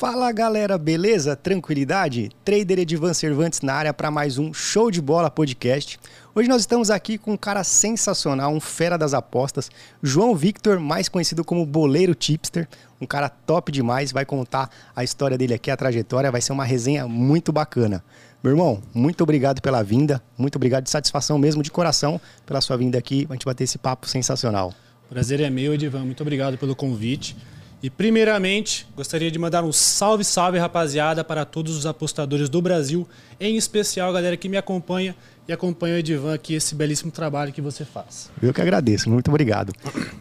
Fala 0.00 0.32
galera, 0.32 0.78
beleza? 0.78 1.36
Tranquilidade? 1.36 2.30
Trader 2.42 2.78
Edivan 2.78 3.12
Cervantes 3.12 3.60
na 3.60 3.74
área 3.74 3.92
para 3.92 4.10
mais 4.10 4.38
um 4.38 4.50
Show 4.50 4.90
de 4.90 4.98
Bola 4.98 5.30
podcast. 5.30 6.00
Hoje 6.34 6.48
nós 6.48 6.62
estamos 6.62 6.90
aqui 6.90 7.18
com 7.18 7.34
um 7.34 7.36
cara 7.36 7.62
sensacional, 7.62 8.50
um 8.50 8.60
fera 8.60 8.96
das 8.96 9.12
apostas, 9.12 9.70
João 10.02 10.34
Victor, 10.34 10.80
mais 10.80 11.06
conhecido 11.06 11.44
como 11.44 11.66
Boleiro 11.66 12.14
Tipster, 12.14 12.66
um 12.98 13.04
cara 13.04 13.28
top 13.28 13.70
demais, 13.70 14.10
vai 14.10 14.24
contar 14.24 14.70
a 14.96 15.04
história 15.04 15.36
dele 15.36 15.52
aqui, 15.52 15.70
a 15.70 15.76
trajetória, 15.76 16.32
vai 16.32 16.40
ser 16.40 16.52
uma 16.52 16.64
resenha 16.64 17.06
muito 17.06 17.52
bacana. 17.52 18.02
Meu 18.42 18.54
irmão, 18.54 18.80
muito 18.94 19.22
obrigado 19.22 19.60
pela 19.60 19.82
vinda, 19.82 20.22
muito 20.38 20.56
obrigado 20.56 20.84
de 20.84 20.90
satisfação 20.90 21.36
mesmo, 21.38 21.62
de 21.62 21.70
coração, 21.70 22.18
pela 22.46 22.62
sua 22.62 22.78
vinda 22.78 22.96
aqui, 22.96 23.26
a 23.28 23.34
gente 23.34 23.44
bater 23.44 23.64
esse 23.64 23.76
papo 23.76 24.08
sensacional. 24.08 24.72
Prazer 25.10 25.40
é 25.40 25.50
meu, 25.50 25.74
Edivan, 25.74 26.06
muito 26.06 26.22
obrigado 26.22 26.56
pelo 26.56 26.74
convite. 26.74 27.36
E 27.82 27.88
primeiramente, 27.88 28.86
gostaria 28.94 29.30
de 29.30 29.38
mandar 29.38 29.64
um 29.64 29.72
salve, 29.72 30.22
salve, 30.22 30.58
rapaziada, 30.58 31.24
para 31.24 31.46
todos 31.46 31.74
os 31.74 31.86
apostadores 31.86 32.50
do 32.50 32.60
Brasil, 32.60 33.08
em 33.40 33.56
especial 33.56 34.10
a 34.10 34.12
galera 34.12 34.36
que 34.36 34.50
me 34.50 34.58
acompanha 34.58 35.16
e 35.48 35.52
acompanha 35.52 35.94
o 35.94 35.98
Edivan 35.98 36.34
aqui, 36.34 36.54
esse 36.54 36.74
belíssimo 36.74 37.10
trabalho 37.10 37.52
que 37.52 37.60
você 37.60 37.84
faz. 37.84 38.30
Eu 38.42 38.52
que 38.52 38.60
agradeço, 38.60 39.08
muito 39.08 39.28
obrigado. 39.28 39.72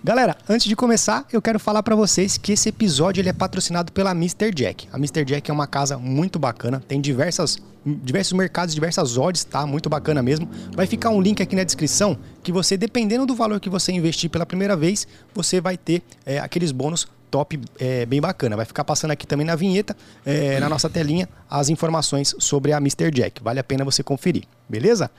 Galera, 0.01 0.37
antes 0.47 0.67
de 0.67 0.75
começar, 0.75 1.27
eu 1.33 1.41
quero 1.41 1.59
falar 1.59 1.83
para 1.83 1.95
vocês 1.95 2.37
que 2.37 2.53
esse 2.53 2.69
episódio 2.69 3.21
ele 3.21 3.29
é 3.29 3.33
patrocinado 3.33 3.91
pela 3.91 4.11
Mr. 4.11 4.51
Jack. 4.53 4.87
A 4.91 4.97
Mr. 4.97 5.25
Jack 5.25 5.51
é 5.51 5.53
uma 5.53 5.67
casa 5.67 5.97
muito 5.97 6.39
bacana, 6.39 6.81
tem 6.87 7.01
diversas, 7.01 7.59
diversos 7.85 8.33
mercados, 8.33 8.73
diversas 8.73 9.17
odds, 9.17 9.43
tá? 9.43 9.67
Muito 9.67 9.89
bacana 9.89 10.23
mesmo. 10.23 10.49
Vai 10.73 10.87
ficar 10.87 11.09
um 11.09 11.21
link 11.21 11.43
aqui 11.43 11.57
na 11.57 11.63
descrição 11.63 12.17
que 12.41 12.53
você, 12.53 12.77
dependendo 12.77 13.25
do 13.25 13.35
valor 13.35 13.59
que 13.59 13.69
você 13.69 13.91
investir 13.91 14.29
pela 14.29 14.45
primeira 14.45 14.77
vez, 14.77 15.05
você 15.33 15.59
vai 15.59 15.77
ter 15.77 16.01
é, 16.25 16.39
aqueles 16.39 16.71
bônus 16.71 17.05
top 17.29 17.59
é, 17.79 18.05
bem 18.05 18.19
bacana. 18.19 18.55
Vai 18.55 18.65
ficar 18.65 18.83
passando 18.83 19.11
aqui 19.11 19.25
também 19.25 19.45
na 19.45 19.55
vinheta, 19.55 19.95
é, 20.25 20.59
na 20.59 20.69
nossa 20.69 20.89
telinha, 20.89 21.27
as 21.49 21.69
informações 21.69 22.35
sobre 22.39 22.73
a 22.73 22.77
Mr. 22.77 23.11
Jack. 23.11 23.41
Vale 23.43 23.59
a 23.59 23.63
pena 23.63 23.85
você 23.85 24.03
conferir, 24.03 24.43
beleza? 24.67 25.09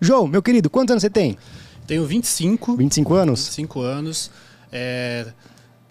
João, 0.00 0.26
meu 0.26 0.42
querido, 0.42 0.68
quantos 0.68 0.92
anos 0.92 1.02
você 1.02 1.10
tem? 1.10 1.38
Tenho 1.86 2.04
25. 2.04 2.76
25 2.76 3.14
anos? 3.14 3.40
25 3.46 3.80
anos. 3.80 4.30
É, 4.70 5.26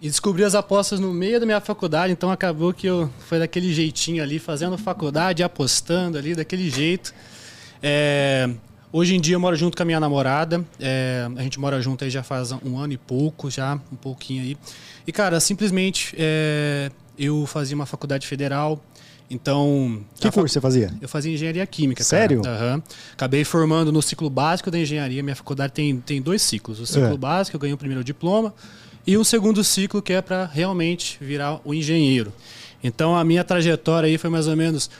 e 0.00 0.08
descobri 0.08 0.44
as 0.44 0.54
apostas 0.54 1.00
no 1.00 1.12
meio 1.12 1.40
da 1.40 1.46
minha 1.46 1.60
faculdade, 1.60 2.12
então 2.12 2.30
acabou 2.30 2.72
que 2.72 2.86
eu 2.86 3.10
foi 3.20 3.38
daquele 3.38 3.72
jeitinho 3.72 4.22
ali, 4.22 4.38
fazendo 4.38 4.76
faculdade, 4.76 5.42
apostando 5.42 6.18
ali, 6.18 6.34
daquele 6.34 6.68
jeito. 6.68 7.14
É, 7.82 8.48
Hoje 8.92 9.14
em 9.14 9.20
dia 9.20 9.34
eu 9.34 9.40
moro 9.40 9.56
junto 9.56 9.76
com 9.76 9.82
a 9.82 9.86
minha 9.86 10.00
namorada. 10.00 10.64
É, 10.80 11.28
a 11.36 11.42
gente 11.42 11.58
mora 11.58 11.80
junto 11.80 12.04
aí 12.04 12.10
já 12.10 12.22
faz 12.22 12.52
um 12.52 12.78
ano 12.78 12.92
e 12.92 12.96
pouco, 12.96 13.50
já, 13.50 13.74
um 13.92 13.96
pouquinho 13.96 14.42
aí. 14.42 14.56
E, 15.06 15.12
cara, 15.12 15.38
simplesmente 15.40 16.14
é, 16.18 16.90
eu 17.18 17.46
fazia 17.46 17.74
uma 17.74 17.86
faculdade 17.86 18.26
federal. 18.26 18.80
Então. 19.28 20.04
Que 20.20 20.30
curso 20.30 20.52
você 20.52 20.60
fazia? 20.60 20.92
Eu 21.00 21.08
fazia 21.08 21.32
engenharia 21.32 21.66
química. 21.66 22.04
Sério? 22.04 22.42
Uhum. 22.44 22.82
Acabei 23.12 23.44
formando 23.44 23.90
no 23.90 24.00
ciclo 24.00 24.30
básico 24.30 24.70
da 24.70 24.78
engenharia. 24.78 25.22
Minha 25.22 25.36
faculdade 25.36 25.72
tem, 25.72 25.98
tem 25.98 26.22
dois 26.22 26.42
ciclos. 26.42 26.78
O 26.78 26.86
ciclo 26.86 27.14
é. 27.14 27.16
básico, 27.16 27.56
eu 27.56 27.60
ganhei 27.60 27.74
o 27.74 27.78
primeiro 27.78 28.04
diploma, 28.04 28.54
e 29.06 29.16
o 29.16 29.24
segundo 29.24 29.62
ciclo, 29.62 30.02
que 30.02 30.12
é 30.12 30.22
para 30.22 30.46
realmente 30.46 31.18
virar 31.20 31.60
o 31.64 31.74
engenheiro. 31.74 32.32
Então 32.82 33.16
a 33.16 33.24
minha 33.24 33.42
trajetória 33.42 34.06
aí 34.06 34.18
foi 34.18 34.30
mais 34.30 34.46
ou 34.46 34.56
menos 34.56 34.90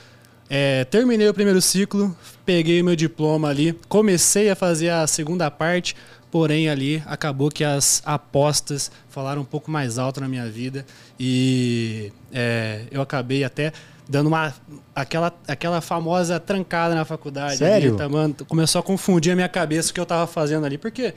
é, 0.49 0.85
terminei 0.85 1.27
o 1.27 1.33
primeiro 1.33 1.61
ciclo, 1.61 2.15
peguei 2.45 2.81
meu 2.81 2.95
diploma 2.95 3.49
ali, 3.49 3.77
comecei 3.89 4.49
a 4.49 4.55
fazer 4.55 4.89
a 4.89 5.05
segunda 5.05 5.51
parte, 5.51 5.95
porém 6.31 6.69
ali 6.69 7.03
acabou 7.05 7.49
que 7.49 7.63
as 7.63 8.01
apostas 8.05 8.91
falaram 9.09 9.41
um 9.41 9.45
pouco 9.45 9.69
mais 9.69 9.97
alto 9.97 10.21
na 10.21 10.27
minha 10.27 10.49
vida 10.49 10.85
e 11.19 12.11
é, 12.31 12.81
eu 12.91 13.01
acabei 13.01 13.43
até 13.43 13.73
dando 14.07 14.27
uma 14.27 14.53
aquela, 14.95 15.33
aquela 15.47 15.81
famosa 15.81 16.39
trancada 16.39 16.95
na 16.95 17.03
faculdade. 17.03 17.57
Sério? 17.57 17.89
Ali, 17.89 17.97
tá, 17.97 18.07
mano, 18.07 18.35
começou 18.47 18.79
a 18.79 18.83
confundir 18.83 19.33
a 19.33 19.35
minha 19.35 19.49
cabeça 19.49 19.91
o 19.91 19.93
que 19.93 19.99
eu 19.99 20.03
estava 20.03 20.25
fazendo 20.25 20.65
ali, 20.65 20.77
porque 20.77 21.13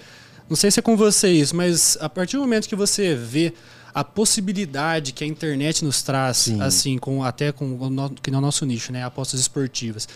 não 0.48 0.56
sei 0.56 0.70
se 0.72 0.80
é 0.80 0.82
com 0.82 0.96
você 0.96 1.30
isso, 1.30 1.54
mas 1.54 1.96
a 2.00 2.08
partir 2.08 2.36
do 2.36 2.42
momento 2.42 2.68
que 2.68 2.74
você 2.74 3.14
vê 3.14 3.54
a 3.94 4.04
possibilidade 4.04 5.12
que 5.12 5.24
a 5.24 5.26
internet 5.26 5.84
nos 5.84 6.02
traz, 6.02 6.36
Sim. 6.38 6.60
assim, 6.60 6.98
com 6.98 7.24
até 7.24 7.52
com 7.52 7.72
o 7.72 8.10
que 8.22 8.30
no 8.30 8.38
é 8.38 8.40
nosso 8.40 8.64
nicho, 8.64 8.92
né, 8.92 9.04
apostas 9.04 9.40
esportivas. 9.40 10.08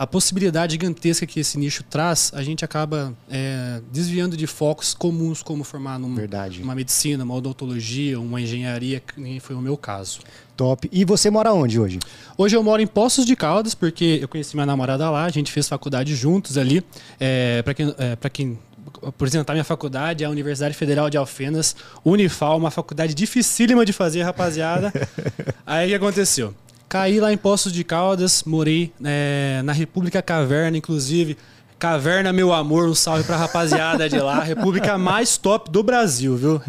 A 0.00 0.06
possibilidade 0.06 0.72
gigantesca 0.72 1.26
que 1.26 1.40
esse 1.40 1.58
nicho 1.58 1.84
traz, 1.84 2.32
a 2.34 2.42
gente 2.42 2.64
acaba 2.64 3.12
é, 3.30 3.82
desviando 3.92 4.34
de 4.34 4.46
focos 4.46 4.94
comuns, 4.94 5.42
como 5.42 5.62
formar 5.62 5.98
num, 5.98 6.14
Verdade. 6.14 6.62
uma 6.62 6.74
medicina, 6.74 7.22
uma 7.22 7.34
odontologia, 7.34 8.18
uma 8.18 8.40
engenharia, 8.40 9.00
que 9.00 9.20
nem 9.20 9.38
foi 9.38 9.54
o 9.54 9.60
meu 9.60 9.76
caso. 9.76 10.20
Top. 10.56 10.88
E 10.90 11.04
você 11.04 11.28
mora 11.28 11.52
onde 11.52 11.78
hoje? 11.78 11.98
Hoje 12.38 12.56
eu 12.56 12.62
moro 12.62 12.80
em 12.80 12.86
Poços 12.86 13.26
de 13.26 13.36
Caldas, 13.36 13.74
porque 13.74 14.18
eu 14.22 14.28
conheci 14.28 14.56
minha 14.56 14.64
namorada 14.64 15.10
lá, 15.10 15.26
a 15.26 15.30
gente 15.30 15.52
fez 15.52 15.68
faculdade 15.68 16.14
juntos 16.14 16.56
ali. 16.56 16.82
É, 17.18 17.60
para 17.60 17.74
quem, 17.74 17.94
é, 17.98 18.16
quem 18.30 18.58
apresentar 19.02 19.52
minha 19.52 19.64
faculdade, 19.64 20.24
a 20.24 20.30
Universidade 20.30 20.74
Federal 20.74 21.08
de 21.10 21.16
Alfenas, 21.16 21.74
Unifal, 22.04 22.56
uma 22.56 22.70
faculdade 22.70 23.14
dificílima 23.14 23.84
de 23.84 23.92
fazer, 23.92 24.22
rapaziada. 24.22 24.92
Aí 25.66 25.86
o 25.86 25.88
que 25.90 25.94
aconteceu? 25.94 26.54
Caí 26.88 27.20
lá 27.20 27.32
em 27.32 27.36
Poços 27.36 27.72
de 27.72 27.84
Caldas, 27.84 28.42
morei 28.44 28.92
é, 29.04 29.60
na 29.64 29.72
República 29.72 30.20
Caverna, 30.20 30.76
inclusive. 30.76 31.36
Caverna, 31.78 32.32
meu 32.32 32.52
amor, 32.52 32.88
um 32.88 32.94
salve 32.94 33.24
pra 33.24 33.36
rapaziada 33.36 34.08
de 34.08 34.18
lá. 34.18 34.42
República 34.42 34.98
mais 34.98 35.36
top 35.38 35.70
do 35.70 35.82
Brasil, 35.82 36.36
viu? 36.36 36.60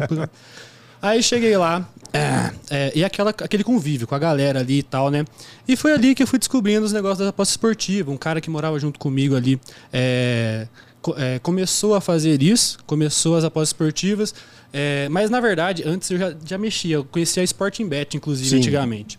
Aí 1.02 1.22
cheguei 1.22 1.56
lá, 1.56 1.86
é, 2.12 2.52
é, 2.70 2.92
e 2.94 3.02
aquela, 3.04 3.30
aquele 3.30 3.64
convívio 3.64 4.06
com 4.06 4.14
a 4.14 4.18
galera 4.18 4.60
ali 4.60 4.78
e 4.78 4.82
tal, 4.82 5.10
né? 5.10 5.24
E 5.66 5.76
foi 5.76 5.92
ali 5.92 6.14
que 6.14 6.22
eu 6.22 6.26
fui 6.26 6.38
descobrindo 6.38 6.84
os 6.84 6.92
negócios 6.92 7.18
da 7.18 7.30
aposta 7.30 7.52
esportiva. 7.52 8.10
Um 8.10 8.16
cara 8.16 8.40
que 8.40 8.50
morava 8.50 8.78
junto 8.78 8.98
comigo 8.98 9.34
ali 9.34 9.58
é, 9.92 10.68
é, 11.16 11.38
começou 11.38 11.94
a 11.94 12.00
fazer 12.00 12.42
isso, 12.42 12.78
começou 12.86 13.36
as 13.36 13.44
apostas 13.44 13.70
esportivas, 13.70 14.34
é, 14.72 15.08
mas 15.10 15.30
na 15.30 15.40
verdade, 15.40 15.82
antes 15.86 16.10
eu 16.10 16.18
já, 16.18 16.34
já 16.44 16.58
mexia, 16.58 16.96
eu 16.96 17.04
conhecia 17.04 17.42
a 17.42 17.44
Sporting 17.44 17.86
Bet, 17.86 18.16
inclusive, 18.16 18.48
Sim. 18.48 18.56
antigamente. 18.56 19.18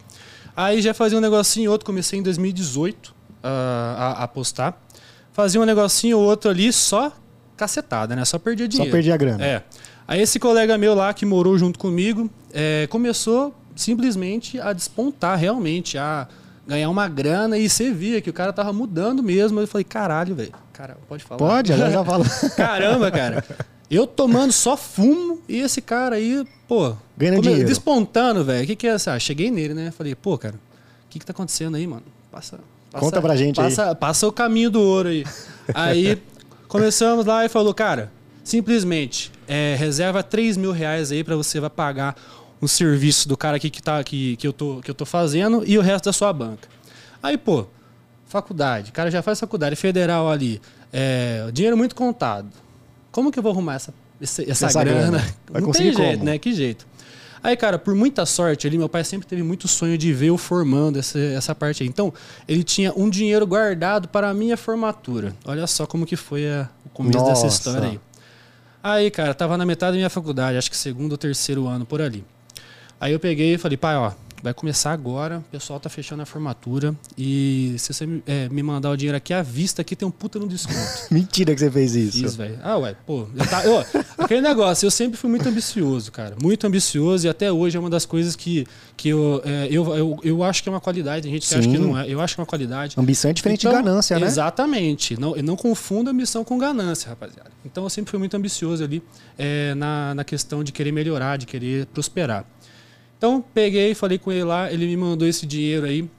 Aí 0.55 0.81
já 0.81 0.93
fazia 0.93 1.17
um 1.17 1.21
negocinho 1.21 1.71
outro, 1.71 1.85
comecei 1.85 2.19
em 2.19 2.23
2018 2.23 3.13
a, 3.41 3.49
a, 3.49 4.11
a 4.11 4.23
apostar. 4.23 4.77
Fazia 5.31 5.59
um 5.59 5.65
negocinho 5.65 6.17
outro 6.19 6.49
ali, 6.49 6.71
só 6.71 7.11
cacetada, 7.57 8.15
né? 8.15 8.23
Só 8.23 8.37
perdia 8.37 8.67
dinheiro. 8.67 8.89
Só 8.89 8.95
perdia 8.95 9.17
grana. 9.17 9.43
É. 9.43 9.63
Aí 10.07 10.21
esse 10.21 10.39
colega 10.39 10.77
meu 10.77 10.93
lá, 10.93 11.13
que 11.13 11.25
morou 11.25 11.57
junto 11.57 11.79
comigo, 11.79 12.29
é, 12.53 12.87
começou 12.87 13.53
simplesmente 13.75 14.59
a 14.59 14.73
despontar 14.73 15.37
realmente, 15.37 15.97
a 15.97 16.27
ganhar 16.65 16.89
uma 16.89 17.07
grana 17.07 17.57
e 17.57 17.69
você 17.69 17.91
via 17.91 18.21
que 18.21 18.29
o 18.29 18.33
cara 18.33 18.53
tava 18.53 18.71
mudando 18.71 19.21
mesmo. 19.21 19.59
Eu 19.59 19.67
falei, 19.67 19.83
caralho, 19.83 20.35
velho. 20.35 20.53
Cara, 20.71 20.97
pode 21.07 21.23
falar? 21.23 21.37
Pode, 21.37 21.75
já 21.75 21.89
já 21.89 22.03
falo. 22.03 22.25
Caramba, 22.55 23.11
cara. 23.11 23.43
Eu 23.89 24.07
tomando 24.07 24.51
só 24.51 24.75
fumo 24.75 25.41
e 25.47 25.59
esse 25.59 25.81
cara 25.81 26.15
aí, 26.15 26.45
pô, 26.67 26.95
ganhando 27.17 27.41
dinheiro. 27.41 27.67
despontando, 27.67 28.43
velho. 28.43 28.63
O 28.63 28.67
que 28.67 28.75
que 28.75 28.87
é 28.87 28.91
essa? 28.91 29.13
Ah, 29.13 29.19
cheguei 29.19 29.51
nele, 29.51 29.73
né? 29.73 29.91
Falei, 29.91 30.15
pô, 30.15 30.37
cara, 30.37 30.55
o 30.55 31.09
que 31.09 31.19
que 31.19 31.25
tá 31.25 31.31
acontecendo 31.31 31.75
aí, 31.75 31.85
mano? 31.85 32.03
Passa, 32.31 32.59
passa 32.91 33.05
Conta 33.05 33.21
pra 33.21 33.35
gente 33.35 33.57
passa, 33.57 33.89
aí. 33.89 33.95
Passa 33.95 34.27
o 34.27 34.31
caminho 34.31 34.71
do 34.71 34.81
ouro 34.81 35.09
aí. 35.09 35.23
aí 35.75 36.21
começamos 36.67 37.25
lá 37.25 37.45
e 37.45 37.49
falou, 37.49 37.73
cara, 37.73 38.11
simplesmente 38.43 39.31
é, 39.47 39.75
reserva 39.77 40.23
3 40.23 40.57
mil 40.57 40.71
reais 40.71 41.11
aí 41.11 41.23
para 41.23 41.35
você 41.35 41.59
vai 41.59 41.69
pagar 41.69 42.15
um 42.63 42.67
serviço 42.67 43.27
do 43.27 43.35
cara 43.35 43.57
aqui 43.57 43.69
que, 43.69 43.81
tá, 43.81 44.01
que, 44.03 44.37
que, 44.37 44.47
eu 44.47 44.53
tô, 44.53 44.79
que 44.81 44.89
eu 44.89 44.95
tô 44.95 45.05
fazendo 45.05 45.63
e 45.65 45.77
o 45.77 45.81
resto 45.81 46.05
da 46.05 46.13
sua 46.13 46.31
banca. 46.31 46.67
Aí, 47.21 47.37
pô, 47.37 47.65
faculdade, 48.25 48.89
o 48.89 48.93
cara 48.93 49.11
já 49.11 49.21
faz 49.21 49.39
faculdade 49.39 49.75
federal 49.75 50.29
ali, 50.29 50.61
é, 50.91 51.49
dinheiro 51.51 51.75
muito 51.75 51.93
contado. 51.95 52.49
Como 53.11 53.31
que 53.31 53.37
eu 53.37 53.43
vou 53.43 53.51
arrumar 53.51 53.75
essa, 53.75 53.93
essa, 54.21 54.41
essa, 54.43 54.65
essa 54.67 54.83
grana? 54.83 55.11
grana? 55.11 55.35
Vai 55.49 55.61
Não 55.61 55.71
tem 55.71 55.93
jeito, 55.93 56.13
como? 56.13 56.23
né? 56.23 56.37
Que 56.39 56.53
jeito. 56.53 56.87
Aí, 57.43 57.57
cara, 57.57 57.77
por 57.77 57.93
muita 57.93 58.25
sorte 58.25 58.65
ali, 58.65 58.77
meu 58.77 58.87
pai 58.87 59.03
sempre 59.03 59.27
teve 59.27 59.43
muito 59.43 59.67
sonho 59.67 59.97
de 59.97 60.13
ver 60.13 60.27
eu 60.27 60.37
formando 60.37 60.97
essa, 60.97 61.19
essa 61.19 61.53
parte 61.53 61.83
aí. 61.83 61.89
Então, 61.89 62.13
ele 62.47 62.63
tinha 62.63 62.93
um 62.95 63.09
dinheiro 63.09 63.45
guardado 63.45 64.07
para 64.07 64.29
a 64.29 64.33
minha 64.33 64.55
formatura. 64.55 65.35
Olha 65.43 65.67
só 65.67 65.85
como 65.85 66.05
que 66.05 66.15
foi 66.15 66.49
a, 66.49 66.69
o 66.85 66.89
começo 66.89 67.19
Nossa. 67.19 67.43
dessa 67.43 67.47
história 67.47 67.89
aí. 67.89 67.99
Aí, 68.81 69.11
cara, 69.11 69.33
tava 69.33 69.57
na 69.57 69.65
metade 69.65 69.91
da 69.91 69.97
minha 69.97 70.09
faculdade, 70.09 70.57
acho 70.57 70.71
que 70.71 70.77
segundo 70.77 71.11
ou 71.13 71.17
terceiro 71.17 71.67
ano 71.67 71.85
por 71.85 72.01
ali. 72.01 72.23
Aí 73.03 73.11
eu 73.11 73.19
peguei 73.19 73.55
e 73.55 73.57
falei, 73.57 73.75
pai, 73.75 73.97
ó, 73.97 74.13
vai 74.41 74.53
começar 74.53 74.93
agora, 74.93 75.39
o 75.39 75.51
pessoal 75.51 75.77
tá 75.77 75.89
fechando 75.89 76.21
a 76.21 76.25
formatura 76.25 76.95
e 77.17 77.75
se 77.77 77.93
você 77.93 78.07
é, 78.25 78.47
me 78.47 78.63
mandar 78.63 78.91
o 78.91 78.95
dinheiro 78.95 79.17
aqui 79.17 79.33
à 79.33 79.41
vista, 79.41 79.81
aqui 79.81 79.93
tem 79.93 80.07
um 80.07 80.11
puta 80.11 80.39
no 80.39 80.47
desconto. 80.47 80.79
Mentira 81.11 81.53
que 81.53 81.59
você 81.59 81.69
fez 81.69 81.95
isso. 81.97 82.19
Fiz, 82.19 82.37
velho. 82.37 82.57
Ah, 82.63 82.77
ué, 82.77 82.95
pô. 83.05 83.27
Eu 83.35 83.45
tá, 83.45 83.65
eu, 83.65 83.85
aquele 84.17 84.39
negócio, 84.39 84.85
eu 84.85 84.91
sempre 84.91 85.17
fui 85.17 85.29
muito 85.29 85.49
ambicioso, 85.49 86.13
cara. 86.13 86.37
Muito 86.41 86.65
ambicioso 86.65 87.27
e 87.27 87.29
até 87.29 87.51
hoje 87.51 87.75
é 87.75 87.79
uma 87.81 87.89
das 87.89 88.05
coisas 88.05 88.37
que, 88.37 88.65
que 88.95 89.09
eu, 89.09 89.41
é, 89.43 89.67
eu, 89.69 89.97
eu, 89.97 90.19
eu 90.23 90.41
acho 90.41 90.63
que 90.63 90.69
é 90.69 90.71
uma 90.71 90.79
qualidade. 90.79 91.23
Tem 91.23 91.31
gente 91.33 91.41
que 91.41 91.49
Sim. 91.49 91.59
acha 91.59 91.69
que 91.69 91.77
não 91.77 91.99
é. 91.99 92.07
Eu 92.07 92.21
acho 92.21 92.35
que 92.35 92.39
é 92.39 92.41
uma 92.41 92.47
qualidade. 92.47 92.95
Ambição 92.97 93.31
é 93.31 93.33
diferente 93.33 93.67
Então, 93.67 93.77
de 93.77 93.83
ganância, 93.83 94.17
né? 94.17 94.27
Exatamente. 94.27 95.19
Não, 95.19 95.35
não 95.35 95.57
confunda 95.57 96.09
ambição 96.11 96.45
com 96.45 96.57
ganância, 96.57 97.09
rapaziada. 97.09 97.51
Então 97.65 97.83
eu 97.83 97.89
sempre 97.89 98.11
fui 98.11 98.17
muito 98.17 98.37
ambicioso 98.37 98.81
ali 98.81 99.03
é, 99.37 99.75
na, 99.75 100.15
na 100.15 100.23
questão 100.23 100.63
de 100.63 100.71
querer 100.71 100.93
melhorar, 100.93 101.37
de 101.37 101.45
querer 101.45 101.85
prosperar. 101.87 102.45
Então, 103.23 103.41
peguei, 103.53 103.95
falei 103.95 104.17
com 104.17 104.33
ele 104.33 104.43
lá, 104.43 104.69
ele 104.69 104.85
me 104.85 104.97
mandou 104.97 105.25
esse 105.25 105.45
dinheiro 105.45 105.85
aí 105.85 106.09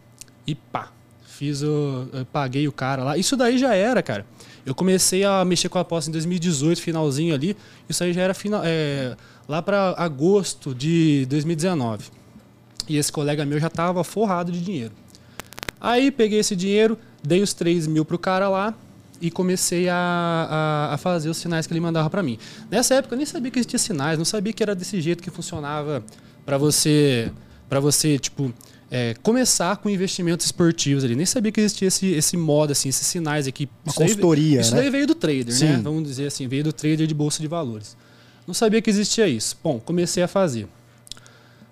e 0.46 0.54
pá, 0.54 0.90
fiz 1.26 1.62
o. 1.62 2.08
paguei 2.32 2.66
o 2.66 2.72
cara 2.72 3.04
lá. 3.04 3.18
Isso 3.18 3.36
daí 3.36 3.58
já 3.58 3.74
era, 3.74 4.02
cara. 4.02 4.24
Eu 4.64 4.74
comecei 4.74 5.22
a 5.22 5.44
mexer 5.44 5.68
com 5.68 5.76
a 5.76 5.82
aposta 5.82 6.08
em 6.08 6.12
2018, 6.12 6.80
finalzinho 6.80 7.34
ali. 7.34 7.54
Isso 7.90 8.02
aí 8.02 8.14
já 8.14 8.22
era 8.22 8.32
final, 8.32 8.62
é, 8.64 9.14
lá 9.46 9.60
para 9.60 9.94
agosto 9.98 10.74
de 10.74 11.26
2019. 11.26 12.06
E 12.88 12.96
esse 12.96 13.12
colega 13.12 13.44
meu 13.44 13.60
já 13.60 13.68
tava 13.68 14.02
forrado 14.02 14.50
de 14.50 14.62
dinheiro. 14.62 14.94
Aí 15.78 16.10
peguei 16.10 16.38
esse 16.38 16.56
dinheiro, 16.56 16.96
dei 17.22 17.42
os 17.42 17.52
3 17.52 17.86
mil 17.86 18.06
pro 18.06 18.18
cara 18.18 18.48
lá 18.48 18.72
e 19.20 19.30
comecei 19.30 19.90
a, 19.90 19.94
a, 20.90 20.94
a 20.94 20.96
fazer 20.96 21.28
os 21.28 21.36
sinais 21.36 21.66
que 21.66 21.72
ele 21.74 21.80
mandava 21.80 22.08
para 22.08 22.22
mim. 22.22 22.38
Nessa 22.70 22.94
época 22.94 23.14
eu 23.14 23.18
nem 23.18 23.26
sabia 23.26 23.50
que 23.50 23.58
existia 23.58 23.78
sinais, 23.78 24.16
não 24.16 24.24
sabia 24.24 24.54
que 24.54 24.62
era 24.62 24.74
desse 24.74 25.02
jeito 25.02 25.22
que 25.22 25.28
funcionava 25.28 26.02
para 26.44 26.58
você, 26.58 27.30
para 27.68 27.80
você 27.80 28.18
tipo 28.18 28.52
é, 28.90 29.14
começar 29.22 29.76
com 29.78 29.90
investimentos 29.90 30.46
esportivos 30.46 31.02
ali. 31.02 31.16
Nem 31.16 31.26
sabia 31.26 31.50
que 31.50 31.60
existia 31.60 31.88
esse, 31.88 32.06
esse 32.12 32.36
modo, 32.36 32.70
assim, 32.70 32.88
esses 32.88 33.06
sinais 33.06 33.46
aqui. 33.46 33.68
Uma 33.84 33.90
isso 33.90 34.00
consultoria, 34.00 34.50
daí, 34.56 34.60
Isso 34.60 34.74
né? 34.74 34.80
daí 34.82 34.90
veio 34.90 35.06
do 35.06 35.14
trader, 35.14 35.46
né? 35.46 35.52
Sim. 35.52 35.66
né? 35.66 35.80
Vamos 35.82 36.04
dizer 36.04 36.26
assim, 36.26 36.46
veio 36.46 36.62
do 36.62 36.72
trader 36.72 37.06
de 37.06 37.14
bolsa 37.14 37.40
de 37.40 37.48
valores. 37.48 37.96
Não 38.46 38.54
sabia 38.54 38.80
que 38.80 38.90
existia 38.90 39.26
isso. 39.26 39.58
Bom, 39.64 39.80
comecei 39.80 40.22
a 40.22 40.28
fazer. 40.28 40.68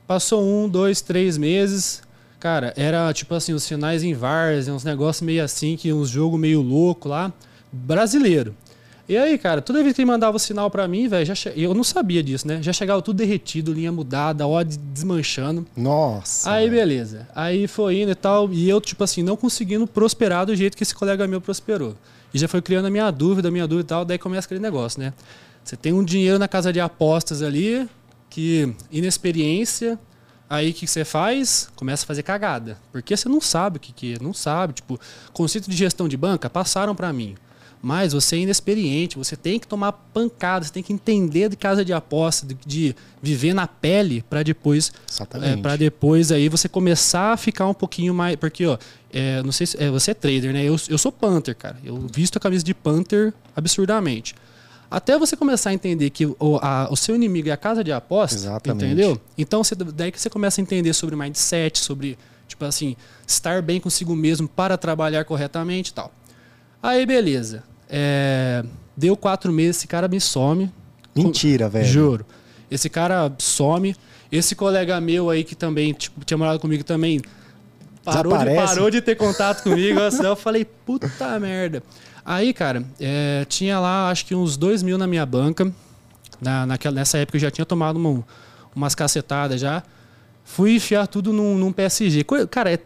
Passou 0.06 0.42
um, 0.42 0.68
dois, 0.68 1.00
três 1.00 1.38
meses. 1.38 2.02
Cara, 2.40 2.72
era 2.76 3.12
tipo 3.12 3.34
assim, 3.34 3.52
os 3.52 3.62
sinais 3.62 4.02
em 4.02 4.14
VARs, 4.14 4.66
uns 4.66 4.82
negócios 4.82 5.22
meio 5.22 5.44
assim, 5.44 5.76
que 5.76 5.92
uns 5.92 6.10
jogo 6.10 6.36
meio 6.36 6.60
louco 6.60 7.08
lá, 7.08 7.32
brasileiro. 7.70 8.52
E 9.08 9.16
aí, 9.16 9.36
cara, 9.36 9.60
toda 9.60 9.82
vez 9.82 9.94
que 9.94 10.00
ele 10.00 10.10
mandava 10.10 10.36
o 10.36 10.40
sinal 10.40 10.70
para 10.70 10.86
mim, 10.86 11.08
velho, 11.08 11.34
che... 11.34 11.52
eu 11.56 11.74
não 11.74 11.82
sabia 11.82 12.22
disso, 12.22 12.46
né? 12.46 12.62
Já 12.62 12.72
chegava 12.72 13.02
tudo 13.02 13.16
derretido, 13.16 13.72
linha 13.72 13.90
mudada, 13.90 14.46
odd 14.46 14.76
desmanchando. 14.78 15.66
Nossa. 15.76 16.50
Aí, 16.50 16.70
beleza. 16.70 17.28
Aí 17.34 17.66
foi 17.66 18.00
indo 18.00 18.12
e 18.12 18.14
tal, 18.14 18.52
e 18.52 18.68
eu, 18.68 18.80
tipo 18.80 19.02
assim, 19.02 19.22
não 19.22 19.36
conseguindo 19.36 19.86
prosperar 19.86 20.46
do 20.46 20.54
jeito 20.54 20.76
que 20.76 20.82
esse 20.82 20.94
colega 20.94 21.26
meu 21.26 21.40
prosperou. 21.40 21.94
E 22.32 22.38
já 22.38 22.48
foi 22.48 22.62
criando 22.62 22.86
a 22.86 22.90
minha 22.90 23.10
dúvida, 23.10 23.48
a 23.48 23.50
minha 23.50 23.66
dúvida 23.66 23.86
e 23.86 23.88
tal, 23.88 24.04
daí 24.04 24.18
começa 24.18 24.46
aquele 24.46 24.60
negócio, 24.60 25.00
né? 25.00 25.12
Você 25.64 25.76
tem 25.76 25.92
um 25.92 26.02
dinheiro 26.02 26.38
na 26.38 26.48
casa 26.48 26.72
de 26.72 26.80
apostas 26.80 27.42
ali, 27.42 27.88
que 28.30 28.74
inexperiência, 28.90 29.98
aí 30.48 30.70
o 30.70 30.74
que 30.74 30.86
você 30.86 31.04
faz? 31.04 31.68
Começa 31.76 32.04
a 32.04 32.06
fazer 32.06 32.22
cagada. 32.22 32.78
Porque 32.90 33.16
você 33.16 33.28
não 33.28 33.40
sabe 33.40 33.76
o 33.76 33.80
que, 33.80 33.92
que 33.92 34.14
é, 34.14 34.18
não 34.22 34.32
sabe. 34.32 34.74
Tipo, 34.74 34.98
conceito 35.32 35.68
de 35.68 35.76
gestão 35.76 36.08
de 36.08 36.16
banca 36.16 36.48
passaram 36.48 36.94
para 36.94 37.12
mim. 37.12 37.34
Mas 37.82 38.12
você 38.12 38.36
é 38.36 38.38
inexperiente, 38.38 39.18
você 39.18 39.34
tem 39.34 39.58
que 39.58 39.66
tomar 39.66 39.90
pancada, 39.90 40.64
você 40.64 40.72
tem 40.72 40.84
que 40.84 40.92
entender 40.92 41.48
de 41.48 41.56
casa 41.56 41.84
de 41.84 41.92
aposta, 41.92 42.46
de, 42.46 42.56
de 42.64 42.96
viver 43.20 43.52
na 43.52 43.66
pele 43.66 44.24
para 44.30 44.44
depois, 44.44 44.92
é, 45.42 45.56
para 45.56 45.74
depois 45.74 46.30
aí 46.30 46.48
você 46.48 46.68
começar 46.68 47.32
a 47.32 47.36
ficar 47.36 47.66
um 47.66 47.74
pouquinho 47.74 48.14
mais, 48.14 48.36
porque 48.36 48.64
ó, 48.64 48.78
é, 49.12 49.42
não 49.42 49.50
sei 49.50 49.66
se 49.66 49.82
é, 49.82 49.90
você 49.90 50.12
é 50.12 50.14
trader, 50.14 50.52
né? 50.52 50.62
Eu, 50.62 50.76
eu 50.88 50.96
sou 50.96 51.10
Panther, 51.10 51.56
cara. 51.56 51.76
Eu 51.82 52.06
visto 52.14 52.36
a 52.36 52.40
camisa 52.40 52.62
de 52.62 52.72
Panther 52.72 53.34
absurdamente. 53.56 54.36
Até 54.88 55.18
você 55.18 55.36
começar 55.36 55.70
a 55.70 55.72
entender 55.72 56.10
que 56.10 56.26
o, 56.26 56.36
a, 56.62 56.86
o 56.88 56.96
seu 56.96 57.16
inimigo 57.16 57.48
é 57.48 57.52
a 57.52 57.56
casa 57.56 57.82
de 57.82 57.90
aposta, 57.90 58.36
Exatamente. 58.36 58.84
entendeu? 58.84 59.20
Então 59.36 59.64
você, 59.64 59.74
daí 59.74 60.12
que 60.12 60.20
você 60.20 60.30
começa 60.30 60.60
a 60.60 60.62
entender 60.62 60.92
sobre 60.92 61.16
mindset, 61.16 61.80
sobre 61.80 62.16
tipo 62.46 62.64
assim 62.64 62.94
estar 63.26 63.60
bem 63.60 63.80
consigo 63.80 64.14
mesmo 64.14 64.46
para 64.46 64.76
trabalhar 64.76 65.24
corretamente 65.24 65.90
e 65.90 65.94
tal. 65.94 66.12
Aí 66.82 67.04
beleza. 67.06 67.64
É, 67.94 68.64
deu 68.96 69.14
quatro 69.14 69.52
meses, 69.52 69.76
esse 69.76 69.86
cara 69.86 70.08
me 70.08 70.18
some. 70.18 70.72
Mentira, 71.14 71.68
velho. 71.68 71.84
Juro. 71.86 72.26
Esse 72.70 72.88
cara 72.88 73.30
some. 73.38 73.94
Esse 74.30 74.54
colega 74.54 74.98
meu 74.98 75.28
aí 75.28 75.44
que 75.44 75.54
também 75.54 75.92
tipo, 75.92 76.24
tinha 76.24 76.38
morado 76.38 76.58
comigo 76.58 76.82
também 76.82 77.20
parou 78.02 78.38
de, 78.38 78.54
parou 78.54 78.90
de 78.90 79.02
ter 79.02 79.14
contato 79.14 79.62
comigo. 79.62 80.00
assim, 80.00 80.24
eu 80.24 80.34
falei, 80.34 80.64
puta 80.64 81.38
merda. 81.38 81.82
Aí, 82.24 82.54
cara, 82.54 82.82
é, 82.98 83.44
tinha 83.46 83.78
lá 83.78 84.08
acho 84.08 84.24
que 84.24 84.34
uns 84.34 84.56
dois 84.56 84.82
mil 84.82 84.96
na 84.96 85.06
minha 85.06 85.26
banca. 85.26 85.70
Na, 86.40 86.64
naquela, 86.64 86.94
nessa 86.94 87.18
época 87.18 87.36
eu 87.36 87.40
já 87.42 87.50
tinha 87.50 87.66
tomado 87.66 87.96
uma, 87.96 88.24
umas 88.74 88.94
cacetadas 88.94 89.60
já. 89.60 89.82
Fui 90.44 90.76
enfiar 90.76 91.06
tudo 91.06 91.32
num, 91.32 91.56
num 91.58 91.70
PSG. 91.70 92.24
Cara, 92.50 92.72
é 92.72 92.78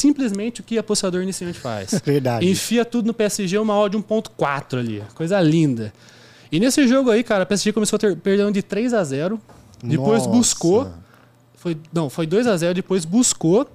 simplesmente 0.00 0.60
o 0.60 0.64
que 0.64 0.78
apostador 0.78 1.22
iniciante 1.22 1.58
faz. 1.58 2.00
Verdade. 2.04 2.48
Enfia 2.48 2.84
tudo 2.84 3.06
no 3.06 3.14
PSG, 3.14 3.58
uma 3.58 3.76
odd 3.76 3.96
1.4 3.96 4.78
ali. 4.78 5.02
Coisa 5.14 5.40
linda. 5.40 5.92
E 6.50 6.58
nesse 6.58 6.86
jogo 6.88 7.10
aí, 7.10 7.22
cara, 7.22 7.44
a 7.44 7.46
PSG 7.46 7.72
começou 7.72 7.96
a 7.96 8.00
ter 8.00 8.16
perdendo 8.16 8.52
de 8.52 8.62
3 8.62 8.92
a 8.94 9.04
0 9.04 9.40
Depois 9.82 10.24
Nossa. 10.24 10.30
buscou. 10.30 10.90
Foi, 11.54 11.76
não, 11.92 12.08
foi 12.10 12.26
2 12.26 12.46
a 12.46 12.56
0 12.56 12.74
depois 12.74 13.04
buscou. 13.04 13.70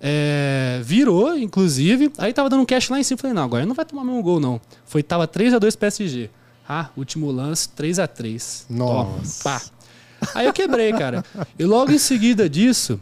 É, 0.00 0.80
virou, 0.84 1.36
inclusive. 1.36 2.12
Aí 2.18 2.32
tava 2.32 2.50
dando 2.50 2.60
um 2.60 2.66
cash 2.66 2.88
lá 2.90 3.00
em 3.00 3.02
cima. 3.02 3.18
Falei, 3.18 3.34
não, 3.34 3.42
agora 3.42 3.64
não 3.64 3.74
vai 3.74 3.84
tomar 3.84 4.04
meu 4.04 4.22
gol, 4.22 4.38
não. 4.38 4.60
Foi, 4.84 5.02
tava 5.02 5.26
3 5.26 5.54
a 5.54 5.58
2 5.58 5.74
PSG. 5.76 6.30
Ah, 6.68 6.90
último 6.96 7.30
lance, 7.30 7.68
3 7.70 7.98
a 7.98 8.06
3 8.06 8.66
Nossa. 8.70 9.42
pá. 9.44 9.62
Aí 10.34 10.46
eu 10.46 10.52
quebrei, 10.52 10.92
cara. 10.92 11.24
E 11.58 11.64
logo 11.64 11.90
em 11.92 11.98
seguida 11.98 12.48
disso, 12.48 13.00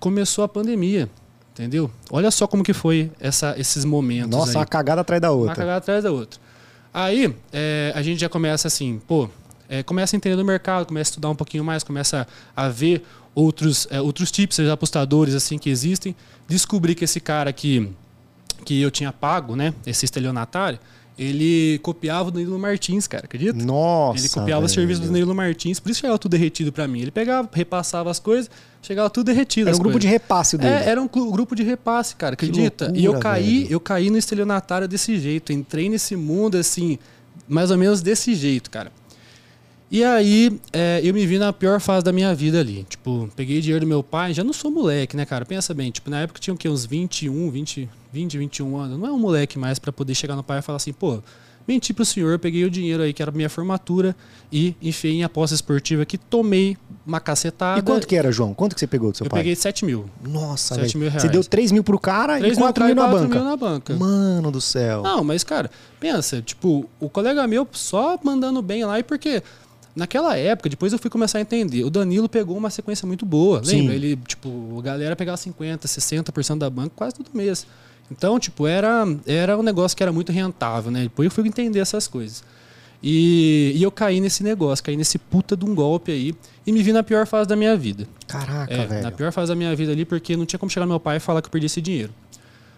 começou 0.00 0.44
a 0.44 0.48
pandemia. 0.48 1.08
Entendeu? 1.54 1.88
Olha 2.10 2.32
só 2.32 2.48
como 2.48 2.64
que 2.64 2.72
foi 2.72 3.12
essa, 3.20 3.54
esses 3.56 3.84
momentos. 3.84 4.28
Nossa, 4.28 4.50
aí. 4.50 4.56
uma 4.56 4.66
cagada 4.66 5.02
atrás 5.02 5.22
da 5.22 5.30
outra. 5.30 5.50
Uma 5.50 5.56
cagada 5.56 5.78
atrás 5.78 6.02
da 6.02 6.10
outra. 6.10 6.40
Aí 6.92 7.32
é, 7.52 7.92
a 7.94 8.02
gente 8.02 8.20
já 8.20 8.28
começa 8.28 8.66
assim, 8.66 9.00
pô, 9.06 9.28
é, 9.68 9.80
começa 9.82 10.14
a 10.14 10.16
entender 10.16 10.34
do 10.34 10.44
mercado, 10.44 10.86
começa 10.86 11.10
a 11.10 11.12
estudar 11.12 11.30
um 11.30 11.34
pouquinho 11.36 11.64
mais, 11.64 11.84
começa 11.84 12.26
a 12.56 12.68
ver 12.68 13.04
outros, 13.36 13.86
é, 13.88 14.00
outros 14.00 14.32
tipos 14.32 14.56
de 14.56 14.68
apostadores 14.68 15.32
assim 15.32 15.56
que 15.56 15.70
existem. 15.70 16.14
Descobri 16.48 16.92
que 16.92 17.04
esse 17.04 17.20
cara 17.20 17.52
que, 17.52 17.88
que 18.64 18.82
eu 18.82 18.90
tinha 18.90 19.12
pago, 19.12 19.54
né, 19.54 19.72
esse 19.86 20.04
estelionatário, 20.04 20.80
ele 21.18 21.78
copiava 21.78 22.28
o 22.28 22.32
Danilo 22.32 22.58
Martins, 22.58 23.06
cara, 23.06 23.24
acredita? 23.24 23.64
Nossa. 23.64 24.18
Ele 24.18 24.28
copiava 24.28 24.60
velho. 24.60 24.66
os 24.66 24.72
serviços 24.72 25.04
do 25.04 25.12
Danilo 25.12 25.34
Martins, 25.34 25.78
por 25.78 25.90
isso 25.90 26.00
chegava 26.00 26.18
tudo 26.18 26.32
derretido 26.32 26.72
para 26.72 26.88
mim. 26.88 27.00
Ele 27.02 27.10
pegava, 27.10 27.48
repassava 27.52 28.10
as 28.10 28.18
coisas, 28.18 28.50
chegava 28.82 29.08
tudo 29.08 29.26
derretido. 29.26 29.68
Era 29.68 29.76
um 29.76 29.78
grupo 29.78 29.92
coisas. 29.92 30.02
de 30.02 30.08
repasse 30.08 30.58
dele. 30.58 30.74
É, 30.74 30.88
era 30.88 31.00
um 31.00 31.06
grupo 31.06 31.54
de 31.54 31.62
repasse, 31.62 32.16
cara, 32.16 32.34
acredita? 32.34 32.86
Loucura, 32.86 33.00
e 33.00 33.04
eu 33.04 33.18
caí, 33.20 33.58
velho. 33.60 33.72
eu 33.72 33.80
caí 33.80 34.10
no 34.10 34.18
estelionatário 34.18 34.88
desse 34.88 35.16
jeito, 35.18 35.52
entrei 35.52 35.88
nesse 35.88 36.16
mundo 36.16 36.56
assim, 36.56 36.98
mais 37.48 37.70
ou 37.70 37.78
menos 37.78 38.02
desse 38.02 38.34
jeito, 38.34 38.68
cara. 38.68 38.90
E 39.94 40.02
aí, 40.02 40.60
é, 40.72 41.00
eu 41.04 41.14
me 41.14 41.24
vi 41.24 41.38
na 41.38 41.52
pior 41.52 41.78
fase 41.78 42.04
da 42.04 42.12
minha 42.12 42.34
vida 42.34 42.58
ali. 42.58 42.84
Tipo, 42.88 43.30
peguei 43.36 43.60
dinheiro 43.60 43.84
do 43.84 43.88
meu 43.88 44.02
pai, 44.02 44.34
já 44.34 44.42
não 44.42 44.52
sou 44.52 44.68
moleque, 44.68 45.16
né, 45.16 45.24
cara? 45.24 45.46
Pensa 45.46 45.72
bem, 45.72 45.92
tipo, 45.92 46.10
na 46.10 46.22
época 46.22 46.40
tinha 46.40 46.52
o 46.52 46.56
quê? 46.56 46.68
Uns 46.68 46.84
21, 46.84 47.48
20, 47.48 47.88
20, 48.12 48.38
21 48.38 48.76
anos. 48.76 48.98
Não 48.98 49.06
é 49.06 49.12
um 49.12 49.18
moleque 49.20 49.56
mais 49.56 49.78
para 49.78 49.92
poder 49.92 50.16
chegar 50.16 50.34
no 50.34 50.42
pai 50.42 50.58
e 50.58 50.62
falar 50.62 50.78
assim, 50.78 50.92
pô, 50.92 51.22
menti 51.64 51.92
pro 51.94 52.04
senhor, 52.04 52.40
peguei 52.40 52.64
o 52.64 52.70
dinheiro 52.70 53.04
aí 53.04 53.12
que 53.12 53.22
era 53.22 53.30
minha 53.30 53.48
formatura 53.48 54.16
e 54.52 54.74
enfiei 54.82 55.14
em 55.14 55.22
aposta 55.22 55.54
esportiva 55.54 56.04
que 56.04 56.18
tomei 56.18 56.76
uma 57.06 57.20
cacetada. 57.20 57.78
E 57.78 57.82
quanto 57.82 58.06
que 58.06 58.16
era, 58.16 58.32
João? 58.32 58.52
Quanto 58.52 58.74
que 58.74 58.80
você 58.80 58.88
pegou 58.88 59.12
do 59.12 59.16
seu 59.16 59.26
eu 59.26 59.30
pai? 59.30 59.38
Eu 59.38 59.42
peguei 59.42 59.54
7 59.54 59.84
mil. 59.84 60.06
Nossa, 60.22 60.74
7 60.74 60.98
mil 60.98 61.08
reais. 61.08 61.22
Você 61.22 61.28
deu 61.28 61.44
3 61.44 61.70
mil 61.70 61.84
pro 61.84 61.98
cara 61.98 62.38
3 62.38 62.56
e 62.56 62.60
4 62.60 62.84
mil, 62.84 62.94
mil, 62.94 63.04
na 63.04 63.10
4 63.10 63.28
banca. 63.28 63.38
mil 63.38 63.48
na 63.48 63.56
banca. 63.56 63.94
Mano 63.94 64.50
do 64.50 64.60
céu. 64.60 65.02
Não, 65.02 65.22
mas, 65.22 65.44
cara, 65.44 65.70
pensa, 66.00 66.42
tipo, 66.42 66.88
o 66.98 67.08
colega 67.08 67.46
meu 67.46 67.66
só 67.72 68.18
mandando 68.22 68.60
bem 68.60 68.84
lá 68.84 68.98
e 68.98 69.02
porque 69.02 69.42
Naquela 69.94 70.36
época, 70.36 70.68
depois 70.68 70.92
eu 70.92 70.98
fui 70.98 71.08
começar 71.08 71.38
a 71.38 71.40
entender. 71.40 71.84
O 71.84 71.90
Danilo 71.90 72.28
pegou 72.28 72.56
uma 72.56 72.68
sequência 72.68 73.06
muito 73.06 73.24
boa. 73.24 73.62
Sim. 73.64 73.82
Lembra? 73.82 73.94
Ele, 73.94 74.16
tipo, 74.26 74.76
a 74.78 74.82
galera 74.82 75.14
pegava 75.14 75.38
50%, 75.38 75.78
60% 75.78 76.58
da 76.58 76.68
banca 76.68 76.92
quase 76.96 77.14
todo 77.14 77.30
mês. 77.32 77.64
Então, 78.10 78.38
tipo, 78.38 78.66
era, 78.66 79.04
era 79.24 79.56
um 79.56 79.62
negócio 79.62 79.96
que 79.96 80.02
era 80.02 80.12
muito 80.12 80.32
rentável, 80.32 80.90
né? 80.90 81.04
Depois 81.04 81.26
eu 81.26 81.30
fui 81.30 81.46
entender 81.46 81.78
essas 81.78 82.08
coisas. 82.08 82.42
E, 83.00 83.72
e 83.76 83.82
eu 83.82 83.92
caí 83.92 84.18
nesse 84.18 84.42
negócio, 84.42 84.84
caí 84.84 84.96
nesse 84.96 85.18
puta 85.18 85.56
de 85.56 85.64
um 85.64 85.74
golpe 85.74 86.10
aí 86.10 86.34
e 86.66 86.72
me 86.72 86.82
vi 86.82 86.92
na 86.92 87.02
pior 87.02 87.26
fase 87.26 87.48
da 87.48 87.54
minha 87.54 87.76
vida. 87.76 88.08
Caraca, 88.26 88.72
é, 88.72 88.86
velho. 88.86 89.02
Na 89.02 89.12
pior 89.12 89.30
fase 89.30 89.50
da 89.52 89.54
minha 89.54 89.74
vida 89.76 89.92
ali, 89.92 90.04
porque 90.04 90.36
não 90.36 90.46
tinha 90.46 90.58
como 90.58 90.70
chegar 90.70 90.86
no 90.86 90.92
meu 90.92 91.00
pai 91.00 91.18
e 91.18 91.20
falar 91.20 91.40
que 91.40 91.46
eu 91.46 91.52
perdi 91.52 91.66
esse 91.66 91.80
dinheiro. 91.80 92.12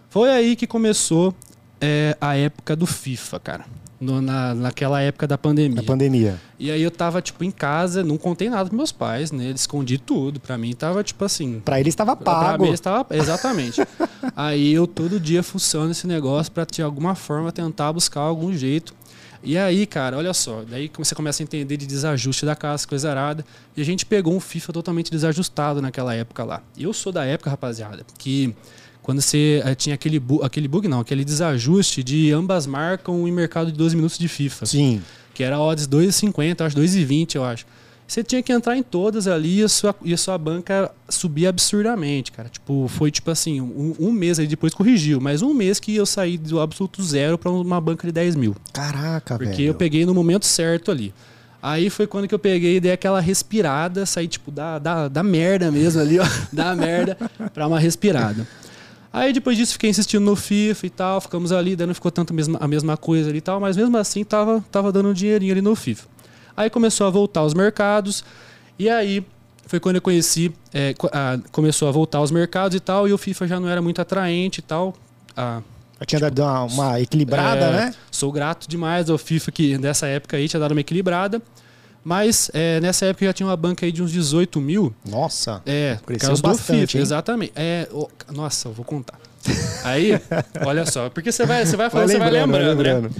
Foi 0.09 0.29
aí 0.29 0.55
que 0.55 0.67
começou 0.67 1.33
é, 1.81 2.15
a 2.21 2.35
época 2.35 2.75
do 2.75 2.85
FIFA, 2.85 3.39
cara 3.39 3.65
no, 3.99 4.21
na, 4.21 4.53
naquela 4.53 5.01
época 5.01 5.27
da 5.27 5.37
pandemia. 5.37 5.75
Da 5.75 5.83
pandemia. 5.83 6.39
E 6.59 6.71
aí 6.71 6.81
eu 6.81 6.91
tava, 6.91 7.21
tipo, 7.21 7.43
em 7.43 7.51
casa, 7.51 8.03
não 8.03 8.17
contei 8.17 8.49
nada 8.49 8.65
pros 8.65 8.77
meus 8.77 8.91
pais, 8.91 9.31
né? 9.31 9.45
Eles 9.45 9.61
escondi 9.61 9.97
tudo. 9.97 10.39
Pra 10.39 10.57
mim 10.57 10.73
tava, 10.73 11.03
tipo 11.03 11.23
assim. 11.25 11.59
Pra 11.63 11.79
eles 11.79 11.95
tava 11.95 12.15
pago. 12.15 12.45
Pra 12.45 12.57
mim 12.57 12.67
eles 12.67 12.79
tava. 12.79 13.05
Exatamente. 13.15 13.81
aí 14.35 14.73
eu 14.73 14.87
todo 14.87 15.19
dia 15.19 15.41
fuçando 15.41 15.91
esse 15.91 16.07
negócio 16.07 16.51
pra 16.51 16.65
de 16.65 16.81
alguma 16.81 17.15
forma 17.15 17.51
tentar 17.51 17.91
buscar 17.93 18.21
algum 18.21 18.53
jeito. 18.53 18.93
E 19.43 19.57
aí, 19.57 19.85
cara, 19.85 20.17
olha 20.17 20.33
só, 20.33 20.63
daí 20.67 20.91
você 20.97 21.13
começa 21.13 21.41
a 21.41 21.43
entender 21.43 21.77
de 21.77 21.85
desajuste 21.85 22.45
da 22.45 22.55
casa, 22.55 22.87
coisa 22.87 23.09
arada. 23.09 23.45
E 23.75 23.81
a 23.81 23.85
gente 23.85 24.05
pegou 24.05 24.35
um 24.35 24.39
FIFA 24.39 24.73
totalmente 24.73 25.11
desajustado 25.11 25.81
naquela 25.81 26.13
época 26.13 26.43
lá. 26.43 26.61
Eu 26.77 26.91
sou 26.91 27.11
da 27.11 27.23
época, 27.23 27.49
rapaziada, 27.49 28.03
que 28.17 28.53
quando 29.07 29.21
você 29.21 29.63
uh, 29.65 29.73
tinha 29.73 29.95
aquele, 29.95 30.19
bu 30.19 30.43
aquele 30.43 30.67
bug, 30.67 30.85
não, 30.85 30.99
aquele 30.99 31.23
desajuste 31.23 32.03
de 32.03 32.29
ambas 32.33 32.67
marcam 32.67 33.25
em 33.25 33.31
mercado 33.31 33.71
de 33.71 33.77
12 33.77 33.95
minutos 33.95 34.17
de 34.17 34.27
FIFA. 34.27 34.65
Sim. 34.65 35.01
Que 35.33 35.43
era 35.43 35.57
odds 35.57 35.87
2,50, 35.87 36.65
acho 36.65 36.75
2,20, 36.75 37.35
eu 37.35 37.45
acho. 37.45 37.65
Você 38.05 38.21
tinha 38.21 38.43
que 38.43 38.51
entrar 38.51 38.75
em 38.75 38.83
todas 38.83 39.25
ali 39.25 39.59
e 39.59 39.63
a 39.63 39.69
sua, 39.69 39.95
e 40.03 40.13
a 40.13 40.17
sua 40.17 40.37
banca 40.37 40.91
subia 41.07 41.47
absurdamente, 41.47 42.33
cara. 42.33 42.49
Tipo, 42.49 42.89
foi 42.89 43.09
tipo 43.09 43.31
assim, 43.31 43.61
um, 43.61 43.95
um 43.97 44.11
mês 44.11 44.39
aí 44.39 44.47
depois 44.47 44.73
corrigiu, 44.73 45.21
mas 45.21 45.41
um 45.41 45.53
mês 45.53 45.79
que 45.79 45.95
eu 45.95 46.05
saí 46.05 46.37
do 46.37 46.59
absoluto 46.59 47.01
zero 47.01 47.37
para 47.37 47.49
uma 47.49 47.79
banca 47.79 48.05
de 48.05 48.11
10 48.11 48.35
mil. 48.35 48.57
Caraca, 48.73 49.37
Porque 49.37 49.55
velho. 49.55 49.67
eu 49.67 49.73
peguei 49.73 50.05
no 50.05 50.13
momento 50.13 50.45
certo 50.45 50.91
ali. 50.91 51.13
Aí 51.61 51.89
foi 51.89 52.05
quando 52.05 52.27
que 52.27 52.35
eu 52.35 52.39
peguei 52.39 52.75
e 52.75 52.79
dei 52.79 52.91
aquela 52.91 53.19
respirada, 53.19 54.05
saí 54.05 54.27
tipo 54.27 54.51
da, 54.51 54.77
da, 54.77 55.07
da 55.07 55.23
merda 55.23 55.71
mesmo 55.71 56.01
ali, 56.01 56.19
ó. 56.19 56.25
da 56.51 56.75
merda 56.75 57.17
pra 57.53 57.67
uma 57.67 57.79
respirada. 57.79 58.45
Aí 59.17 59.33
depois 59.33 59.57
disso 59.57 59.73
fiquei 59.73 59.89
insistindo 59.89 60.23
no 60.23 60.35
FIFA 60.35 60.85
e 60.85 60.89
tal, 60.89 61.21
ficamos 61.21 61.51
ali, 61.51 61.75
daí 61.75 61.87
não 61.87 61.93
ficou 61.93 62.11
tanto 62.11 62.33
a 62.59 62.67
mesma, 62.67 62.97
coisa 62.97 63.29
ali 63.29 63.39
e 63.39 63.41
tal, 63.41 63.59
mas 63.59 63.75
mesmo 63.75 63.97
assim 63.97 64.23
tava, 64.23 64.63
tava 64.71 64.91
dando 64.91 65.09
um 65.09 65.13
dinheirinho 65.13 65.51
ali 65.53 65.61
no 65.61 65.75
FIFA. 65.75 66.07
Aí 66.55 66.69
começou 66.69 67.07
a 67.07 67.09
voltar 67.09 67.43
os 67.43 67.53
mercados, 67.53 68.23
e 68.77 68.89
aí 68.89 69.25
foi 69.65 69.79
quando 69.79 69.95
eu 69.97 70.01
conheci, 70.01 70.51
é, 70.73 70.93
a- 71.11 71.39
começou 71.51 71.87
a 71.87 71.91
voltar 71.91 72.21
os 72.21 72.31
mercados 72.31 72.75
e 72.75 72.79
tal, 72.79 73.07
e 73.07 73.13
o 73.13 73.17
FIFA 73.17 73.47
já 73.47 73.59
não 73.59 73.67
era 73.67 73.81
muito 73.81 74.01
atraente 74.01 74.59
e 74.59 74.63
tal. 74.63 74.93
A, 75.35 75.61
Eu 75.99 76.05
tinha 76.05 76.19
dado 76.21 76.39
uma, 76.43 76.63
uma 76.65 77.01
equilibrada, 77.01 77.65
é, 77.65 77.71
né? 77.71 77.95
Sou 78.11 78.31
grato 78.31 78.67
demais 78.69 79.09
ao 79.09 79.17
FIFA 79.17 79.51
que 79.51 79.77
nessa 79.79 80.05
época 80.07 80.37
aí 80.37 80.47
tinha 80.47 80.59
dado 80.59 80.71
uma 80.73 80.81
equilibrada. 80.81 81.41
Mas 82.03 82.49
é, 82.53 82.79
nessa 82.79 83.05
época 83.05 83.25
já 83.25 83.33
tinha 83.33 83.47
uma 83.47 83.57
banca 83.57 83.85
aí 83.85 83.91
de 83.91 84.01
uns 84.01 84.11
18 84.11 84.61
mil. 84.61 84.93
Nossa. 85.05 85.61
É, 85.65 85.95
por 85.95 86.07
Cresceu 86.07 86.29
causa 86.29 86.41
bastante, 86.41 86.93
FIFA, 86.93 87.01
exatamente. 87.01 87.53
É, 87.55 87.87
ô, 87.91 88.07
nossa, 88.31 88.69
eu 88.69 88.73
vou 88.73 88.85
contar. 88.85 89.19
Aí, 89.83 90.11
olha 90.65 90.85
só, 90.85 91.09
porque 91.09 91.31
você 91.31 91.45
vai, 91.45 91.65
você 91.65 91.75
vai 91.75 91.89
falando, 91.89 92.09
você 92.09 92.17
vai 92.17 92.31
lembrando, 92.31 92.51
lembrando, 92.51 92.77
vai 92.77 92.85
né? 92.85 92.93
lembrando. 92.93 93.15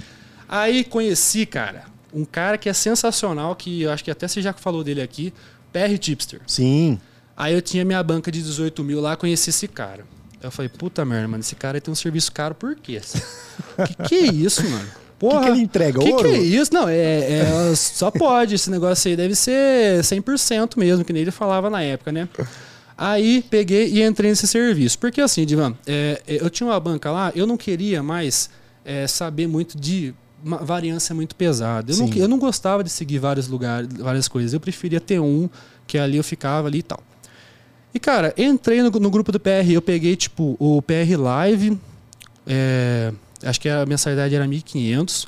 Aí 0.48 0.84
conheci, 0.84 1.44
cara, 1.44 1.84
um 2.12 2.24
cara 2.24 2.56
que 2.56 2.68
é 2.68 2.72
sensacional, 2.72 3.54
que 3.54 3.82
eu 3.82 3.92
acho 3.92 4.02
que 4.02 4.10
até 4.10 4.26
você 4.26 4.40
já 4.40 4.52
falou 4.52 4.82
dele 4.82 5.02
aqui, 5.02 5.32
PR 5.72 5.96
Tipster. 5.98 6.40
Sim. 6.46 6.98
Aí 7.36 7.54
eu 7.54 7.62
tinha 7.62 7.84
minha 7.84 8.02
banca 8.02 8.32
de 8.32 8.42
18 8.42 8.82
mil 8.82 9.00
lá, 9.00 9.16
conheci 9.16 9.50
esse 9.50 9.68
cara. 9.68 10.04
Eu 10.42 10.50
falei, 10.50 10.68
puta 10.68 11.04
merda, 11.04 11.28
mano, 11.28 11.40
esse 11.40 11.54
cara 11.54 11.76
aí 11.76 11.80
tem 11.80 11.92
um 11.92 11.96
serviço 11.96 12.32
caro, 12.32 12.54
por 12.54 12.76
quê? 12.76 13.00
que 13.86 14.08
que 14.08 14.14
é 14.14 14.26
isso, 14.26 14.68
mano? 14.68 14.88
Porra, 15.18 15.42
que 15.44 15.48
ele 15.50 15.60
entrega? 15.62 15.98
Que 15.98 16.10
Ouro? 16.12 16.28
que 16.28 16.34
é 16.34 16.38
isso? 16.38 16.72
Não, 16.72 16.88
é, 16.88 16.96
é- 17.70 17.74
só 17.74 18.10
pode. 18.10 18.54
Esse 18.54 18.70
negócio 18.70 19.08
aí 19.10 19.16
deve 19.16 19.34
ser 19.34 20.02
100% 20.04 20.76
mesmo, 20.78 21.04
que 21.04 21.12
nem 21.12 21.22
ele 21.22 21.30
falava 21.30 21.68
na 21.68 21.82
época, 21.82 22.12
né? 22.12 22.28
Aí 22.96 23.42
peguei 23.48 23.88
e 23.92 24.02
entrei 24.02 24.30
nesse 24.30 24.46
serviço. 24.46 24.98
Porque 24.98 25.20
assim, 25.20 25.44
Divan, 25.44 25.74
é, 25.86 26.20
é, 26.26 26.42
eu 26.42 26.48
tinha 26.50 26.66
uma 26.68 26.78
banca 26.80 27.10
lá, 27.10 27.32
eu 27.34 27.46
não 27.46 27.56
queria 27.56 28.02
mais 28.02 28.48
é, 28.84 29.06
saber 29.06 29.46
muito 29.46 29.76
de 29.78 30.14
uma 30.44 30.58
variância 30.58 31.14
muito 31.14 31.34
pesada. 31.34 31.90
Eu 31.92 31.96
não, 31.98 32.06
Sim. 32.06 32.12
que- 32.12 32.18
eu 32.20 32.28
não 32.28 32.38
gostava 32.38 32.84
de 32.84 32.90
seguir 32.90 33.18
vários 33.18 33.48
lugares, 33.48 33.88
várias 33.98 34.28
coisas. 34.28 34.52
Eu 34.52 34.60
preferia 34.60 35.00
ter 35.00 35.20
um, 35.20 35.48
que 35.86 35.98
ali 35.98 36.16
eu 36.16 36.24
ficava 36.24 36.68
ali 36.68 36.78
e 36.78 36.82
tal. 36.82 37.00
E, 37.92 37.98
cara, 37.98 38.32
entrei 38.36 38.82
no, 38.82 38.90
no 38.90 39.10
grupo 39.10 39.32
do 39.32 39.40
PR, 39.40 39.68
eu 39.72 39.82
peguei, 39.82 40.14
tipo, 40.14 40.56
o 40.60 40.80
PR 40.82 41.16
Live, 41.16 41.78
é, 42.46 43.12
acho 43.42 43.60
que 43.60 43.68
a 43.68 43.84
mensalidade 43.86 44.34
era 44.34 44.46
1.500. 44.46 45.26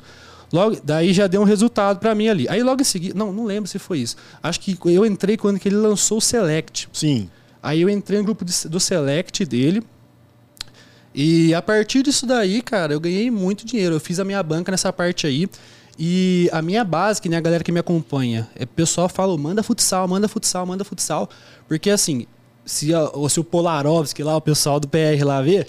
Logo, 0.53 0.77
daí 0.83 1.13
já 1.13 1.27
deu 1.27 1.41
um 1.41 1.45
resultado 1.45 1.99
pra 1.99 2.13
mim 2.13 2.27
ali. 2.27 2.45
Aí 2.49 2.61
logo 2.61 2.81
em 2.81 2.85
seguida, 2.85 3.17
não, 3.17 3.31
não 3.31 3.45
lembro 3.45 3.69
se 3.69 3.79
foi 3.79 3.99
isso. 3.99 4.15
Acho 4.43 4.59
que 4.59 4.77
eu 4.85 5.05
entrei 5.05 5.37
quando 5.37 5.57
que 5.59 5.69
ele 5.69 5.77
lançou 5.77 6.17
o 6.17 6.21
Select. 6.21 6.89
Sim. 6.91 7.29
Aí 7.63 7.81
eu 7.81 7.89
entrei 7.89 8.19
no 8.19 8.25
grupo 8.25 8.43
do 8.43 8.79
Select 8.79 9.45
dele. 9.45 9.81
E 11.13 11.53
a 11.53 11.61
partir 11.61 12.03
disso 12.03 12.25
daí, 12.25 12.61
cara, 12.61 12.93
eu 12.93 12.99
ganhei 12.99 13.29
muito 13.29 13.65
dinheiro. 13.65 13.95
Eu 13.95 13.99
fiz 13.99 14.19
a 14.19 14.23
minha 14.25 14.41
banca 14.41 14.71
nessa 14.71 14.91
parte 14.93 15.27
aí. 15.27 15.47
E 15.99 16.49
a 16.51 16.61
minha 16.61 16.83
base, 16.83 17.21
que 17.21 17.27
nem 17.29 17.37
a 17.37 17.41
galera 17.41 17.63
que 17.63 17.71
me 17.71 17.79
acompanha, 17.79 18.49
é 18.55 18.63
o 18.63 18.67
pessoal 18.67 19.07
fala, 19.09 19.37
manda 19.37 19.61
futsal, 19.61 20.07
manda 20.07 20.27
futsal, 20.27 20.65
manda 20.65 20.83
futsal. 20.83 21.29
Porque 21.67 21.89
assim, 21.89 22.25
se, 22.65 22.93
a- 22.93 23.11
se 23.29 23.39
o 23.39 23.43
Polarovski 23.43 24.23
lá, 24.23 24.35
o 24.35 24.41
pessoal 24.41 24.79
do 24.79 24.87
PR 24.87 25.23
lá 25.23 25.41
ver, 25.41 25.67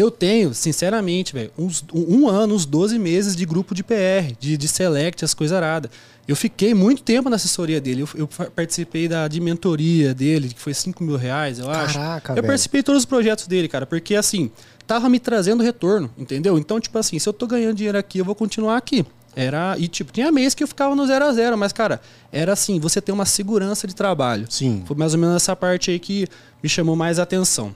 eu 0.00 0.10
tenho, 0.10 0.52
sinceramente, 0.54 1.32
velho, 1.32 1.50
uns- 1.56 1.84
um, 1.94 2.28
ano, 2.28 2.54
uns 2.54 2.66
12 2.66 2.98
meses 2.98 3.36
de 3.36 3.44
grupo 3.46 3.74
de 3.74 3.82
PR, 3.84 4.34
de, 4.38 4.56
de 4.56 4.68
select, 4.68 5.24
as 5.24 5.34
coisas 5.34 5.56
aradas. 5.56 5.90
Eu 6.26 6.34
fiquei 6.34 6.72
muito 6.74 7.02
tempo 7.02 7.28
na 7.28 7.36
assessoria 7.36 7.80
dele. 7.80 8.02
Eu, 8.02 8.08
eu 8.14 8.26
participei 8.26 9.06
da, 9.06 9.28
de 9.28 9.40
mentoria 9.40 10.14
dele, 10.14 10.48
que 10.48 10.58
foi 10.60 10.72
5 10.72 11.04
mil 11.04 11.16
reais, 11.16 11.58
eu 11.58 11.70
acho. 11.70 11.94
Caraca, 11.98 12.32
eu 12.32 12.36
velho. 12.36 12.46
participei 12.46 12.80
de 12.80 12.84
todos 12.86 13.00
os 13.02 13.04
projetos 13.06 13.46
dele, 13.46 13.68
cara, 13.68 13.84
porque 13.86 14.14
assim, 14.14 14.50
tava 14.86 15.08
me 15.08 15.18
trazendo 15.20 15.62
retorno, 15.62 16.10
entendeu? 16.16 16.58
Então, 16.58 16.80
tipo 16.80 16.98
assim, 16.98 17.18
se 17.18 17.28
eu 17.28 17.32
tô 17.32 17.46
ganhando 17.46 17.74
dinheiro 17.76 17.98
aqui, 17.98 18.18
eu 18.18 18.24
vou 18.24 18.34
continuar 18.34 18.76
aqui. 18.76 19.04
Era, 19.36 19.74
e 19.78 19.88
tipo, 19.88 20.12
tinha 20.12 20.30
mês 20.30 20.54
que 20.54 20.62
eu 20.62 20.68
ficava 20.68 20.94
no 20.94 21.04
zero 21.06 21.24
a 21.24 21.32
zero, 21.32 21.58
mas 21.58 21.72
cara, 21.72 22.00
era 22.32 22.52
assim, 22.52 22.78
você 22.78 23.00
tem 23.00 23.12
uma 23.12 23.26
segurança 23.26 23.84
de 23.86 23.94
trabalho. 23.94 24.46
Sim. 24.48 24.82
Foi 24.86 24.96
mais 24.96 25.12
ou 25.12 25.18
menos 25.18 25.34
essa 25.36 25.54
parte 25.56 25.90
aí 25.90 25.98
que 25.98 26.26
me 26.62 26.68
chamou 26.68 26.94
mais 26.94 27.18
a 27.18 27.24
atenção. 27.24 27.74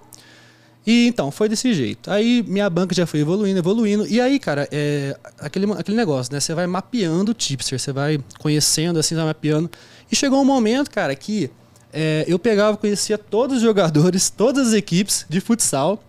E 0.87 1.07
então, 1.07 1.31
foi 1.31 1.49
desse 1.49 1.75
jeito. 1.75 2.11
Aí 2.11 2.43
minha 2.47 2.69
banca 2.71 2.95
já 2.95 3.07
foi 3.07 3.21
evoluindo, 3.21 3.59
evoluindo. 3.59 4.07
E 4.07 4.21
aí, 4.21 4.39
cara, 4.39 4.67
é 4.73 5.17
aquele, 5.39 5.71
aquele 5.73 5.97
negócio, 5.97 6.33
né? 6.33 6.41
Você 6.41 6.55
vai 6.55 6.67
mapeando 6.67 7.33
o 7.33 7.35
tipster, 7.35 7.79
você 7.79 7.93
vai 7.93 8.19
conhecendo, 8.39 8.99
assim, 8.99 9.15
vai 9.15 9.25
mapeando. 9.25 9.71
E 10.11 10.17
chegou 10.17 10.41
um 10.41 10.45
momento, 10.45 10.91
cara, 10.91 11.15
que 11.15 11.51
é, 11.93 12.25
eu 12.27 12.39
pegava, 12.39 12.77
conhecia 12.77 13.19
todos 13.19 13.57
os 13.57 13.63
jogadores, 13.63 14.31
todas 14.35 14.69
as 14.69 14.75
equipes 14.75 15.27
de 15.29 15.41
futsal 15.41 16.03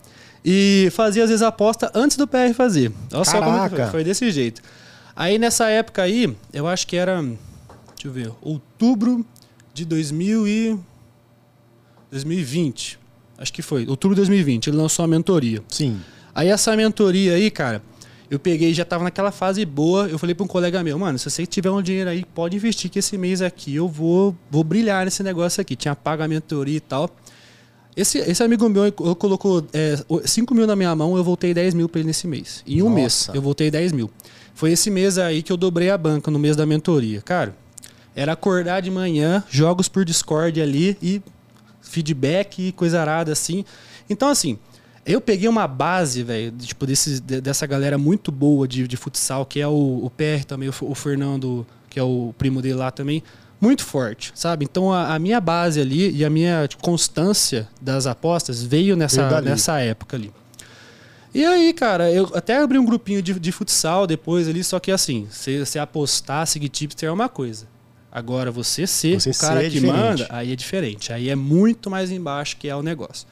e 0.43 0.89
fazia, 0.91 1.23
às 1.23 1.29
vezes, 1.29 1.43
aposta 1.43 1.91
antes 1.93 2.15
do 2.15 2.27
PR 2.27 2.53
fazer. 2.55 2.91
Olha 3.13 3.25
só 3.25 3.39
como 3.41 3.59
foi. 3.59 3.69
Caraca. 3.69 3.91
Foi 3.91 4.03
desse 4.03 4.31
jeito. 4.31 4.61
Aí 5.15 5.37
nessa 5.37 5.67
época 5.69 6.01
aí, 6.01 6.33
eu 6.53 6.65
acho 6.65 6.87
que 6.87 6.95
era, 6.95 7.21
deixa 7.21 7.37
eu 8.05 8.11
ver, 8.11 8.31
outubro 8.41 9.25
de 9.73 9.83
2000 9.83 10.47
e 10.47 10.79
2020. 12.09 12.98
Acho 13.39 13.53
que 13.53 13.61
foi, 13.61 13.87
outubro 13.87 14.15
de 14.15 14.19
2020, 14.19 14.67
ele 14.67 14.77
lançou 14.77 15.05
a 15.05 15.07
mentoria. 15.07 15.63
Sim. 15.69 15.99
Aí 16.35 16.49
essa 16.49 16.75
mentoria 16.75 17.35
aí, 17.35 17.49
cara, 17.49 17.81
eu 18.29 18.37
peguei, 18.37 18.73
já 18.73 18.83
tava 18.83 19.05
naquela 19.05 19.31
fase 19.31 19.63
boa, 19.65 20.07
eu 20.07 20.19
falei 20.19 20.35
pra 20.35 20.43
um 20.43 20.47
colega 20.47 20.83
meu, 20.83 20.99
mano, 20.99 21.17
se 21.17 21.29
você 21.29 21.45
tiver 21.45 21.71
um 21.71 21.81
dinheiro 21.81 22.09
aí, 22.09 22.25
pode 22.35 22.57
investir 22.57 22.91
que 22.91 22.99
esse 22.99 23.17
mês 23.17 23.41
aqui 23.41 23.73
eu 23.73 23.87
vou, 23.87 24.35
vou 24.51 24.63
brilhar 24.63 25.05
nesse 25.05 25.23
negócio 25.23 25.61
aqui. 25.61 25.75
Tinha 25.75 25.95
pago 25.95 26.21
a 26.21 26.27
mentoria 26.27 26.75
e 26.77 26.81
tal. 26.81 27.09
Esse, 27.95 28.19
esse 28.19 28.43
amigo 28.43 28.69
meu 28.69 28.91
colocou 28.91 29.65
é, 29.73 29.97
5 30.23 30.53
mil 30.53 30.67
na 30.67 30.75
minha 30.75 30.93
mão, 30.95 31.17
eu 31.17 31.23
voltei 31.23 31.53
10 31.53 31.73
mil 31.73 31.89
pra 31.89 31.99
ele 31.99 32.07
nesse 32.07 32.27
mês. 32.27 32.63
Em 32.67 32.81
um 32.81 32.89
Nossa. 32.89 32.95
mês, 32.95 33.29
eu 33.33 33.41
voltei 33.41 33.71
10 33.71 33.93
mil. 33.93 34.11
Foi 34.53 34.71
esse 34.71 34.91
mês 34.91 35.17
aí 35.17 35.41
que 35.41 35.51
eu 35.51 35.57
dobrei 35.57 35.89
a 35.89 35.97
banca, 35.97 36.29
no 36.29 36.37
mês 36.37 36.55
da 36.55 36.65
mentoria. 36.65 37.21
Cara, 37.21 37.55
era 38.15 38.33
acordar 38.33 38.81
de 38.81 38.91
manhã, 38.91 39.43
jogos 39.49 39.87
por 39.87 40.05
Discord 40.05 40.61
ali 40.61 40.97
e 41.01 41.21
feedback 41.81 42.67
e 42.67 42.71
coisa 42.71 42.99
arada 43.01 43.31
assim. 43.31 43.63
Então, 44.09 44.29
assim, 44.29 44.57
eu 45.05 45.19
peguei 45.21 45.47
uma 45.49 45.67
base, 45.67 46.23
velho, 46.23 46.51
de- 46.51 46.67
tipo, 46.67 46.85
desses- 46.85 47.19
de- 47.19 47.41
dessa 47.41 47.65
galera 47.65 47.97
muito 47.97 48.31
boa 48.31 48.67
de, 48.67 48.87
de 48.87 48.97
futsal, 48.97 49.45
que 49.45 49.59
é 49.59 49.67
o, 49.67 50.01
o 50.05 50.09
PR 50.09 50.43
também, 50.45 50.69
o, 50.69 50.73
o 50.81 50.95
Fernando, 50.95 51.65
que 51.89 51.99
é 51.99 52.03
o 52.03 52.33
primo 52.37 52.61
dele 52.61 52.75
lá 52.75 52.91
também, 52.91 53.23
muito 53.61 53.83
forte, 53.83 54.31
sabe? 54.35 54.65
Então 54.65 54.91
a, 54.93 55.15
a 55.15 55.19
minha 55.19 55.41
base 55.41 55.81
ali 55.81 56.11
e 56.15 56.23
a 56.23 56.29
minha 56.29 56.67
tipo, 56.67 56.81
constância 56.81 57.67
das 57.81 58.07
apostas 58.07 58.61
veio 58.63 58.95
nessa, 58.95 59.21
nessa 59.49 59.79
época 59.79 60.15
ali. 60.15 60.31
E 61.33 61.45
aí, 61.45 61.73
cara, 61.73 62.11
eu 62.11 62.31
até 62.33 62.57
abri 62.57 62.79
um 62.79 62.85
grupinho 62.85 63.21
de, 63.21 63.39
de 63.39 63.51
futsal 63.51 64.07
depois 64.07 64.47
ali, 64.47 64.63
só 64.63 64.79
que 64.79 64.91
assim, 64.91 65.27
você 65.29 65.63
você 65.63 65.77
apostar, 65.77 66.47
seguir 66.47 66.69
tipster 66.69 67.07
é 67.07 67.11
uma 67.11 67.29
coisa. 67.29 67.67
Agora, 68.11 68.51
você 68.51 68.87
ser 68.87 69.19
Você 69.19 69.29
o 69.29 69.35
cara 69.35 69.59
ser 69.59 69.67
é 69.67 69.69
que 69.69 69.79
diferente. 69.79 69.97
manda, 69.97 70.27
aí 70.29 70.51
é 70.51 70.55
diferente. 70.55 71.13
Aí 71.13 71.29
é 71.29 71.35
muito 71.35 71.89
mais 71.89 72.11
embaixo 72.11 72.57
que 72.57 72.67
é 72.67 72.75
o 72.75 72.81
negócio. 72.81 73.27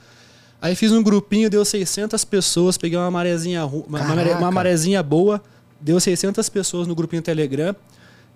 Aí 0.62 0.76
fiz 0.76 0.92
um 0.92 1.04
grupinho, 1.04 1.50
deu 1.50 1.64
600 1.64 2.24
pessoas, 2.26 2.78
peguei 2.78 2.98
uma 2.98 3.12
marezinha, 3.12 3.66
uma, 3.66 4.02
uma, 4.38 4.52
marezinha 4.52 5.02
boa, 5.04 5.42
deu 5.80 6.00
600 6.00 6.48
pessoas 6.50 6.88
no 6.88 6.96
grupinho 6.96 7.22
Telegram. 7.22 7.76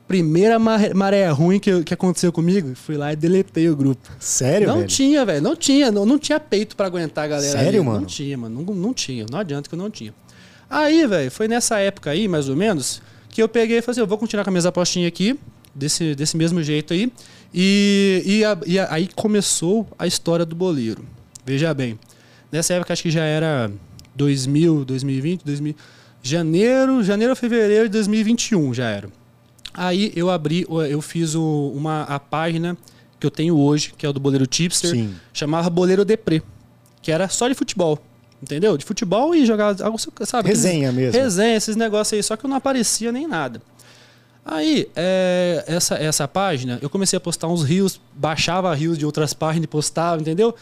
Primeira 0.07 0.59
maré, 0.59 1.29
ruim 1.29 1.57
que, 1.57 1.83
que 1.83 1.93
aconteceu 1.93 2.31
comigo, 2.33 2.75
fui 2.75 2.97
lá 2.97 3.13
e 3.13 3.15
deletei 3.15 3.69
o 3.69 3.75
grupo. 3.75 4.11
Sério, 4.19 4.67
não 4.67 4.77
velho? 4.77 4.87
tinha, 4.87 5.25
velho, 5.25 5.41
não 5.41 5.55
tinha, 5.55 5.89
não, 5.91 6.05
não 6.05 6.19
tinha 6.19 6.39
peito 6.39 6.75
pra 6.75 6.87
aguentar 6.87 7.25
a 7.25 7.27
galera. 7.27 7.57
Sério, 7.57 7.79
ali. 7.79 7.87
mano? 7.87 7.99
Não 8.01 8.07
tinha, 8.07 8.37
mano, 8.37 8.63
não, 8.63 8.75
não 8.75 8.93
tinha, 8.93 9.25
não 9.29 9.39
adianta 9.39 9.69
que 9.69 9.75
eu 9.75 9.79
não 9.79 9.89
tinha. 9.89 10.13
Aí, 10.69 11.07
velho, 11.07 11.31
foi 11.31 11.47
nessa 11.47 11.79
época 11.79 12.09
aí, 12.09 12.27
mais 12.27 12.49
ou 12.49 12.55
menos, 12.55 13.01
que 13.29 13.41
eu 13.41 13.47
peguei 13.47 13.77
e 13.77 13.81
falei 13.81 13.93
assim, 13.93 14.01
eu 14.01 14.07
vou 14.07 14.17
continuar 14.17 14.43
com 14.43 14.49
as 14.49 14.53
minhas 14.53 14.65
apostinhas 14.65 15.07
aqui, 15.07 15.39
desse, 15.73 16.15
desse 16.15 16.35
mesmo 16.37 16.61
jeito 16.63 16.93
aí. 16.93 17.11
E, 17.53 18.21
e, 18.25 18.45
a- 18.45 18.57
e 18.65 18.79
a- 18.79 18.87
aí 18.93 19.09
começou 19.15 19.87
a 19.99 20.07
história 20.07 20.45
do 20.45 20.55
boleiro. 20.55 21.03
Veja 21.45 21.73
bem, 21.73 21.99
nessa 22.51 22.73
época 22.73 22.93
acho 22.93 23.03
que 23.03 23.11
já 23.11 23.23
era 23.23 23.71
2000, 24.15 24.85
2020, 24.85 25.43
2000, 25.43 25.75
janeiro, 26.21 27.03
janeiro 27.03 27.35
fevereiro 27.35 27.85
de 27.85 27.91
2021 27.93 28.73
já 28.73 28.89
era. 28.89 29.09
Aí 29.73 30.11
eu 30.15 30.29
abri, 30.29 30.65
eu 30.89 31.01
fiz 31.01 31.33
uma, 31.33 32.03
a 32.03 32.19
página 32.19 32.77
que 33.19 33.25
eu 33.25 33.31
tenho 33.31 33.57
hoje, 33.57 33.93
que 33.97 34.05
é 34.05 34.09
o 34.09 34.13
do 34.13 34.19
Boleiro 34.19 34.45
Tipster, 34.45 34.91
Sim. 34.91 35.13
chamava 35.33 35.69
Boleiro 35.69 36.03
Deprê, 36.03 36.41
que 37.01 37.11
era 37.11 37.27
só 37.29 37.47
de 37.47 37.53
futebol. 37.55 37.97
Entendeu? 38.43 38.75
De 38.75 38.83
futebol 38.83 39.35
e 39.35 39.45
jogar 39.45 39.79
algo, 39.83 39.97
sabe? 40.25 40.47
Resenha 40.49 40.91
mesmo. 40.91 41.19
Resenha, 41.21 41.55
esses 41.55 41.75
negócios 41.75 42.13
aí, 42.17 42.23
só 42.23 42.35
que 42.35 42.43
eu 42.43 42.49
não 42.49 42.57
aparecia 42.57 43.11
nem 43.11 43.27
nada. 43.27 43.61
Aí, 44.45 44.89
é, 44.95 45.63
essa, 45.67 45.95
essa 45.95 46.27
página, 46.27 46.79
eu 46.81 46.89
comecei 46.89 47.15
a 47.15 47.19
postar 47.19 47.47
uns 47.47 47.63
rios, 47.63 48.01
baixava 48.13 48.73
rios 48.73 48.97
de 48.97 49.05
outras 49.05 49.33
páginas 49.33 49.65
e 49.65 49.67
postava, 49.67 50.19
entendeu? 50.19 50.55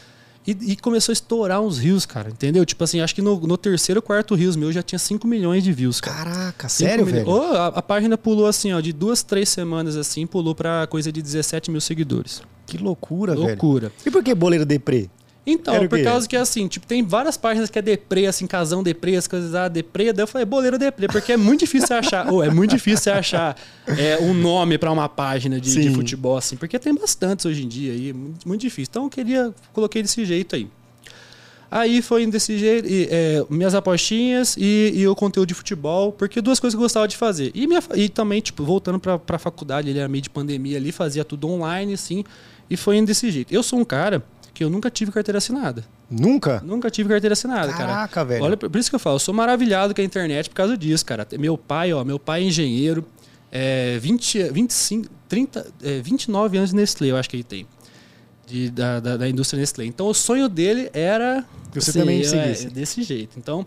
E, 0.45 0.51
e, 0.71 0.75
começou 0.77 1.11
a 1.11 1.13
estourar 1.13 1.61
uns 1.61 1.77
rios, 1.77 2.05
cara, 2.05 2.29
entendeu? 2.29 2.65
Tipo 2.65 2.83
assim, 2.83 3.01
acho 3.01 3.13
que 3.13 3.21
no, 3.21 3.39
no 3.39 3.57
terceiro, 3.57 4.01
quarto 4.01 4.35
rios 4.35 4.55
meu 4.55 4.71
já 4.71 4.81
tinha 4.81 4.97
5 4.97 5.27
milhões 5.27 5.63
de 5.63 5.71
views, 5.71 6.01
cara. 6.01 6.17
Caraca, 6.17 6.69
sério, 6.69 7.05
velho? 7.05 7.27
Oh, 7.27 7.55
a, 7.55 7.67
a, 7.67 7.81
página 7.81 8.17
pulou 8.17 8.47
assim, 8.47 8.73
ó, 8.73 8.79
de 8.79 8.91
duas, 8.91 9.21
três 9.21 9.49
semanas 9.49 9.95
assim, 9.95 10.25
pulou 10.25 10.55
pra 10.55 10.87
coisa 10.87 11.11
de 11.11 11.21
17 11.21 11.69
mil 11.69 11.81
seguidores. 11.81 12.41
Que 12.65 12.77
loucura, 12.77 13.33
loucura. 13.33 13.47
velho. 13.47 13.61
Loucura. 13.61 13.91
E 14.05 14.09
por 14.09 14.23
que 14.23 14.33
boleiro 14.33 14.65
deprê? 14.65 15.09
Então, 15.51 15.73
Era 15.73 15.87
por 15.87 16.01
causa 16.03 16.27
que 16.27 16.35
assim, 16.35 16.67
tipo, 16.67 16.85
tem 16.85 17.03
várias 17.03 17.37
páginas 17.37 17.69
que 17.69 17.79
é 17.79 17.81
deprê, 17.81 18.27
assim, 18.27 18.45
casão 18.45 18.83
deprê, 18.83 19.15
as 19.15 19.27
coisas 19.27 19.55
ah, 19.55 19.67
deprê, 19.67 20.13
daí 20.13 20.23
eu 20.23 20.27
falei, 20.27 20.45
boleiro 20.45 20.77
deprê, 20.77 21.07
porque 21.07 21.33
é 21.33 21.37
muito 21.37 21.61
difícil 21.61 21.95
achar, 21.95 22.31
ou 22.31 22.43
é 22.43 22.49
muito 22.49 22.71
difícil 22.71 23.13
achar 23.13 23.55
é, 23.87 24.17
um 24.21 24.33
nome 24.33 24.77
para 24.77 24.91
uma 24.91 25.09
página 25.09 25.59
de, 25.59 25.73
de, 25.73 25.89
futebol, 25.91 26.37
assim, 26.37 26.55
porque 26.55 26.77
tem 26.77 26.93
bastantes 26.93 27.45
hoje 27.45 27.63
em 27.63 27.67
dia 27.67 27.91
aí, 27.91 28.13
muito, 28.13 28.47
muito 28.47 28.61
difícil. 28.61 28.89
Então 28.89 29.03
eu 29.05 29.09
queria, 29.09 29.53
coloquei 29.73 30.01
desse 30.01 30.23
jeito 30.25 30.55
aí. 30.55 30.67
Aí 31.71 32.01
foi 32.01 32.25
desse 32.25 32.57
jeito, 32.57 32.87
e, 32.87 33.07
é, 33.11 33.45
minhas 33.49 33.75
apostinhas 33.75 34.55
e, 34.57 34.91
e, 34.95 35.07
o 35.07 35.15
conteúdo 35.15 35.47
de 35.47 35.53
futebol, 35.53 36.11
porque 36.11 36.41
duas 36.41 36.59
coisas 36.59 36.75
que 36.75 36.79
eu 36.79 36.83
gostava 36.83 37.07
de 37.07 37.15
fazer. 37.15 37.51
E, 37.53 37.67
minha, 37.67 37.81
e 37.95 38.09
também, 38.09 38.41
tipo, 38.41 38.63
voltando 38.63 38.99
pra, 38.99 39.19
pra 39.19 39.37
faculdade, 39.37 39.89
ele 39.89 39.99
era 39.99 40.07
meio 40.07 40.21
de 40.21 40.29
pandemia 40.29 40.77
ali, 40.77 40.91
fazia 40.91 41.23
tudo 41.23 41.47
online, 41.47 41.93
assim, 41.93 42.23
e 42.69 42.75
foi 42.75 42.97
indo 42.97 43.05
desse 43.05 43.29
jeito. 43.29 43.53
Eu 43.53 43.61
sou 43.61 43.79
um 43.79 43.85
cara 43.85 44.23
que 44.53 44.63
eu 44.63 44.69
nunca 44.69 44.89
tive 44.89 45.11
carteira 45.11 45.37
assinada. 45.37 45.85
Nunca? 46.09 46.61
Nunca 46.65 46.89
tive 46.89 47.09
carteira 47.09 47.33
assinada, 47.33 47.71
Caraca, 47.71 47.77
cara. 47.77 47.93
Caraca, 47.93 48.25
velho. 48.25 48.43
Olha, 48.43 48.57
por 48.57 48.75
isso 48.75 48.89
que 48.89 48.95
eu 48.95 48.99
falo, 48.99 49.15
eu 49.15 49.19
sou 49.19 49.33
maravilhado 49.33 49.93
com 49.93 50.01
a 50.01 50.03
internet 50.03 50.49
por 50.49 50.55
causa 50.55 50.77
disso, 50.77 51.05
cara. 51.05 51.27
Meu 51.37 51.57
pai, 51.57 51.93
ó, 51.93 52.03
meu 52.03 52.19
pai 52.19 52.41
é 52.41 52.45
engenheiro, 52.45 53.05
é 53.51 53.97
20, 53.99 54.51
25, 54.51 55.09
30, 55.27 55.67
é, 55.83 56.01
29 56.01 56.57
anos 56.57 56.69
de 56.71 56.75
Nestlé, 56.75 57.11
eu 57.11 57.17
acho 57.17 57.29
que 57.29 57.35
ele 57.35 57.43
tem 57.43 57.67
de, 58.49 58.69
da, 58.71 58.99
da, 58.99 59.17
da, 59.17 59.29
indústria 59.29 59.59
Nestlé. 59.59 59.85
Então 59.85 60.07
o 60.07 60.13
sonho 60.13 60.49
dele 60.49 60.89
era 60.93 61.45
você 61.71 61.91
ser, 61.91 61.99
também 61.99 62.23
seguisse. 62.23 62.67
É, 62.67 62.69
desse 62.69 63.03
jeito. 63.03 63.37
Então 63.37 63.65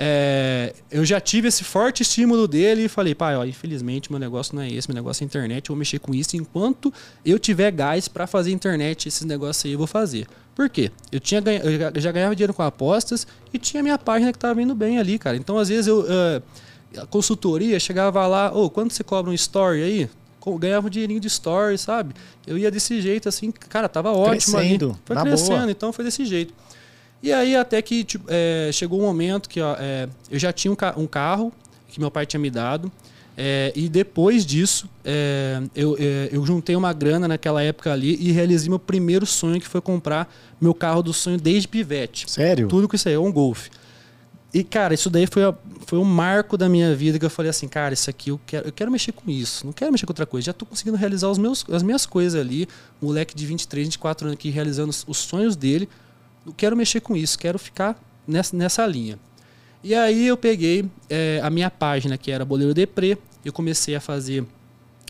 é, 0.00 0.72
eu 0.92 1.04
já 1.04 1.20
tive 1.20 1.48
esse 1.48 1.64
forte 1.64 2.02
estímulo 2.04 2.46
dele 2.46 2.84
e 2.84 2.88
falei, 2.88 3.16
pai, 3.16 3.36
ó, 3.36 3.44
infelizmente 3.44 4.12
meu 4.12 4.20
negócio 4.20 4.54
não 4.54 4.62
é 4.62 4.70
esse, 4.70 4.88
meu 4.88 4.94
negócio 4.94 5.24
é 5.24 5.26
internet, 5.26 5.68
eu 5.68 5.74
vou 5.74 5.78
mexer 5.78 5.98
com 5.98 6.14
isso 6.14 6.36
enquanto 6.36 6.94
eu 7.26 7.36
tiver 7.36 7.72
gás 7.72 8.06
para 8.06 8.24
fazer 8.24 8.52
internet, 8.52 9.08
esses 9.08 9.24
negócios 9.24 9.64
aí 9.64 9.72
eu 9.72 9.78
vou 9.78 9.88
fazer. 9.88 10.28
Por 10.54 10.68
quê? 10.68 10.92
Eu, 11.10 11.18
tinha 11.18 11.40
ganha, 11.40 11.60
eu 11.60 12.00
já 12.00 12.12
ganhava 12.12 12.36
dinheiro 12.36 12.54
com 12.54 12.62
apostas 12.62 13.26
e 13.52 13.58
tinha 13.58 13.82
minha 13.82 13.98
página 13.98 14.30
que 14.30 14.36
estava 14.36 14.62
indo 14.62 14.74
bem 14.74 14.98
ali, 14.98 15.18
cara. 15.18 15.36
Então 15.36 15.58
às 15.58 15.68
vezes 15.68 15.88
eu. 15.88 16.00
Uh, 16.00 16.42
a 16.96 17.04
consultoria 17.04 17.78
chegava 17.78 18.26
lá, 18.26 18.50
ô, 18.50 18.64
oh, 18.64 18.70
quanto 18.70 18.94
você 18.94 19.04
cobra 19.04 19.30
um 19.30 19.34
story 19.34 19.82
aí? 19.82 20.10
ganhava 20.58 20.86
um 20.86 20.90
dinheirinho 20.90 21.20
de 21.20 21.26
story, 21.26 21.76
sabe? 21.76 22.14
Eu 22.46 22.56
ia 22.56 22.70
desse 22.70 23.02
jeito, 23.02 23.28
assim, 23.28 23.50
cara, 23.50 23.86
tava 23.88 24.12
ótimo 24.12 24.56
crescendo, 24.56 24.98
Foi 25.04 25.16
crescendo, 25.16 25.58
boa. 25.58 25.70
então 25.70 25.92
foi 25.92 26.04
desse 26.04 26.24
jeito. 26.24 26.54
E 27.22 27.32
aí 27.32 27.56
até 27.56 27.80
que 27.82 28.04
tipo, 28.04 28.24
é, 28.28 28.70
chegou 28.72 29.00
um 29.00 29.02
momento 29.02 29.48
que 29.48 29.60
ó, 29.60 29.76
é, 29.78 30.08
eu 30.30 30.38
já 30.38 30.52
tinha 30.52 30.70
um, 30.70 30.76
ca 30.76 30.94
um, 30.96 31.06
carro 31.06 31.52
que 31.88 31.98
meu 31.98 32.10
pai 32.10 32.26
tinha 32.26 32.40
me 32.40 32.50
dado. 32.50 32.90
É, 33.40 33.72
e 33.76 33.88
depois 33.88 34.44
disso, 34.44 34.88
é, 35.04 35.62
eu, 35.74 35.96
é, 35.98 36.28
eu 36.32 36.44
juntei 36.44 36.74
uma 36.74 36.92
grana 36.92 37.28
naquela 37.28 37.62
época 37.62 37.92
ali 37.92 38.16
e 38.20 38.32
realizei 38.32 38.68
meu 38.68 38.80
primeiro 38.80 39.24
sonho, 39.24 39.60
que 39.60 39.68
foi 39.68 39.80
comprar 39.80 40.32
meu 40.60 40.74
carro 40.74 41.04
do 41.04 41.12
sonho 41.12 41.38
desde 41.38 41.68
pivete. 41.68 42.28
Sério? 42.28 42.66
Tudo 42.66 42.88
com 42.88 42.96
isso 42.96 43.08
aí, 43.08 43.14
é 43.14 43.18
um 43.18 43.30
Golf. 43.30 43.68
E, 44.52 44.64
cara, 44.64 44.94
isso 44.94 45.10
daí 45.10 45.26
foi, 45.26 45.42
foi 45.86 45.98
um 45.98 46.04
marco 46.04 46.56
da 46.56 46.68
minha 46.68 46.94
vida 46.96 47.18
que 47.18 47.24
eu 47.24 47.30
falei 47.30 47.50
assim, 47.50 47.68
cara, 47.68 47.92
isso 47.92 48.08
aqui 48.08 48.30
eu 48.30 48.40
quero, 48.46 48.66
eu 48.66 48.72
quero 48.72 48.90
mexer 48.90 49.12
com 49.12 49.30
isso, 49.30 49.64
não 49.66 49.72
quero 49.72 49.92
mexer 49.92 50.06
com 50.06 50.10
outra 50.10 50.26
coisa. 50.26 50.46
Já 50.46 50.52
tô 50.52 50.64
conseguindo 50.64 50.96
realizar 50.96 51.28
os 51.28 51.38
meus, 51.38 51.64
as 51.70 51.82
minhas 51.82 52.06
coisas 52.06 52.40
ali. 52.40 52.66
Moleque 53.00 53.36
de 53.36 53.44
23, 53.44 53.86
24 53.86 54.26
anos 54.26 54.34
aqui 54.34 54.48
realizando 54.48 54.90
os, 54.90 55.04
os 55.06 55.18
sonhos 55.18 55.54
dele. 55.54 55.88
Eu 56.48 56.54
quero 56.56 56.74
mexer 56.74 57.00
com 57.00 57.14
isso, 57.14 57.38
quero 57.38 57.58
ficar 57.58 58.00
nessa, 58.26 58.56
nessa 58.56 58.86
linha. 58.86 59.18
E 59.84 59.94
aí 59.94 60.26
eu 60.26 60.36
peguei 60.36 60.86
é, 61.08 61.40
a 61.42 61.50
minha 61.50 61.70
página, 61.70 62.16
que 62.16 62.30
era 62.30 62.44
Boleiro 62.44 62.72
Deprê, 62.72 63.18
eu 63.44 63.52
comecei 63.52 63.94
a 63.94 64.00
fazer 64.00 64.44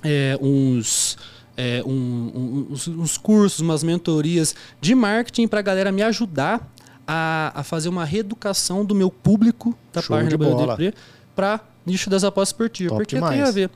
é, 0.03 0.37
uns. 0.41 1.17
É, 1.57 1.83
um, 1.85 1.91
um, 1.91 2.67
uns, 2.71 2.87
uns, 2.87 3.19
cursos, 3.19 3.59
umas 3.59 3.83
mentorias 3.83 4.55
de 4.81 4.95
marketing 4.95 5.49
para 5.49 5.59
a 5.59 5.63
galera 5.63 5.91
me 5.91 6.03
ajudar 6.03 6.73
a, 7.05 7.53
a 7.53 7.65
fazer 7.65 7.89
uma 7.89 8.05
reeducação 8.05 8.85
do 8.85 8.95
meu 8.95 9.11
público 9.11 9.77
da 9.93 10.01
Show 10.01 10.17
página 10.17 10.31
de 10.77 10.95
para 11.35 11.61
nicho 11.85 12.11
das 12.11 12.23
apostas 12.23 12.51
esportivas, 12.51 12.91
Top 12.91 13.03
porque 13.03 13.17
demais. 13.17 13.35
tem 13.35 13.43
a 13.43 13.51
ver. 13.51 13.71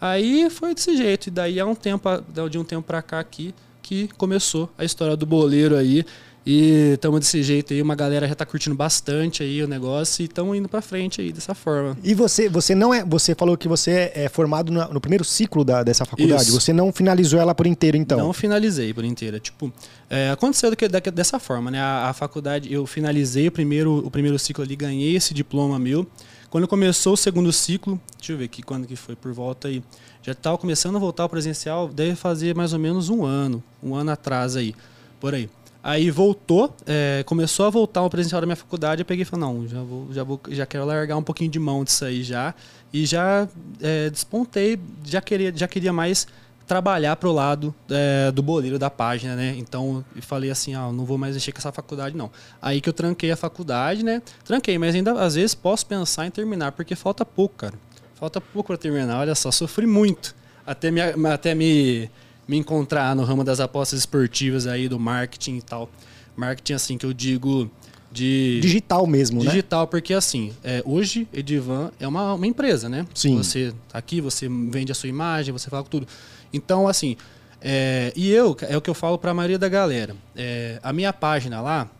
Aí 0.00 0.48
foi 0.48 0.74
desse 0.74 0.96
jeito, 0.96 1.26
e 1.26 1.30
daí 1.30 1.58
há 1.58 1.66
um 1.66 1.74
tempo, 1.74 2.08
de 2.50 2.58
um 2.58 2.64
tempo 2.64 2.86
para 2.86 3.02
cá 3.02 3.20
aqui, 3.20 3.54
que 3.82 4.08
começou 4.16 4.70
a 4.78 4.84
história 4.84 5.16
do 5.16 5.26
boleiro 5.26 5.76
aí. 5.76 6.04
E 6.46 6.92
estamos 6.92 7.18
desse 7.18 7.42
jeito 7.42 7.74
aí, 7.74 7.82
uma 7.82 7.96
galera 7.96 8.24
já 8.24 8.34
está 8.34 8.46
curtindo 8.46 8.76
bastante 8.76 9.42
aí 9.42 9.60
o 9.64 9.66
negócio 9.66 10.22
e 10.22 10.26
estamos 10.26 10.56
indo 10.56 10.68
para 10.68 10.80
frente 10.80 11.20
aí 11.20 11.32
dessa 11.32 11.56
forma. 11.56 11.98
E 12.04 12.14
você, 12.14 12.48
você 12.48 12.72
não 12.72 12.94
é, 12.94 13.04
você 13.04 13.34
falou 13.34 13.56
que 13.56 13.66
você 13.66 14.12
é 14.14 14.28
formado 14.28 14.70
no, 14.70 14.94
no 14.94 15.00
primeiro 15.00 15.24
ciclo 15.24 15.64
da, 15.64 15.82
dessa 15.82 16.04
faculdade. 16.04 16.44
Isso. 16.44 16.52
Você 16.52 16.72
não 16.72 16.92
finalizou 16.92 17.40
ela 17.40 17.52
por 17.52 17.66
inteiro, 17.66 17.96
então? 17.96 18.18
Não 18.18 18.32
finalizei 18.32 18.94
por 18.94 19.04
inteira. 19.04 19.40
Tipo, 19.40 19.72
é, 20.08 20.30
aconteceu 20.30 20.70
que, 20.76 20.86
dessa 21.10 21.40
forma, 21.40 21.68
né? 21.68 21.80
A, 21.80 22.10
a, 22.10 22.12
faculdade, 22.12 22.72
eu 22.72 22.86
finalizei 22.86 23.48
o 23.48 23.52
primeiro, 23.52 24.06
o 24.06 24.10
primeiro 24.10 24.38
ciclo 24.38 24.62
ali, 24.62 24.76
ganhei 24.76 25.16
esse 25.16 25.34
diploma 25.34 25.80
meu. 25.80 26.06
Quando 26.48 26.68
começou 26.68 27.14
o 27.14 27.16
segundo 27.16 27.52
ciclo, 27.52 28.00
deixa 28.18 28.32
eu 28.32 28.38
ver 28.38 28.44
aqui 28.44 28.62
quando 28.62 28.86
que 28.86 28.94
foi, 28.94 29.16
por 29.16 29.32
volta 29.32 29.66
aí, 29.66 29.82
já 30.22 30.30
estava 30.30 30.56
começando 30.56 30.94
a 30.94 31.00
voltar 31.00 31.24
ao 31.24 31.28
presencial, 31.28 31.88
deve 31.88 32.14
fazer 32.14 32.54
mais 32.54 32.72
ou 32.72 32.78
menos 32.78 33.08
um 33.08 33.24
ano, 33.24 33.60
um 33.82 33.96
ano 33.96 34.12
atrás 34.12 34.54
aí, 34.54 34.76
por 35.18 35.34
aí. 35.34 35.50
Aí 35.88 36.10
voltou, 36.10 36.74
é, 36.84 37.22
começou 37.26 37.64
a 37.64 37.70
voltar 37.70 38.00
ao 38.00 38.10
presencial 38.10 38.40
da 38.40 38.46
minha 38.46 38.56
faculdade, 38.56 39.02
eu 39.02 39.06
peguei 39.06 39.22
e 39.22 39.24
falei, 39.24 39.46
não, 39.46 39.68
já, 39.68 39.80
vou, 39.84 40.12
já, 40.12 40.24
vou, 40.24 40.40
já 40.48 40.66
quero 40.66 40.84
largar 40.84 41.16
um 41.16 41.22
pouquinho 41.22 41.48
de 41.48 41.60
mão 41.60 41.84
disso 41.84 42.04
aí 42.04 42.24
já. 42.24 42.52
E 42.92 43.06
já 43.06 43.48
é, 43.80 44.10
despontei, 44.10 44.80
já 45.04 45.20
queria, 45.20 45.52
já 45.54 45.68
queria 45.68 45.92
mais 45.92 46.26
trabalhar 46.66 47.14
pro 47.14 47.30
lado 47.30 47.72
é, 47.88 48.32
do 48.32 48.42
boleiro 48.42 48.80
da 48.80 48.90
página, 48.90 49.36
né? 49.36 49.54
Então, 49.56 50.04
falei 50.22 50.50
assim, 50.50 50.74
ah, 50.74 50.90
não 50.90 51.04
vou 51.04 51.16
mais 51.16 51.36
mexer 51.36 51.52
com 51.52 51.58
essa 51.58 51.70
faculdade, 51.70 52.16
não. 52.16 52.32
Aí 52.60 52.80
que 52.80 52.88
eu 52.88 52.92
tranquei 52.92 53.30
a 53.30 53.36
faculdade, 53.36 54.04
né? 54.04 54.20
Tranquei, 54.44 54.76
mas 54.78 54.92
ainda 54.92 55.12
às 55.12 55.36
vezes 55.36 55.54
posso 55.54 55.86
pensar 55.86 56.26
em 56.26 56.32
terminar, 56.32 56.72
porque 56.72 56.96
falta 56.96 57.24
pouco, 57.24 57.54
cara. 57.58 57.74
Falta 58.16 58.40
pouco 58.40 58.66
para 58.66 58.76
terminar, 58.76 59.20
olha 59.20 59.36
só, 59.36 59.52
sofri 59.52 59.86
muito. 59.86 60.34
Até 60.66 60.90
me, 60.90 61.00
até 61.00 61.54
me 61.54 62.10
me 62.46 62.56
encontrar 62.56 63.14
no 63.16 63.24
ramo 63.24 63.42
das 63.42 63.60
apostas 63.60 64.00
esportivas 64.00 64.66
aí, 64.66 64.88
do 64.88 64.98
marketing 64.98 65.56
e 65.56 65.62
tal. 65.62 65.90
Marketing, 66.36 66.72
assim, 66.74 66.98
que 66.98 67.06
eu 67.06 67.12
digo 67.12 67.70
de... 68.12 68.60
Digital 68.60 69.06
mesmo, 69.06 69.38
digital, 69.38 69.44
né? 69.44 69.50
Digital, 69.50 69.86
porque 69.88 70.14
assim, 70.14 70.52
é, 70.62 70.82
hoje 70.84 71.26
Edivan 71.32 71.90
é 71.98 72.06
uma, 72.06 72.34
uma 72.34 72.46
empresa, 72.46 72.88
né? 72.88 73.06
Sim. 73.14 73.36
Você 73.36 73.74
tá 73.88 73.98
aqui, 73.98 74.20
você 74.20 74.48
vende 74.48 74.92
a 74.92 74.94
sua 74.94 75.08
imagem, 75.08 75.52
você 75.52 75.68
fala 75.68 75.84
tudo. 75.84 76.06
Então, 76.52 76.86
assim, 76.86 77.16
é, 77.60 78.12
e 78.14 78.30
eu, 78.30 78.56
é 78.62 78.76
o 78.76 78.80
que 78.80 78.88
eu 78.88 78.94
falo 78.94 79.18
para 79.18 79.30
a 79.30 79.34
maioria 79.34 79.58
da 79.58 79.68
galera. 79.68 80.14
É, 80.34 80.78
a 80.82 80.92
minha 80.92 81.12
página 81.12 81.60
lá, 81.60 81.90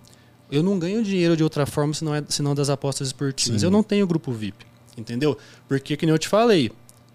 eu 0.50 0.62
não 0.62 0.78
ganho 0.78 1.02
dinheiro 1.02 1.36
de 1.36 1.42
outra 1.42 1.66
forma 1.66 1.92
senão, 1.92 2.14
é, 2.14 2.22
senão 2.28 2.54
das 2.54 2.70
apostas 2.70 3.08
esportivas. 3.08 3.60
Sim. 3.60 3.66
Eu 3.66 3.70
não 3.70 3.82
tenho 3.82 4.06
grupo 4.06 4.32
VIP, 4.32 4.64
entendeu? 4.96 5.36
Porque, 5.66 5.96
que 5.96 6.06
nem 6.06 6.12
eu 6.12 6.18
te 6.18 6.28
falei, 6.28 6.70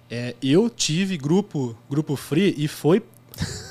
é, 0.10 0.36
eu 0.44 0.70
tive 0.70 1.18
grupo, 1.18 1.78
grupo 1.90 2.16
free 2.16 2.54
e 2.58 2.68
foi 2.68 3.02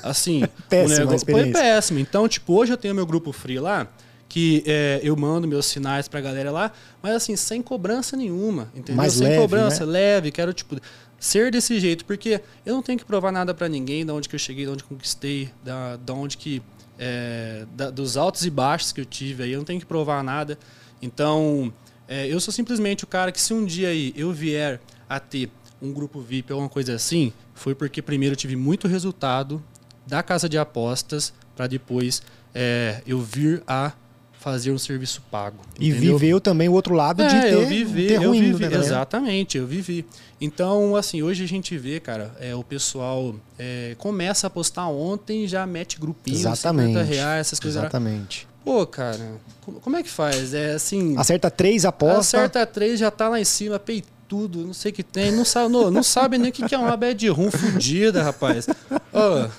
Assim, 0.03 0.43
péssimo, 0.69 1.19
foi 1.19 1.51
péssimo. 1.51 1.99
Então, 1.99 2.27
tipo, 2.27 2.53
hoje 2.53 2.73
eu 2.73 2.77
tenho 2.77 2.95
meu 2.95 3.05
grupo 3.05 3.31
free 3.31 3.59
lá, 3.59 3.87
que 4.27 4.63
é, 4.65 4.99
eu 5.03 5.15
mando 5.15 5.47
meus 5.47 5.65
sinais 5.65 6.07
pra 6.07 6.21
galera 6.21 6.51
lá, 6.51 6.71
mas 7.01 7.15
assim, 7.15 7.35
sem 7.35 7.61
cobrança 7.61 8.15
nenhuma, 8.15 8.71
entendeu? 8.73 8.95
Mais 8.95 9.13
sem 9.13 9.27
leve, 9.27 9.41
cobrança, 9.41 9.85
né? 9.85 9.91
leve, 9.91 10.31
quero, 10.31 10.53
tipo, 10.53 10.77
ser 11.19 11.51
desse 11.51 11.79
jeito, 11.79 12.03
porque 12.05 12.41
eu 12.65 12.73
não 12.73 12.81
tenho 12.81 12.97
que 12.97 13.05
provar 13.05 13.31
nada 13.31 13.53
para 13.53 13.69
ninguém, 13.69 14.05
da 14.05 14.13
onde 14.13 14.27
que 14.27 14.35
eu 14.35 14.39
cheguei, 14.39 14.65
da 14.65 14.71
onde 14.71 14.83
conquistei, 14.83 15.49
da, 15.63 15.97
da 15.97 16.13
onde 16.13 16.37
que. 16.37 16.61
É, 17.03 17.65
da, 17.73 17.89
dos 17.89 18.15
altos 18.15 18.45
e 18.45 18.49
baixos 18.49 18.91
que 18.91 19.01
eu 19.01 19.05
tive 19.05 19.43
aí, 19.43 19.51
eu 19.53 19.57
não 19.57 19.65
tenho 19.65 19.79
que 19.79 19.85
provar 19.85 20.23
nada. 20.23 20.57
Então, 21.01 21.73
é, 22.07 22.27
eu 22.27 22.39
sou 22.39 22.53
simplesmente 22.53 23.03
o 23.03 23.07
cara 23.07 23.31
que 23.31 23.41
se 23.41 23.53
um 23.53 23.65
dia 23.65 23.87
aí 23.89 24.13
eu 24.15 24.31
vier 24.31 24.79
a 25.09 25.19
ter 25.19 25.49
um 25.81 25.91
grupo 25.91 26.21
VIP 26.21 26.51
alguma 26.51 26.69
coisa 26.69 26.93
assim, 26.93 27.33
foi 27.61 27.75
porque 27.75 28.01
primeiro 28.01 28.33
eu 28.33 28.37
tive 28.37 28.55
muito 28.55 28.87
resultado 28.87 29.63
da 30.07 30.23
casa 30.23 30.49
de 30.49 30.57
apostas 30.57 31.31
para 31.55 31.67
depois 31.67 32.23
é, 32.55 33.03
eu 33.05 33.21
vir 33.21 33.61
a 33.67 33.93
fazer 34.39 34.71
um 34.71 34.79
serviço 34.79 35.21
pago. 35.29 35.57
E 35.79 35.89
entendeu? 35.89 36.17
viveu 36.17 36.41
também 36.41 36.67
o 36.67 36.73
outro 36.73 36.95
lado 36.95 37.21
é, 37.21 37.27
de 37.27 37.41
ter, 37.41 37.53
eu 37.53 37.67
vivi, 37.67 38.07
ter 38.07 38.15
eu 38.15 38.29
ruim, 38.29 38.51
vivi, 38.51 38.67
né, 38.67 38.77
exatamente, 38.77 39.59
eu 39.59 39.67
vivi. 39.67 40.03
Então, 40.39 40.95
assim, 40.95 41.21
hoje 41.21 41.43
a 41.43 41.47
gente 41.47 41.77
vê, 41.77 41.99
cara, 41.99 42.35
é, 42.39 42.55
o 42.55 42.63
pessoal 42.63 43.35
é, 43.59 43.93
começa 43.99 44.47
a 44.47 44.49
postar 44.49 44.87
ontem 44.87 45.47
já 45.47 45.63
mete 45.67 45.99
grupinho, 45.99 46.35
exatamente, 46.35 46.93
50 46.93 47.03
reais, 47.03 47.47
essas 47.47 47.59
coisas. 47.59 47.79
Exatamente. 47.79 48.47
Pô, 48.65 48.87
cara, 48.87 49.35
como 49.81 49.95
é 49.97 50.01
que 50.01 50.09
faz? 50.09 50.55
É 50.55 50.73
assim. 50.73 51.15
Acerta 51.15 51.51
três 51.51 51.85
apostas. 51.85 52.33
Acerta 52.33 52.65
três, 52.65 52.99
já 52.99 53.11
tá 53.11 53.29
lá 53.29 53.39
em 53.39 53.45
cima, 53.45 53.77
peitou 53.77 54.20
tudo, 54.31 54.65
não 54.65 54.73
sei 54.73 54.93
o 54.93 54.95
que 54.95 55.03
tem, 55.03 55.29
não 55.29 55.43
sabe, 55.43 55.67
não, 55.69 55.91
não 55.91 56.01
sabe 56.01 56.37
nem 56.37 56.51
o 56.51 56.53
que, 56.53 56.65
que 56.65 56.73
é 56.73 56.77
uma 56.77 56.95
bad 56.95 57.27
room 57.27 57.51
fodida, 57.51 58.23
rapaz. 58.23 58.65
Oh, 59.11 59.49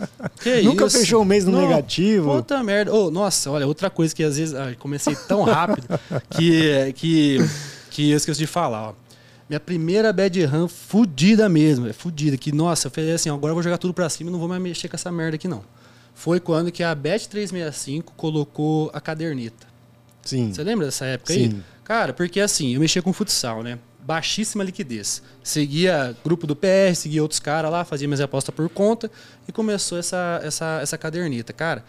que 0.43 0.63
Nunca 0.63 0.87
isso? 0.87 0.99
fechou 0.99 1.21
o 1.21 1.27
mês 1.27 1.45
no 1.45 1.53
Não, 1.53 1.61
negativo. 1.61 2.37
Puta 2.37 2.63
merda. 2.63 2.91
Oh, 2.91 3.11
nossa, 3.11 3.51
olha, 3.51 3.67
outra 3.67 3.91
coisa 3.91 4.15
que 4.15 4.25
às 4.25 4.39
vezes 4.39 4.55
ah, 4.55 4.75
comecei 4.79 5.15
tão 5.15 5.43
rápido 5.43 5.87
que, 6.31 6.91
que, 6.95 7.37
que 7.91 8.11
eu 8.13 8.17
esqueci 8.17 8.39
de 8.39 8.47
falar, 8.47 8.89
ó. 8.89 8.95
Minha 9.47 9.61
primeira 9.61 10.11
bad 10.11 10.43
run 10.47 10.67
fudida 10.67 11.51
mesmo, 11.51 11.87
é 11.87 11.93
fudida. 11.93 12.39
Que, 12.39 12.51
nossa, 12.51 12.87
eu 12.87 12.91
falei 12.91 13.13
assim, 13.13 13.29
ó, 13.29 13.35
agora 13.35 13.51
eu 13.51 13.55
vou 13.55 13.63
jogar 13.63 13.77
tudo 13.77 13.93
pra 13.93 14.09
cima 14.09 14.31
e 14.31 14.33
não 14.33 14.39
vou 14.39 14.49
mais 14.49 14.63
mexer 14.63 14.89
com 14.89 14.97
essa 14.97 15.13
merda 15.13 15.35
aqui, 15.35 15.47
não. 15.47 15.63
Foi 16.15 16.41
quando 16.41 16.73
que 16.73 16.83
a 16.83 16.97
Bet365 16.97 18.05
colocou 18.17 18.91
a 18.95 19.03
caderneta. 19.03 19.67
Sim. 20.23 20.51
Você 20.51 20.65
lembra 20.65 20.87
dessa 20.87 21.05
época 21.05 21.35
Sim. 21.35 21.41
aí? 21.41 21.63
Cara, 21.85 22.15
porque 22.15 22.41
assim, 22.41 22.73
eu 22.73 22.81
mexia 22.81 23.03
com 23.03 23.13
futsal, 23.13 23.63
né? 23.63 23.79
Baixíssima 24.05 24.65
liquidez. 24.65 25.23
Seguia 25.45 26.17
grupo 26.25 26.47
do 26.47 26.57
PR, 26.57 26.95
seguia 26.95 27.23
outros 27.23 27.39
caras 27.39 27.71
lá, 27.71 27.85
fazia 27.85 28.09
minhas 28.09 28.21
apostas 28.21 28.55
por 28.55 28.69
conta 28.69 29.11
e 29.47 29.53
começou 29.53 29.97
essa, 29.99 30.41
essa, 30.43 30.81
essa 30.83 30.99
caderneta. 30.99 31.53
Cara, 31.53 31.85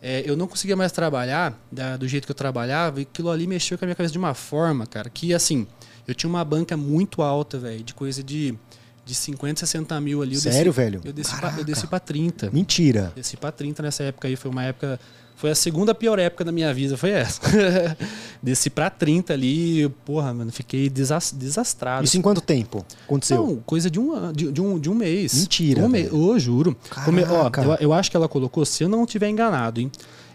é, 0.00 0.22
eu 0.24 0.36
não 0.36 0.46
conseguia 0.46 0.76
mais 0.76 0.92
trabalhar 0.92 1.58
da- 1.72 1.96
do 1.96 2.06
jeito 2.06 2.24
que 2.26 2.30
eu 2.30 2.36
trabalhava 2.36 3.00
e 3.00 3.02
aquilo 3.02 3.30
ali 3.30 3.46
mexeu 3.46 3.76
com 3.76 3.84
a 3.84 3.86
minha 3.86 3.96
cabeça 3.96 4.12
de 4.12 4.18
uma 4.18 4.32
forma, 4.34 4.86
cara, 4.86 5.10
que 5.10 5.34
assim, 5.34 5.66
eu 6.06 6.14
tinha 6.14 6.30
uma 6.30 6.44
banca 6.44 6.76
muito 6.76 7.20
alta, 7.22 7.58
velho, 7.58 7.82
de 7.82 7.94
coisa 7.94 8.22
de, 8.22 8.54
de 9.04 9.14
50, 9.14 9.58
60 9.60 10.00
mil 10.00 10.22
ali. 10.22 10.36
Sério, 10.36 10.72
desci, 10.72 10.76
velho? 10.76 11.00
Eu 11.04 11.12
desci, 11.12 11.36
pra, 11.36 11.54
eu 11.58 11.64
desci 11.64 11.86
pra 11.88 11.98
30. 11.98 12.50
Mentira. 12.52 13.12
Desci 13.16 13.36
pra 13.36 13.50
30 13.50 13.82
nessa 13.82 14.04
época 14.04 14.28
aí, 14.28 14.36
foi 14.36 14.50
uma 14.50 14.62
época. 14.62 15.00
Foi 15.36 15.50
a 15.50 15.54
segunda 15.54 15.94
pior 15.94 16.18
época 16.18 16.44
da 16.44 16.50
minha 16.50 16.72
vida, 16.72 16.96
foi 16.96 17.10
essa. 17.10 17.40
Desci 18.42 18.70
pra 18.70 18.88
30 18.88 19.34
ali, 19.34 19.86
porra, 20.04 20.32
mano, 20.32 20.50
fiquei 20.50 20.88
desas- 20.88 21.30
desastrado. 21.36 22.04
Isso 22.04 22.16
em 22.16 22.22
quanto 22.22 22.40
tempo 22.40 22.84
aconteceu? 23.04 23.46
Não, 23.46 23.56
coisa 23.56 23.90
de 23.90 24.00
um, 24.00 24.32
de, 24.32 24.50
de 24.50 24.60
um, 24.62 24.78
de 24.78 24.88
um 24.90 24.94
mês. 24.94 25.34
Mentira, 25.34 25.84
Um 25.84 25.88
mês, 25.88 26.10
ô, 26.12 26.38
juro. 26.38 26.74
Come- 27.04 27.22
ó, 27.24 27.50
eu, 27.62 27.74
eu 27.80 27.92
acho 27.92 28.10
que 28.10 28.16
ela 28.16 28.28
colocou, 28.28 28.64
se 28.64 28.82
eu 28.82 28.88
não 28.88 29.04
estiver 29.04 29.28
enganado, 29.28 29.78
hein? 29.80 29.90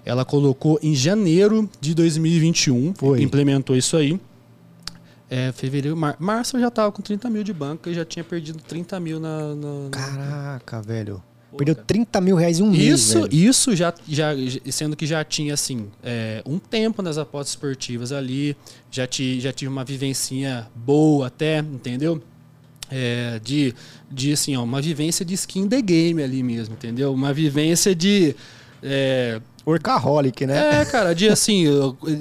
Ela 0.06 0.24
colocou 0.24 0.80
em 0.84 0.94
janeiro 0.96 1.68
de 1.80 1.94
2021, 1.96 2.94
Foi. 2.96 3.22
implementou 3.24 3.76
isso 3.76 3.98
aí. 3.98 4.20
É, 5.30 5.52
fevereiro, 5.54 5.96
mar, 5.96 6.16
março 6.20 6.58
eu 6.58 6.62
já 6.62 6.70
tava 6.70 6.92
com 6.92 7.02
30 7.02 7.30
mil 7.30 7.44
de 7.44 7.54
banca 7.54 7.90
e 7.90 7.94
já 7.94 8.04
tinha 8.04 8.24
perdido 8.24 8.60
30 8.68 9.00
mil 9.00 9.20
na- 9.20 9.56
na- 9.56 9.90
Caraca, 9.90 10.82
velho. 10.82 11.24
Perdeu 11.58 11.76
cara. 11.76 11.86
30 11.86 12.22
mil 12.22 12.36
reais 12.36 12.60
em 12.60 12.64
um 12.64 12.72
mês, 12.72 13.02
Isso, 13.02 13.22
velho. 13.22 13.34
isso 13.34 13.76
já, 13.76 13.94
já, 14.08 14.30
sendo 14.72 14.96
que 14.96 15.06
já 15.06 15.24
tinha 15.24 15.54
assim 15.54 15.88
é, 16.04 16.42
um 16.46 16.58
tempo 16.58 17.02
nas 17.02 17.18
apostas 17.18 17.50
esportivas 17.50 18.12
ali, 18.12 18.56
já, 18.90 19.06
ti, 19.06 19.40
já 19.40 19.52
tive 19.52 19.70
uma 19.70 19.84
vivencinha 19.84 20.68
boa 20.76 21.28
até, 21.28 21.60
entendeu? 21.60 22.22
É, 22.90 23.40
de, 23.44 23.74
de 24.10 24.34
assim, 24.34 24.56
ó, 24.56 24.64
uma 24.64 24.82
vivência 24.82 25.26
de 25.26 25.34
skin 25.34 25.68
the 25.68 25.82
game 25.82 26.22
ali 26.22 26.44
mesmo, 26.44 26.74
entendeu? 26.74 27.14
Uma 27.14 27.34
vivência 27.34 27.96
de 27.96 28.36
é, 28.84 29.40
Workaholic, 29.66 30.46
né? 30.46 30.82
é, 30.82 30.86
cara, 30.86 31.14
de 31.14 31.30
assim, 31.30 31.66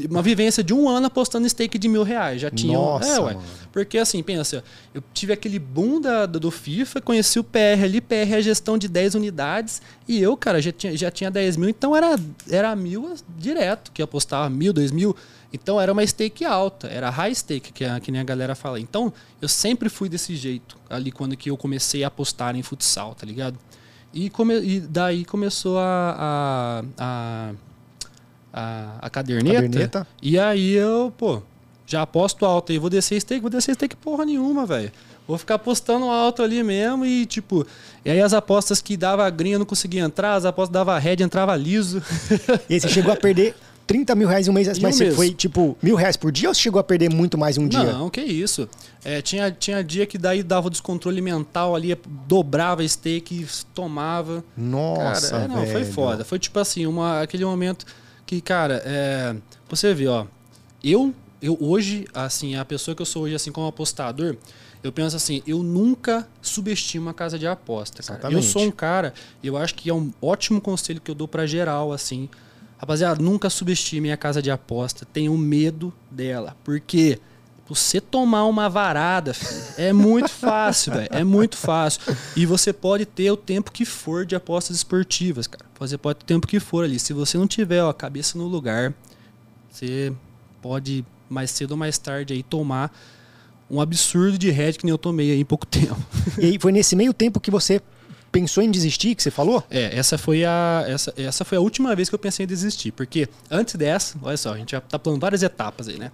uma 0.09 0.23
vivência 0.23 0.63
de 0.63 0.75
um 0.75 0.89
ano 0.89 1.07
apostando 1.07 1.49
stake 1.49 1.79
de 1.79 1.89
mil 1.89 2.03
reais. 2.03 2.41
Já 2.41 2.51
tinha. 2.51 2.77
Nossa, 2.77 3.09
é, 3.09 3.21
ué. 3.21 3.35
mano. 3.35 3.47
Porque 3.73 3.99
assim, 3.99 4.23
pensa, 4.23 4.65
eu 4.93 5.03
tive 5.15 5.33
aquele 5.33 5.59
boom 5.59 6.01
da, 6.01 6.27
do 6.27 6.51
FIFA, 6.51 7.01
conheci 7.01 7.39
o 7.39 7.45
PR 7.45 7.85
ali, 7.85 8.01
PR 8.01 8.15
é 8.15 8.35
a 8.35 8.41
gestão 8.41 8.77
de 8.77 8.89
10 8.89 9.15
unidades, 9.15 9.81
e 10.09 10.21
eu, 10.21 10.37
cara, 10.37 10.61
já 10.61 10.73
tinha, 10.73 10.97
já 10.97 11.11
tinha 11.11 11.31
10 11.31 11.57
mil, 11.57 11.69
então 11.69 11.95
era, 11.95 12.17
era 12.49 12.75
mil 12.75 13.15
direto, 13.39 13.93
que 13.93 14.03
apostava 14.03 14.51
mil, 14.51 14.73
dois 14.73 14.91
mil. 14.91 15.15
Então 15.53 15.81
era 15.81 15.93
uma 15.93 16.07
stake 16.07 16.45
alta, 16.45 16.87
era 16.87 17.11
high 17.11 17.35
stake, 17.35 17.73
que, 17.73 17.85
a, 17.85 17.99
que 17.99 18.13
nem 18.13 18.21
a 18.21 18.25
galera 18.25 18.55
fala. 18.55 18.79
Então 18.79 19.13
eu 19.41 19.49
sempre 19.49 19.89
fui 19.89 20.09
desse 20.09 20.37
jeito, 20.37 20.77
ali 20.89 21.11
quando 21.11 21.37
que 21.37 21.51
eu 21.51 21.57
comecei 21.57 22.05
a 22.05 22.09
apostar 22.09 22.55
em 22.57 22.63
futsal, 22.63 23.15
tá 23.15 23.27
ligado? 23.27 23.59
E, 24.13 24.29
come, 24.31 24.59
e 24.61 24.81
daí 24.81 25.25
começou 25.25 25.79
a, 25.79 26.17
a, 26.19 26.85
a, 26.99 27.53
a, 28.53 28.99
a 29.03 29.11
caderneta, 29.11 29.63
Caderneta. 29.63 30.07
E 30.21 30.39
aí 30.39 30.73
eu, 30.73 31.13
pô, 31.17 31.43
já 31.91 32.03
aposto 32.03 32.45
alto 32.47 32.71
aí, 32.71 32.79
vou 32.79 32.89
descer 32.89 33.21
stake, 33.21 33.41
vou 33.41 33.51
descer 33.51 33.75
stake 33.75 33.97
porra 33.97 34.25
nenhuma, 34.25 34.65
velho. 34.65 34.93
Vou 35.27 35.37
ficar 35.37 35.57
apostando 35.57 36.07
alto 36.07 36.43
ali 36.43 36.63
mesmo 36.63 37.05
e, 37.05 37.27
tipo, 37.27 37.67
e 38.05 38.11
aí 38.11 38.21
as 38.21 38.33
apostas 38.33 38.81
que 38.81 38.97
dava 38.97 39.29
eu 39.29 39.59
não 39.59 39.67
conseguia 39.67 40.03
entrar, 40.03 40.35
as 40.35 40.45
apostas 40.45 40.73
dava 40.73 40.99
red, 40.99 41.17
entrava 41.21 41.55
liso. 41.57 42.03
E 42.69 42.75
aí 42.75 42.81
você 42.81 42.89
chegou 42.89 43.13
a 43.13 43.17
perder 43.17 43.55
30 43.87 44.15
mil 44.15 44.29
reais 44.29 44.47
em 44.47 44.51
um 44.51 44.53
mês, 44.53 44.69
mas 44.69 44.79
um 44.79 44.91
você 44.93 45.05
mês. 45.05 45.17
foi, 45.17 45.31
tipo, 45.33 45.77
mil 45.83 45.97
reais 45.97 46.17
por 46.17 46.31
dia 46.31 46.49
ou 46.49 46.55
você 46.55 46.61
chegou 46.61 46.81
a 46.81 46.85
perder 46.85 47.13
muito 47.13 47.37
mais 47.37 47.59
um 47.59 47.67
dia? 47.67 47.83
Não, 47.93 48.09
que 48.09 48.21
isso. 48.21 48.69
É, 49.05 49.21
tinha, 49.21 49.51
tinha 49.51 49.83
dia 49.83 50.07
que 50.07 50.17
daí 50.17 50.45
dava 50.45 50.69
o 50.69 50.71
descontrole 50.71 51.21
mental 51.21 51.75
ali, 51.75 51.99
dobrava 52.27 52.87
stake, 52.87 53.45
tomava. 53.75 54.45
Nossa, 54.57 55.31
cara, 55.31 55.45
é, 55.45 55.49
não, 55.49 55.67
foi 55.67 55.85
foda. 55.85 56.25
Foi 56.25 56.39
tipo 56.39 56.57
assim, 56.61 56.87
uma, 56.87 57.23
aquele 57.23 57.45
momento 57.45 57.85
que, 58.25 58.41
cara, 58.41 58.81
é, 58.85 59.35
você 59.69 59.93
vê, 59.93 60.07
ó, 60.07 60.25
eu, 60.85 61.13
eu 61.43 61.57
hoje, 61.61 62.07
assim, 62.13 62.57
a 62.57 62.65
pessoa 62.65 62.95
que 62.95 63.03
eu 63.03 63.07
sou 63.07 63.23
hoje, 63.25 63.35
assim, 63.35 63.51
como 63.51 63.67
apostador, 63.67 64.37
eu 64.83 64.91
penso 64.91 65.17
assim, 65.17 65.43
eu 65.47 65.63
nunca 65.63 66.27
subestimo 66.41 67.11
a 67.11 67.15
casa 67.15 67.39
de 67.39 67.47
aposta, 67.47 68.03
cara. 68.03 68.19
Eu 68.25 68.39
Exatamente. 68.39 68.47
sou 68.47 68.63
um 68.63 68.71
cara, 68.71 69.13
eu 69.43 69.57
acho 69.57 69.75
que 69.75 69.91
é 69.91 69.95
um 69.95 70.13
ótimo 70.21 70.61
conselho 70.61 71.01
que 71.01 71.11
eu 71.11 71.15
dou 71.15 71.29
pra 71.29 71.47
geral, 71.47 71.93
assim. 71.93 72.29
Rapaziada, 72.79 73.23
nunca 73.23 73.51
subestime 73.51 74.11
a 74.11 74.17
casa 74.17 74.41
de 74.41 74.51
aposta. 74.51 75.05
Tenham 75.05 75.37
medo 75.37 75.93
dela. 76.11 76.57
Porque 76.65 77.19
você 77.69 78.01
tomar 78.01 78.47
uma 78.47 78.71
varada, 78.71 79.35
filho, 79.35 79.63
é 79.77 79.93
muito 79.93 80.31
fácil, 80.31 80.93
velho. 80.97 81.09
É 81.11 81.23
muito 81.23 81.59
fácil. 81.59 82.01
E 82.35 82.47
você 82.47 82.73
pode 82.73 83.05
ter 83.05 83.31
o 83.31 83.37
tempo 83.37 83.71
que 83.71 83.85
for 83.85 84.25
de 84.25 84.35
apostas 84.35 84.79
esportivas, 84.79 85.47
cara. 85.47 85.67
Você 85.79 85.99
pode 85.99 86.21
ter 86.21 86.25
o 86.25 86.27
tempo 86.27 86.47
que 86.47 86.59
for 86.59 86.85
ali. 86.85 86.99
Se 86.99 87.13
você 87.13 87.37
não 87.37 87.47
tiver 87.47 87.83
ó, 87.83 87.91
a 87.91 87.95
cabeça 87.95 88.39
no 88.39 88.47
lugar, 88.47 88.95
você 89.71 90.11
pode 90.63 91.05
mais 91.31 91.51
cedo 91.51 91.73
ou 91.73 91.77
mais 91.77 91.97
tarde 91.97 92.35
aí 92.35 92.43
tomar 92.43 92.93
um 93.71 93.81
absurdo 93.81 94.37
de 94.37 94.51
head 94.51 94.77
que 94.77 94.85
nem 94.85 94.91
eu 94.91 94.99
tomei 94.99 95.31
aí 95.31 95.41
em 95.41 95.45
pouco 95.45 95.65
tempo. 95.67 95.97
E 96.37 96.47
aí 96.47 96.59
foi 96.59 96.73
nesse 96.73 96.97
meio 96.97 97.15
tempo 97.15 97.39
que 97.41 97.51
você 97.51 97.81
pensou 98.33 98.63
em 98.63 98.71
desistir, 98.71 99.15
que 99.15 99.23
você 99.23 99.31
falou? 99.31 99.65
É, 99.71 99.97
essa 99.97 100.19
foi 100.19 100.45
a 100.45 100.85
essa, 100.87 101.15
essa 101.17 101.45
foi 101.45 101.59
a 101.59 101.61
última 101.61 101.95
vez 101.95 102.09
que 102.09 102.15
eu 102.15 102.19
pensei 102.19 102.45
em 102.45 102.49
desistir, 102.49 102.93
porque 102.93 103.29
antes 103.51 103.75
dessa, 103.75 104.19
olha 104.23 104.37
só, 104.37 104.55
a 104.55 104.59
gente 104.59 104.73
já 104.73 104.81
tá 104.81 104.99
pulando 104.99 105.21
várias 105.21 105.43
etapas 105.43 105.89
aí, 105.89 105.99
né? 105.99 106.11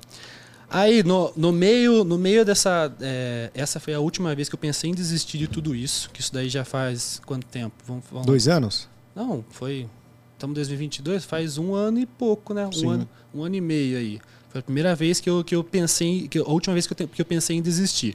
Aí 0.68 1.02
no, 1.02 1.32
no 1.36 1.52
meio 1.52 2.02
no 2.02 2.18
meio 2.18 2.44
dessa 2.44 2.92
é, 3.00 3.50
essa 3.54 3.78
foi 3.78 3.94
a 3.94 4.00
última 4.00 4.34
vez 4.34 4.48
que 4.48 4.54
eu 4.54 4.58
pensei 4.58 4.90
em 4.90 4.94
desistir 4.94 5.38
de 5.38 5.46
tudo 5.46 5.74
isso, 5.74 6.10
que 6.10 6.20
isso 6.20 6.32
daí 6.32 6.48
já 6.48 6.64
faz 6.64 7.20
quanto 7.24 7.46
tempo? 7.46 7.74
Vamos, 7.86 8.04
vamos 8.10 8.26
Dois 8.26 8.48
anos? 8.48 8.88
Não, 9.14 9.44
foi 9.50 9.88
estamos 10.34 10.54
em 10.54 10.56
2022, 10.56 11.24
faz 11.24 11.56
um 11.56 11.74
ano 11.74 11.98
e 11.98 12.06
pouco, 12.06 12.52
né? 12.52 12.66
Um 12.66 12.72
Sim. 12.72 12.90
ano, 12.90 13.08
um 13.34 13.44
ano 13.44 13.54
e 13.54 13.60
meio 13.60 13.98
aí. 13.98 14.20
Foi 14.48 14.60
a 14.60 14.62
primeira 14.62 14.94
vez 14.94 15.20
que 15.20 15.28
eu, 15.28 15.44
que 15.44 15.54
eu 15.54 15.62
pensei, 15.62 16.28
que 16.28 16.38
a 16.38 16.42
última 16.44 16.74
vez 16.74 16.86
que 16.86 17.02
eu, 17.02 17.08
que 17.08 17.20
eu 17.20 17.26
pensei 17.26 17.56
em 17.56 17.62
desistir. 17.62 18.14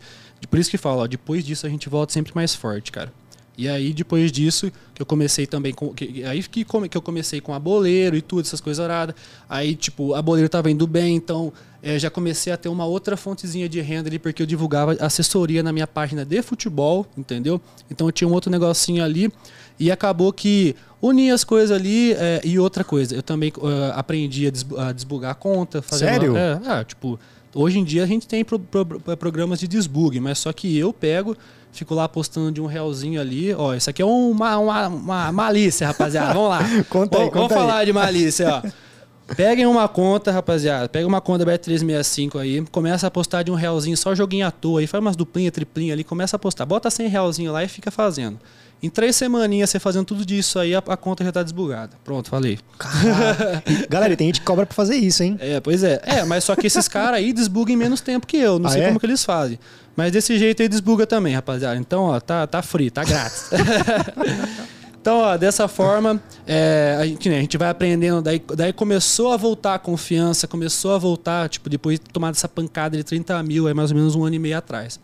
Por 0.50 0.58
isso 0.60 0.72
que 0.72 0.78
falo, 0.78 1.08
depois 1.08 1.46
disso 1.46 1.68
a 1.68 1.70
gente 1.70 1.88
volta 1.88 2.14
sempre 2.14 2.34
mais 2.34 2.56
forte, 2.56 2.92
cara. 2.92 3.14
E 3.62 3.70
aí, 3.70 3.94
depois 3.94 4.32
disso, 4.32 4.72
que 4.94 5.02
eu 5.02 5.06
comecei 5.06 5.46
também 5.46 5.72
com. 5.74 5.94
Que, 5.94 6.24
aí 6.24 6.42
que, 6.44 6.66
que 6.90 6.98
eu 6.98 7.02
comecei 7.02 7.40
com 7.40 7.54
a 7.54 7.60
boleiro 7.60 8.16
e 8.16 8.22
tudo, 8.22 8.42
essas 8.42 8.60
coisas 8.60 8.84
horadas. 8.84 9.14
Aí, 9.48 9.76
tipo, 9.76 10.16
a 10.16 10.22
boleiro 10.22 10.50
tava 10.50 10.72
indo 10.72 10.88
bem, 10.88 11.16
então 11.16 11.54
eh, 11.84 12.00
já 12.00 12.10
comecei 12.10 12.52
a 12.52 12.58
ter 12.58 12.70
uma 12.70 12.86
outra 12.86 13.16
fontezinha 13.16 13.70
de 13.70 13.80
renda 13.82 14.10
ali, 14.10 14.18
porque 14.18 14.42
eu 14.42 14.48
divulgava 14.48 14.94
assessoria 15.00 15.62
na 15.62 15.72
minha 15.72 15.86
página 15.86 16.26
de 16.26 16.42
futebol, 16.42 17.06
entendeu? 17.16 17.62
Então 17.90 18.08
eu 18.08 18.12
tinha 18.12 18.28
um 18.28 18.34
outro 18.34 18.50
negocinho 18.50 19.04
ali. 19.04 19.32
E 19.80 19.92
acabou 19.92 20.32
que 20.34 20.76
uni 21.02 21.30
as 21.32 21.44
coisas 21.44 21.76
ali 21.76 22.14
eh, 22.14 22.42
e 22.44 22.58
outra 22.58 22.84
coisa. 22.84 23.16
Eu 23.16 23.22
também 23.24 23.52
eh, 23.56 23.92
aprendi 23.96 24.48
a, 24.48 24.50
desbu- 24.50 24.78
a 24.80 24.92
desbugar 24.92 25.32
a 25.32 25.36
conta. 25.36 25.84
Sério? 25.84 26.32
Uma, 26.32 26.40
é, 26.40 26.60
ah, 26.66 26.84
tipo, 26.84 27.20
hoje 27.54 27.78
em 27.80 27.84
dia 27.84 28.04
a 28.04 28.08
gente 28.08 28.28
tem 28.28 28.44
pro- 28.44 28.60
pro- 28.60 29.00
programas 29.18 29.60
de 29.60 29.68
desbug, 29.68 30.20
mas 30.20 30.40
só 30.40 30.52
que 30.54 30.78
eu 30.78 30.92
pego, 30.94 31.36
fico 31.72 31.94
lá 31.96 32.04
apostando 32.06 32.52
de 32.52 32.62
um 32.62 32.66
realzinho 32.66 33.20
ali. 33.20 33.54
Ó, 33.54 33.74
isso 33.74 33.90
aqui 33.90 34.02
é 34.02 34.06
uma, 34.06 34.58
uma, 34.58 34.88
uma 34.88 35.32
malícia, 35.32 35.88
rapaziada. 35.88 36.34
Vamos 36.34 36.50
lá. 36.50 36.60
Conta 36.90 37.18
aí, 37.18 37.24
Vamos- 37.26 37.34
Vamos 37.34 37.50
conta 37.50 37.54
aí. 37.56 37.60
falar 37.62 37.86
de 37.86 37.94
malícia, 37.94 38.62
ó. 38.64 38.70
Peguem 39.36 39.66
uma 39.66 39.88
conta, 39.88 40.30
rapaziada. 40.30 40.90
Pega 40.90 41.08
uma 41.08 41.22
conta 41.22 41.46
Bet365 41.46 42.38
aí. 42.38 42.62
Começa 42.70 43.06
a 43.06 43.10
apostar 43.10 43.44
de 43.46 43.52
um 43.52 43.56
realzinho, 43.56 43.96
só 43.96 44.14
joguinho 44.14 44.46
à 44.46 44.52
toa 44.52 44.82
aí. 44.82 44.88
Faz 44.88 45.02
umas 45.02 45.16
duplinha, 45.16 45.50
triplinha 45.50 45.94
ali. 45.94 46.04
Começa 46.04 46.36
a 46.36 46.38
apostar. 46.38 46.68
Bota 46.68 46.90
100 46.90 47.08
realzinho 47.08 47.52
lá 47.52 47.64
e 47.64 47.68
fica 47.70 47.90
fazendo. 47.90 48.38
Em 48.84 48.90
três 48.90 49.16
semaninhas 49.16 49.70
você 49.70 49.80
fazendo 49.80 50.06
tudo 50.06 50.26
disso 50.26 50.58
aí, 50.58 50.74
a, 50.74 50.80
a 50.80 50.98
conta 50.98 51.24
já 51.24 51.32
tá 51.32 51.44
desbugada. 51.44 51.92
Pronto, 52.04 52.30
falei. 52.30 52.58
Galera, 53.90 54.16
tem 54.18 54.28
gente 54.28 54.40
que 54.40 54.46
cobra 54.46 54.66
pra 54.66 54.74
fazer 54.76 54.96
isso, 54.96 55.22
hein? 55.22 55.38
É, 55.40 55.60
pois 55.60 55.84
é. 55.84 56.02
É, 56.04 56.24
mas 56.24 56.44
só 56.44 56.56
que 56.56 56.66
esses 56.66 56.88
caras 56.88 57.18
aí 57.20 57.32
desbugam 57.32 57.74
em 57.74 57.78
menos 57.78 58.02
tempo 58.02 58.26
que 58.26 58.38
eu. 58.38 58.58
Não 58.58 58.68
Ah, 58.68 58.74
sei 58.74 58.82
é? 58.82 58.88
como 58.88 59.00
que 59.00 59.06
eles 59.06 59.24
fazem. 59.24 59.60
Mas 59.96 60.12
desse 60.12 60.38
jeito 60.40 60.62
aí 60.64 60.68
desbuga 60.70 61.06
também, 61.06 61.36
rapaziada. 61.36 61.76
Então, 61.78 62.06
ó, 62.06 62.20
tá, 62.20 62.48
tá 62.48 62.62
free, 62.62 62.90
tá 62.90 63.04
grátis. 63.04 63.50
então, 65.00 65.20
ó, 65.20 65.38
dessa 65.38 65.68
forma, 65.68 66.22
é, 66.48 66.98
a, 67.00 67.06
gente, 67.06 67.30
né, 67.30 67.38
a 67.38 67.42
gente 67.42 67.58
vai 67.58 67.70
aprendendo. 67.70 68.22
Daí, 68.22 68.42
daí 68.56 68.74
começou 68.74 69.32
a 69.32 69.38
voltar 69.38 69.76
a 69.76 69.80
confiança, 69.80 70.48
começou 70.48 70.96
a 70.96 70.98
voltar, 70.98 71.50
tipo, 71.50 71.70
depois 71.70 72.00
de 72.00 72.06
tomar 72.06 72.30
essa 72.32 72.48
pancada 72.48 72.98
de 72.98 73.04
30 73.04 73.44
mil, 73.44 73.68
é 73.68 73.74
mais 73.74 73.92
ou 73.92 73.98
menos 73.98 74.16
um 74.16 74.24
ano 74.24 74.36
e 74.36 74.40
meio 74.40 74.58
atrás. 74.58 75.00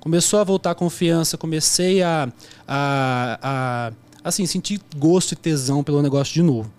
Começou 0.00 0.40
a 0.40 0.44
voltar 0.44 0.70
a 0.70 0.74
confiança, 0.74 1.36
comecei 1.36 2.02
a, 2.02 2.32
a, 2.66 3.38
a 3.42 3.92
assim, 4.24 4.46
sentir 4.46 4.80
gosto 4.96 5.32
e 5.32 5.36
tesão 5.36 5.84
pelo 5.84 6.02
negócio 6.02 6.32
de 6.32 6.42
novo. 6.42 6.72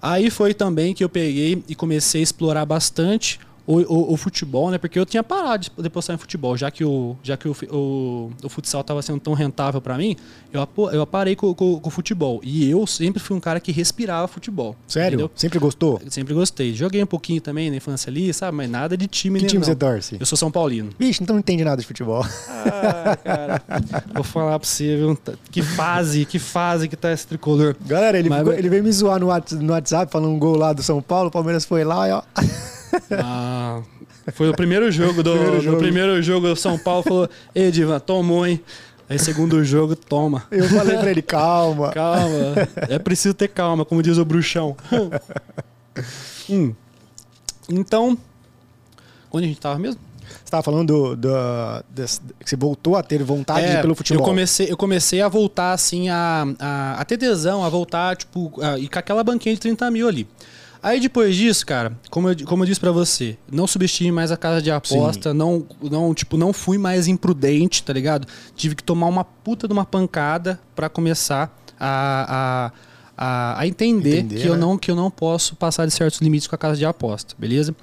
Aí 0.00 0.30
foi 0.30 0.52
também 0.52 0.94
que 0.94 1.02
eu 1.02 1.08
peguei 1.08 1.64
e 1.68 1.74
comecei 1.74 2.20
a 2.20 2.24
explorar 2.24 2.66
bastante 2.66 3.40
o, 3.66 3.80
o, 3.80 4.12
o, 4.12 4.16
futebol, 4.16 4.70
né? 4.70 4.78
Porque 4.78 4.98
eu 4.98 5.04
tinha 5.04 5.22
parado 5.22 5.66
de 5.76 5.90
postar 5.90 6.14
em 6.14 6.18
futebol, 6.18 6.56
já 6.56 6.70
que 6.70 6.84
o, 6.84 7.16
já 7.22 7.36
que 7.36 7.48
o, 7.48 7.56
o, 7.70 8.30
o 8.42 8.48
futsal 8.48 8.80
estava 8.80 9.02
sendo 9.02 9.18
tão 9.18 9.34
rentável 9.34 9.80
para 9.80 9.96
mim, 9.98 10.16
eu, 10.52 10.66
eu 10.92 11.06
parei 11.06 11.34
com, 11.34 11.52
com, 11.54 11.80
com, 11.80 11.88
o 11.88 11.90
futebol. 11.90 12.40
E 12.44 12.70
eu 12.70 12.86
sempre 12.86 13.20
fui 13.20 13.36
um 13.36 13.40
cara 13.40 13.58
que 13.58 13.72
respirava 13.72 14.28
futebol. 14.28 14.76
Sério? 14.86 15.16
Entendeu? 15.16 15.30
Sempre 15.34 15.58
gostou? 15.58 16.00
Sempre 16.08 16.32
gostei. 16.32 16.74
Joguei 16.74 17.02
um 17.02 17.06
pouquinho 17.06 17.40
também 17.40 17.70
na 17.70 17.76
infância 17.76 18.08
ali, 18.08 18.32
sabe? 18.32 18.56
Mas 18.56 18.70
nada 18.70 18.96
de 18.96 19.06
time, 19.06 19.40
Que 19.40 19.46
time 19.46 19.60
não. 19.60 19.66
você 19.66 19.74
torce? 19.74 20.16
Eu 20.20 20.26
sou 20.26 20.38
São 20.38 20.50
Paulino. 20.50 20.90
Vixe, 20.98 21.22
então 21.22 21.34
não 21.34 21.40
entende 21.40 21.64
nada 21.64 21.80
de 21.80 21.86
futebol. 21.86 22.24
Ah, 22.48 23.16
cara. 23.16 23.62
Vou 24.14 24.24
falar 24.24 24.58
pra 24.58 24.68
você, 24.68 24.96
viu? 24.96 25.18
Que 25.50 25.62
fase, 25.62 26.24
que 26.24 26.38
fase 26.38 26.88
que 26.88 26.96
tá 26.96 27.12
esse 27.12 27.26
tricolor. 27.26 27.74
Galera, 27.84 28.18
ele, 28.18 28.28
Mas, 28.28 28.38
ficou, 28.38 28.52
ele 28.52 28.68
veio 28.68 28.84
me 28.84 28.92
zoar 28.92 29.18
no 29.18 29.26
WhatsApp 29.72 30.10
falando 30.10 30.30
um 30.30 30.38
gol 30.38 30.56
lá 30.56 30.72
do 30.72 30.82
São 30.82 31.02
Paulo, 31.02 31.28
o 31.28 31.32
Palmeiras 31.32 31.64
foi 31.64 31.84
lá 31.84 32.08
e 32.08 32.12
ó. 32.12 32.22
Ah, 33.10 33.82
foi 34.32 34.48
o 34.48 34.54
primeiro 34.54 34.90
jogo 34.90 35.22
do 35.22 35.32
primeiro 35.32 35.60
jogo. 35.60 35.78
primeiro 35.78 36.22
jogo 36.22 36.48
do 36.48 36.56
São 36.56 36.78
Paulo 36.78 37.02
falou: 37.02 37.30
"Ei, 37.54 37.70
Divan, 37.70 37.98
tomou, 37.98 38.46
hein?" 38.46 38.60
Aí 39.08 39.18
segundo 39.18 39.62
jogo, 39.64 39.94
toma. 39.94 40.44
Eu 40.50 40.68
falei 40.68 40.96
pra 40.98 41.10
ele, 41.10 41.22
calma. 41.22 41.92
Calma. 41.92 42.54
É 42.88 42.98
preciso 42.98 43.34
ter 43.34 43.48
calma, 43.48 43.84
como 43.84 44.02
diz 44.02 44.18
o 44.18 44.24
bruxão. 44.24 44.76
hum. 46.50 46.74
Então, 47.68 48.18
onde 49.30 49.44
a 49.44 49.48
gente 49.48 49.60
tava 49.60 49.78
mesmo? 49.78 50.00
Você 50.28 50.44
estava 50.44 50.62
falando 50.62 50.86
do, 50.86 51.16
do, 51.16 51.28
do, 51.88 52.04
que 52.40 52.50
você 52.50 52.56
voltou 52.56 52.96
a 52.96 53.02
ter 53.02 53.22
vontade 53.22 53.64
é, 53.64 53.80
pelo 53.80 53.94
futebol. 53.94 54.22
Eu 54.22 54.28
comecei, 54.28 54.70
eu 54.70 54.76
comecei 54.76 55.22
a 55.22 55.28
voltar, 55.28 55.72
assim, 55.72 56.08
a, 56.08 56.44
a, 56.58 57.00
a 57.00 57.04
ter 57.04 57.16
tesão, 57.16 57.64
a 57.64 57.68
voltar, 57.68 58.16
tipo, 58.16 58.52
a, 58.60 58.78
e 58.78 58.88
com 58.88 58.98
aquela 58.98 59.22
banquinha 59.22 59.54
de 59.54 59.60
30 59.60 59.90
mil 59.90 60.08
ali. 60.08 60.26
Aí 60.86 61.00
depois 61.00 61.34
disso, 61.34 61.66
cara, 61.66 61.98
como 62.08 62.30
eu, 62.30 62.46
como 62.46 62.62
eu 62.62 62.66
disse 62.68 62.78
para 62.78 62.92
você, 62.92 63.36
não 63.50 63.66
subestime 63.66 64.12
mais 64.12 64.30
a 64.30 64.36
casa 64.36 64.62
de 64.62 64.70
aposta, 64.70 65.34
não, 65.34 65.66
não, 65.82 66.14
tipo, 66.14 66.36
não 66.36 66.52
fui 66.52 66.78
mais 66.78 67.08
imprudente, 67.08 67.82
tá 67.82 67.92
ligado? 67.92 68.28
Tive 68.54 68.76
que 68.76 68.84
tomar 68.84 69.08
uma 69.08 69.24
puta 69.24 69.66
de 69.66 69.72
uma 69.72 69.84
pancada 69.84 70.60
para 70.76 70.88
começar 70.88 71.52
a, 71.80 72.70
a, 73.18 73.56
a, 73.56 73.60
a 73.62 73.66
entender, 73.66 74.18
entender, 74.18 74.36
que, 74.36 74.44
né? 74.44 74.50
eu 74.50 74.56
não, 74.56 74.78
que 74.78 74.88
eu 74.88 74.94
não 74.94 75.10
posso 75.10 75.56
passar 75.56 75.86
de 75.86 75.92
certos 75.92 76.20
limites 76.20 76.46
com 76.46 76.54
a 76.54 76.58
casa 76.58 76.76
de 76.76 76.86
aposta, 76.86 77.34
beleza? 77.36 77.74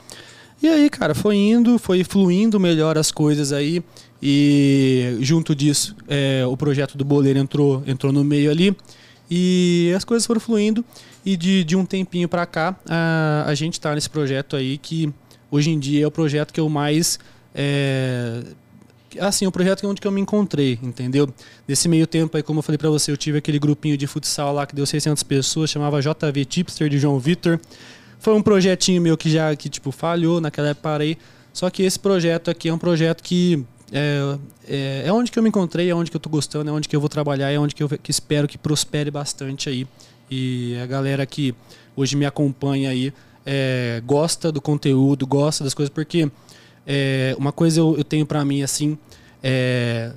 E 0.62 0.70
aí, 0.70 0.90
cara, 0.90 1.14
foi 1.14 1.36
indo, 1.36 1.78
foi 1.78 2.06
fluindo 2.06 2.58
melhor 2.58 2.98
as 2.98 3.12
coisas 3.12 3.52
aí. 3.52 3.84
E 4.22 5.18
junto 5.20 5.54
disso, 5.54 5.94
é, 6.08 6.46
o 6.48 6.56
projeto 6.56 6.98
do 6.98 7.04
Boleiro 7.04 7.38
entrou, 7.38 7.84
entrou 7.86 8.14
no 8.14 8.24
meio 8.24 8.50
ali. 8.50 8.74
E 9.30 9.92
as 9.94 10.06
coisas 10.06 10.26
foram 10.26 10.40
fluindo. 10.40 10.86
E 11.26 11.38
de, 11.38 11.64
de 11.64 11.76
um 11.76 11.86
tempinho 11.86 12.28
para 12.28 12.46
cá, 12.46 12.76
a, 12.88 13.46
a 13.48 13.56
gente 13.56 13.74
está 13.74 13.96
nesse 13.96 14.10
projeto 14.10 14.56
aí 14.56 14.78
que 14.78 15.14
hoje 15.50 15.70
em 15.70 15.80
dia 15.80 16.04
é 16.04 16.08
o 16.08 16.12
projeto 16.12 16.52
que 16.52 16.60
eu 16.60 16.68
mais. 16.68 17.20
É, 17.56 18.44
assim, 19.20 19.46
o 19.46 19.52
projeto 19.52 19.88
onde 19.88 20.02
que 20.02 20.08
eu 20.08 20.12
me 20.12 20.20
encontrei, 20.20 20.80
entendeu? 20.82 21.32
Nesse 21.68 21.88
meio 21.88 22.08
tempo 22.08 22.36
aí, 22.36 22.44
como 22.44 22.60
eu 22.60 22.64
falei 22.64 22.78
para 22.78 22.90
você, 22.90 23.12
eu 23.12 23.18
tive 23.18 23.38
aquele 23.38 23.60
grupinho 23.60 23.96
de 23.98 24.08
futsal 24.08 24.54
lá 24.54 24.66
que 24.66 24.76
deu 24.76 24.86
600 24.86 25.24
pessoas, 25.24 25.70
chamava 25.70 26.02
JV 26.02 26.46
Tipster 26.46 26.90
de 26.90 26.98
João 26.98 27.20
Vitor. 27.20 27.60
Foi 28.20 28.34
um 28.34 28.42
projetinho 28.42 29.02
meu 29.02 29.18
que 29.18 29.30
já 29.30 29.56
que 29.56 29.70
tipo 29.70 29.92
falhou, 29.92 30.42
naquela 30.42 30.70
época 30.70 30.90
parei. 30.90 31.18
Só 31.52 31.70
que 31.70 31.84
esse 31.84 32.00
projeto 32.00 32.50
aqui 32.50 32.68
é 32.68 32.74
um 32.74 32.78
projeto 32.78 33.22
que 33.22 33.64
é, 33.92 34.38
é, 34.68 35.04
é 35.06 35.14
onde 35.14 35.32
que 35.32 35.38
eu 35.38 35.44
me 35.44 35.50
encontrei, 35.50 35.90
é 35.90 35.96
onde 35.96 36.10
que 36.10 36.18
eu 36.18 36.22
tô 36.22 36.30
gostando, 36.30 36.70
é 36.70 36.74
onde 36.74 36.90
que 36.90 36.96
eu 36.96 37.00
vou 37.00 37.10
trabalhar, 37.10 37.52
é 37.52 37.60
onde 37.60 37.76
que 37.76 37.84
eu 37.84 37.90
que 37.90 38.10
espero 38.10 38.48
que 38.48 38.58
prospere 38.58 39.12
bastante 39.12 39.70
aí. 39.70 39.88
E 40.34 40.78
a 40.82 40.86
galera 40.88 41.26
que 41.26 41.54
hoje 41.96 42.16
me 42.16 42.26
acompanha 42.26 42.90
aí 42.90 43.14
é, 43.46 44.02
gosta 44.06 44.52
do 44.52 44.60
conteúdo, 44.60 45.28
gosta 45.28 45.64
das 45.64 45.74
coisas, 45.74 45.94
porque 45.94 46.32
é, 46.88 47.36
uma 47.38 47.52
coisa 47.52 47.80
eu, 47.80 47.96
eu 47.98 48.04
tenho 48.04 48.26
para 48.26 48.44
mim 48.44 48.64
assim, 48.64 48.98
é, 49.44 50.12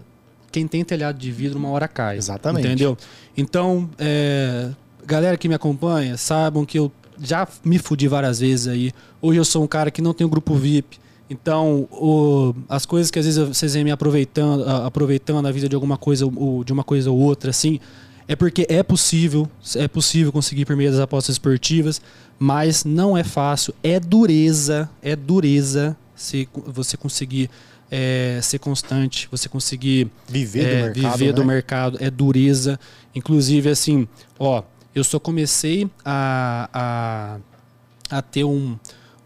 quem 0.50 0.66
tem 0.66 0.83
telhado 0.83 1.18
de 1.18 1.31
vidro 1.31 1.59
uma 1.59 1.68
hora 1.68 1.87
cai. 1.87 2.16
Exatamente. 2.16 2.66
Entendeu? 2.66 2.96
Então, 3.37 3.90
é, 3.98 4.70
galera 5.05 5.37
que 5.37 5.48
me 5.48 5.55
acompanha, 5.55 6.16
saibam 6.16 6.64
que 6.64 6.79
eu 6.79 6.90
já 7.20 7.46
me 7.62 7.79
fudi 7.79 8.09
várias 8.09 8.40
vezes 8.40 8.68
aí. 8.68 8.92
Hoje 9.20 9.38
eu 9.38 9.44
sou 9.44 9.62
um 9.62 9.66
cara 9.66 9.90
que 9.90 10.00
não 10.00 10.14
tem 10.14 10.26
um 10.26 10.31
grupo 10.31 10.55
VIP. 10.55 10.98
Então, 11.29 11.88
o, 11.90 12.55
as 12.68 12.87
coisas 12.87 13.11
que 13.11 13.18
às 13.18 13.26
vezes 13.26 13.48
vocês 13.48 13.74
vêm 13.74 13.85
me 13.85 13.90
aproveitando, 13.90 14.66
aproveitando 14.66 15.46
a 15.46 15.52
vida 15.52 15.68
de 15.68 15.74
alguma 15.74 15.98
coisa, 15.98 16.24
ou, 16.24 16.62
de 16.62 16.72
uma 16.72 16.85
coisa 16.85 17.11
ou 17.11 17.18
outra, 17.18 17.50
assim, 17.50 17.81
é 18.29 18.35
porque 18.35 18.67
é 18.69 18.83
possível, 18.83 19.49
é 19.77 19.87
possível 19.87 20.33
conseguir 20.33 20.65
por 20.65 20.77
meio 20.77 20.91
das 20.91 21.01
apostas 21.01 21.35
esportivas, 21.35 22.01
mas 22.39 22.85
não 22.85 23.17
é 23.17 23.23
fácil, 23.23 23.75
é 23.83 24.01
dureza, 24.01 24.91
é 25.03 25.15
dureza 25.15 25.97
se 26.15 26.49
você 26.67 26.97
conseguir 26.97 27.51
é, 27.91 28.41
ser 28.43 28.59
constante, 28.59 29.29
você 29.31 29.49
conseguir 29.49 30.11
viver 30.29 30.65
do 30.65 30.69
é, 30.69 30.83
mercado, 30.83 31.12
viver 31.12 31.27
né? 31.27 31.33
do 31.33 31.45
mercado, 31.45 31.99
é 32.01 32.11
dureza. 32.11 32.81
Inclusive, 33.15 33.69
assim, 33.69 34.09
ó, 34.39 34.62
eu 34.95 35.05
só 35.05 35.21
comecei 35.21 35.89
a, 36.05 36.69
a, 36.73 38.17
a 38.17 38.23
ter 38.23 38.45
um, 38.45 38.77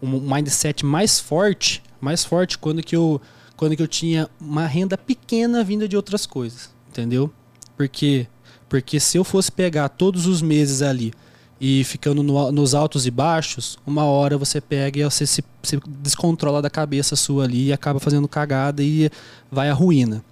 um 0.01 0.19
mindset 0.19 0.85
mais 0.85 1.19
forte, 1.19 1.81
mais 1.99 2.23
forte 2.23 2.57
quando 2.57 2.83
que 2.83 2.95
eu 2.95 3.21
quando 3.55 3.75
que 3.75 3.83
eu 3.83 3.87
tinha 3.87 4.27
uma 4.39 4.65
renda 4.65 4.97
pequena 4.97 5.63
vinda 5.63 5.87
de 5.87 5.95
outras 5.95 6.25
coisas, 6.25 6.71
entendeu? 6.89 7.31
Porque 7.77 8.25
porque 8.71 9.01
se 9.01 9.17
eu 9.17 9.25
fosse 9.25 9.51
pegar 9.51 9.89
todos 9.89 10.25
os 10.25 10.41
meses 10.41 10.81
ali 10.81 11.11
e 11.59 11.83
ficando 11.83 12.23
no, 12.23 12.53
nos 12.53 12.73
altos 12.73 13.05
e 13.05 13.11
baixos, 13.11 13.77
uma 13.85 14.05
hora 14.05 14.37
você 14.37 14.61
pega 14.61 14.97
e 14.97 15.03
você 15.03 15.27
se, 15.27 15.43
se, 15.61 15.77
descontrola 15.85 16.61
da 16.61 16.69
cabeça 16.69 17.17
sua 17.17 17.43
ali 17.43 17.65
e 17.65 17.73
acaba 17.73 17.99
fazendo 17.99 18.29
cagada 18.29 18.81
e 18.81 19.11
vai 19.51 19.69
à 19.69 19.73
ruína. 19.73 20.23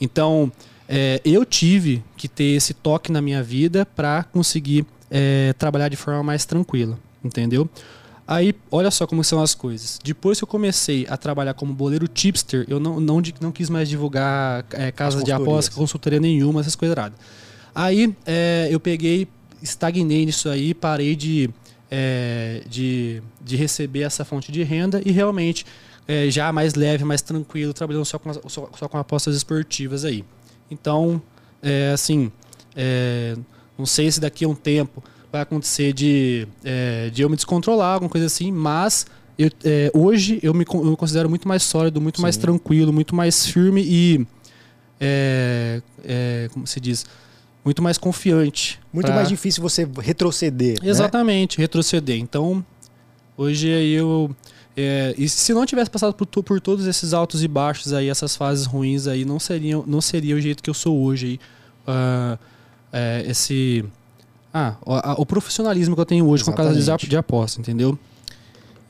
Então, 0.00 0.50
é, 0.88 1.20
eu 1.24 1.44
tive 1.44 2.02
que 2.16 2.26
ter 2.26 2.56
esse 2.56 2.74
toque 2.74 3.12
na 3.12 3.22
minha 3.22 3.44
vida 3.44 3.86
para 3.86 4.24
conseguir 4.24 4.84
é, 5.08 5.52
trabalhar 5.56 5.88
de 5.88 5.96
forma 5.96 6.24
mais 6.24 6.44
tranquila, 6.44 6.98
entendeu? 7.22 7.70
Aí, 8.26 8.56
olha 8.72 8.90
só 8.90 9.06
como 9.06 9.22
são 9.22 9.40
as 9.40 9.54
coisas. 9.54 10.00
Depois 10.02 10.38
que 10.38 10.42
eu 10.42 10.48
comecei 10.48 11.06
a 11.08 11.16
trabalhar 11.16 11.54
como 11.54 11.72
boleiro 11.72 12.08
tipster, 12.08 12.64
eu 12.66 12.80
não, 12.80 12.98
não, 12.98 13.22
não 13.40 13.52
quis 13.52 13.70
mais 13.70 13.88
divulgar 13.88 14.64
é, 14.72 14.90
casas 14.90 15.22
de 15.22 15.30
aposta, 15.30 15.72
consultoria 15.76 16.18
nenhuma, 16.18 16.60
essas 16.60 16.74
coisas 16.74 16.96
erradas. 16.96 17.43
Aí 17.74 18.14
é, 18.24 18.68
eu 18.70 18.78
peguei, 18.78 19.26
estagnei 19.62 20.24
nisso 20.24 20.48
aí, 20.48 20.72
parei 20.74 21.16
de, 21.16 21.50
é, 21.90 22.62
de, 22.68 23.22
de 23.42 23.56
receber 23.56 24.02
essa 24.02 24.24
fonte 24.24 24.52
de 24.52 24.62
renda 24.62 25.02
e 25.04 25.10
realmente 25.10 25.66
é, 26.06 26.30
já 26.30 26.52
mais 26.52 26.74
leve, 26.74 27.04
mais 27.04 27.22
tranquilo, 27.22 27.72
trabalhando 27.72 28.04
só 28.04 28.18
com, 28.18 28.32
só, 28.48 28.68
só 28.78 28.88
com 28.88 28.98
apostas 28.98 29.34
esportivas 29.34 30.04
aí. 30.04 30.24
Então, 30.70 31.20
é, 31.62 31.90
assim, 31.92 32.30
é, 32.76 33.36
não 33.76 33.86
sei 33.86 34.10
se 34.10 34.20
daqui 34.20 34.44
a 34.44 34.48
um 34.48 34.54
tempo 34.54 35.02
vai 35.32 35.42
acontecer 35.42 35.92
de, 35.92 36.46
é, 36.64 37.10
de 37.10 37.22
eu 37.22 37.30
me 37.30 37.36
descontrolar, 37.36 37.94
alguma 37.94 38.10
coisa 38.10 38.26
assim, 38.26 38.52
mas 38.52 39.06
eu, 39.36 39.50
é, 39.64 39.90
hoje 39.92 40.38
eu 40.42 40.54
me, 40.54 40.64
eu 40.72 40.84
me 40.84 40.96
considero 40.96 41.28
muito 41.28 41.48
mais 41.48 41.62
sólido, 41.62 42.00
muito 42.00 42.16
Sim. 42.16 42.22
mais 42.22 42.36
tranquilo, 42.36 42.92
muito 42.92 43.14
mais 43.14 43.46
firme 43.46 43.82
e. 43.84 44.26
É, 45.00 45.82
como 46.52 46.66
se 46.66 46.80
diz? 46.80 47.04
Muito 47.64 47.82
mais 47.82 47.96
confiante. 47.96 48.78
Muito 48.92 49.06
pra... 49.06 49.14
mais 49.14 49.28
difícil 49.28 49.62
você 49.62 49.88
retroceder. 49.98 50.82
Né? 50.82 50.90
Exatamente, 50.90 51.58
né? 51.58 51.62
retroceder. 51.62 52.18
Então, 52.18 52.64
hoje 53.36 53.68
eu. 53.68 54.34
É, 54.76 55.14
e 55.16 55.28
se 55.28 55.54
não 55.54 55.64
tivesse 55.64 55.88
passado 55.88 56.12
por, 56.14 56.26
por, 56.26 56.60
todos 56.60 56.86
esses 56.86 57.12
altos 57.14 57.44
e 57.44 57.48
baixos 57.48 57.92
aí, 57.92 58.08
essas 58.08 58.34
fases 58.34 58.66
ruins 58.66 59.06
aí, 59.06 59.24
não 59.24 59.38
seria, 59.38 59.80
não 59.86 60.00
seria 60.00 60.34
o 60.34 60.40
jeito 60.40 60.62
que 60.62 60.68
eu 60.68 60.74
sou 60.74 61.00
hoje 61.00 61.26
aí. 61.26 61.40
Uh, 61.86 62.38
é, 62.92 63.24
esse. 63.28 63.84
Ah, 64.52 64.76
o, 64.84 65.22
o, 65.22 65.26
profissionalismo 65.26 65.94
que 65.94 66.00
eu 66.00 66.06
tenho 66.06 66.28
hoje 66.28 66.42
Exatamente. 66.42 66.56
com 66.56 66.80
a 66.80 66.86
casa 66.86 66.96
de, 66.98 67.08
de 67.08 67.16
aposta, 67.16 67.60
entendeu? 67.60 67.98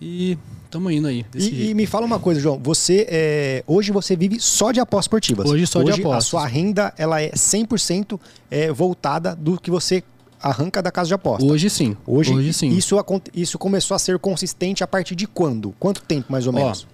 E 0.00 0.36
Estamos 0.74 0.92
indo 0.92 1.06
aí. 1.06 1.24
E, 1.36 1.70
e, 1.70 1.74
me 1.74 1.86
fala 1.86 2.04
uma 2.04 2.18
coisa, 2.18 2.40
João. 2.40 2.58
Você 2.60 3.06
é, 3.08 3.64
hoje 3.64 3.92
você 3.92 4.16
vive 4.16 4.40
só 4.40 4.72
de 4.72 4.80
apostas 4.80 5.04
esportivas. 5.04 5.48
Hoje 5.48 5.68
só 5.68 5.78
hoje, 5.78 5.92
de 5.92 6.00
apostas. 6.00 6.26
A 6.26 6.28
sua 6.28 6.46
renda 6.48 6.92
ela 6.98 7.22
é 7.22 7.30
100% 7.30 8.18
é, 8.50 8.72
voltada 8.72 9.36
do 9.36 9.56
que 9.56 9.70
você 9.70 10.02
arranca 10.42 10.82
da 10.82 10.90
casa 10.90 11.06
de 11.06 11.14
aposta. 11.14 11.44
Hoje 11.44 11.70
sim. 11.70 11.96
Hoje, 12.04 12.34
hoje 12.34 12.52
sim. 12.52 12.70
Isso, 12.70 12.96
isso 13.32 13.56
começou 13.56 13.94
a 13.94 14.00
ser 14.00 14.18
consistente 14.18 14.82
a 14.82 14.86
partir 14.88 15.14
de 15.14 15.28
quando? 15.28 15.72
Quanto 15.78 16.02
tempo, 16.02 16.32
mais 16.32 16.44
ou 16.48 16.52
menos? 16.52 16.88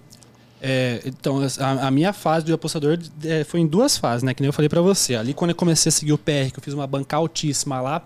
é, 0.61 1.01
então, 1.07 1.41
a, 1.59 1.87
a, 1.87 1.91
minha 1.91 2.13
fase 2.13 2.45
de 2.45 2.53
apostador 2.53 2.99
é, 3.25 3.45
foi 3.45 3.61
em 3.61 3.67
duas 3.67 3.97
fases, 3.97 4.23
né? 4.23 4.35
Que 4.35 4.43
nem 4.43 4.49
eu 4.49 4.53
falei 4.53 4.69
para 4.69 4.83
você. 4.83 5.15
Ali 5.15 5.33
quando 5.33 5.53
eu 5.53 5.57
comecei 5.57 5.89
a 5.89 5.93
seguir 5.93 6.13
o 6.13 6.19
PR, 6.19 6.53
que 6.53 6.59
eu 6.59 6.63
fiz 6.63 6.75
uma 6.75 6.87
banca 6.87 7.17
altíssima 7.17 7.81
lá, 7.81 8.03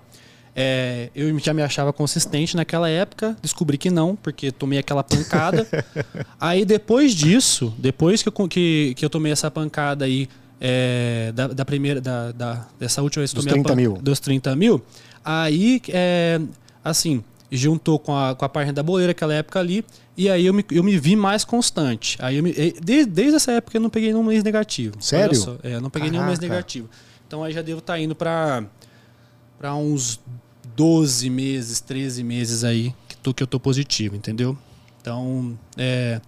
é, 0.57 1.11
eu 1.15 1.37
já 1.39 1.53
me 1.53 1.63
achava 1.63 1.93
consistente 1.93 2.55
naquela 2.57 2.89
época, 2.89 3.37
descobri 3.43 3.77
que 3.77 3.91
não, 3.91 4.15
porque 4.15 4.53
tomei 4.53 4.79
aquela 4.79 5.03
pancada. 5.03 5.67
aí 6.41 6.65
depois 6.65 7.13
disso, 7.15 7.75
depois 7.79 8.23
que 8.23 8.29
eu, 8.29 8.49
que, 8.49 8.95
que 8.97 9.05
eu 9.05 9.11
tomei 9.11 9.33
essa 9.33 9.51
pancada 9.51 10.05
aí, 10.05 10.29
é, 10.61 11.33
da, 11.35 11.49
da 11.49 11.65
primeira, 11.65 12.01
da, 12.01 12.31
da- 12.33 12.67
dessa 12.79 13.03
última 13.03 13.21
vez 13.23 13.31
que 13.33 13.37
Dos 13.37 13.45
tomei 13.45 13.61
a 13.61 13.65
30 13.65 13.69
pan- 13.69 13.77
mil. 13.77 13.93
Dos 14.03 14.21
30 14.21 14.55
mil. 14.57 14.83
Aí, 15.25 15.81
é, 15.89 16.41
assim, 16.85 17.25
juntou 17.51 17.99
com 17.99 18.17
a, 18.17 18.35
com 18.35 18.45
a 18.45 18.49
página 18.49 18.73
da 18.73 18.83
boleira 18.83 19.11
aquela 19.13 19.35
época 19.35 19.59
ali, 19.59 19.85
e 20.17 20.29
aí 20.31 20.47
eu 20.47 20.55
me, 20.55 20.65
eu 20.71 20.85
me 20.85 20.97
vi 20.97 21.17
mais 21.17 21.45
constante. 21.45 22.17
Aí 22.21 22.41
me, 22.41 22.53
desde, 22.81 23.07
desde 23.11 23.35
essa 23.37 23.53
época 23.53 23.77
eu 23.77 23.81
não 23.81 23.91
peguei 23.91 24.11
nenhum 24.13 24.23
mês 24.23 24.45
negativo. 24.45 24.95
Sério? 25.01 25.35
Só, 25.35 25.57
é, 25.65 25.75
eu 25.75 25.81
não 25.81 25.91
peguei 25.91 26.11
nenhum 26.11 26.25
mês 26.25 26.39
Caraca. 26.39 26.55
negativo. 26.55 26.89
Então 27.27 27.43
aí 27.43 27.53
já 27.53 27.61
devo 27.63 27.81
estar 27.81 27.99
indo 27.99 28.15
para 28.15 28.63
para 29.59 29.75
uns 29.75 30.21
12 30.77 31.31
meses, 31.31 31.81
13 31.81 32.23
meses 32.25 32.65
aí 32.65 32.95
que, 33.09 33.17
tô, 33.17 33.33
que 33.35 33.43
eu 33.43 33.47
tô 33.47 33.59
positivo, 33.61 34.17
entendeu? 34.17 34.57
Então, 35.01 35.57
é, 35.77 36.21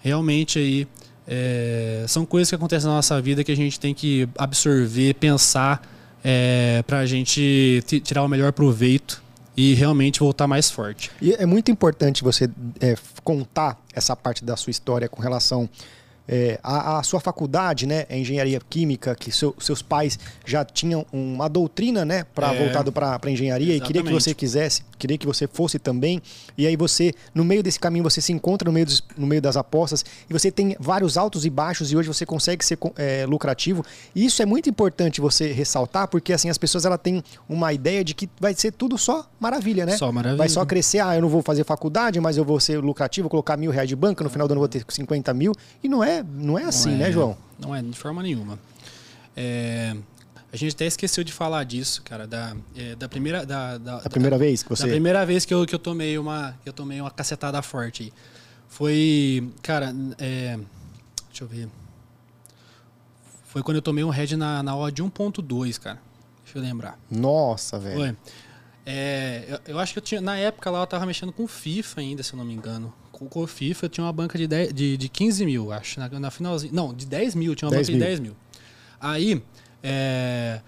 realmente 0.00 0.58
aí 0.58 0.86
é, 1.26 2.04
são 2.08 2.24
coisas 2.24 2.48
que 2.48 2.54
acontecem 2.54 2.88
na 2.88 2.96
nossa 2.96 3.20
vida 3.20 3.42
que 3.44 3.52
a 3.52 3.56
gente 3.56 3.78
tem 3.78 3.94
que 3.94 4.28
absorver, 4.36 5.14
pensar 5.14 5.82
é, 6.24 6.82
para 6.86 6.98
a 7.00 7.06
gente 7.06 7.82
ti- 7.86 8.00
tirar 8.00 8.22
o 8.22 8.28
melhor 8.28 8.52
proveito 8.52 9.22
e 9.56 9.74
realmente 9.74 10.20
voltar 10.20 10.46
mais 10.46 10.70
forte. 10.70 11.10
E 11.20 11.32
é 11.32 11.44
muito 11.44 11.70
importante 11.70 12.22
você 12.22 12.48
é, 12.80 12.94
contar 13.24 13.78
essa 13.92 14.14
parte 14.14 14.44
da 14.44 14.56
sua 14.56 14.70
história 14.70 15.08
com 15.08 15.20
relação 15.20 15.68
é, 16.28 16.60
à, 16.62 16.98
à 16.98 17.02
sua 17.02 17.18
faculdade, 17.20 17.86
né? 17.86 18.04
A 18.10 18.16
engenharia 18.16 18.60
química, 18.68 19.14
que 19.14 19.32
seu- 19.32 19.54
seus 19.58 19.80
pais 19.80 20.18
já 20.44 20.62
tinham 20.64 21.06
uma 21.12 21.48
doutrina, 21.48 22.04
né? 22.04 22.24
Para 22.34 22.54
É. 22.54 22.58
voltado 22.58 22.92
para 22.92 23.18
a 23.22 23.30
engenharia 23.30 23.74
e 23.74 23.80
queria 23.80 24.02
que 24.02 24.08
Exatamente. 24.08 24.22
você 24.24 24.34
quisesse, 24.34 24.82
queria 24.98 25.16
que 25.16 25.26
você 25.26 25.46
fosse 25.46 25.78
também. 25.78 26.20
E 26.56 26.66
aí 26.66 26.76
você, 26.76 27.12
no 27.34 27.44
meio 27.44 27.62
desse 27.62 27.80
caminho, 27.80 28.04
você 28.04 28.20
se 28.20 28.32
encontra 28.32 28.66
no 28.68 28.72
meio, 28.72 28.84
dos- 28.86 29.02
no 29.16 29.26
meio 29.26 29.40
das 29.40 29.56
apostas 29.56 30.04
e 30.28 30.32
você 30.32 30.50
tem 30.50 30.76
vários 30.78 31.16
altos 31.16 31.44
e 31.46 31.50
baixos 31.50 31.90
e 31.92 31.96
hoje 31.96 32.08
você 32.08 32.26
consegue 32.26 32.64
ser 32.64 32.78
é, 32.96 33.24
lucrativo. 33.26 33.84
E 34.14 34.24
isso 34.26 34.42
é 34.42 34.46
muito 34.46 34.68
importante 34.68 35.20
você 35.20 35.50
ressaltar, 35.52 36.08
porque 36.08 36.32
assim 36.32 36.50
as 36.50 36.58
pessoas 36.58 36.84
ela 36.84 36.98
têm 36.98 37.22
uma 37.48 37.72
ideia 37.72 38.04
de 38.04 38.14
que 38.14 38.28
vai 38.38 38.54
ser 38.54 38.72
tudo 38.72 38.98
só 38.98 39.26
maravilha, 39.40 39.86
né? 39.86 39.96
Só 39.96 40.12
maravilha. 40.12 40.36
Vai 40.38 40.48
só 40.48 40.64
crescer, 40.66 40.98
ah, 41.00 41.14
eu 41.16 41.22
não 41.22 41.28
vou 41.28 41.42
fazer 41.42 41.64
faculdade, 41.64 42.20
mas 42.20 42.36
eu 42.36 42.44
vou 42.44 42.60
ser 42.60 42.78
lucrativo, 42.80 43.24
vou 43.24 43.30
colocar 43.30 43.56
mil 43.56 43.70
reais 43.70 43.88
de 43.88 43.96
banca, 43.96 44.22
no 44.24 44.30
final 44.30 44.46
do 44.46 44.52
ano 44.52 44.58
eu 44.58 44.62
vou 44.62 44.68
ter 44.68 44.84
50 44.88 45.32
mil. 45.32 45.52
E 45.82 45.88
não 45.88 46.02
é, 46.02 46.17
não 46.22 46.58
é 46.58 46.64
assim, 46.64 46.90
Não 46.90 46.98
né, 46.98 47.08
é- 47.08 47.12
João? 47.12 47.36
Não 47.58 47.74
é, 47.74 47.82
de 47.82 47.96
forma 47.98 48.22
nenhuma. 48.22 48.58
É, 49.36 49.96
a 50.52 50.56
gente 50.56 50.74
até 50.74 50.86
esqueceu 50.86 51.22
de 51.24 51.32
falar 51.32 51.64
disso, 51.64 52.02
cara, 52.02 52.26
da, 52.26 52.56
é, 52.76 52.94
da 52.94 53.08
primeira. 53.08 53.44
Da, 53.44 53.78
da, 53.78 53.96
A 53.98 54.08
primeira 54.10 54.38
vez 54.38 54.62
que 54.62 54.68
Da 54.68 54.76
você. 54.76 54.88
primeira 54.88 55.26
vez 55.26 55.44
que 55.44 55.52
eu, 55.52 55.66
que 55.66 55.74
eu 55.74 55.78
tomei 55.78 56.16
uma 56.18 56.54
que 56.62 56.68
eu 56.68 56.72
tomei 56.72 57.00
uma 57.00 57.10
cacetada 57.10 57.60
forte 57.62 58.04
aí. 58.04 58.12
Foi, 58.68 59.50
cara, 59.62 59.94
é, 60.18 60.58
deixa 61.28 61.44
eu 61.44 61.48
ver. 61.48 61.68
Foi 63.46 63.62
quando 63.62 63.76
eu 63.76 63.82
tomei 63.82 64.04
um 64.04 64.10
head 64.10 64.36
na, 64.36 64.62
na 64.62 64.74
hora 64.76 64.92
de 64.92 65.02
1.2, 65.02 65.78
cara. 65.80 65.98
Deixa 66.44 66.58
eu 66.58 66.62
lembrar. 66.62 66.98
Nossa, 67.10 67.78
velho. 67.78 67.96
Foi. 67.96 68.16
É, 68.86 69.44
eu, 69.66 69.74
eu 69.74 69.78
acho 69.78 69.92
que 69.92 69.98
eu 69.98 70.02
tinha. 70.02 70.20
Na 70.20 70.36
época 70.36 70.70
lá 70.70 70.80
eu 70.80 70.86
tava 70.86 71.04
mexendo 71.06 71.32
com 71.32 71.46
FIFA 71.46 72.00
ainda, 72.00 72.22
se 72.22 72.32
eu 72.32 72.36
não 72.38 72.44
me 72.44 72.54
engano. 72.54 72.92
Com, 73.18 73.42
o 73.42 73.46
FIFA 73.46 73.86
eu 73.86 73.90
tinha 73.90 74.04
uma 74.04 74.12
banca 74.12 74.38
de, 74.38 74.46
10, 74.46 74.72
de, 74.72 74.96
de 74.96 75.08
15 75.08 75.44
mil, 75.44 75.72
acho. 75.72 75.98
Na, 75.98 76.08
na 76.08 76.30
finalzinha. 76.30 76.72
Não, 76.72 76.94
de 76.94 77.06
10 77.06 77.34
mil, 77.34 77.52
eu 77.52 77.56
tinha 77.56 77.68
uma 77.68 77.74
10 77.74 77.88
banca 77.88 77.92
de 77.92 77.98
mil. 77.98 78.08
10 78.08 78.20
mil. 78.20 78.36
Aí, 79.00 79.42
é, 79.82 80.60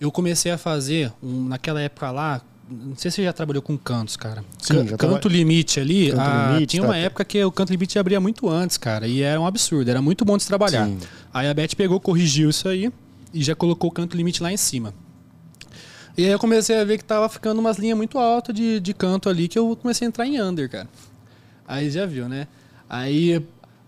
eu 0.00 0.10
comecei 0.10 0.50
a 0.50 0.58
fazer, 0.58 1.12
um, 1.22 1.44
naquela 1.44 1.80
época 1.80 2.10
lá. 2.10 2.40
Não 2.70 2.94
sei 2.96 3.10
se 3.10 3.16
você 3.16 3.24
já 3.24 3.32
trabalhou 3.32 3.60
com 3.60 3.76
cantos, 3.76 4.16
cara. 4.16 4.44
Sim, 4.58 4.86
canto 4.96 5.28
limite 5.28 5.80
ali. 5.80 6.10
Canto 6.10 6.20
ah, 6.20 6.52
limite, 6.52 6.70
tinha 6.70 6.82
tá. 6.82 6.88
uma 6.88 6.96
época 6.96 7.24
que 7.24 7.42
o 7.44 7.50
canto 7.50 7.70
limite 7.70 7.98
abria 7.98 8.20
muito 8.20 8.48
antes, 8.48 8.76
cara. 8.76 9.08
E 9.08 9.22
era 9.22 9.40
um 9.40 9.44
absurdo, 9.44 9.90
era 9.90 10.00
muito 10.00 10.24
bom 10.24 10.36
de 10.36 10.44
se 10.44 10.48
trabalhar. 10.48 10.86
Sim. 10.86 10.98
Aí 11.34 11.48
a 11.48 11.54
Beth 11.54 11.74
pegou, 11.76 11.98
corrigiu 11.98 12.48
isso 12.48 12.68
aí 12.68 12.92
e 13.34 13.42
já 13.42 13.56
colocou 13.56 13.90
o 13.90 13.92
canto 13.92 14.16
limite 14.16 14.40
lá 14.40 14.52
em 14.52 14.56
cima. 14.56 14.94
E 16.16 16.24
aí 16.24 16.30
eu 16.30 16.38
comecei 16.38 16.76
a 16.76 16.84
ver 16.84 16.98
que 16.98 17.04
tava 17.04 17.28
ficando 17.28 17.58
umas 17.58 17.76
linhas 17.76 17.96
muito 17.96 18.18
altas 18.18 18.54
de, 18.54 18.78
de 18.78 18.94
canto 18.94 19.28
ali 19.28 19.48
que 19.48 19.58
eu 19.58 19.76
comecei 19.76 20.06
a 20.06 20.08
entrar 20.08 20.26
em 20.26 20.40
under, 20.40 20.68
cara. 20.68 20.88
Aí 21.70 21.88
já 21.90 22.04
viu, 22.06 22.28
né? 22.28 22.46
Aí 22.88 23.40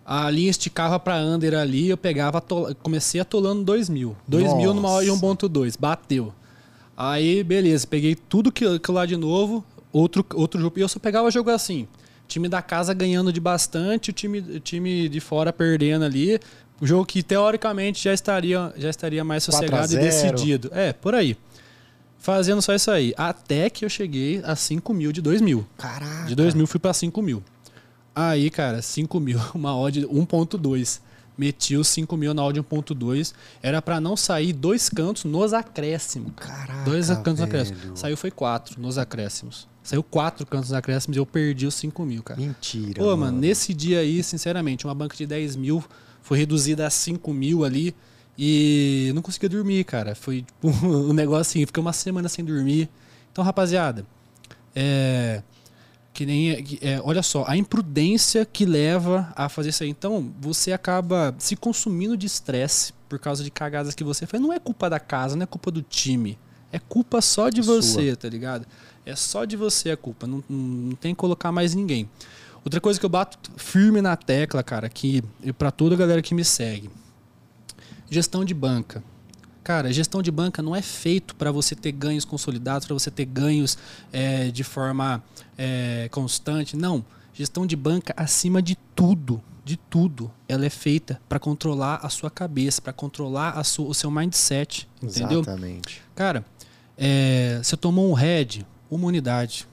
a 0.06 0.30
linha 0.30 0.50
esticava 0.50 0.98
pra 1.00 1.16
under 1.16 1.54
ali, 1.54 1.88
eu 1.88 1.96
pegava, 1.96 2.38
atola- 2.38 2.74
comecei 2.76 3.20
atolando 3.20 3.64
2 3.64 3.88
mil. 3.88 4.16
2 4.28 4.54
mil 4.56 4.72
numa 4.72 4.88
hora 4.90 5.04
de 5.04 5.10
Nossa. 5.10 5.26
1.2, 5.26 5.76
bateu. 5.78 6.32
Aí, 6.96 7.42
beleza, 7.42 7.86
peguei 7.86 8.14
tudo 8.14 8.52
que, 8.52 8.78
que 8.78 8.92
lá 8.92 9.04
de 9.06 9.16
novo, 9.16 9.64
outro, 9.92 10.24
outro 10.34 10.60
jogo. 10.60 10.78
E 10.78 10.82
eu 10.82 10.88
só 10.88 10.98
pegava 11.00 11.30
jogo 11.30 11.50
assim. 11.50 11.88
Time 12.28 12.48
da 12.48 12.62
casa 12.62 12.94
ganhando 12.94 13.32
de 13.32 13.40
bastante, 13.40 14.10
o 14.10 14.12
time, 14.12 14.40
time 14.60 15.08
de 15.08 15.18
fora 15.20 15.52
perdendo 15.52 16.04
ali. 16.04 16.38
O 16.80 16.86
jogo 16.86 17.04
que 17.04 17.22
teoricamente 17.22 18.02
já 18.04 18.12
estaria, 18.14 18.72
já 18.76 18.90
estaria 18.90 19.24
mais 19.24 19.46
4 19.46 19.58
a 19.76 19.82
sossegado 19.82 19.92
e 20.06 20.10
0. 20.10 20.32
decidido. 20.36 20.70
É, 20.72 20.92
por 20.92 21.14
aí. 21.14 21.36
Fazendo 22.18 22.62
só 22.62 22.74
isso 22.74 22.90
aí. 22.90 23.12
Até 23.16 23.68
que 23.68 23.84
eu 23.84 23.88
cheguei 23.88 24.40
a 24.44 24.54
5 24.54 24.94
mil 24.94 25.10
de 25.12 25.20
2 25.20 25.40
mil. 25.40 25.66
Caraca. 25.76 26.26
De 26.26 26.34
2 26.36 26.54
mil 26.54 26.66
fui 26.66 26.78
pra 26.78 26.92
5 26.92 27.20
mil. 27.20 27.42
Aí, 28.14 28.50
cara, 28.50 28.82
5 28.82 29.18
mil, 29.20 29.38
uma 29.54 29.76
odd 29.76 30.06
1.2. 30.06 31.00
Meti 31.36 31.76
os 31.76 31.88
5 31.88 32.14
mil 32.16 32.34
na 32.34 32.44
odd 32.44 32.60
1.2. 32.60 33.32
Era 33.62 33.80
pra 33.80 34.00
não 34.00 34.16
sair 34.16 34.52
dois 34.52 34.88
cantos 34.88 35.24
nos 35.24 35.54
acréscimos. 35.54 36.32
Caraca. 36.36 36.84
Dois 36.84 37.08
cantos 37.08 37.40
nos 37.40 37.48
velho. 37.48 37.62
acréscimos. 37.62 38.00
Saiu 38.00 38.16
foi 38.16 38.30
quatro 38.30 38.80
nos 38.80 38.98
acréscimos. 38.98 39.66
Saiu 39.82 40.02
quatro 40.02 40.46
cantos 40.46 40.68
nos 40.70 40.78
acréscimos 40.78 41.16
e 41.16 41.20
eu 41.20 41.26
perdi 41.26 41.66
os 41.66 41.74
5 41.74 42.04
mil, 42.04 42.22
cara. 42.22 42.40
Mentira. 42.40 43.02
Pô, 43.02 43.16
mano, 43.16 43.38
nesse 43.38 43.72
dia 43.74 44.00
aí, 44.00 44.22
sinceramente, 44.22 44.86
uma 44.86 44.94
banca 44.94 45.16
de 45.16 45.26
10 45.26 45.56
mil 45.56 45.82
foi 46.20 46.38
reduzida 46.38 46.86
a 46.86 46.90
5 46.90 47.32
mil 47.32 47.64
ali 47.64 47.94
e 48.38 49.10
não 49.14 49.22
conseguia 49.22 49.48
dormir, 49.48 49.84
cara. 49.84 50.14
Foi 50.14 50.42
tipo, 50.42 50.68
um 50.86 51.12
negócio 51.12 51.40
assim, 51.40 51.66
fiquei 51.66 51.80
uma 51.80 51.92
semana 51.92 52.28
sem 52.28 52.44
dormir. 52.44 52.88
Então, 53.32 53.42
rapaziada, 53.42 54.06
é. 54.74 55.42
Que 56.12 56.26
nem. 56.26 56.78
é, 56.80 57.00
olha 57.02 57.22
só, 57.22 57.44
a 57.46 57.56
imprudência 57.56 58.44
que 58.44 58.66
leva 58.66 59.32
a 59.34 59.48
fazer 59.48 59.70
isso 59.70 59.82
aí. 59.82 59.88
Então, 59.88 60.32
você 60.40 60.72
acaba 60.72 61.34
se 61.38 61.56
consumindo 61.56 62.16
de 62.16 62.26
estresse 62.26 62.92
por 63.08 63.18
causa 63.18 63.42
de 63.42 63.50
cagadas 63.50 63.94
que 63.94 64.04
você 64.04 64.26
faz. 64.26 64.42
Não 64.42 64.52
é 64.52 64.58
culpa 64.58 64.90
da 64.90 65.00
casa, 65.00 65.36
não 65.36 65.44
é 65.44 65.46
culpa 65.46 65.70
do 65.70 65.82
time. 65.82 66.38
É 66.70 66.78
culpa 66.78 67.20
só 67.20 67.48
de 67.48 67.62
Sua. 67.62 67.80
você, 67.80 68.16
tá 68.16 68.28
ligado? 68.28 68.66
É 69.04 69.16
só 69.16 69.44
de 69.44 69.56
você 69.56 69.90
a 69.90 69.96
culpa. 69.96 70.26
Não, 70.26 70.42
não, 70.48 70.58
não 70.58 70.96
tem 70.96 71.14
que 71.14 71.18
colocar 71.18 71.50
mais 71.50 71.74
ninguém. 71.74 72.08
Outra 72.64 72.80
coisa 72.80 72.98
que 72.98 73.04
eu 73.04 73.10
bato 73.10 73.50
firme 73.56 74.00
na 74.00 74.16
tecla, 74.16 74.62
cara, 74.62 74.88
que 74.88 75.22
para 75.58 75.70
toda 75.70 75.94
a 75.94 75.98
galera 75.98 76.22
que 76.22 76.34
me 76.34 76.44
segue. 76.44 76.90
Gestão 78.08 78.44
de 78.44 78.54
banca. 78.54 79.02
Cara, 79.64 79.92
gestão 79.92 80.20
de 80.20 80.30
banca 80.30 80.60
não 80.60 80.74
é 80.74 80.82
feito 80.82 81.36
para 81.36 81.52
você 81.52 81.74
ter 81.74 81.92
ganhos 81.92 82.24
consolidados, 82.24 82.86
para 82.86 82.94
você 82.94 83.10
ter 83.10 83.24
ganhos 83.24 83.78
é, 84.12 84.50
de 84.50 84.64
forma 84.64 85.22
é, 85.56 86.08
constante. 86.10 86.76
Não. 86.76 87.04
Gestão 87.32 87.66
de 87.66 87.76
banca, 87.76 88.12
acima 88.16 88.60
de 88.60 88.76
tudo, 88.94 89.40
de 89.64 89.76
tudo, 89.76 90.30
ela 90.48 90.66
é 90.66 90.70
feita 90.70 91.20
para 91.28 91.38
controlar 91.38 92.00
a 92.02 92.08
sua 92.08 92.30
cabeça, 92.30 92.82
para 92.82 92.92
controlar 92.92 93.50
a 93.50 93.62
sua, 93.62 93.86
o 93.86 93.94
seu 93.94 94.10
mindset. 94.10 94.88
Entendeu? 95.00 95.40
Exatamente. 95.40 96.02
Cara, 96.14 96.44
é, 96.98 97.60
você 97.62 97.76
tomou 97.76 98.10
um 98.10 98.14
head, 98.14 98.66
uma 98.90 99.06
unidade. 99.06 99.66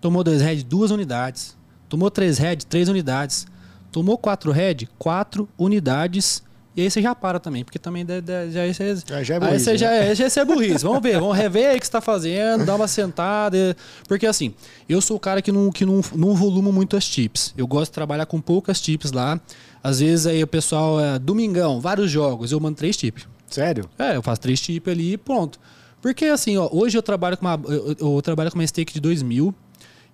Tomou 0.00 0.24
dois 0.24 0.40
head, 0.40 0.64
duas 0.64 0.90
unidades. 0.90 1.56
Tomou 1.88 2.10
três 2.10 2.38
head, 2.38 2.64
três 2.66 2.88
unidades. 2.88 3.46
Tomou 3.92 4.18
quatro 4.18 4.50
head, 4.50 4.88
quatro 4.98 5.48
unidades. 5.58 6.42
E 6.76 6.82
aí 6.82 6.90
você 6.90 7.00
já 7.00 7.14
para 7.14 7.40
também, 7.40 7.64
porque 7.64 7.78
também 7.78 8.04
dá- 8.04 8.20
dá- 8.20 8.46
já, 8.50 8.66
já, 8.70 8.84
Já, 9.06 9.22
já 9.22 9.34
é 9.34 9.38
Aí 9.38 9.40
burrice, 9.46 9.64
você 9.64 9.70
né? 9.72 9.78
já, 9.78 9.90
é- 9.92 10.14
já 10.14 10.26
é 10.40 10.44
burrice. 10.44 10.84
Vamos 10.84 11.02
ver, 11.02 11.18
vamos 11.18 11.34
rever 11.36 11.70
aí 11.70 11.76
o 11.78 11.80
que 11.80 11.86
você 11.86 11.92
tá 11.92 12.00
fazendo, 12.02 12.66
dar 12.66 12.74
uma 12.74 12.86
sentada. 12.86 13.74
Porque 14.06 14.26
assim, 14.26 14.52
eu 14.88 15.00
sou 15.00 15.16
o 15.16 15.20
cara 15.20 15.40
que 15.40 15.50
não, 15.50 15.70
que 15.72 15.86
não, 15.86 16.02
não 16.14 16.34
volumo 16.34 16.70
muito 16.70 16.94
as 16.96 17.04
chips. 17.04 17.54
Eu 17.56 17.66
gosto 17.66 17.90
de 17.90 17.94
trabalhar 17.94 18.26
com 18.26 18.40
poucas 18.42 18.76
chips 18.78 19.10
lá. 19.10 19.40
Às 19.82 20.00
vezes 20.00 20.26
aí 20.26 20.42
o 20.42 20.46
pessoal, 20.46 21.00
é, 21.00 21.18
domingão, 21.18 21.80
vários 21.80 22.10
jogos, 22.10 22.52
eu 22.52 22.60
mando 22.60 22.76
três 22.76 22.94
chips. 22.96 23.26
Sério? 23.48 23.88
É, 23.98 24.16
eu 24.16 24.22
faço 24.22 24.40
três 24.42 24.58
chips 24.58 24.92
ali 24.92 25.12
e 25.14 25.16
pronto. 25.16 25.58
Porque 26.02 26.26
assim, 26.26 26.58
ó, 26.58 26.68
hoje 26.70 26.98
eu 26.98 27.02
trabalho 27.02 27.36
com 27.38 27.46
uma, 27.46 27.58
eu, 27.72 27.96
eu- 27.98 28.20
trabalho 28.22 28.50
com 28.50 28.58
uma 28.58 28.66
stake 28.66 28.92
de 28.92 29.00
2 29.00 29.22
mil. 29.22 29.54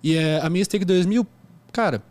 E 0.01 0.15
é, 0.15 0.39
a 0.41 0.49
minha 0.49 0.63
stake 0.63 0.85
de 0.85 0.93
2 0.93 1.05
mil, 1.05 1.27
cara, 1.73 2.01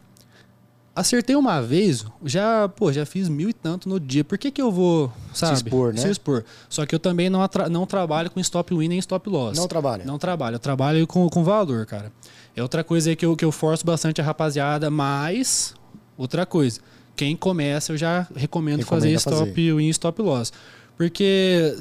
acertei 0.95 1.35
uma 1.35 1.61
vez, 1.63 2.05
já, 2.25 2.69
pô, 2.69 2.93
já 2.93 3.07
fiz 3.07 3.29
mil 3.29 3.49
e 3.49 3.53
tanto 3.53 3.89
no 3.89 3.99
dia. 3.99 4.23
Por 4.23 4.37
que 4.37 4.51
que 4.51 4.61
eu 4.61 4.71
vou, 4.71 5.13
sabe? 5.33 5.55
expor, 5.55 5.93
né? 5.93 6.01
Se 6.01 6.11
expor. 6.11 6.45
Só 6.69 6.85
que 6.85 6.95
eu 6.95 6.99
também 6.99 7.31
não, 7.31 7.41
não 7.71 7.87
trabalho 7.87 8.31
com 8.31 8.39
stop 8.41 8.75
win 8.75 8.89
nem 8.89 8.99
stop 8.99 9.29
loss. 9.29 9.57
Não 9.57 9.67
trabalha. 9.67 10.05
Não 10.05 10.19
trabalho, 10.19 10.57
eu 10.57 10.61
trabalho 10.61 11.07
com, 11.07 11.29
com 11.29 11.43
valor, 11.43 11.87
cara. 11.87 12.13
É 12.55 12.63
outra 12.63 12.85
coisa 12.85 13.11
aí 13.11 13.17
que 13.17 13.25
eu, 13.25 13.35
que 13.35 13.45
eu 13.45 13.53
forço 13.53 13.85
bastante 13.85 14.21
a 14.21 14.25
rapaziada, 14.25 14.91
mas 14.91 15.75
outra 16.17 16.45
coisa, 16.45 16.81
quem 17.17 17.35
começa 17.35 17.93
eu 17.93 17.97
já 17.97 18.27
recomendo 18.35 18.81
Recomenda 18.81 18.85
fazer 18.85 19.13
stop 19.15 19.53
win 19.53 19.87
e 19.87 19.91
stop 19.91 20.21
loss. 20.21 20.53
Porque 20.95 21.75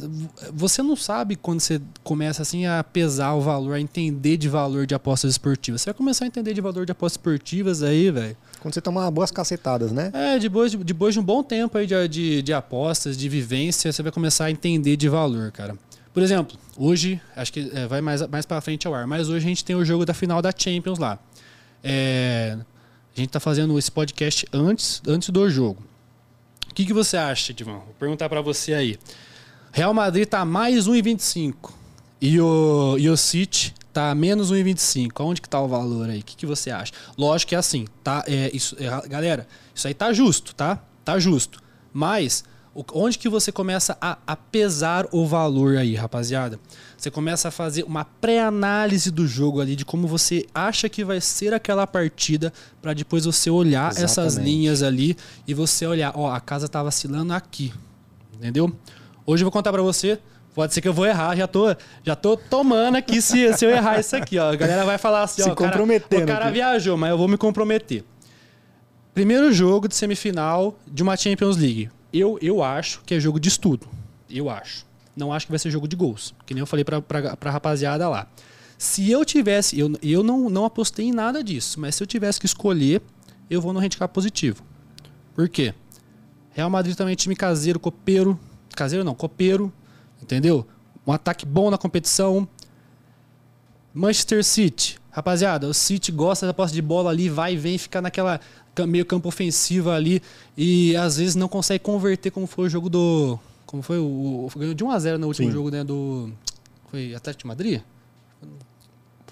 você 0.53 0.82
não 0.82 0.95
sabe 0.95 1.36
quando 1.36 1.59
você 1.59 1.82
começa 2.01 2.41
assim 2.41 2.66
a 2.66 2.82
pesar 2.84 3.34
o 3.34 3.41
valor, 3.41 3.74
a 3.74 3.80
entender 3.80 4.38
de 4.38 4.47
valor 4.47 4.88
de 4.88 4.95
apostas 4.95 5.32
esportivas. 5.32 5.82
Você 5.82 5.89
vai 5.89 5.93
começar 5.93 6.24
a 6.24 6.28
entender 6.28 6.53
de 6.53 6.62
valor 6.62 6.86
de 6.86 6.93
apostas 6.93 7.20
esportivas 7.20 7.84
aí, 7.84 8.09
velho. 8.09 8.38
Quando 8.62 8.76
você 8.76 8.82
toma 8.82 9.09
boas 9.09 9.32
cacetadas, 9.32 9.91
né? 9.91 10.12
É, 10.14 10.38
depois 10.38 10.72
de, 10.72 10.78
depois 10.78 11.16
de 11.16 11.20
um 11.20 11.24
bom 11.24 11.41
tempo 11.41 11.76
aí 11.80 11.88
de, 11.88 12.07
de, 12.07 12.41
de 12.43 12.53
apostas, 12.53 13.18
de 13.18 13.28
vivência, 13.28 13.91
você 13.91 14.03
vai 14.03 14.12
começar 14.12 14.45
a 14.45 14.51
entender 14.51 14.95
de 14.95 15.09
valor, 15.09 15.51
cara. 15.51 15.76
Por 16.14 16.22
exemplo, 16.22 16.55
hoje, 16.78 17.20
acho 17.36 17.51
que 17.51 17.72
é, 17.74 17.88
vai 17.88 18.01
mais, 18.01 18.22
mais 18.28 18.45
pra 18.45 18.62
frente 18.62 18.86
ao 18.86 18.93
ar, 18.93 19.07
mas 19.07 19.30
hoje 19.30 19.45
a 19.45 19.49
gente 19.49 19.66
tem 19.66 19.76
o 19.76 19.84
jogo 19.84 20.05
da 20.05 20.14
final 20.14 20.43
da 20.43 20.53
Champions 20.55 20.99
lá. 20.99 21.18
É, 21.84 22.55
a 23.18 23.20
gente 23.20 23.32
tá 23.32 23.39
fazendo 23.39 23.80
esse 23.80 23.91
podcast 23.91 24.45
antes, 24.53 25.01
antes 25.07 25.30
do 25.30 25.49
jogo. 25.49 25.82
O 26.70 26.74
que, 26.76 26.86
que 26.86 26.93
você 26.93 27.18
acha, 27.18 27.51
Divan? 27.55 27.80
Vou 27.80 27.95
perguntar 27.99 28.30
para 28.30 28.41
você 28.41 28.76
aí. 28.76 28.99
Real 29.72 29.91
Madrid 29.91 30.28
tá 30.28 30.45
mais 30.45 30.88
1,25 30.88 31.72
e 32.22 32.39
o, 32.39 32.95
e 32.99 33.09
o 33.09 33.18
City 33.18 33.74
tá 33.92 34.14
menos 34.16 34.52
1,25. 34.52 35.24
Onde 35.24 35.42
que 35.42 35.50
tá 35.50 35.62
o 35.62 35.68
valor 35.68 36.10
aí? 36.10 36.20
O 36.20 36.24
que, 36.24 36.36
que 36.36 36.46
você 36.46 36.72
acha? 36.72 36.94
Lógico 37.18 37.50
que 37.50 37.56
é 37.56 37.58
assim, 37.58 37.86
tá? 38.04 38.24
É, 38.28 38.50
isso, 38.54 38.76
é, 38.80 39.08
galera, 39.08 39.48
isso 39.74 39.88
aí 39.88 39.94
tá 39.94 40.12
justo, 40.14 40.56
tá? 40.56 40.82
Tá 41.04 41.20
justo. 41.20 41.62
Mas 41.94 42.44
onde 42.94 43.18
que 43.20 43.28
você 43.28 43.52
começa 43.52 43.98
a, 44.00 44.18
a 44.26 44.36
pesar 44.36 45.06
o 45.12 45.26
valor 45.26 45.78
aí, 45.78 45.96
rapaziada? 45.96 46.60
Você 46.98 47.12
começa 47.12 47.50
a 47.50 47.52
fazer 47.52 47.84
uma 47.84 48.06
pré-análise 48.06 49.12
do 49.12 49.28
jogo 49.28 49.60
ali, 49.60 49.76
de 49.76 49.84
como 49.84 50.08
você 50.08 50.46
acha 50.54 50.88
que 50.88 51.04
vai 51.04 51.20
ser 51.20 51.54
aquela 51.54 51.86
partida, 51.86 52.54
para 52.82 52.94
depois 52.94 53.26
você 53.26 53.50
olhar 53.50 53.92
Exatamente. 53.92 54.04
essas 54.06 54.36
linhas 54.36 54.84
ali 54.84 55.18
e 55.48 55.54
você 55.54 55.86
olhar, 55.86 56.14
ó, 56.16 56.32
a 56.32 56.39
casa 56.39 56.70
tá 56.70 56.82
vacilando 56.82 57.34
aqui. 57.34 57.74
Entendeu? 58.34 58.74
Hoje 59.26 59.44
eu 59.44 59.46
vou 59.46 59.52
contar 59.52 59.72
para 59.72 59.82
você. 59.82 60.20
Pode 60.54 60.74
ser 60.74 60.82
que 60.82 60.88
eu 60.88 60.93
vou 60.93 61.06
errar, 61.06 61.36
já 61.36 61.47
tô, 61.47 61.74
já 62.04 62.16
tô 62.16 62.36
tomando 62.36 62.97
aqui 62.97 63.22
se, 63.22 63.54
se 63.54 63.66
eu 63.66 63.70
errar 63.70 63.99
isso 63.99 64.16
aqui, 64.16 64.38
ó. 64.38 64.52
A 64.52 64.56
galera 64.56 64.86
vai 64.86 64.97
falar 64.97 65.24
assim, 65.24 65.43
se 65.43 65.49
ó, 65.49 65.56
comprometendo 65.56 66.24
o 66.24 66.28
cara, 66.28 66.39
o 66.39 66.41
cara 66.41 66.52
viajou, 66.52 66.97
mas 66.97 67.10
eu 67.10 67.18
vou 67.18 67.28
me 67.28 67.38
comprometer. 67.38 68.04
Primeiro 69.14 69.52
jogo 69.52 69.88
de 69.88 69.95
semifinal 69.95 70.78
de 70.86 71.04
uma 71.04 71.16
Champions 71.16 71.58
League. 71.58 71.89
Eu, 72.14 72.38
eu 72.41 72.62
acho 72.62 73.02
que 73.06 73.14
é 73.14 73.20
jogo 73.20 73.39
de 73.39 73.47
estudo. 73.47 73.88
Eu 74.30 74.49
acho. 74.49 74.86
Não 75.16 75.32
acho 75.32 75.45
que 75.45 75.52
vai 75.52 75.60
ser 75.60 75.70
jogo 75.70 75.88
de 75.88 75.95
gols. 75.95 76.34
Que 76.45 76.54
nem 76.54 76.60
eu 76.62 76.68
falei 76.68 76.84
pra, 76.84 77.02
pra, 77.02 77.36
pra 77.36 77.52
rapaziada 77.52 78.08
lá. 78.10 78.28
Se 78.78 79.10
eu 79.12 79.24
tivesse, 79.24 79.80
eu, 79.80 79.91
eu 80.02 80.24
não, 80.24 80.49
não 80.49 80.66
apostei 80.66 81.06
em 81.06 81.12
nada 81.12 81.43
disso, 81.43 81.80
mas 81.80 81.95
se 81.95 82.04
eu 82.04 82.08
tivesse 82.08 82.39
que 82.39 82.45
escolher, 82.45 83.02
eu 83.49 83.62
vou 83.62 83.74
no 83.74 83.80
handicap 83.80 84.12
positivo. 84.12 84.64
Por 85.36 85.47
quê? 85.47 85.74
Real 86.52 86.70
Madrid 86.70 86.95
também 86.95 87.14
é 87.14 87.16
time 87.16 87.36
caseiro, 87.36 87.80
copeiro. 87.80 88.39
Caseiro 88.76 89.04
não, 89.06 89.14
copeiro. 89.14 89.72
Entendeu? 90.32 90.66
Um 91.06 91.12
ataque 91.12 91.46
bom 91.46 91.70
na 91.70 91.78
competição. 91.78 92.48
Manchester 93.94 94.44
City. 94.44 94.98
Rapaziada, 95.12 95.68
o 95.68 95.74
City 95.74 96.10
gosta 96.10 96.46
da 96.46 96.54
posse 96.54 96.74
de 96.74 96.82
bola 96.82 97.10
ali, 97.10 97.28
vai 97.28 97.54
e 97.54 97.58
vem, 97.58 97.78
fica 97.78 98.02
naquela 98.02 98.40
meio 98.88 99.06
campo 99.06 99.28
ofensiva 99.28 99.94
ali 99.94 100.22
e 100.56 100.96
às 100.96 101.18
vezes 101.18 101.36
não 101.36 101.50
consegue 101.50 101.84
converter 101.84 102.32
como 102.32 102.48
foi 102.48 102.68
o 102.68 102.70
jogo 102.70 102.90
do 102.90 103.38
como 103.72 103.82
foi 103.82 103.98
o. 103.98 104.50
Ganhou 104.56 104.74
de 104.74 104.84
1x0 104.84 105.18
no 105.18 105.28
último 105.28 105.48
Sim. 105.48 105.54
jogo, 105.54 105.72
né? 105.72 105.82
Do. 105.82 106.30
Foi 106.90 107.16
Atlético 107.16 107.44
de 107.44 107.48
Madrid? 107.48 107.82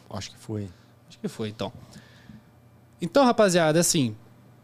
Acho 0.09 0.31
que 0.31 0.37
foi. 0.37 0.69
Acho 1.09 1.19
que 1.19 1.27
foi, 1.27 1.49
então. 1.49 1.73
Então, 3.01 3.25
rapaziada, 3.25 3.79
assim, 3.79 4.15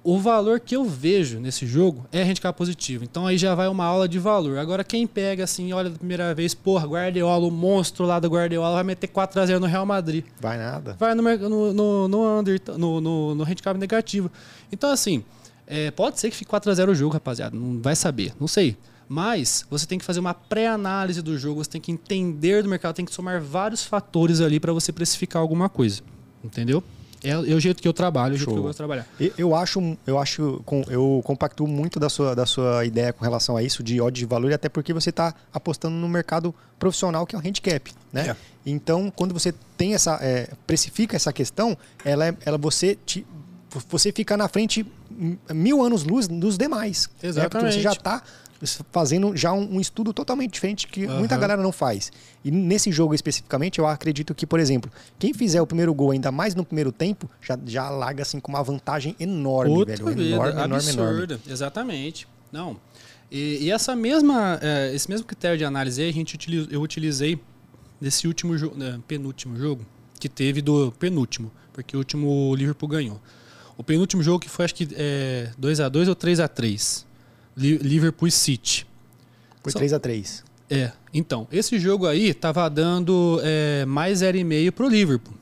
o 0.05 0.19
valor 0.19 0.59
que 0.59 0.75
eu 0.75 0.85
vejo 0.85 1.39
nesse 1.39 1.65
jogo 1.65 2.05
é 2.11 2.21
handicap 2.21 2.55
positivo. 2.55 3.03
Então 3.03 3.25
aí 3.25 3.39
já 3.39 3.55
vai 3.55 3.67
uma 3.67 3.83
aula 3.83 4.07
de 4.07 4.19
valor. 4.19 4.59
Agora 4.59 4.83
quem 4.83 5.07
pega 5.07 5.43
assim, 5.43 5.73
olha 5.73 5.89
da 5.89 5.97
primeira 5.97 6.31
vez, 6.35 6.53
porra, 6.53 6.85
Guardiola, 6.85 7.47
o 7.47 7.49
monstro 7.49 8.05
lá 8.05 8.19
do 8.19 8.27
Guardiola 8.27 8.75
vai 8.75 8.83
meter 8.83 9.07
4 9.07 9.41
a 9.41 9.45
0 9.47 9.59
no 9.59 9.65
Real 9.65 9.83
Madrid. 9.83 10.23
Vai 10.39 10.59
nada. 10.59 10.95
Vai 10.99 11.15
no 11.15 11.23
no 11.23 11.73
no 11.73 12.07
no, 12.07 12.39
under, 12.39 12.61
no, 12.77 13.01
no, 13.01 13.33
no 13.33 13.43
handicap 13.43 13.75
negativo. 13.79 14.31
Então 14.71 14.91
assim, 14.91 15.23
é, 15.65 15.89
pode 15.89 16.19
ser 16.19 16.29
que 16.29 16.35
fique 16.35 16.51
4 16.51 16.69
a 16.69 16.75
0 16.75 16.91
o 16.91 16.95
jogo, 16.95 17.11
rapaziada, 17.15 17.57
não 17.57 17.81
vai 17.81 17.95
saber, 17.95 18.31
não 18.39 18.47
sei. 18.47 18.77
Mas 19.09 19.65
você 19.71 19.87
tem 19.87 19.97
que 19.97 20.05
fazer 20.05 20.19
uma 20.19 20.35
pré-análise 20.35 21.23
do 21.23 21.35
jogo, 21.35 21.63
você 21.63 21.71
tem 21.71 21.81
que 21.81 21.91
entender 21.91 22.61
do 22.61 22.69
mercado, 22.69 22.93
tem 22.93 23.05
que 23.05 23.13
somar 23.13 23.41
vários 23.41 23.83
fatores 23.83 24.39
ali 24.39 24.59
para 24.59 24.71
você 24.71 24.91
precificar 24.91 25.41
alguma 25.41 25.67
coisa. 25.67 26.03
Entendeu? 26.43 26.83
É, 27.25 27.31
é, 27.31 27.55
o 27.55 27.59
jeito 27.59 27.81
que 27.81 27.87
eu 27.87 27.93
trabalho, 27.93 28.33
é 28.33 28.35
o 28.35 28.37
jeito 28.37 28.51
que 28.51 28.57
eu 28.57 28.61
gosto 28.61 28.73
de 28.73 28.77
trabalhar. 28.77 29.07
Eu 29.37 29.55
acho, 29.55 29.97
eu 30.05 30.19
acho, 30.19 30.61
eu 30.89 31.21
compacto 31.23 31.65
muito 31.65 31.99
da 31.99 32.09
sua, 32.09 32.35
da 32.35 32.45
sua 32.45 32.85
ideia 32.85 33.11
com 33.11 33.23
relação 33.23 33.57
a 33.57 33.63
isso 33.63 33.83
de 33.83 33.99
ódio 33.99 34.19
de 34.19 34.25
valor, 34.25 34.53
até 34.53 34.69
porque 34.69 34.93
você 34.93 35.09
está 35.09 35.33
apostando 35.51 35.95
no 35.95 36.07
mercado 36.07 36.53
profissional 36.77 37.25
que 37.25 37.35
é 37.35 37.39
o 37.39 37.41
handicap, 37.41 37.91
né? 38.13 38.29
É. 38.29 38.35
Então, 38.65 39.11
quando 39.15 39.33
você 39.33 39.53
tem 39.77 39.93
essa, 39.93 40.19
é, 40.21 40.49
precifica 40.65 41.15
essa 41.15 41.33
questão, 41.33 41.77
ela, 42.03 42.27
é, 42.27 42.37
ela 42.45 42.57
você 42.57 42.97
te, 43.05 43.25
você 43.89 44.11
fica 44.11 44.37
na 44.37 44.47
frente 44.47 44.85
mil 45.53 45.83
anos 45.83 46.03
luz 46.03 46.27
dos 46.27 46.57
demais. 46.57 47.09
Exatamente. 47.21 47.37
Né? 47.37 47.49
Porque 47.49 47.71
você 47.71 47.81
já 47.81 47.91
está 47.91 48.23
fazendo 48.91 49.35
já 49.35 49.51
um, 49.51 49.75
um, 49.75 49.79
estudo 49.79 50.13
totalmente 50.13 50.53
diferente 50.53 50.87
que 50.87 51.05
uhum. 51.05 51.19
muita 51.19 51.37
galera 51.37 51.61
não 51.61 51.71
faz. 51.71 52.11
E 52.43 52.51
nesse 52.51 52.91
jogo 52.91 53.13
especificamente, 53.13 53.79
eu 53.79 53.87
acredito 53.87 54.33
que, 54.33 54.45
por 54.45 54.59
exemplo, 54.59 54.91
quem 55.19 55.33
fizer 55.33 55.61
o 55.61 55.67
primeiro 55.67 55.93
gol 55.93 56.11
ainda 56.11 56.31
mais 56.31 56.55
no 56.55 56.63
primeiro 56.63 56.91
tempo, 56.91 57.29
já, 57.41 57.57
já 57.65 57.89
larga 57.89 58.21
assim 58.21 58.39
com 58.39 58.51
uma 58.51 58.63
vantagem 58.63 59.15
enorme, 59.19 59.73
Outra 59.73 59.95
velho. 59.95 60.07
Vida, 60.07 60.23
enorme, 60.23 60.61
enorme, 60.61 60.89
enorme. 60.89 61.39
Exatamente. 61.47 62.27
Não. 62.51 62.77
E, 63.31 63.65
e, 63.65 63.71
essa 63.71 63.95
mesma, 63.95 64.59
é, 64.61 64.93
esse 64.93 65.09
mesmo 65.09 65.25
critério 65.25 65.57
de 65.57 65.65
análise 65.65 66.01
a 66.01 66.11
gente 66.11 66.37
eu 66.71 66.81
utilizei 66.81 67.39
nesse 67.99 68.27
último 68.27 68.57
jogo, 68.57 68.77
né, 68.77 68.99
penúltimo 69.07 69.57
jogo, 69.57 69.85
que 70.19 70.29
teve 70.29 70.61
do 70.61 70.91
penúltimo, 70.97 71.51
porque 71.73 71.95
o 71.95 71.99
último 71.99 72.49
o 72.49 72.55
Liverpool 72.55 72.87
ganhou. 72.87 73.19
O 73.77 73.83
penúltimo 73.83 74.23
jogo 74.23 74.39
que 74.39 74.49
foi 74.49 74.65
acho 74.65 74.75
que 74.75 74.87
é, 74.93 75.49
2 75.57 75.79
a 75.81 75.89
2 75.89 76.07
ou 76.07 76.15
3 76.15 76.39
a 76.39 76.47
3 76.47 77.05
Liverpool 77.55 78.29
City. 78.31 78.85
Foi 79.63 79.71
3 79.71 79.93
a 79.93 79.99
3 79.99 80.43
É. 80.69 80.91
Então, 81.13 81.47
esse 81.51 81.79
jogo 81.79 82.05
aí 82.05 82.33
tava 82.33 82.69
dando 82.69 83.39
é, 83.43 83.85
mais 83.85 84.19
0,5 84.19 84.71
pro 84.71 84.87
Liverpool. 84.87 85.33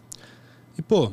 E, 0.78 0.82
pô, 0.82 1.12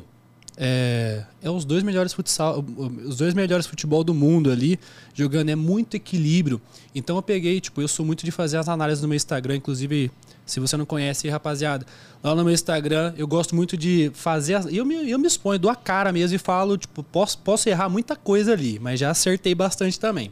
é, 0.57 1.23
é, 1.41 1.49
os 1.49 1.65
dois 1.65 1.81
melhores 1.81 2.13
futsal, 2.13 2.63
os 3.05 3.17
dois 3.17 3.33
melhores 3.33 3.65
futebol 3.65 4.03
do 4.03 4.13
mundo 4.13 4.51
ali 4.51 4.79
jogando 5.13 5.49
é 5.49 5.55
muito 5.55 5.95
equilíbrio. 5.95 6.61
Então 6.93 7.15
eu 7.15 7.21
peguei, 7.21 7.59
tipo, 7.59 7.81
eu 7.81 7.87
sou 7.87 8.05
muito 8.05 8.23
de 8.23 8.31
fazer 8.31 8.57
as 8.57 8.69
análises 8.69 9.01
no 9.01 9.07
meu 9.07 9.15
Instagram, 9.15 9.55
inclusive 9.55 10.11
se 10.45 10.59
você 10.59 10.75
não 10.75 10.85
conhece, 10.85 11.29
rapaziada, 11.29 11.85
lá 12.21 12.35
no 12.35 12.43
meu 12.43 12.53
Instagram 12.53 13.13
eu 13.17 13.25
gosto 13.25 13.55
muito 13.55 13.77
de 13.77 14.11
fazer, 14.13 14.55
as, 14.55 14.65
eu 14.71 14.85
me 14.85 15.09
eu 15.09 15.17
me 15.17 15.25
exponho, 15.25 15.57
dou 15.57 15.71
a 15.71 15.75
cara 15.75 16.11
mesmo 16.11 16.35
e 16.35 16.39
falo, 16.39 16.77
tipo, 16.77 17.01
posso 17.01 17.37
posso 17.39 17.69
errar 17.69 17.89
muita 17.89 18.15
coisa 18.15 18.51
ali, 18.53 18.77
mas 18.79 18.99
já 18.99 19.09
acertei 19.09 19.55
bastante 19.55 19.99
também. 19.99 20.31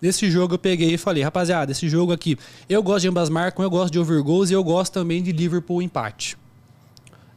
Nesse 0.00 0.30
jogo 0.30 0.54
eu 0.54 0.58
peguei 0.58 0.94
e 0.94 0.98
falei, 0.98 1.22
rapaziada, 1.22 1.72
esse 1.72 1.88
jogo 1.88 2.12
aqui, 2.12 2.38
eu 2.68 2.82
gosto 2.82 3.02
de 3.02 3.08
ambas 3.08 3.28
marcas, 3.28 3.62
eu 3.62 3.70
gosto 3.70 3.92
de 3.92 3.98
over 3.98 4.22
goals 4.22 4.50
e 4.50 4.54
eu 4.54 4.64
gosto 4.64 4.92
também 4.94 5.22
de 5.22 5.32
Liverpool 5.32 5.82
empate. 5.82 6.38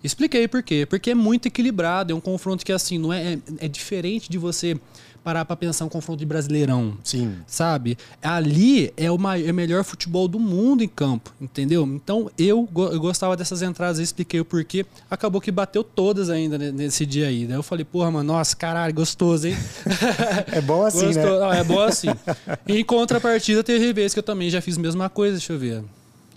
Expliquei 0.03 0.47
por 0.47 0.61
quê. 0.61 0.85
Porque 0.85 1.11
é 1.11 1.15
muito 1.15 1.47
equilibrado, 1.47 2.11
é 2.11 2.15
um 2.15 2.19
confronto 2.19 2.65
que 2.65 2.71
assim, 2.71 2.97
não 2.97 3.13
é, 3.13 3.33
é, 3.33 3.39
é 3.59 3.67
diferente 3.67 4.29
de 4.29 4.37
você 4.37 4.77
parar 5.23 5.45
para 5.45 5.55
pensar 5.55 5.85
um 5.85 5.89
confronto 5.89 6.19
de 6.19 6.25
brasileirão. 6.25 6.97
Sim. 7.03 7.37
Sabe? 7.47 7.97
Ali 8.21 8.93
é 8.97 9.09
o, 9.09 9.17
maior, 9.17 9.47
é 9.47 9.51
o 9.51 9.53
melhor 9.53 9.83
futebol 9.83 10.27
do 10.27 10.39
mundo 10.39 10.83
em 10.83 10.87
campo, 10.87 11.33
entendeu? 11.39 11.85
Então 11.85 12.29
eu, 12.37 12.67
eu 12.75 12.99
gostava 12.99 13.37
dessas 13.37 13.61
entradas, 13.61 13.99
eu 13.99 14.03
expliquei 14.03 14.39
o 14.39 14.45
porquê. 14.45 14.85
Acabou 15.09 15.39
que 15.39 15.51
bateu 15.51 15.83
todas 15.83 16.29
ainda 16.29 16.57
nesse 16.57 17.05
dia 17.05 17.27
aí. 17.27 17.45
Daí 17.45 17.57
eu 17.57 17.63
falei, 17.63 17.85
porra, 17.85 18.11
mano, 18.11 18.33
nossa, 18.33 18.55
caralho, 18.55 18.93
gostoso, 18.93 19.47
hein? 19.47 19.55
é 20.51 20.61
bom 20.61 20.85
assim, 20.85 21.13
né? 21.13 21.25
Não, 21.25 21.53
é 21.53 21.63
bom 21.63 21.81
assim. 21.81 22.09
Em 22.67 22.83
contrapartida, 22.83 23.63
teve 23.63 23.93
vezes 23.93 24.13
que 24.13 24.19
eu 24.19 24.23
também 24.23 24.49
já 24.49 24.61
fiz 24.61 24.77
a 24.77 24.81
mesma 24.81 25.09
coisa, 25.09 25.37
deixa 25.37 25.53
eu 25.53 25.59
ver. 25.59 25.83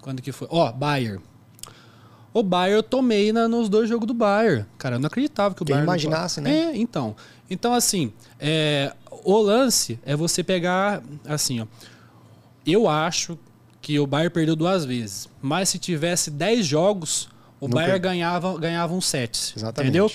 Quando 0.01 0.22
que 0.22 0.30
foi? 0.30 0.47
Ó, 0.51 0.68
oh, 0.68 0.72
Bayer. 0.72 1.20
O 2.37 2.43
Bayern 2.43 2.76
eu 2.76 2.82
tomei 2.82 3.32
na, 3.32 3.49
nos 3.49 3.66
dois 3.66 3.89
jogos 3.89 4.07
do 4.07 4.12
Bayern. 4.12 4.66
Cara, 4.76 4.97
eu 4.97 5.01
não 5.01 5.07
acreditava 5.07 5.55
que 5.55 5.62
o 5.62 5.64
Quem 5.64 5.74
Bayern. 5.74 5.91
imaginasse, 5.91 6.39
né? 6.39 6.51
É, 6.51 6.76
então. 6.76 7.16
Então, 7.51 7.72
assim, 7.72 8.12
é, 8.40 8.92
o 9.24 9.38
lance 9.38 9.99
é 10.05 10.16
você 10.16 10.42
pegar, 10.42 11.03
assim, 11.24 11.61
ó. 11.61 11.66
Eu 12.66 12.88
acho 12.88 13.38
que 13.80 13.99
o 14.01 14.07
Bayern 14.07 14.32
perdeu 14.32 14.57
duas 14.57 14.84
vezes. 14.84 15.28
Mas 15.40 15.68
se 15.68 15.78
tivesse 15.78 16.30
10 16.30 16.66
jogos, 16.66 17.28
o 17.61 17.68
Nunca... 17.68 17.80
Bayern 17.80 18.01
ganhava, 18.01 18.59
ganhava 18.59 18.92
um 18.92 19.01
set. 19.01 19.55
Exatamente. 19.57 19.90
Entendeu? 19.90 20.11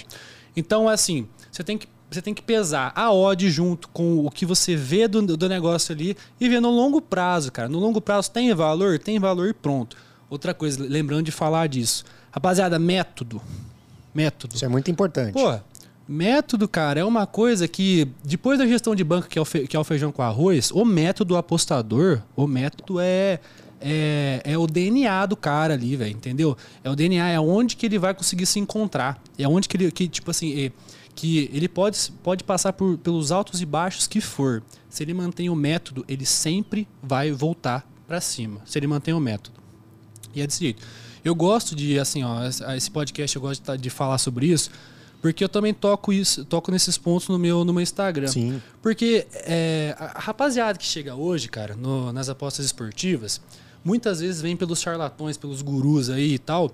Então, 0.56 0.90
assim, 0.90 1.28
você 1.50 1.64
tem 1.64 1.78
que 1.78 1.88
você 2.12 2.22
tem 2.22 2.34
que 2.34 2.42
pesar 2.42 2.92
a 2.94 3.14
odd 3.14 3.50
junto 3.50 3.88
com 3.88 4.26
o 4.26 4.30
que 4.30 4.46
você 4.46 4.76
vê 4.76 5.08
do, 5.08 5.38
do 5.38 5.48
negócio 5.48 5.94
ali 5.94 6.18
e 6.42 6.50
ver 6.50 6.60
no 6.60 6.70
longo 6.70 7.02
prazo, 7.02 7.50
cara. 7.54 7.70
No 7.70 7.80
longo 7.80 8.02
prazo 8.02 8.30
tem 8.30 8.54
valor? 8.54 9.00
Tem 9.00 9.18
valor 9.18 9.48
e 9.48 9.54
pronto. 9.54 9.96
Outra 10.30 10.54
coisa, 10.54 10.86
lembrando 10.86 11.24
de 11.24 11.32
falar 11.32 11.68
disso. 11.68 12.04
Rapaziada, 12.30 12.78
método. 12.78 13.42
Método. 14.14 14.56
Isso 14.56 14.66
é 14.66 14.68
muito 14.68 14.92
importante. 14.92 15.32
Pô, 15.32 15.58
método, 16.08 16.68
cara, 16.68 17.00
é 17.00 17.06
uma 17.06 17.26
coisa 17.26 17.68
que, 17.68 18.08
depois 18.24 18.60
da 18.60 18.66
gestão 18.66 18.96
de 18.96 19.04
banco, 19.04 19.28
que 19.28 19.40
é 19.40 19.42
o, 19.42 19.46
fe, 19.46 19.68
que 19.68 19.76
é 19.76 19.80
o 19.80 19.84
feijão 19.84 20.12
com 20.12 20.22
arroz, 20.22 20.72
o 20.72 20.84
método 20.84 21.38
apostador, 21.38 22.22
o 22.36 22.48
método 22.48 23.00
é, 23.00 23.40
é, 23.80 24.42
é 24.44 24.58
o 24.58 24.68
DNA 24.68 25.26
do 25.26 25.36
cara 25.36 25.74
ali, 25.74 25.96
velho, 25.96 26.12
entendeu? 26.12 26.58
É 26.84 26.90
o 26.90 26.96
DNA, 26.96 27.30
é 27.30 27.40
onde 27.40 27.76
que 27.76 27.86
ele 27.86 27.98
vai 27.98 28.14
conseguir 28.14 28.46
se 28.46 28.60
encontrar. 28.60 29.22
É 29.38 29.48
onde 29.48 29.68
que 29.68 29.78
ele, 29.78 29.92
que, 29.92 30.08
tipo 30.08 30.30
assim, 30.30 30.66
é, 30.66 30.72
que 31.16 31.50
ele 31.54 31.68
pode, 31.68 32.12
pode 32.24 32.44
passar 32.44 32.74
por, 32.74 32.98
pelos 32.98 33.32
altos 33.32 33.62
e 33.62 33.66
baixos 33.66 34.08
que 34.08 34.22
for. 34.22 34.64
Se 34.90 35.04
ele 35.04 35.14
mantém 35.14 35.50
o 35.50 35.56
método, 35.56 36.06
ele 36.08 36.26
sempre 36.26 36.88
vai 37.02 37.32
voltar 37.32 37.88
para 38.08 38.22
cima. 38.22 38.62
Se 38.66 38.78
ele 38.78 38.88
mantém 38.88 39.14
o 39.14 39.20
método. 39.20 39.60
E 40.34 40.42
é 40.42 40.48
desse 40.48 40.60
jeito. 40.60 40.82
Eu 41.24 41.36
gosto 41.36 41.76
de, 41.76 42.00
assim, 42.00 42.24
ó, 42.24 42.44
esse 42.76 42.90
podcast 42.90 43.36
eu 43.36 43.42
gosto 43.42 43.78
de 43.78 43.90
falar 43.90 44.18
sobre 44.18 44.48
isso, 44.48 44.72
porque 45.22 45.44
eu 45.44 45.50
também 45.50 45.74
toco 45.74 46.12
isso, 46.12 46.44
toco 46.44 46.72
nesses 46.72 46.98
pontos 46.98 47.28
no 47.28 47.38
meu, 47.38 47.64
no 47.64 47.72
meu 47.72 47.82
Instagram. 47.82 48.28
Sim. 48.28 48.62
Porque 48.82 49.28
é, 49.34 49.96
a 50.00 50.20
rapaziada 50.20 50.80
que 50.80 50.86
chega 50.86 51.16
hoje, 51.16 51.48
cara, 51.48 51.76
no, 51.76 52.12
nas 52.12 52.28
apostas 52.28 52.66
esportivas, 52.66 53.40
muitas 53.84 54.20
vezes 54.20 54.42
vem 54.42 54.58
pelos 54.58 54.82
charlatões, 54.82 55.38
pelos 55.38 55.62
gurus 55.62 56.10
aí 56.10 56.34
e 56.34 56.40
tal, 56.40 56.72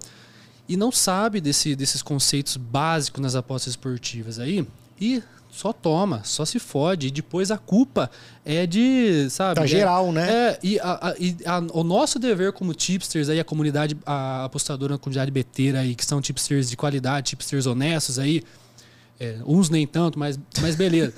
e 0.67 0.77
não 0.77 0.91
sabe 0.91 1.41
desse, 1.41 1.75
desses 1.75 2.01
conceitos 2.01 2.55
básicos 2.57 3.21
nas 3.21 3.35
apostas 3.35 3.71
esportivas 3.71 4.39
aí, 4.39 4.65
e 4.99 5.21
só 5.57 5.73
toma, 5.73 6.21
só 6.23 6.45
se 6.45 6.59
fode. 6.59 7.07
E 7.07 7.11
depois 7.11 7.49
a 7.49 7.57
culpa 7.57 8.11
é 8.45 8.67
de, 8.67 9.27
sabe? 9.31 9.55
Tá 9.55 9.63
é, 9.63 9.67
geral, 9.67 10.11
né? 10.11 10.29
É, 10.31 10.59
e, 10.61 10.79
a, 10.79 11.09
a, 11.09 11.15
e 11.19 11.35
a, 11.45 11.57
o 11.73 11.83
nosso 11.83 12.19
dever 12.19 12.53
como 12.53 12.75
tipsters 12.75 13.27
aí, 13.27 13.39
a 13.39 13.43
comunidade 13.43 13.97
a 14.05 14.45
apostadora, 14.45 14.95
a 14.95 14.97
comunidade 14.99 15.31
beteira 15.31 15.79
aí, 15.79 15.95
que 15.95 16.05
são 16.05 16.21
tipsters 16.21 16.69
de 16.69 16.77
qualidade, 16.77 17.31
tipsters 17.31 17.65
honestos 17.65 18.19
aí, 18.19 18.43
é, 19.19 19.37
uns 19.47 19.67
nem 19.67 19.87
tanto, 19.87 20.19
mas, 20.19 20.39
mas 20.61 20.75
beleza. 20.75 21.13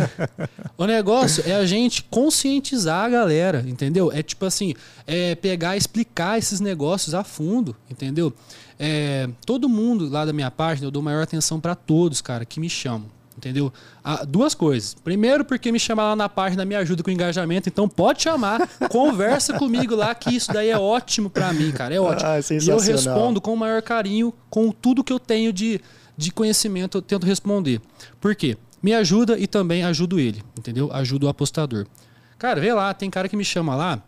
o 0.78 0.86
negócio 0.86 1.44
é 1.46 1.54
a 1.54 1.66
gente 1.66 2.02
conscientizar 2.04 3.04
a 3.04 3.08
galera, 3.10 3.62
entendeu? 3.66 4.10
É 4.10 4.22
tipo 4.22 4.46
assim, 4.46 4.74
é 5.06 5.34
pegar 5.34 5.76
explicar 5.76 6.38
esses 6.38 6.60
negócios 6.60 7.12
a 7.14 7.22
fundo, 7.22 7.76
entendeu? 7.90 8.32
É, 8.78 9.28
todo 9.44 9.68
mundo 9.68 10.08
lá 10.08 10.24
da 10.24 10.32
minha 10.32 10.50
página, 10.50 10.86
eu 10.86 10.90
dou 10.90 11.02
maior 11.02 11.22
atenção 11.22 11.60
para 11.60 11.74
todos, 11.74 12.22
cara, 12.22 12.46
que 12.46 12.58
me 12.58 12.70
chamam. 12.70 13.15
Entendeu? 13.36 13.72
Ah, 14.02 14.24
duas 14.24 14.54
coisas. 14.54 14.94
Primeiro, 14.94 15.44
porque 15.44 15.70
me 15.70 15.78
chamar 15.78 16.04
lá 16.04 16.16
na 16.16 16.28
página 16.28 16.64
me 16.64 16.74
ajuda 16.74 17.02
com 17.02 17.10
engajamento, 17.10 17.68
então 17.68 17.86
pode 17.88 18.22
chamar, 18.22 18.66
conversa 18.88 19.58
comigo 19.58 19.94
lá, 19.94 20.14
que 20.14 20.34
isso 20.34 20.52
daí 20.52 20.70
é 20.70 20.78
ótimo 20.78 21.28
para 21.28 21.52
mim, 21.52 21.70
cara. 21.70 21.94
É 21.94 22.00
ótimo. 22.00 22.30
Ah, 22.30 22.38
e 22.40 22.68
eu 22.68 22.78
respondo 22.78 23.40
com 23.40 23.52
o 23.52 23.56
maior 23.56 23.82
carinho, 23.82 24.32
com 24.48 24.70
tudo 24.70 25.04
que 25.04 25.12
eu 25.12 25.20
tenho 25.20 25.52
de, 25.52 25.80
de 26.16 26.32
conhecimento, 26.32 26.98
eu 26.98 27.02
tento 27.02 27.26
responder. 27.26 27.80
Por 28.20 28.34
quê? 28.34 28.56
Me 28.82 28.94
ajuda 28.94 29.38
e 29.38 29.46
também 29.46 29.84
ajudo 29.84 30.18
ele, 30.18 30.42
entendeu? 30.56 30.90
Ajudo 30.92 31.26
o 31.26 31.28
apostador. 31.28 31.86
Cara, 32.38 32.60
vê 32.60 32.72
lá, 32.72 32.92
tem 32.94 33.10
cara 33.10 33.28
que 33.28 33.36
me 33.36 33.44
chama 33.44 33.74
lá, 33.74 34.02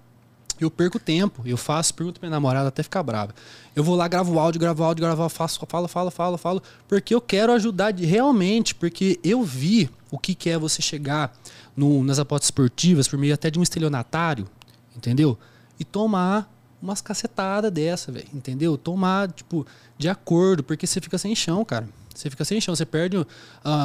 eu 0.61 0.71
perco 0.71 0.99
tempo, 0.99 1.43
eu 1.45 1.57
faço, 1.57 1.95
pergunto 1.95 2.19
pra 2.19 2.29
minha 2.29 2.37
namorada 2.37 2.69
até 2.69 2.83
ficar 2.83 3.03
brava. 3.03 3.35
Eu 3.75 3.85
vou 3.85 3.95
lá, 3.95 4.09
gravo 4.09 4.39
áudio, 4.39 4.61
gravo 4.61 4.83
áudio, 4.83 5.03
gravo, 5.03 5.29
faço, 5.29 5.61
falo, 5.69 5.89
falo, 5.89 6.11
falo, 6.11 6.39
falo, 6.39 6.63
porque 6.87 7.15
eu 7.15 7.21
quero 7.21 7.53
ajudar 7.53 7.93
de, 7.93 8.05
realmente, 8.05 8.75
porque 8.75 9.21
eu 9.23 9.43
vi 9.43 9.91
o 10.11 10.19
que, 10.19 10.35
que 10.35 10.51
é 10.51 10.59
você 10.59 10.83
chegar 10.83 11.33
no, 11.77 12.03
nas 12.03 12.19
apostas 12.19 12.47
esportivas 12.47 13.07
por 13.07 13.19
meio 13.19 13.35
até 13.35 13.51
de 13.51 13.59
um 13.59 13.63
estelionatário, 13.63 14.49
entendeu? 14.97 15.39
E 15.79 15.85
tomar 15.85 16.53
umas 16.81 17.01
cacetadas 17.01 17.71
dessa, 17.73 18.11
velho, 18.11 18.29
entendeu? 18.33 18.77
Tomar, 18.77 19.31
tipo, 19.33 19.67
de 19.97 20.09
acordo, 20.09 20.63
porque 20.63 20.87
você 20.87 21.01
fica 21.01 21.19
sem 21.19 21.35
chão, 21.35 21.65
cara. 21.65 21.89
Você 22.19 22.29
fica 22.31 22.45
sem 22.45 22.61
chão, 22.61 22.75
você 22.75 22.85
perde, 22.85 23.17
uh, 23.17 23.27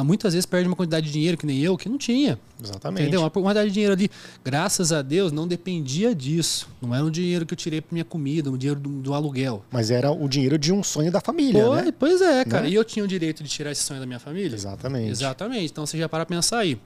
muitas 0.04 0.34
vezes 0.34 0.44
perde 0.44 0.66
uma 0.66 0.74
quantidade 0.74 1.06
de 1.06 1.12
dinheiro 1.12 1.38
que 1.38 1.46
nem 1.46 1.60
eu, 1.60 1.78
que 1.78 1.88
não 1.88 1.96
tinha. 1.96 2.36
Exatamente. 2.60 3.02
Entendeu? 3.02 3.20
Uma 3.20 3.30
quantidade 3.30 3.68
de 3.68 3.74
dinheiro 3.74 3.94
ali, 3.94 4.10
graças 4.44 4.90
a 4.90 5.02
Deus, 5.02 5.30
não 5.30 5.46
dependia 5.46 6.12
disso. 6.12 6.68
Não 6.82 6.92
era 6.92 7.04
um 7.04 7.10
dinheiro 7.10 7.46
que 7.46 7.54
eu 7.54 7.56
tirei 7.56 7.80
para 7.80 7.94
minha 7.94 8.04
comida, 8.04 8.50
um 8.50 8.56
dinheiro 8.56 8.80
do, 8.80 8.88
do, 8.88 9.14
aluguel. 9.14 9.64
Mas 9.70 9.88
era 9.88 10.10
o 10.10 10.28
dinheiro 10.28 10.58
de 10.58 10.72
um 10.72 10.82
sonho 10.82 11.12
da 11.12 11.20
família, 11.20 11.62
Pô, 11.62 11.76
né? 11.76 11.92
Pois 11.96 12.20
é, 12.20 12.44
cara. 12.44 12.64
Né? 12.64 12.70
E 12.70 12.74
eu 12.74 12.84
tinha 12.84 13.04
o 13.04 13.08
direito 13.08 13.44
de 13.44 13.48
tirar 13.48 13.70
esse 13.70 13.82
sonho 13.82 14.00
da 14.00 14.06
minha 14.06 14.18
família? 14.18 14.56
Exatamente. 14.56 15.10
Exatamente. 15.10 15.70
Então 15.70 15.86
você 15.86 15.96
já 15.96 16.08
para 16.08 16.26
pensar 16.26 16.58
aí. 16.58 16.76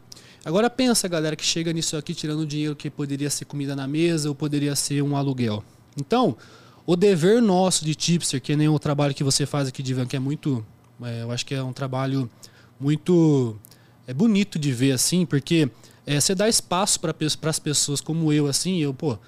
Agora 0.45 0.69
pensa, 0.69 1.09
galera, 1.09 1.35
que 1.35 1.45
chega 1.45 1.73
nisso 1.73 1.97
aqui 1.97 2.15
tirando 2.15 2.45
dinheiro 2.47 2.77
que 2.77 2.91
poderia 2.91 3.31
ser 3.31 3.47
comida 3.47 3.75
na 3.75 3.89
mesa 3.89 4.29
ou 4.29 4.35
poderia 4.35 4.77
ser 4.77 5.03
um 5.03 5.17
aluguel. 5.17 5.65
Então, 5.97 6.37
o 6.87 6.95
dever 6.95 7.41
nosso 7.41 7.87
de 7.87 7.95
tipster, 7.95 8.41
que 8.41 8.55
nem 8.55 8.69
o 8.69 8.79
trabalho 8.79 9.15
que 9.15 9.25
você 9.25 9.47
faz 9.47 9.69
aqui, 9.69 9.83
Divan, 9.83 10.07
que 10.07 10.17
é 10.17 10.19
muito 10.19 10.65
é, 11.03 11.23
eu 11.23 11.31
acho 11.31 11.45
que 11.45 11.55
é 11.55 11.63
um 11.63 11.73
trabalho 11.73 12.29
muito 12.79 13.57
é 14.07 14.15
bonito 14.15 14.59
de 14.59 14.73
ver 14.73 14.93
assim, 14.93 15.27
porque 15.27 15.71
é, 16.07 16.19
você 16.19 16.35
dá 16.35 16.49
espaço 16.49 16.99
para 16.99 17.15
as 17.51 17.59
pessoas 17.59 18.01
como 18.01 18.33
eu, 18.33 18.47
assim, 18.47 18.79
eu, 18.79 18.95
pô, 18.95 19.19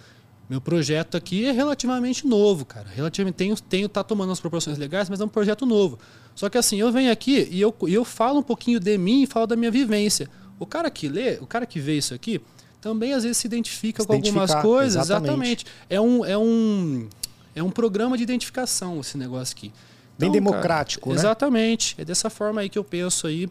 meu 0.49 0.61
projeto 0.61 1.17
aqui 1.17 1.45
é 1.47 1.53
relativamente 1.53 2.27
novo, 2.27 2.65
cara. 2.65 2.89
Relativamente 2.89 3.35
tenho, 3.35 3.55
tenho 3.57 3.89
tá 3.89 4.03
tomando 4.03 4.33
as 4.33 4.41
proporções 4.41 4.79
legais, 4.79 5.09
mas 5.09 5.21
é 5.21 5.25
um 5.25 5.29
projeto 5.29 5.65
novo. 5.67 5.99
Só 6.35 6.49
que 6.49 6.59
assim, 6.59 6.81
eu 6.81 6.91
venho 6.91 7.13
aqui 7.13 7.47
e 7.51 7.61
eu, 7.61 7.75
eu 7.83 8.05
falo 8.05 8.41
um 8.41 8.43
pouquinho 8.43 8.81
de 8.81 8.97
mim 8.97 9.23
e 9.23 9.27
falo 9.27 9.47
da 9.47 9.55
minha 9.55 9.71
vivência. 9.71 10.29
O 10.59 10.67
cara 10.67 10.91
que 10.91 11.09
lê, 11.09 11.35
o 11.41 11.47
cara 11.47 11.67
que 11.67 11.79
vê 11.79 11.97
isso 11.97 12.15
aqui, 12.15 12.41
também 12.81 13.13
às 13.13 13.23
vezes 13.23 13.37
se 13.37 13.47
identifica 13.47 14.03
se 14.03 14.09
com 14.09 14.15
algumas 14.15 14.55
coisas. 14.57 15.05
Exatamente. 15.05 15.67
exatamente. 15.67 15.67
É 15.89 16.01
um, 16.01 16.25
é 16.25 16.37
um 16.37 17.09
é 17.55 17.63
um 17.63 17.71
programa 17.71 18.17
de 18.17 18.23
identificação 18.23 19.01
esse 19.01 19.19
negócio 19.19 19.55
aqui. 19.57 19.73
Bem 20.21 20.29
então, 20.29 20.33
democrático, 20.33 21.09
cara, 21.09 21.15
né? 21.15 21.21
Exatamente. 21.21 21.95
É 21.99 22.05
dessa 22.05 22.29
forma 22.29 22.61
aí 22.61 22.69
que 22.69 22.79
eu 22.79 22.85
penso 22.85 23.27
aí. 23.27 23.49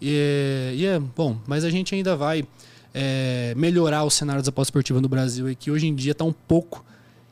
E, 0.00 0.74
e 0.76 0.86
é 0.86 0.98
bom, 0.98 1.38
mas 1.46 1.64
a 1.64 1.70
gente 1.70 1.94
ainda 1.94 2.16
vai 2.16 2.44
é, 2.92 3.54
melhorar 3.56 4.04
o 4.04 4.10
cenário 4.10 4.42
da 4.42 4.48
aposta 4.48 4.70
esportiva 4.70 5.00
no 5.00 5.08
Brasil, 5.08 5.54
que 5.58 5.70
hoje 5.70 5.86
em 5.86 5.94
dia 5.94 6.12
está 6.12 6.24
um 6.24 6.32
pouco 6.32 6.84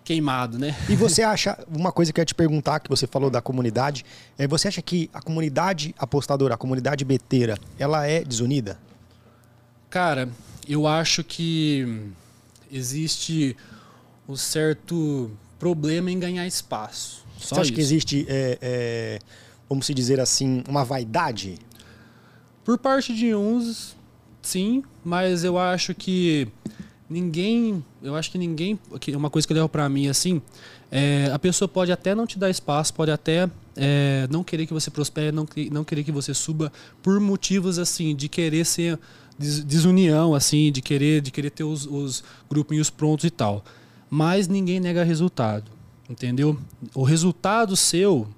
queimado, 0.05 0.59
né? 0.59 0.77
E 0.89 0.95
você 0.95 1.23
acha, 1.25 1.59
uma 1.69 1.91
coisa 1.91 2.13
que 2.13 2.21
eu 2.21 2.23
ia 2.23 2.27
te 2.27 2.35
perguntar, 2.35 2.81
que 2.81 2.91
você 2.91 3.07
falou 3.07 3.31
da 3.31 3.41
comunidade, 3.41 4.05
é, 4.37 4.47
você 4.47 4.69
acha 4.69 4.83
que 4.83 5.09
a 5.13 5.23
comunidade 5.23 5.95
apostadora, 5.99 6.55
a 6.55 6.59
comunidade 6.59 7.05
beteira, 7.05 7.57
ela 7.79 8.07
é 8.07 8.23
desunida? 8.23 8.79
Cara, 9.89 10.29
eu 10.69 10.87
acho 10.87 11.25
que 11.25 12.11
existe 12.71 13.57
um 14.29 14.37
certo 14.37 15.31
problema 15.59 16.11
em 16.11 16.19
ganhar 16.19 16.47
espaço. 16.47 17.24
Só 17.45 17.57
Você 17.57 17.61
acha 17.61 17.63
isso. 17.65 17.73
que 17.75 17.81
existe, 17.81 18.27
é, 18.29 18.59
é, 18.61 19.19
vamos 19.69 19.85
se 19.85 19.93
dizer 19.93 20.19
assim, 20.19 20.65
uma 20.67 20.85
vaidade? 20.85 21.59
Por 22.65 22.79
parte 22.79 23.15
de 23.15 23.35
uns, 23.35 23.95
sim, 24.41 24.83
mas 25.05 25.45
eu 25.45 25.59
acho 25.59 25.95
que 25.95 26.49
ninguém, 27.09 27.85
eu 28.03 28.17
acho 28.17 28.31
que 28.31 28.39
ninguém, 28.39 28.79
uma 29.15 29.29
coisa 29.29 29.47
que 29.47 29.53
eu 29.53 29.57
levo 29.57 29.69
para 29.69 29.87
mim 29.89 30.09
assim, 30.09 30.41
é, 30.91 31.31
a 31.33 31.39
pessoa 31.39 31.69
pode 31.69 31.93
até 31.93 32.15
não 32.15 32.27
te 32.27 32.39
dar 32.39 32.49
espaço, 32.49 32.95
pode 32.95 33.11
até 33.11 33.51
é, 33.77 34.27
não 34.31 34.43
querer 34.43 34.67
que 34.67 34.73
você 34.73 34.91
prospere, 34.91 35.31
não, 35.31 35.47
não 35.71 35.85
querer 35.85 36.03
que 36.03 36.13
você 36.13 36.33
suba 36.33 36.73
por 37.03 37.21
motivos 37.21 37.79
assim 37.79 38.17
de 38.17 38.27
querer 38.27 38.65
ser 38.65 38.99
desunião, 39.39 40.35
assim, 40.35 40.73
de 40.73 40.81
querer, 40.81 41.21
de 41.21 41.31
querer 41.31 41.51
ter 41.51 41.65
os, 41.65 41.85
os 41.85 42.25
grupinhos 42.49 42.89
prontos 42.89 43.25
e 43.25 43.31
tal. 43.31 43.63
Mas 44.09 44.49
ninguém 44.49 44.81
nega 44.81 45.03
resultado. 45.03 45.74
Entendeu? 46.09 46.59
O 46.95 47.03
resultado 47.03 47.77
seu 47.77 48.29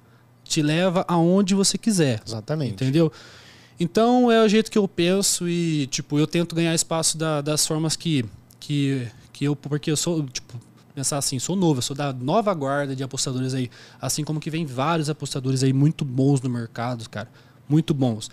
te 0.45 0.62
leva 0.62 1.05
aonde 1.09 1.55
você 1.55 1.77
quiser. 1.77 2.23
Exatamente. 2.25 2.75
Entendeu? 2.75 3.12
Então 3.79 4.31
é 4.31 4.43
o 4.43 4.49
jeito 4.49 4.71
que 4.71 4.79
eu 4.79 4.89
penso 4.89 5.49
e, 5.49 5.87
tipo, 5.89 6.19
eu 6.19 6.27
tento 6.27 6.55
ganhar 6.55 6.75
espaço 6.75 7.19
da, 7.19 7.41
das 7.41 7.67
formas 7.67 7.97
que, 7.97 8.25
que, 8.59 9.07
que 9.33 9.45
eu. 9.45 9.55
Porque 9.55 9.91
eu 9.91 9.97
sou, 9.97 10.25
tipo, 10.25 10.59
pensar 10.95 11.19
assim, 11.19 11.39
sou 11.39 11.55
novo, 11.55 11.79
eu 11.79 11.83
sou 11.83 11.95
da 11.95 12.12
nova 12.12 12.55
guarda 12.55 12.97
de 12.97 13.03
apostadores 13.03 13.53
aí. 13.53 13.71
Assim 14.01 14.25
como 14.25 14.41
que 14.41 14.51
vem 14.51 14.64
vários 14.64 15.11
apostadores 15.11 15.62
aí 15.62 15.73
muito 15.73 16.05
bons 16.05 16.41
no 16.41 16.49
mercado, 16.49 17.09
cara. 17.11 17.29
Muito 17.69 17.93
bons. 17.93 18.31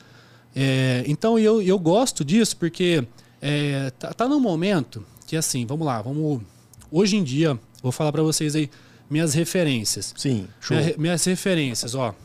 É, 0.55 1.03
então 1.07 1.37
eu, 1.37 1.61
eu 1.61 1.77
gosto 1.77 2.23
disso 2.23 2.55
porque 2.55 3.05
é, 3.41 3.91
tá, 3.99 4.13
tá 4.13 4.27
num 4.29 4.39
momento 4.39 5.03
que 5.27 5.35
assim, 5.35 5.65
vamos 5.65 5.85
lá, 5.85 6.01
vamos. 6.01 6.41
Hoje 6.89 7.17
em 7.17 7.23
dia, 7.23 7.59
vou 7.81 7.91
falar 7.91 8.11
para 8.11 8.21
vocês 8.21 8.55
aí 8.55 8.69
minhas 9.13 9.35
referências. 9.35 10.11
Sim, 10.17 10.47
show. 10.59 10.75
Minha, 10.75 10.95
minhas 10.97 11.23
referências, 11.23 11.93
ó. 11.93 12.15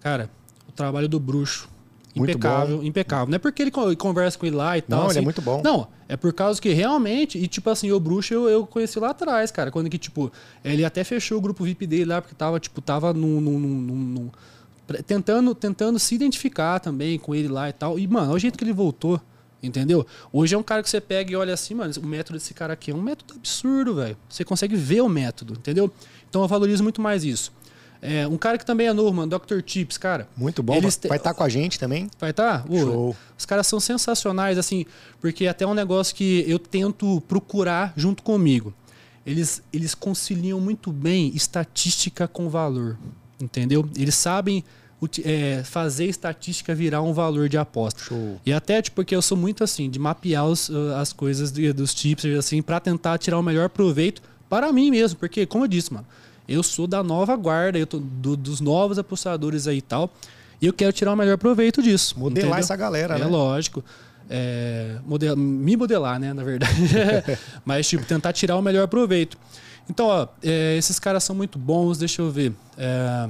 Cara, 0.00 0.30
o 0.68 0.72
trabalho 0.72 1.08
do 1.08 1.18
bruxo. 1.18 1.68
Impecável, 2.14 2.82
impecável. 2.82 3.28
Não 3.28 3.36
é 3.36 3.38
porque 3.38 3.62
ele 3.62 3.70
conversa 3.70 4.38
com 4.38 4.44
ele 4.44 4.56
lá 4.56 4.76
e 4.76 4.82
tal. 4.82 5.00
Não, 5.00 5.06
assim. 5.06 5.14
ele 5.14 5.20
é 5.20 5.24
muito 5.24 5.40
bom. 5.40 5.62
Não, 5.64 5.88
é 6.08 6.16
por 6.16 6.32
causa 6.32 6.60
que 6.60 6.70
realmente, 6.70 7.38
e 7.38 7.46
tipo 7.46 7.70
assim, 7.70 7.90
o 7.92 8.00
bruxo 8.00 8.34
eu, 8.34 8.48
eu 8.48 8.66
conheci 8.66 8.98
lá 8.98 9.10
atrás, 9.10 9.50
cara. 9.50 9.70
Quando 9.70 9.88
que, 9.88 9.96
tipo, 9.96 10.30
ele 10.62 10.84
até 10.84 11.02
fechou 11.02 11.38
o 11.38 11.40
grupo 11.40 11.64
VIP 11.64 11.86
dele 11.86 12.06
lá, 12.06 12.20
porque 12.20 12.34
tava, 12.34 12.60
tipo, 12.60 12.80
tava 12.82 13.14
num, 13.14 13.40
num, 13.40 13.58
num, 13.58 13.94
num 13.94 14.30
tentando, 15.06 15.54
tentando 15.54 15.98
se 15.98 16.14
identificar 16.14 16.80
também 16.80 17.18
com 17.18 17.34
ele 17.34 17.48
lá 17.48 17.68
e 17.70 17.72
tal. 17.72 17.98
E, 17.98 18.06
mano, 18.06 18.28
olha 18.28 18.36
o 18.36 18.38
jeito 18.38 18.58
que 18.58 18.64
ele 18.64 18.72
voltou. 18.72 19.20
Entendeu? 19.60 20.06
Hoje 20.32 20.54
é 20.54 20.58
um 20.58 20.62
cara 20.62 20.82
que 20.82 20.88
você 20.88 21.00
pega 21.00 21.32
e 21.32 21.36
olha 21.36 21.52
assim, 21.52 21.74
mano, 21.74 21.92
o 22.00 22.06
método 22.06 22.38
desse 22.38 22.54
cara 22.54 22.74
aqui 22.74 22.92
é 22.92 22.94
um 22.94 23.02
método 23.02 23.34
absurdo, 23.34 23.96
velho. 23.96 24.16
Você 24.28 24.44
consegue 24.44 24.76
ver 24.76 25.00
o 25.00 25.08
método, 25.08 25.54
entendeu? 25.54 25.92
Então 26.28 26.42
eu 26.42 26.48
valorizo 26.48 26.82
muito 26.82 27.00
mais 27.00 27.24
isso. 27.24 27.52
É, 28.00 28.26
um 28.28 28.36
cara 28.36 28.56
que 28.56 28.64
também 28.64 28.86
é 28.86 28.92
novo, 28.92 29.12
mano, 29.12 29.38
Dr. 29.38 29.60
Chips, 29.64 29.98
cara. 29.98 30.28
Muito 30.36 30.62
bom. 30.62 30.74
Eles 30.74 30.98
vai 31.08 31.16
estar 31.18 31.30
tá 31.30 31.34
com 31.34 31.42
a 31.42 31.48
gente 31.48 31.78
também? 31.78 32.08
Vai 32.18 32.30
estar? 32.30 32.62
Tá? 32.62 32.68
Show. 32.68 33.16
Os 33.36 33.44
caras 33.44 33.66
são 33.66 33.80
sensacionais, 33.80 34.56
assim, 34.56 34.86
porque 35.20 35.46
é 35.46 35.48
até 35.48 35.66
um 35.66 35.74
negócio 35.74 36.14
que 36.14 36.44
eu 36.46 36.58
tento 36.58 37.20
procurar 37.22 37.92
junto 37.96 38.22
comigo. 38.22 38.72
eles, 39.26 39.62
eles 39.72 39.94
conciliam 39.94 40.60
muito 40.60 40.92
bem 40.92 41.32
estatística 41.34 42.28
com 42.28 42.48
valor. 42.48 42.96
Entendeu? 43.40 43.88
Eles 43.96 44.14
sabem 44.14 44.64
é, 45.24 45.62
fazer 45.64 46.06
estatística 46.06 46.74
virar 46.74 47.02
um 47.02 47.12
valor 47.12 47.48
de 47.48 47.58
aposta. 47.58 48.02
Show. 48.02 48.40
E 48.44 48.52
até 48.52 48.80
tipo, 48.80 48.96
porque 48.96 49.14
eu 49.14 49.22
sou 49.22 49.36
muito 49.36 49.62
assim, 49.62 49.90
de 49.90 49.98
mapear 49.98 50.46
os, 50.46 50.68
uh, 50.68 50.94
as 50.96 51.12
coisas 51.12 51.50
dos 51.50 51.94
tips, 51.94 52.24
assim, 52.36 52.62
para 52.62 52.80
tentar 52.80 53.18
tirar 53.18 53.38
o 53.38 53.42
melhor 53.42 53.68
proveito 53.68 54.22
para 54.48 54.72
mim 54.72 54.90
mesmo. 54.90 55.18
Porque, 55.18 55.46
como 55.46 55.64
eu 55.64 55.68
disse, 55.68 55.92
mano, 55.92 56.06
eu 56.48 56.62
sou 56.62 56.86
da 56.86 57.02
nova 57.02 57.36
guarda, 57.36 57.78
eu 57.78 57.86
tô 57.86 57.98
do, 57.98 58.36
dos 58.36 58.60
novos 58.60 58.98
apostadores 58.98 59.66
aí 59.66 59.78
e 59.78 59.82
tal. 59.82 60.12
E 60.60 60.66
eu 60.66 60.72
quero 60.72 60.92
tirar 60.92 61.12
o 61.12 61.16
melhor 61.16 61.38
proveito 61.38 61.82
disso. 61.82 62.18
Modelar 62.18 62.48
entendeu? 62.48 62.58
essa 62.58 62.76
galera, 62.76 63.14
é 63.14 63.18
né? 63.18 63.24
É 63.24 63.28
lógico. 63.28 63.84
É, 64.30 64.98
model, 65.06 65.36
me 65.36 65.76
modelar, 65.76 66.18
né, 66.18 66.32
na 66.32 66.42
verdade. 66.44 66.74
Mas, 67.64 67.88
tipo, 67.88 68.04
tentar 68.04 68.32
tirar 68.32 68.56
o 68.56 68.62
melhor 68.62 68.86
proveito. 68.88 69.38
Então, 69.88 70.06
ó, 70.06 70.28
é, 70.42 70.76
esses 70.76 70.98
caras 70.98 71.24
são 71.24 71.34
muito 71.34 71.58
bons, 71.58 71.96
deixa 71.96 72.20
eu 72.20 72.30
ver. 72.30 72.52
É, 72.76 73.28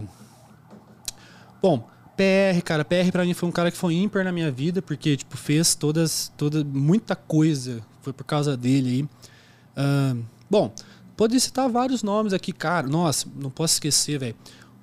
Bom, 1.61 1.89
PR, 2.17 2.63
cara, 2.65 2.85
PR 2.85 3.11
para 3.11 3.25
mim 3.25 3.35
foi 3.35 3.49
um 3.49 3.53
cara 3.53 3.71
que 3.71 3.77
foi 3.77 3.95
ímpar 3.95 4.25
na 4.25 4.31
minha 4.31 4.51
vida, 4.51 4.81
porque 4.81 5.17
tipo 5.17 5.37
fez 5.37 5.75
todas, 5.75 6.33
toda 6.37 6.63
muita 6.65 7.17
coisa, 7.17 7.81
foi 8.01 8.13
por 8.13 8.25
causa 8.25 8.57
dele 8.57 8.89
aí. 8.89 9.03
Uh, 9.77 10.25
bom, 10.49 10.73
pode 11.19 11.39
citar 11.41 11.69
vários 11.69 12.05
nomes 12.05 12.33
aqui, 12.33 12.53
cara. 12.53 12.87
Nossa, 12.87 13.27
não 13.35 13.51
posso 13.51 13.75
esquecer, 13.75 14.21
velho. 14.21 14.37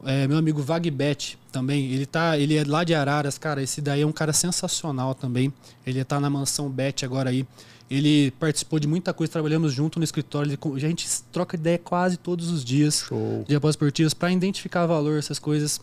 É, 0.04 0.28
meu 0.28 0.38
amigo 0.38 0.62
Vagbet 0.62 1.40
também, 1.50 1.92
ele 1.92 2.06
tá, 2.06 2.38
ele 2.38 2.56
é 2.56 2.64
lá 2.66 2.84
de 2.84 2.94
Araras, 2.94 3.38
cara. 3.38 3.64
Esse 3.64 3.82
daí 3.82 4.02
é 4.02 4.06
um 4.06 4.12
cara 4.12 4.34
sensacional 4.34 5.16
também. 5.16 5.52
Ele 5.88 6.04
tá 6.04 6.20
na 6.20 6.30
mansão 6.30 6.70
Bet 6.70 7.06
agora 7.06 7.30
aí. 7.30 7.48
Ele 7.90 8.32
participou 8.32 8.80
de 8.80 8.88
muita 8.88 9.14
coisa, 9.14 9.32
trabalhamos 9.32 9.72
junto 9.72 9.98
no 9.98 10.04
escritório. 10.04 10.52
Ele, 10.52 10.76
a 10.76 10.80
gente 10.80 11.08
troca 11.32 11.56
ideia 11.56 11.78
quase 11.80 12.18
todos 12.18 12.52
os 12.52 12.66
dias 12.66 13.06
Show. 13.08 13.46
de 13.48 13.56
após 13.56 13.74
esportivos 13.74 14.14
para 14.14 14.30
identificar 14.30 14.86
valor, 14.86 15.18
essas 15.18 15.40
coisas. 15.40 15.80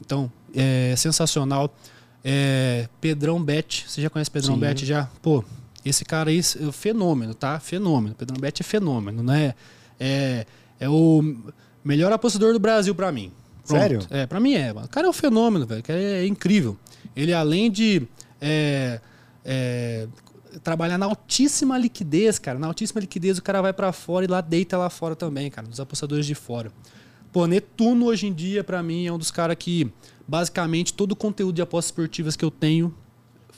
Então, 0.00 0.30
é 0.54 0.94
sensacional. 0.96 1.74
É, 2.24 2.88
Pedrão 3.00 3.42
Bet, 3.42 3.86
você 3.88 4.00
já 4.00 4.08
conhece 4.08 4.30
Pedrão 4.30 4.54
Sim. 4.54 4.60
Bet 4.60 4.86
já? 4.86 5.10
Pô, 5.20 5.42
esse 5.84 6.04
cara 6.04 6.30
aí 6.30 6.38
é 6.38 6.72
fenômeno, 6.72 7.34
tá? 7.34 7.58
Fenômeno. 7.58 8.14
Pedrão 8.14 8.38
Bet 8.38 8.60
é 8.60 8.64
fenômeno, 8.64 9.22
né? 9.22 9.46
É, 9.46 9.54
é 10.00 10.88
o 10.88 11.22
melhor 11.84 12.12
apostador 12.12 12.52
do 12.52 12.58
Brasil 12.58 12.94
para 12.94 13.12
mim. 13.12 13.30
Pronto. 13.66 13.80
Sério? 13.80 14.00
É, 14.10 14.26
pra 14.26 14.40
mim 14.40 14.54
é. 14.54 14.72
O 14.72 14.88
cara 14.88 15.06
é 15.06 15.10
um 15.10 15.12
fenômeno, 15.12 15.66
velho. 15.66 15.82
É, 15.88 16.22
é 16.22 16.26
incrível. 16.26 16.76
Ele, 17.14 17.32
além 17.32 17.70
de 17.70 18.02
é, 18.40 19.00
é, 19.44 20.08
trabalhar 20.62 20.98
na 20.98 21.06
altíssima 21.06 21.78
liquidez, 21.78 22.38
cara, 22.38 22.58
na 22.58 22.66
altíssima 22.66 23.00
liquidez, 23.00 23.38
o 23.38 23.42
cara 23.42 23.60
vai 23.60 23.72
para 23.72 23.92
fora 23.92 24.24
e 24.24 24.28
lá 24.28 24.40
deita 24.40 24.76
lá 24.76 24.90
fora 24.90 25.14
também, 25.14 25.50
cara, 25.50 25.66
dos 25.66 25.80
apostadores 25.80 26.26
de 26.26 26.34
fora. 26.34 26.72
Pô, 27.32 27.46
Netuno 27.46 28.06
hoje 28.06 28.26
em 28.26 28.32
dia, 28.32 28.64
para 28.64 28.82
mim, 28.82 29.06
é 29.06 29.12
um 29.12 29.18
dos 29.18 29.30
caras 29.30 29.56
que, 29.58 29.92
basicamente, 30.26 30.92
todo 30.92 31.12
o 31.12 31.16
conteúdo 31.16 31.54
de 31.54 31.62
apostas 31.62 31.90
esportivas 31.90 32.34
que 32.34 32.44
eu 32.44 32.50
tenho, 32.50 32.94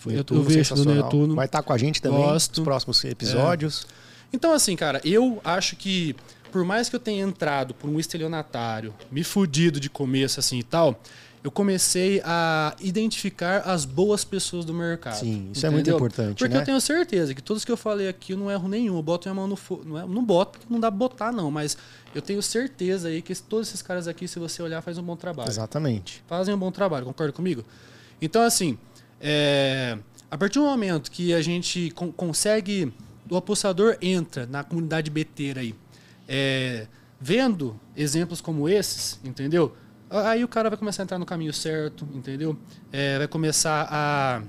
Netuno, 0.05 0.41
eu, 0.41 0.45
vejo 0.45 0.75
do 0.75 0.85
Netuno. 0.85 1.35
Vai 1.35 1.47
estar 1.47 1.59
tá 1.59 1.63
com 1.63 1.73
a 1.73 1.79
gente 1.79 2.03
também 2.03 2.19
Gosto. 2.19 2.59
nos 2.59 2.65
próximos 2.65 3.05
episódios. 3.05 3.87
É. 3.99 4.02
Então, 4.33 4.53
assim, 4.53 4.75
cara, 4.77 5.01
eu 5.05 5.41
acho 5.45 5.77
que, 5.77 6.17
por 6.51 6.65
mais 6.65 6.89
que 6.89 6.97
eu 6.97 7.01
tenha 7.01 7.23
entrado 7.25 7.75
por 7.75 7.89
um 7.89 7.99
estelionatário, 7.99 8.95
me 9.11 9.23
fudido 9.23 9.79
de 9.79 9.91
começo, 9.91 10.41
assim 10.41 10.59
e 10.59 10.63
tal, 10.63 10.99
eu 11.45 11.51
comecei 11.51 12.23
a 12.25 12.75
identificar 12.81 13.63
as 13.63 13.85
boas 13.85 14.25
pessoas 14.25 14.65
do 14.65 14.73
mercado. 14.73 15.19
Sim, 15.19 15.51
isso 15.51 15.67
entendeu? 15.67 15.69
é 15.69 15.71
muito 15.71 15.91
importante. 15.91 16.39
Porque 16.39 16.55
né? 16.55 16.61
eu 16.61 16.65
tenho 16.65 16.81
certeza 16.81 17.35
que 17.35 17.43
todos 17.43 17.65
que 17.65 17.73
eu 17.73 17.77
falei 17.77 18.09
aqui 18.09 18.33
eu 18.33 18.39
não 18.39 18.49
erro 18.49 18.69
nenhum. 18.69 18.97
Eu 18.97 19.03
boto 19.03 19.29
minha 19.29 19.35
mão 19.35 19.49
no 19.49 19.57
fogo. 19.57 19.83
Não, 19.85 19.99
é, 19.99 20.07
não 20.07 20.25
boto, 20.25 20.53
porque 20.53 20.73
não 20.73 20.79
dá 20.79 20.89
pra 20.89 20.99
botar, 20.99 21.33
não, 21.33 21.51
mas 21.51 21.77
eu 22.15 22.23
tenho 22.23 22.41
certeza 22.41 23.09
aí 23.09 23.21
que 23.21 23.35
todos 23.35 23.69
esses 23.69 23.83
caras 23.83 24.07
aqui, 24.07 24.29
se 24.29 24.39
você 24.39 24.63
olhar, 24.63 24.81
fazem 24.83 25.03
um 25.03 25.07
bom 25.07 25.17
trabalho. 25.17 25.51
Exatamente. 25.51 26.23
Fazem 26.29 26.55
um 26.55 26.59
bom 26.59 26.71
trabalho, 26.71 27.07
concorda 27.07 27.33
comigo? 27.33 27.65
Então, 28.21 28.43
assim, 28.43 28.79
é, 29.21 29.99
a 30.31 30.39
partir 30.39 30.61
do 30.61 30.65
momento 30.65 31.11
que 31.11 31.35
a 31.35 31.43
gente 31.43 31.91
con 31.91 32.13
consegue. 32.13 32.93
O 33.33 33.37
apostador 33.39 33.97
entra 34.03 34.47
na 34.47 34.63
comunidade 34.63 35.11
beteira 35.11 35.63
aí, 35.63 35.75
é, 36.29 36.87
vendo 37.19 37.75
exemplos 37.97 38.43
como 38.43 38.69
esses, 38.69 39.19
entendeu? 39.25 39.75
Aí 40.11 40.45
o 40.45 40.49
cara 40.49 40.69
vai 40.69 40.79
começar 40.79 41.03
a 41.03 41.05
entrar 41.05 41.19
no 41.19 41.25
caminho 41.25 41.53
certo, 41.55 42.07
entendeu? 42.13 42.55
É, 42.93 43.17
vai 43.17 43.27
começar 43.27 43.89
a, 43.91 44.43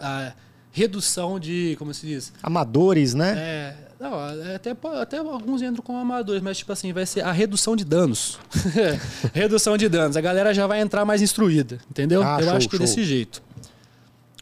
a 0.00 0.32
redução 0.70 1.40
de, 1.40 1.74
como 1.80 1.92
se 1.92 2.06
diz? 2.06 2.32
Amadores, 2.40 3.12
né? 3.12 3.34
É, 3.36 3.76
não, 3.98 4.14
é, 4.24 4.54
até, 4.54 4.76
até 5.00 5.18
alguns 5.18 5.60
entram 5.60 5.82
como 5.82 5.98
amadores, 5.98 6.40
mas 6.40 6.58
tipo 6.58 6.72
assim, 6.72 6.92
vai 6.92 7.06
ser 7.06 7.22
a 7.22 7.32
redução 7.32 7.74
de 7.74 7.84
danos. 7.84 8.38
redução 9.34 9.76
de 9.76 9.88
danos. 9.88 10.16
A 10.16 10.20
galera 10.20 10.54
já 10.54 10.68
vai 10.68 10.80
entrar 10.80 11.04
mais 11.04 11.20
instruída, 11.22 11.80
entendeu? 11.90 12.22
Ah, 12.22 12.36
Eu 12.38 12.46
show, 12.46 12.56
acho 12.56 12.68
que 12.68 12.76
show. 12.76 12.86
desse 12.86 13.02
jeito. 13.02 13.42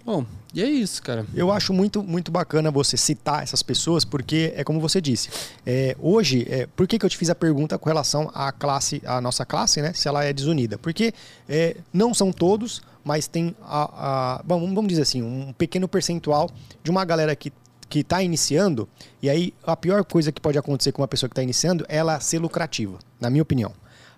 Bom, 0.04 0.26
e 0.54 0.62
é 0.62 0.68
isso, 0.68 1.02
cara. 1.02 1.26
Eu 1.34 1.50
acho 1.50 1.72
muito, 1.72 2.02
muito 2.02 2.30
bacana 2.30 2.70
você 2.70 2.96
citar 2.96 3.42
essas 3.42 3.62
pessoas, 3.62 4.04
porque 4.04 4.52
é 4.54 4.62
como 4.62 4.80
você 4.80 5.00
disse. 5.00 5.28
É, 5.66 5.96
hoje, 5.98 6.46
é, 6.48 6.66
por 6.66 6.86
que, 6.86 6.98
que 6.98 7.04
eu 7.04 7.10
te 7.10 7.16
fiz 7.16 7.28
a 7.28 7.34
pergunta 7.34 7.76
com 7.76 7.88
relação 7.88 8.30
à 8.32 8.52
classe, 8.52 9.02
à 9.04 9.20
nossa 9.20 9.44
classe, 9.44 9.82
né? 9.82 9.92
Se 9.92 10.06
ela 10.06 10.24
é 10.24 10.32
desunida? 10.32 10.78
Porque 10.78 11.12
é, 11.48 11.76
não 11.92 12.14
são 12.14 12.30
todos, 12.32 12.82
mas 13.02 13.26
tem 13.26 13.54
a, 13.62 14.36
a 14.38 14.42
bom, 14.44 14.60
vamos 14.72 14.88
dizer 14.88 15.02
assim, 15.02 15.22
um 15.22 15.52
pequeno 15.52 15.88
percentual 15.88 16.48
de 16.82 16.90
uma 16.90 17.04
galera 17.04 17.34
que 17.34 17.52
que 17.88 18.00
está 18.00 18.22
iniciando, 18.22 18.88
e 19.22 19.30
aí 19.30 19.54
a 19.62 19.76
pior 19.76 20.04
coisa 20.04 20.32
que 20.32 20.40
pode 20.40 20.58
acontecer 20.58 20.90
com 20.90 21.02
uma 21.02 21.06
pessoa 21.06 21.28
que 21.28 21.32
está 21.32 21.42
iniciando 21.42 21.84
é 21.88 21.98
ela 21.98 22.18
ser 22.18 22.38
lucrativa, 22.38 22.98
na 23.20 23.30
minha 23.30 23.42
opinião. 23.42 23.72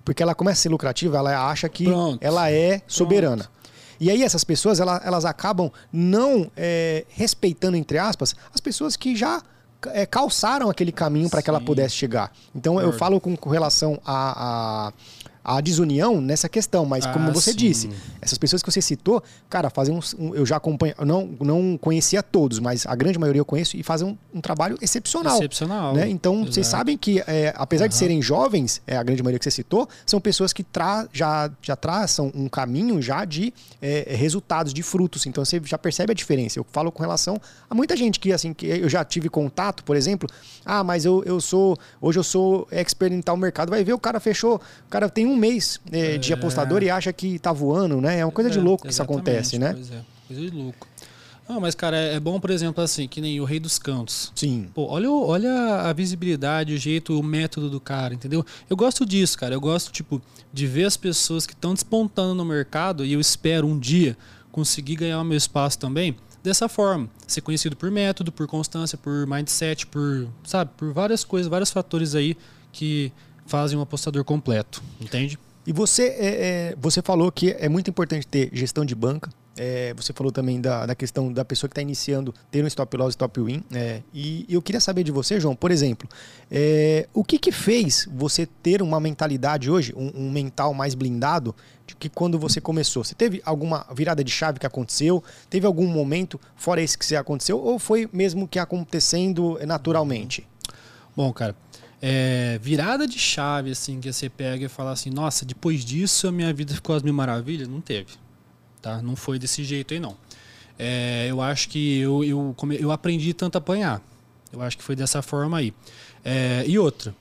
Porque 0.04 0.22
ela 0.22 0.34
começa 0.34 0.60
a 0.60 0.62
ser 0.62 0.68
lucrativa, 0.68 1.18
ela 1.18 1.50
acha 1.50 1.68
que 1.68 1.84
Pronto. 1.84 2.18
ela 2.22 2.50
é 2.50 2.80
soberana. 2.86 3.44
Pronto. 3.44 3.55
E 3.98 4.10
aí 4.10 4.22
essas 4.22 4.44
pessoas, 4.44 4.80
elas, 4.80 5.04
elas 5.04 5.24
acabam 5.24 5.70
não 5.92 6.50
é, 6.56 7.04
respeitando, 7.08 7.76
entre 7.76 7.98
aspas, 7.98 8.34
as 8.52 8.60
pessoas 8.60 8.96
que 8.96 9.16
já 9.16 9.42
é, 9.88 10.06
calçaram 10.06 10.70
aquele 10.70 10.92
caminho 10.92 11.28
para 11.28 11.42
que 11.42 11.50
ela 11.50 11.60
pudesse 11.60 11.94
chegar. 11.94 12.32
Então 12.54 12.80
eu 12.80 12.92
falo 12.92 13.20
com, 13.20 13.36
com 13.36 13.50
relação 13.50 14.00
a, 14.04 14.88
a 14.88 14.92
a 15.46 15.60
desunião 15.60 16.20
nessa 16.20 16.48
questão, 16.48 16.84
mas 16.84 17.06
ah, 17.06 17.12
como 17.12 17.32
você 17.32 17.52
sim. 17.52 17.56
disse, 17.56 17.90
essas 18.20 18.36
pessoas 18.36 18.64
que 18.64 18.70
você 18.70 18.82
citou, 18.82 19.22
cara, 19.48 19.70
fazem 19.70 19.94
um, 19.94 20.00
um, 20.18 20.34
eu 20.34 20.44
já 20.44 20.56
acompanho, 20.56 20.92
não 21.06 21.36
não 21.40 21.78
conhecia 21.78 22.20
todos, 22.20 22.58
mas 22.58 22.84
a 22.84 22.96
grande 22.96 23.16
maioria 23.16 23.40
eu 23.40 23.44
conheço 23.44 23.76
e 23.76 23.82
fazem 23.84 24.08
um, 24.08 24.38
um 24.38 24.40
trabalho 24.40 24.76
excepcional. 24.82 25.36
Excepcional. 25.36 25.94
Né? 25.94 26.08
Então, 26.08 26.34
Exato. 26.38 26.52
vocês 26.52 26.66
sabem 26.66 26.98
que 26.98 27.22
é, 27.28 27.54
apesar 27.56 27.84
uhum. 27.84 27.90
de 27.90 27.94
serem 27.94 28.20
jovens, 28.20 28.82
é, 28.88 28.96
a 28.96 29.02
grande 29.04 29.22
maioria 29.22 29.38
que 29.38 29.44
você 29.44 29.52
citou, 29.52 29.88
são 30.04 30.20
pessoas 30.20 30.52
que 30.52 30.64
tra 30.64 31.06
já 31.12 31.48
já 31.62 31.76
traçam 31.76 32.32
um 32.34 32.48
caminho 32.48 33.00
já 33.00 33.24
de 33.24 33.54
é, 33.80 34.16
resultados, 34.16 34.74
de 34.74 34.82
frutos. 34.82 35.26
Então 35.26 35.44
você 35.44 35.60
já 35.64 35.78
percebe 35.78 36.10
a 36.10 36.14
diferença. 36.14 36.58
Eu 36.58 36.66
falo 36.72 36.90
com 36.90 37.02
relação 37.02 37.40
a 37.70 37.74
muita 37.74 37.96
gente 37.96 38.18
que 38.18 38.32
assim 38.32 38.52
que 38.52 38.66
eu 38.66 38.88
já 38.88 39.04
tive 39.04 39.28
contato, 39.28 39.84
por 39.84 39.94
exemplo, 39.94 40.28
ah, 40.64 40.82
mas 40.82 41.04
eu, 41.04 41.22
eu 41.24 41.40
sou 41.40 41.78
hoje 42.00 42.18
eu 42.18 42.24
sou 42.24 42.66
expert 42.72 43.12
em 43.12 43.22
tal 43.22 43.36
mercado, 43.36 43.70
vai 43.70 43.84
ver 43.84 43.92
o 43.92 43.98
cara 43.98 44.18
fechou, 44.18 44.56
o 44.56 44.90
cara 44.90 45.08
tem 45.08 45.24
um 45.24 45.35
um 45.36 45.38
mês 45.38 45.80
é, 45.92 46.16
de 46.16 46.32
apostador 46.32 46.82
e 46.82 46.90
acha 46.90 47.12
que 47.12 47.38
tá 47.38 47.52
voando, 47.52 48.00
né? 48.00 48.20
É 48.20 48.24
uma 48.24 48.32
coisa 48.32 48.50
de 48.50 48.58
é, 48.58 48.62
louco 48.62 48.84
que 48.86 48.92
isso 48.92 49.02
acontece, 49.02 49.58
né? 49.58 49.72
Pois 49.74 49.90
é, 49.90 50.00
coisa 50.26 50.42
de 50.42 50.50
louco. 50.50 50.88
Não, 51.48 51.60
mas, 51.60 51.76
cara, 51.76 51.96
é 51.96 52.18
bom, 52.18 52.40
por 52.40 52.50
exemplo, 52.50 52.82
assim, 52.82 53.06
que 53.06 53.20
nem 53.20 53.40
o 53.40 53.44
Rei 53.44 53.60
dos 53.60 53.78
Cantos. 53.78 54.32
Sim. 54.34 54.68
Pô, 54.74 54.86
olha, 54.86 55.08
olha 55.08 55.52
a 55.82 55.92
visibilidade, 55.92 56.74
o 56.74 56.78
jeito, 56.78 57.18
o 57.18 57.22
método 57.22 57.70
do 57.70 57.78
cara, 57.78 58.12
entendeu? 58.12 58.44
Eu 58.68 58.76
gosto 58.76 59.06
disso, 59.06 59.38
cara. 59.38 59.54
Eu 59.54 59.60
gosto, 59.60 59.92
tipo, 59.92 60.20
de 60.52 60.66
ver 60.66 60.86
as 60.86 60.96
pessoas 60.96 61.46
que 61.46 61.52
estão 61.52 61.72
despontando 61.72 62.34
no 62.34 62.44
mercado 62.44 63.04
e 63.04 63.12
eu 63.12 63.20
espero 63.20 63.64
um 63.64 63.78
dia 63.78 64.16
conseguir 64.50 64.96
ganhar 64.96 65.20
o 65.20 65.24
meu 65.24 65.38
espaço 65.38 65.78
também 65.78 66.16
dessa 66.42 66.68
forma. 66.68 67.08
Ser 67.28 67.42
conhecido 67.42 67.76
por 67.76 67.92
método, 67.92 68.32
por 68.32 68.48
constância, 68.48 68.98
por 68.98 69.24
mindset, 69.26 69.86
por, 69.86 70.28
sabe, 70.42 70.72
por 70.76 70.92
várias 70.92 71.22
coisas, 71.22 71.48
vários 71.48 71.70
fatores 71.70 72.16
aí 72.16 72.36
que 72.72 73.12
fazem 73.46 73.78
um 73.78 73.82
apostador 73.82 74.24
completo, 74.24 74.82
entende? 75.00 75.38
E 75.66 75.72
você, 75.72 76.04
é, 76.04 76.16
é, 76.18 76.76
você 76.80 77.02
falou 77.02 77.32
que 77.32 77.50
é 77.58 77.68
muito 77.68 77.90
importante 77.90 78.26
ter 78.26 78.50
gestão 78.52 78.84
de 78.84 78.94
banca. 78.94 79.28
É, 79.58 79.94
você 79.94 80.12
falou 80.12 80.30
também 80.30 80.60
da, 80.60 80.84
da 80.84 80.94
questão 80.94 81.32
da 81.32 81.44
pessoa 81.44 81.66
que 81.66 81.72
está 81.72 81.80
iniciando 81.80 82.32
ter 82.50 82.62
um 82.62 82.66
stop 82.66 82.94
loss 82.96 83.08
e 83.08 83.16
stop 83.16 83.40
win. 83.40 83.64
É, 83.72 84.02
e 84.14 84.46
eu 84.48 84.62
queria 84.62 84.80
saber 84.80 85.02
de 85.02 85.10
você, 85.10 85.40
João, 85.40 85.56
por 85.56 85.72
exemplo, 85.72 86.08
é, 86.50 87.08
o 87.12 87.24
que, 87.24 87.36
que 87.38 87.50
fez 87.50 88.06
você 88.12 88.46
ter 88.46 88.80
uma 88.80 89.00
mentalidade 89.00 89.68
hoje, 89.68 89.92
um, 89.96 90.26
um, 90.26 90.30
mental 90.30 90.72
mais 90.72 90.94
blindado, 90.94 91.54
de 91.84 91.96
que 91.96 92.08
quando 92.08 92.38
você 92.38 92.60
começou? 92.60 93.02
Você 93.02 93.14
teve 93.14 93.42
alguma 93.44 93.86
virada 93.92 94.22
de 94.22 94.30
chave 94.30 94.60
que 94.60 94.66
aconteceu? 94.66 95.24
Teve 95.50 95.66
algum 95.66 95.86
momento 95.86 96.38
fora 96.54 96.80
esse 96.80 96.96
que 96.96 97.16
aconteceu? 97.16 97.58
Ou 97.58 97.78
foi 97.78 98.08
mesmo 98.12 98.46
que 98.46 98.58
acontecendo 98.58 99.58
naturalmente? 99.66 100.46
Bom, 101.16 101.32
cara, 101.32 101.56
é, 102.00 102.58
virada 102.62 103.06
de 103.06 103.18
chave, 103.18 103.70
assim, 103.70 104.00
que 104.00 104.12
você 104.12 104.28
pega 104.28 104.64
e 104.64 104.68
fala 104.68 104.92
assim, 104.92 105.10
nossa, 105.10 105.44
depois 105.44 105.84
disso 105.84 106.28
a 106.28 106.32
minha 106.32 106.52
vida 106.52 106.74
ficou 106.74 106.94
as 106.94 107.02
mil 107.02 107.14
maravilhas? 107.14 107.68
Não 107.68 107.80
teve. 107.80 108.12
Tá? 108.82 109.00
Não 109.02 109.16
foi 109.16 109.38
desse 109.38 109.64
jeito 109.64 109.94
aí, 109.94 110.00
não. 110.00 110.16
É, 110.78 111.26
eu 111.28 111.40
acho 111.40 111.68
que 111.68 111.98
eu, 111.98 112.22
eu, 112.22 112.54
eu 112.78 112.92
aprendi 112.92 113.32
tanto 113.32 113.56
a 113.56 113.58
apanhar. 113.58 114.02
Eu 114.52 114.60
acho 114.62 114.76
que 114.76 114.82
foi 114.84 114.94
dessa 114.94 115.22
forma 115.22 115.58
aí. 115.58 115.72
É, 116.24 116.64
e 116.66 116.78
outra, 116.78 117.14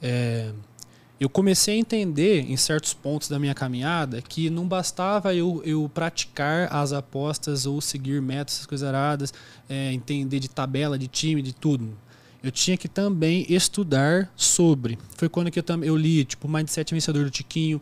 é, 0.00 0.52
eu 1.18 1.28
comecei 1.28 1.74
a 1.74 1.78
entender 1.78 2.50
em 2.50 2.56
certos 2.56 2.94
pontos 2.94 3.28
da 3.28 3.38
minha 3.38 3.54
caminhada 3.54 4.22
que 4.22 4.48
não 4.48 4.66
bastava 4.66 5.34
eu, 5.34 5.60
eu 5.66 5.90
praticar 5.92 6.72
as 6.74 6.92
apostas 6.92 7.66
ou 7.66 7.80
seguir 7.80 8.22
metas, 8.22 8.54
essas 8.54 8.66
coisas 8.66 8.88
aradas, 8.88 9.34
é, 9.68 9.92
entender 9.92 10.40
de 10.40 10.48
tabela, 10.48 10.98
de 10.98 11.08
time, 11.08 11.42
de 11.42 11.52
tudo. 11.52 11.94
Eu 12.42 12.50
tinha 12.50 12.76
que 12.76 12.88
também 12.88 13.44
estudar 13.48 14.32
sobre. 14.34 14.98
Foi 15.16 15.28
quando 15.28 15.50
que 15.50 15.58
eu, 15.60 15.64
eu 15.82 15.96
li, 15.96 16.24
tipo, 16.24 16.48
Mindset 16.48 16.94
Vencedor 16.94 17.24
do 17.24 17.30
Tiquinho. 17.30 17.80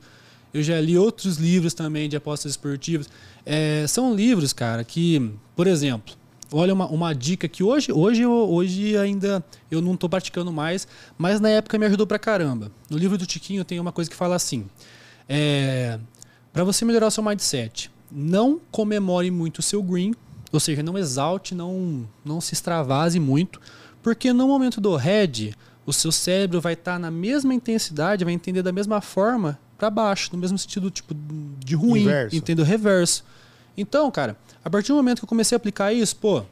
Eu 0.53 0.63
já 0.63 0.81
li 0.81 0.97
outros 0.97 1.37
livros 1.37 1.75
também 1.75 2.09
de 2.09 2.17
apostas 2.17 2.53
esportivas. 2.53 3.09
É, 3.47 3.87
são 3.87 4.15
livros, 4.15 4.53
cara, 4.53 4.83
que, 4.83 5.31
por 5.55 5.67
exemplo, 5.67 6.17
Olha 6.51 6.73
uma, 6.73 6.87
uma 6.87 7.15
dica 7.15 7.47
que 7.47 7.63
hoje, 7.63 7.93
hoje, 7.93 8.25
hoje 8.25 8.97
ainda 8.97 9.45
eu 9.71 9.83
não 9.83 9.93
estou 9.93 10.09
praticando 10.09 10.51
mais, 10.51 10.89
mas 11.19 11.41
na 11.41 11.51
época 11.51 11.77
me 11.79 11.85
ajudou 11.85 12.07
pra 12.07 12.19
caramba. 12.19 12.73
No 12.89 12.97
livro 12.97 13.19
do 13.19 13.27
Tiquinho 13.27 13.65
tem 13.65 13.79
uma 13.79 13.93
coisa 13.93 14.09
que 14.09 14.17
fala 14.17 14.35
assim: 14.35 14.65
é, 15.29 15.99
para 16.51 16.65
você 16.65 16.87
melhorar 16.87 17.09
o 17.09 17.11
seu 17.11 17.23
mindset, 17.23 17.91
não 18.11 18.59
comemore 18.71 19.31
muito 19.31 19.59
o 19.59 19.63
seu 19.63 19.83
green, 19.83 20.15
ou 20.51 20.59
seja, 20.59 20.83
não 20.83 20.97
exalte, 20.97 21.55
não, 21.55 22.09
não 22.25 22.41
se 22.41 22.55
extravase 22.55 23.21
muito, 23.21 23.61
porque 24.03 24.33
no 24.33 24.47
momento 24.47 24.81
do 24.81 24.95
red, 24.97 25.53
o 25.85 25.93
seu 25.93 26.13
cérebro 26.13 26.61
vai 26.61 26.75
estar 26.75 26.95
tá 26.95 26.99
na 26.99 27.11
mesma 27.11 27.55
intensidade, 27.55 28.25
vai 28.25 28.35
entender 28.35 28.63
da 28.63 28.73
mesma 28.73 29.01
forma 29.01 29.59
para 29.79 29.89
baixo, 29.91 30.31
no 30.33 30.39
mesmo 30.39 30.59
sentido 30.59 30.91
tipo 30.91 31.15
de 31.59 31.75
ruim, 31.75 32.03
Inverso. 32.03 32.37
entendeu? 32.37 32.65
Reverso. 32.65 33.25
Então, 33.77 34.11
cara, 34.11 34.37
a 34.65 34.69
partir 34.69 34.89
do 34.89 34.97
momento 34.97 35.21
que 35.21 35.25
eu 35.25 35.29
comecei 35.29 35.55
a 35.55 35.59
aplicar 35.59 35.93
isso, 35.93 36.17
pô, 36.17 36.43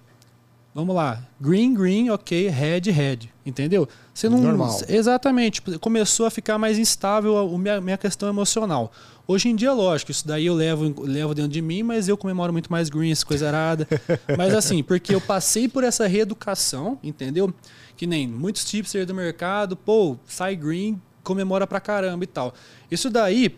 vamos 0.77 0.95
lá, 0.95 1.27
green, 1.41 1.72
green, 1.72 2.11
ok, 2.11 2.49
red, 2.49 2.91
red, 2.91 3.20
entendeu? 3.47 3.89
Você 4.12 4.29
não, 4.29 4.39
Normal. 4.39 4.79
Exatamente, 4.87 5.55
tipo, 5.55 5.79
começou 5.79 6.27
a 6.27 6.31
ficar 6.31 6.59
mais 6.59 6.79
instável 6.79 7.39
a 7.39 7.59
minha, 7.59 7.81
minha 7.81 7.97
questão 7.97 8.29
emocional. 8.29 8.93
Hoje 9.27 9.49
em 9.49 9.57
dia, 9.57 9.72
lógico, 9.72 10.11
isso 10.11 10.29
daí 10.29 10.45
eu 10.45 10.55
levo, 10.55 11.01
levo 11.01 11.35
dentro 11.35 11.51
de 11.51 11.62
mim, 11.62 11.83
mas 11.83 12.09
eu 12.09 12.16
comemoro 12.18 12.53
muito 12.53 12.70
mais 12.70 12.91
green, 12.91 13.11
essa 13.11 13.24
coisa 13.24 13.49
arada. 13.49 13.89
mas 14.37 14.53
assim, 14.53 14.83
porque 14.83 15.14
eu 15.14 15.20
passei 15.20 15.66
por 15.66 15.83
essa 15.83 16.07
reeducação, 16.07 16.99
entendeu? 17.03 17.51
Que 17.97 18.07
nem 18.07 18.29
muitos 18.29 18.62
tipsters 18.62 19.07
do 19.07 19.14
mercado, 19.14 19.79
pô, 19.79 20.18
sai 20.27 20.55
green, 20.55 21.01
comemora 21.24 21.66
pra 21.66 21.81
caramba 21.81 22.22
e 22.22 22.27
tal. 22.27 22.53
Isso 22.91 23.09
daí, 23.09 23.49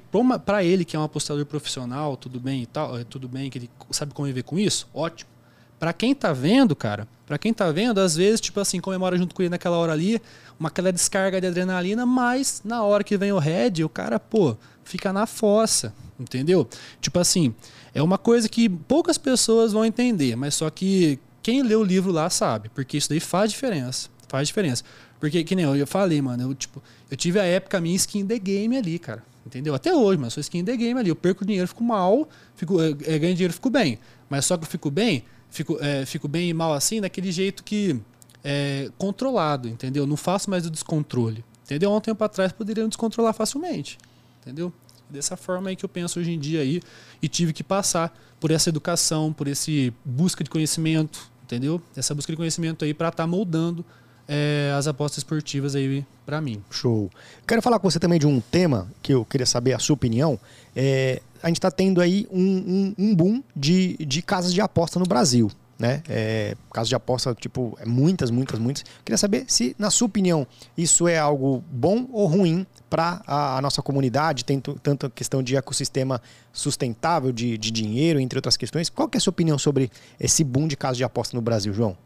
para 0.46 0.62
ele 0.62 0.84
que 0.84 0.94
é 0.94 0.98
um 1.00 1.02
apostador 1.02 1.44
profissional, 1.46 2.16
tudo 2.16 2.38
bem 2.38 2.62
e 2.62 2.66
tal, 2.66 2.96
é, 2.96 3.02
tudo 3.02 3.28
bem 3.28 3.50
que 3.50 3.58
ele 3.58 3.70
sabe 3.90 4.14
conviver 4.14 4.44
com 4.44 4.56
isso, 4.56 4.88
ótimo. 4.94 5.37
Para 5.78 5.92
quem 5.92 6.14
tá 6.14 6.32
vendo, 6.32 6.74
cara, 6.74 7.06
para 7.26 7.38
quem 7.38 7.52
tá 7.52 7.70
vendo, 7.70 8.00
às 8.00 8.16
vezes, 8.16 8.40
tipo 8.40 8.58
assim, 8.58 8.80
comemora 8.80 9.16
junto 9.16 9.34
com 9.34 9.42
ele 9.42 9.50
naquela 9.50 9.76
hora 9.76 9.92
ali, 9.92 10.20
uma 10.58 10.68
aquela 10.68 10.92
descarga 10.92 11.40
de 11.40 11.46
adrenalina, 11.46 12.04
mas 12.04 12.62
na 12.64 12.82
hora 12.82 13.04
que 13.04 13.16
vem 13.16 13.32
o 13.32 13.38
head, 13.38 13.84
o 13.84 13.88
cara, 13.88 14.18
pô, 14.18 14.56
fica 14.82 15.12
na 15.12 15.26
fossa, 15.26 15.94
entendeu? 16.18 16.68
Tipo 17.00 17.18
assim, 17.18 17.54
é 17.94 18.02
uma 18.02 18.18
coisa 18.18 18.48
que 18.48 18.68
poucas 18.68 19.18
pessoas 19.18 19.72
vão 19.72 19.84
entender, 19.84 20.36
mas 20.36 20.54
só 20.54 20.70
que 20.70 21.18
quem 21.42 21.62
lê 21.62 21.74
o 21.74 21.84
livro 21.84 22.10
lá 22.10 22.28
sabe, 22.28 22.70
porque 22.70 22.96
isso 22.96 23.08
daí 23.08 23.20
faz 23.20 23.50
diferença, 23.50 24.08
faz 24.26 24.48
diferença. 24.48 24.82
Porque, 25.20 25.42
que 25.42 25.54
nem 25.56 25.64
eu, 25.64 25.76
eu 25.76 25.86
falei, 25.86 26.22
mano, 26.22 26.44
eu, 26.44 26.54
tipo, 26.54 26.82
eu 27.10 27.16
tive 27.16 27.40
a 27.40 27.44
época 27.44 27.80
minha 27.80 27.96
skin 27.96 28.26
the 28.26 28.38
game 28.38 28.76
ali, 28.76 28.98
cara. 28.98 29.22
Entendeu? 29.44 29.74
Até 29.74 29.94
hoje, 29.94 30.18
mas 30.20 30.32
sou 30.34 30.40
skin 30.40 30.64
the 30.64 30.76
game 30.76 30.98
ali. 31.00 31.08
Eu 31.08 31.16
perco 31.16 31.44
dinheiro, 31.44 31.66
fico 31.66 31.82
mal, 31.82 32.28
fico, 32.54 32.80
é, 32.80 33.18
ganho 33.18 33.34
dinheiro, 33.34 33.52
fico 33.52 33.70
bem. 33.70 33.98
Mas 34.28 34.44
só 34.44 34.56
que 34.56 34.64
eu 34.64 34.68
fico 34.68 34.90
bem, 34.90 35.24
fico, 35.50 35.78
é, 35.80 36.04
fico 36.06 36.28
bem 36.28 36.50
e 36.50 36.54
mal 36.54 36.72
assim, 36.72 37.00
daquele 37.00 37.30
jeito 37.32 37.64
que 37.64 38.00
é 38.44 38.90
controlado, 38.96 39.68
entendeu? 39.68 40.06
Não 40.06 40.16
faço 40.16 40.48
mais 40.50 40.66
o 40.66 40.70
descontrole. 40.70 41.44
Entendeu? 41.64 41.92
Há 41.92 41.96
um 41.96 42.00
tempo 42.00 42.24
atrás 42.24 42.50
poderiam 42.50 42.88
descontrolar 42.88 43.34
facilmente. 43.34 43.98
Entendeu? 44.40 44.72
Dessa 45.10 45.36
forma 45.36 45.68
aí 45.68 45.76
que 45.76 45.84
eu 45.84 45.88
penso 45.88 46.18
hoje 46.18 46.32
em 46.32 46.38
dia 46.38 46.60
aí. 46.60 46.80
E 47.20 47.28
tive 47.28 47.52
que 47.52 47.62
passar 47.62 48.16
por 48.40 48.50
essa 48.50 48.70
educação, 48.70 49.32
por 49.32 49.46
esse 49.48 49.92
busca 50.04 50.42
de 50.42 50.48
conhecimento, 50.48 51.30
entendeu? 51.42 51.82
Essa 51.94 52.14
busca 52.14 52.32
de 52.32 52.36
conhecimento 52.36 52.84
aí 52.84 52.94
para 52.94 53.08
estar 53.08 53.24
tá 53.24 53.26
moldando 53.26 53.84
é, 54.28 54.72
as 54.76 54.86
apostas 54.86 55.18
esportivas 55.18 55.74
aí 55.74 56.04
para 56.26 56.40
mim. 56.40 56.62
Show. 56.70 57.10
Quero 57.46 57.62
falar 57.62 57.78
com 57.78 57.90
você 57.90 57.98
também 57.98 58.18
de 58.18 58.26
um 58.26 58.40
tema 58.40 58.86
que 59.02 59.14
eu 59.14 59.24
queria 59.24 59.46
saber 59.46 59.72
a 59.72 59.78
sua 59.78 59.94
opinião. 59.94 60.38
É, 60.76 61.22
a 61.42 61.48
gente 61.48 61.56
está 61.56 61.70
tendo 61.70 62.00
aí 62.00 62.28
um, 62.30 62.40
um, 62.40 62.94
um, 62.98 63.14
boom 63.14 63.42
de, 63.56 63.96
de 63.96 64.20
casas 64.20 64.52
de 64.52 64.60
aposta 64.60 64.98
no 64.98 65.06
Brasil. 65.06 65.50
Né? 65.78 66.02
É, 66.08 66.56
casas 66.72 66.88
de 66.88 66.96
aposta, 66.96 67.34
tipo, 67.36 67.78
é 67.80 67.86
muitas, 67.86 68.30
muitas, 68.30 68.58
muitas. 68.58 68.84
Queria 69.04 69.16
saber 69.16 69.44
se, 69.46 69.76
na 69.78 69.90
sua 69.90 70.06
opinião, 70.06 70.46
isso 70.76 71.06
é 71.06 71.16
algo 71.16 71.62
bom 71.70 72.06
ou 72.12 72.26
ruim 72.26 72.66
para 72.90 73.22
a, 73.24 73.58
a, 73.58 73.62
nossa 73.62 73.80
comunidade, 73.80 74.44
tanto, 74.44 74.78
tanto 74.82 75.06
a 75.06 75.10
questão 75.10 75.40
de 75.40 75.56
ecossistema 75.56 76.20
sustentável, 76.52 77.30
de, 77.30 77.56
de 77.56 77.70
dinheiro, 77.70 78.18
entre 78.18 78.36
outras 78.36 78.56
questões. 78.56 78.90
Qual 78.90 79.08
que 79.08 79.16
é 79.16 79.18
a 79.18 79.20
sua 79.20 79.30
opinião 79.30 79.56
sobre 79.56 79.88
esse 80.18 80.42
boom 80.42 80.66
de 80.66 80.76
casas 80.76 80.96
de 80.96 81.04
aposta 81.04 81.36
no 81.36 81.40
Brasil, 81.40 81.72
João? 81.72 81.96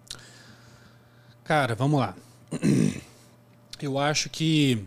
Cara, 1.52 1.74
vamos 1.74 2.00
lá. 2.00 2.14
Eu 3.78 3.98
acho 3.98 4.30
que 4.30 4.86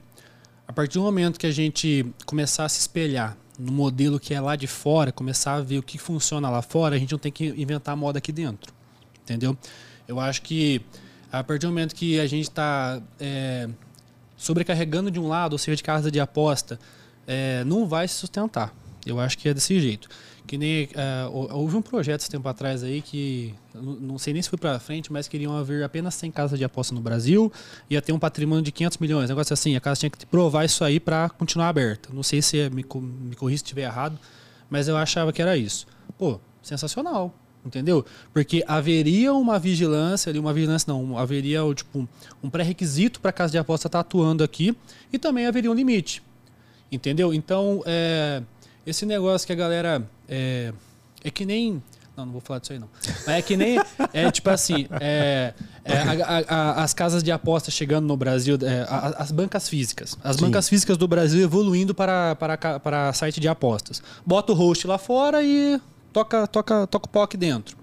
a 0.68 0.74
partir 0.74 0.96
do 0.96 1.04
momento 1.04 1.40
que 1.40 1.46
a 1.46 1.52
gente 1.52 2.04
começar 2.26 2.66
a 2.66 2.70
se 2.70 2.80
espelhar 2.80 3.38
no 3.60 3.72
modelo 3.72 4.20
que 4.20 4.34
é 4.34 4.42
lá 4.42 4.56
de 4.56 4.66
fora, 4.66 5.12
começar 5.12 5.54
a 5.54 5.62
ver 5.62 5.78
o 5.78 5.84
que 5.84 6.00
funciona 6.00 6.50
lá 6.50 6.64
fora, 6.64 6.96
a 6.96 6.98
gente 6.98 7.12
não 7.12 7.20
tem 7.20 7.32
que 7.32 7.50
inventar 7.50 7.96
moda 7.96 8.18
aqui 8.18 8.32
dentro. 8.32 8.74
Entendeu? 9.22 9.56
Eu 10.08 10.20
acho 10.20 10.42
que 10.42 10.82
a 11.32 11.44
partir 11.44 11.68
do 11.68 11.72
momento 11.72 11.94
que 11.94 12.20
a 12.20 12.26
gente 12.26 12.46
está 12.46 13.00
é, 13.20 13.70
sobrecarregando 14.36 15.12
de 15.12 15.20
um 15.20 15.28
lado, 15.28 15.54
ou 15.54 15.60
seja, 15.60 15.76
de 15.76 15.84
casa 15.84 16.10
de 16.10 16.20
aposta, 16.20 16.80
é, 17.28 17.64
não 17.64 17.88
vai 17.88 18.08
se 18.08 18.16
sustentar. 18.16 18.74
Eu 19.06 19.20
acho 19.20 19.38
que 19.38 19.48
é 19.48 19.54
desse 19.54 19.80
jeito. 19.80 20.10
Que 20.48 20.58
nem. 20.58 20.86
Uh, 20.86 21.48
houve 21.52 21.76
um 21.76 21.82
projeto 21.82 22.22
esse 22.22 22.30
tempo 22.30 22.48
atrás 22.48 22.84
aí 22.84 23.02
que. 23.02 23.54
Não 23.74 24.18
sei 24.18 24.34
nem 24.34 24.42
se 24.42 24.50
foi 24.50 24.58
para 24.58 24.80
frente, 24.80 25.12
mas 25.12 25.28
queriam 25.28 25.56
haver 25.58 25.84
apenas 25.84 26.16
100 26.16 26.32
casas 26.32 26.60
de 26.60 26.64
aposta 26.64 26.94
no 26.94 27.02
Brasil. 27.02 27.52
Ia 27.90 28.02
ter 28.02 28.14
um 28.14 28.20
patrimônio 28.20 28.64
de 28.64 28.72
500 28.72 28.98
milhões. 29.00 29.30
Negócio 29.30 29.54
assim, 29.54 29.76
a 29.76 29.82
casa 29.82 30.00
tinha 30.00 30.10
que 30.10 30.26
provar 30.26 30.66
isso 30.66 30.84
aí 30.84 31.00
para 31.00 31.30
continuar 31.30 31.70
aberta. 31.70 32.10
Não 32.14 32.24
sei 32.24 32.42
se 32.42 32.60
é, 32.60 32.70
me, 32.70 32.86
me 32.86 33.36
corri 33.36 33.58
se 33.58 33.64
estiver 33.64 33.84
errado, 33.84 34.18
mas 34.70 34.88
eu 34.88 34.96
achava 34.96 35.34
que 35.34 35.42
era 35.42 35.58
isso. 35.58 35.88
Pô, 36.18 36.40
sensacional. 36.62 37.34
Entendeu? 37.66 38.06
Porque 38.32 38.64
haveria 38.68 39.34
uma 39.34 39.58
vigilância 39.58 40.30
ali, 40.30 40.38
uma 40.38 40.54
vigilância 40.54 40.94
não, 40.94 41.18
haveria 41.18 41.62
tipo, 41.74 42.08
um 42.44 42.48
pré-requisito 42.48 43.20
para 43.20 43.32
a 43.32 43.34
casa 43.34 43.52
de 43.52 43.58
aposta 43.58 43.88
estar 43.88 44.04
tá 44.04 44.08
atuando 44.08 44.44
aqui 44.44 44.78
e 45.12 45.18
também 45.18 45.48
haveria 45.48 45.72
um 45.72 45.74
limite. 45.74 46.22
Entendeu? 46.92 47.34
Então, 47.34 47.82
é, 47.88 48.44
esse 48.86 49.06
negócio 49.06 49.46
que 49.46 49.54
a 49.54 49.56
galera. 49.56 50.08
É, 50.28 50.74
é 51.24 51.32
que 51.32 51.46
nem. 51.46 51.82
Não, 52.16 52.26
não 52.26 52.32
vou 52.32 52.42
falar 52.42 52.60
disso 52.60 52.72
aí 52.72 52.80
não. 52.80 52.90
Mas 53.26 53.28
é 53.28 53.42
que 53.42 53.58
nem. 53.58 53.78
É 54.14 54.32
tipo 54.32 54.50
assim. 54.50 54.88
É, 55.00 55.54
é 55.84 55.98
a, 55.98 56.44
a, 56.48 56.84
as 56.84 56.94
casas 56.94 57.22
de 57.22 57.32
aposta 57.32 57.72
chegando 57.72 58.06
no 58.06 58.16
Brasil, 58.16 58.58
é, 58.62 58.86
as 59.18 59.32
bancas 59.32 59.68
físicas. 59.68 60.18
As 60.24 60.36
Sim. 60.36 60.44
bancas 60.44 60.70
físicas 60.70 60.98
do 60.98 61.08
Brasil 61.08 61.42
evoluindo 61.42 61.94
para, 61.94 62.36
para, 62.36 62.80
para 62.80 63.14
site 63.14 63.40
de 63.40 63.48
apostas. 63.48 64.02
Bota 64.26 64.52
o 64.52 64.56
host 64.56 64.88
lá 64.88 64.98
fora 64.98 65.44
e 65.44 65.80
toca, 66.14 66.48
toca, 66.48 66.88
toca 66.88 67.08
o 67.08 67.10
POC 67.10 67.38
dentro. 67.38 67.78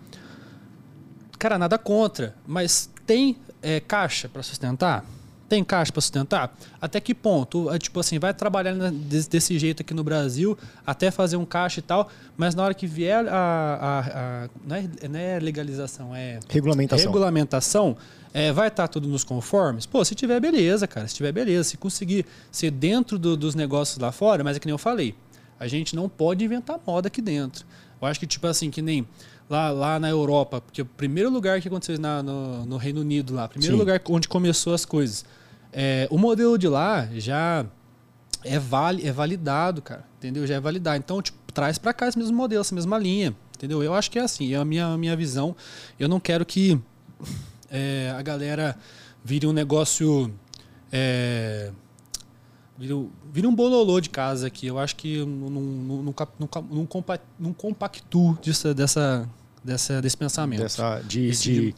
Cara, 1.39 1.59
nada 1.59 1.77
contra. 1.77 2.35
Mas 2.47 2.89
tem 3.05 3.37
é, 3.61 3.81
caixa 3.81 4.29
para 4.29 4.43
sustentar? 4.43 5.05
Tem 5.53 5.63
caixa 5.63 5.93
para 5.93 6.01
sustentar? 6.01 6.57
Até 6.81 6.99
que 6.99 7.15
ponto? 7.15 7.71
É, 7.71 7.79
tipo 7.79 8.01
assim, 8.01 8.19
vai 8.19 8.33
trabalhar 8.33 8.75
desse 8.91 9.59
jeito 9.59 9.83
aqui 9.83 9.93
no 9.93 10.03
Brasil 10.03 10.57
até 10.87 11.11
fazer 11.11 11.37
um 11.37 11.45
caixa 11.45 11.81
e 11.81 11.83
tal, 11.83 12.09
mas 12.39 12.55
na 12.55 12.65
hora 12.65 12.73
que 12.73 12.87
vier 12.87 13.29
a. 13.29 13.35
a, 13.35 13.99
a 14.45 14.49
não, 14.67 14.77
é, 14.77 15.09
não, 15.11 15.21
é, 15.21 15.39
legalização, 15.39 16.17
é. 16.17 16.41
Regulamentação. 16.49 17.07
Regulamentação, 17.07 17.97
é, 18.33 18.51
vai 18.51 18.69
estar 18.69 18.85
tá 18.85 18.89
tudo 18.89 19.07
nos 19.09 19.25
conformes? 19.25 19.85
Pô, 19.85 20.03
se 20.03 20.15
tiver, 20.15 20.41
beleza, 20.41 20.87
cara. 20.87 21.07
Se 21.07 21.17
tiver, 21.17 21.33
beleza. 21.33 21.65
Se 21.65 21.77
conseguir 21.77 22.25
ser 22.51 22.71
dentro 22.71 23.19
do, 23.19 23.37
dos 23.37 23.55
negócios 23.55 23.99
lá 23.99 24.11
fora, 24.11 24.43
mas 24.43 24.57
é 24.57 24.59
que 24.59 24.67
nem 24.67 24.73
eu 24.73 24.79
falei, 24.79 25.15
a 25.61 25.69
gente 25.69 25.95
não 25.95 26.09
pode 26.09 26.43
inventar 26.43 26.81
moda 26.87 27.09
aqui 27.09 27.21
dentro. 27.21 27.67
Eu 28.01 28.09
acho 28.09 28.19
que, 28.19 28.27
tipo 28.27 28.47
assim, 28.47 28.71
que 28.71 28.81
nem 28.81 29.07
lá, 29.51 29.71
lá 29.71 30.01
na 30.01 30.09
Europa, 30.09 30.63
porque 30.63 30.81
o 30.81 30.87
primeiro 30.87 31.29
lugar 31.29 31.61
que 31.61 31.69
aconteceu 31.69 31.99
na, 31.99 32.23
no, 32.23 32.65
no 32.65 32.79
Reino 32.79 33.03
Unido 33.03 33.35
lá, 33.35 33.47
primeiro 33.47 33.75
Sim. 33.75 33.79
lugar 33.79 34.01
onde 34.09 34.27
começou 34.27 34.73
as 34.73 34.87
coisas 34.87 35.27
é, 35.73 36.07
o 36.11 36.19
modelo 36.19 36.59
de 36.59 36.69
lá 36.69 37.09
já 37.15 37.65
é, 38.45 38.59
vali, 38.59 39.07
é 39.07 39.13
validado, 39.13 39.81
cara. 39.81 40.05
Entendeu? 40.19 40.47
Já 40.47 40.57
é 40.57 40.61
validado. 40.61 40.99
Então, 40.99 41.23
tipo, 41.23 41.39
traz 41.53 41.79
para 41.79 41.93
cá 41.93 42.09
esse 42.09 42.19
mesmo 42.19 42.37
modelo, 42.37 42.61
essa 42.61 42.75
mesma 42.75 42.99
linha. 42.99 43.35
Entendeu? 43.57 43.83
Eu 43.83 43.95
acho 43.95 44.11
que 44.11 44.19
é 44.19 44.23
assim. 44.23 44.53
É 44.53 44.57
a 44.57 44.65
minha, 44.65 44.87
a 44.87 44.99
minha 44.99 45.17
visão. 45.17 45.57
Eu 45.99 46.09
não 46.09 46.21
quero 46.21 46.45
que 46.45 46.79
é, 47.71 48.13
a 48.17 48.23
galera 48.23 48.77
vire 49.25 49.47
um 49.47 49.53
negócio. 49.53 50.33
É, 50.93 51.71
vire, 52.79 53.47
um 53.47 53.55
bololô 53.55 54.01
de 54.01 54.11
casa 54.11 54.49
aqui. 54.49 54.67
Eu 54.67 54.79
acho 54.79 54.97
que 54.97 55.19
não, 55.25 55.51
não, 55.51 55.63
não, 55.63 56.15
não, 56.39 56.87
não 57.41 57.53
compactuo 57.55 58.37
dessa, 58.45 58.75
dessa, 58.75 59.29
dessa, 59.65 60.03
desse 60.03 60.17
pensamento. 60.17 60.61
Dessa, 60.61 61.01
de, 61.01 61.31
de, 61.31 61.75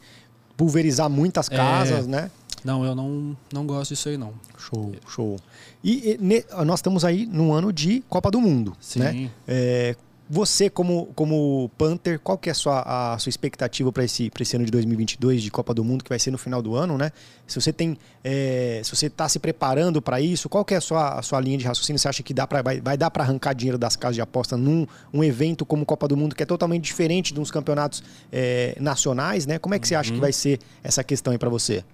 pulverizar 0.56 1.10
muitas 1.10 1.50
É. 1.50 1.56
casas, 1.56 2.06
né? 2.06 2.30
Não, 2.64 2.84
eu 2.84 2.94
não, 2.94 3.36
não 3.52 3.66
gosto 3.66 3.90
disso 3.90 4.08
aí, 4.08 4.16
não. 4.16 4.32
Show, 4.56 4.94
show. 5.06 5.36
E, 5.82 6.12
e, 6.12 6.18
ne- 6.18 6.44
nós 6.64 6.78
estamos 6.78 7.04
aí 7.04 7.26
num 7.26 7.52
ano 7.52 7.72
de 7.72 8.02
Copa 8.08 8.30
do 8.30 8.40
Mundo, 8.40 8.74
Sim. 8.80 9.00
né? 9.00 9.30
É, 9.46 9.94
você, 10.30 10.70
como, 10.70 11.08
como 11.14 11.70
Panther, 11.76 12.18
qual 12.18 12.38
que 12.38 12.48
é 12.48 12.52
a 12.52 12.54
sua, 12.54 13.12
a 13.14 13.18
sua 13.18 13.28
expectativa 13.28 13.92
para 13.92 14.04
esse, 14.04 14.30
pra 14.30 14.42
esse 14.42 14.56
ano 14.56 14.64
de 14.64 14.70
2022 14.70 15.42
de 15.42 15.50
Copa 15.50 15.74
do 15.74 15.84
Mundo, 15.84 16.02
que 16.02 16.08
vai 16.08 16.18
ser 16.18 16.30
no 16.30 16.38
final 16.38 16.62
do 16.62 16.74
ano, 16.74 16.96
né? 16.96 17.12
Se 17.46 17.60
você 17.60 17.70
tem, 17.74 17.98
é, 18.24 18.80
se 18.82 18.96
você 18.96 19.08
está 19.08 19.28
se 19.28 19.38
preparando 19.38 20.00
para 20.00 20.18
isso, 20.22 20.48
qual 20.48 20.64
que 20.64 20.72
é 20.72 20.78
a 20.78 20.80
sua, 20.80 21.18
a 21.18 21.22
sua 21.22 21.38
linha 21.42 21.58
de 21.58 21.66
raciocínio? 21.66 21.98
Você 21.98 22.08
acha 22.08 22.22
que 22.22 22.32
dá 22.32 22.46
pra, 22.46 22.62
vai, 22.62 22.80
vai 22.80 22.96
dar 22.96 23.10
para 23.10 23.22
arrancar 23.22 23.52
dinheiro 23.52 23.76
das 23.76 23.96
casas 23.96 24.14
de 24.16 24.22
aposta 24.22 24.56
num 24.56 24.86
um 25.12 25.22
evento 25.22 25.66
como 25.66 25.84
Copa 25.84 26.08
do 26.08 26.16
Mundo, 26.16 26.34
que 26.34 26.42
é 26.42 26.46
totalmente 26.46 26.82
diferente 26.84 27.34
de 27.34 27.38
uns 27.38 27.50
campeonatos 27.50 28.02
é, 28.32 28.74
nacionais, 28.80 29.44
né? 29.44 29.58
Como 29.58 29.74
é 29.74 29.78
que 29.78 29.86
você 29.86 29.94
acha 29.94 30.08
Uhum. 30.08 30.14
que 30.16 30.20
vai 30.22 30.32
ser 30.32 30.58
essa 30.82 31.04
questão 31.04 31.32
aí 31.34 31.38
para 31.38 31.50
você? 31.50 31.84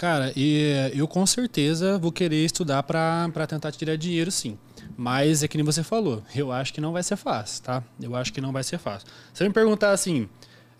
Cara, 0.00 0.32
e 0.34 0.90
eu 0.94 1.06
com 1.06 1.26
certeza 1.26 1.98
vou 1.98 2.10
querer 2.10 2.42
estudar 2.42 2.82
pra 2.84 3.46
tentar 3.46 3.70
tirar 3.70 3.96
dinheiro, 3.96 4.30
sim. 4.30 4.56
Mas 4.96 5.42
é 5.42 5.48
que 5.48 5.58
nem 5.58 5.62
você 5.62 5.82
falou, 5.82 6.22
eu 6.34 6.50
acho 6.50 6.72
que 6.72 6.80
não 6.80 6.90
vai 6.90 7.02
ser 7.02 7.16
fácil, 7.16 7.62
tá? 7.62 7.84
Eu 8.00 8.16
acho 8.16 8.32
que 8.32 8.40
não 8.40 8.50
vai 8.50 8.64
ser 8.64 8.78
fácil. 8.78 9.06
Se 9.30 9.40
você 9.40 9.44
me 9.46 9.52
perguntar 9.52 9.90
assim, 9.90 10.26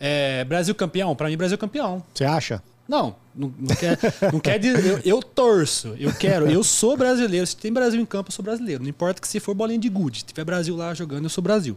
é, 0.00 0.42
Brasil 0.44 0.74
campeão? 0.74 1.14
Pra 1.14 1.28
mim, 1.28 1.36
Brasil 1.36 1.58
campeão. 1.58 2.02
Você 2.14 2.24
acha? 2.24 2.62
Não, 2.88 3.14
não, 3.34 3.52
não 3.58 3.76
quer, 3.76 3.98
não 4.32 4.40
quer 4.40 4.58
dizer. 4.58 5.02
Eu, 5.04 5.16
eu 5.16 5.22
torço, 5.22 5.94
eu 5.98 6.14
quero, 6.14 6.50
eu 6.50 6.64
sou 6.64 6.96
brasileiro. 6.96 7.46
Se 7.46 7.54
tem 7.54 7.70
Brasil 7.70 8.00
em 8.00 8.06
campo, 8.06 8.30
eu 8.30 8.32
sou 8.32 8.42
brasileiro. 8.42 8.82
Não 8.82 8.88
importa 8.88 9.20
que 9.20 9.28
se 9.28 9.38
for 9.38 9.54
bolinha 9.54 9.78
de 9.78 9.90
gude, 9.90 10.20
se 10.20 10.24
tiver 10.24 10.44
Brasil 10.46 10.74
lá 10.74 10.94
jogando, 10.94 11.24
eu 11.24 11.30
sou 11.30 11.44
Brasil. 11.44 11.76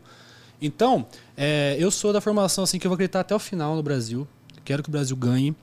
Então, 0.61 1.05
é, 1.35 1.75
eu 1.77 1.91
sou 1.91 2.13
da 2.13 2.21
formação 2.21 2.63
assim 2.63 2.79
que 2.79 2.87
eu 2.87 2.89
vou 2.89 2.95
acreditar 2.95 3.19
até 3.19 3.35
o 3.35 3.39
final 3.39 3.75
no 3.75 3.83
Brasil. 3.83 4.25
Quero 4.63 4.81
que 4.81 4.87
o 4.87 4.93
Brasil 4.93 5.17
ganhe. 5.17 5.53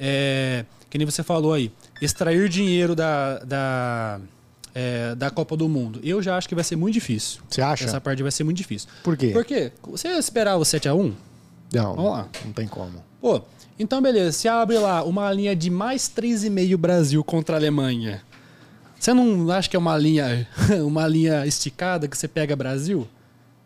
É, 0.00 0.64
que 0.90 0.98
nem 0.98 1.04
você 1.04 1.22
falou 1.22 1.52
aí, 1.52 1.70
extrair 2.00 2.48
dinheiro 2.48 2.94
da, 2.94 3.38
da, 3.40 4.20
é, 4.74 5.14
da 5.14 5.30
Copa 5.30 5.56
do 5.56 5.68
Mundo. 5.68 6.00
Eu 6.02 6.22
já 6.22 6.36
acho 6.36 6.48
que 6.48 6.54
vai 6.54 6.64
ser 6.64 6.76
muito 6.76 6.94
difícil. 6.94 7.40
Você 7.48 7.60
acha? 7.62 7.84
Essa 7.84 8.00
parte 8.00 8.22
vai 8.22 8.32
ser 8.32 8.44
muito 8.44 8.56
difícil. 8.58 8.88
Por 9.02 9.16
quê? 9.16 9.28
Por 9.28 9.44
quê? 9.44 9.72
Você 9.88 10.08
esperava 10.08 10.58
o 10.58 10.62
7x1? 10.62 11.12
Não, 11.72 11.96
Vamos 11.96 12.12
lá. 12.12 12.28
não 12.44 12.52
tem 12.52 12.68
como. 12.68 13.02
Pô, 13.20 13.42
então 13.78 14.00
beleza, 14.00 14.32
se 14.32 14.48
abre 14.48 14.78
lá 14.78 15.02
uma 15.02 15.30
linha 15.32 15.54
de 15.56 15.68
mais 15.70 16.02
3,5 16.08 16.76
Brasil 16.76 17.24
contra 17.24 17.56
a 17.56 17.58
Alemanha. 17.58 18.22
Você 18.98 19.12
não 19.12 19.50
acha 19.50 19.68
que 19.68 19.76
é 19.76 19.78
uma 19.78 19.96
linha, 19.96 20.48
uma 20.84 21.06
linha 21.06 21.46
esticada 21.46 22.08
que 22.08 22.16
você 22.16 22.26
pega 22.28 22.56
Brasil? 22.56 23.06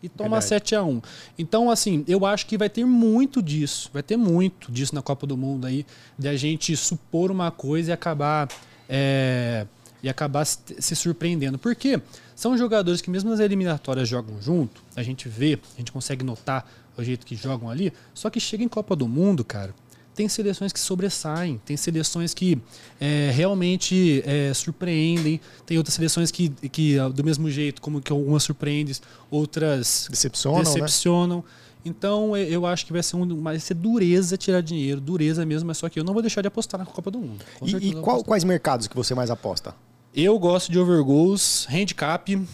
E 0.02 0.08
toma 0.08 0.40
Verdade. 0.40 0.46
7 0.46 0.74
a 0.76 0.82
1 0.82 1.02
Então, 1.38 1.70
assim, 1.70 2.04
eu 2.08 2.24
acho 2.24 2.46
que 2.46 2.56
vai 2.56 2.70
ter 2.70 2.84
muito 2.84 3.42
disso. 3.42 3.90
Vai 3.92 4.02
ter 4.02 4.16
muito 4.16 4.72
disso 4.72 4.94
na 4.94 5.02
Copa 5.02 5.26
do 5.26 5.36
Mundo 5.36 5.66
aí, 5.66 5.84
de 6.18 6.28
a 6.28 6.36
gente 6.36 6.76
supor 6.76 7.30
uma 7.30 7.50
coisa 7.50 7.90
e 7.90 7.92
acabar. 7.92 8.48
é, 8.88 9.66
e 10.02 10.08
acabar 10.08 10.44
se, 10.44 10.58
se 10.78 10.96
surpreendendo. 10.96 11.58
Porque 11.58 12.00
são 12.34 12.56
jogadores 12.56 13.00
que, 13.00 13.10
mesmo 13.10 13.30
nas 13.30 13.40
eliminatórias, 13.40 14.08
jogam 14.08 14.40
junto, 14.40 14.82
a 14.96 15.02
gente 15.02 15.28
vê, 15.28 15.58
a 15.74 15.78
gente 15.78 15.92
consegue 15.92 16.24
notar 16.24 16.66
o 16.96 17.04
jeito 17.04 17.24
que 17.24 17.36
jogam 17.36 17.70
ali, 17.70 17.92
só 18.14 18.28
que 18.30 18.40
chega 18.40 18.64
em 18.64 18.68
Copa 18.68 18.96
do 18.96 19.08
Mundo, 19.08 19.44
cara. 19.44 19.74
Tem 20.20 20.28
seleções 20.28 20.70
que 20.72 20.78
sobressaem, 20.78 21.58
tem 21.64 21.76
seleções 21.78 22.34
que 22.34 22.58
é, 23.00 23.30
realmente 23.34 24.22
é, 24.26 24.52
surpreendem, 24.52 25.40
tem 25.64 25.78
outras 25.78 25.94
seleções 25.94 26.30
que, 26.30 26.50
que, 26.50 26.98
ah, 26.98 27.08
do 27.08 27.24
mesmo 27.24 27.50
jeito, 27.50 27.80
como 27.80 28.02
que 28.02 28.12
algumas 28.12 28.42
surpreendem, 28.42 28.94
outras 29.30 30.06
Decepcionam, 30.10 30.58
né? 30.58 30.64
decepcionam. 30.64 31.42
Então 31.82 32.36
eu- 32.36 32.44
eu 32.48 32.66
acho 32.66 32.84
que 32.84 32.92
vai 32.92 33.02
ser, 33.02 33.16
um, 33.16 33.42
vai 33.42 33.58
ser 33.58 33.72
dureza 33.72 34.36
tirar 34.36 34.60
dinheiro, 34.60 35.00
dureza 35.00 35.46
mesmo, 35.46 35.68
mas 35.68 35.78
só 35.78 35.88
que 35.88 35.98
eu 35.98 36.04
não 36.04 36.12
vou 36.12 36.20
deixar 36.20 36.42
de 36.42 36.48
apostar 36.48 36.78
na 36.78 36.84
Copa 36.84 37.10
do 37.10 37.18
Mundo. 37.18 37.42
E, 37.62 37.74
e 37.76 37.94
qual- 37.94 38.22
quais 38.22 38.44
mercados 38.44 38.86
que 38.86 38.94
você 38.94 39.14
mais 39.14 39.30
aposta? 39.30 39.74
Eu 40.14 40.38
gosto 40.38 40.70
de 40.70 40.78
overgoals, 40.78 41.66
handicap. 41.70 42.46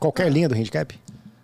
Qualquer 0.00 0.32
linha 0.32 0.48
do 0.48 0.54
handicap? 0.54 0.98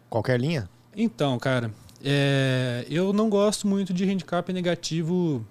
Qualquer 0.08 0.40
linha? 0.40 0.68
Então, 0.96 1.38
cara, 1.38 1.70
é, 2.04 2.86
eu 2.90 3.12
não 3.12 3.30
gosto 3.30 3.66
muito 3.66 3.94
de 3.94 4.04
handicap 4.04 4.52
negativo 4.52 5.44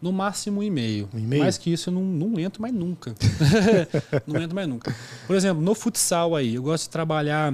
no 0.00 0.12
máximo 0.12 0.60
um 0.60 0.62
e 0.62 0.70
meio. 0.70 1.08
Um 1.12 1.18
e 1.18 1.22
meio? 1.22 1.42
Mais 1.42 1.58
que 1.58 1.70
isso 1.72 1.90
eu 1.90 1.94
não, 1.94 2.02
não 2.02 2.40
entro 2.40 2.62
mais 2.62 2.72
nunca. 2.72 3.14
não 4.26 4.40
entro 4.40 4.54
mais 4.54 4.66
nunca. 4.66 4.94
Por 5.26 5.36
exemplo, 5.36 5.62
no 5.62 5.74
futsal 5.74 6.34
aí, 6.34 6.54
eu 6.54 6.62
gosto 6.62 6.84
de 6.84 6.90
trabalhar 6.90 7.52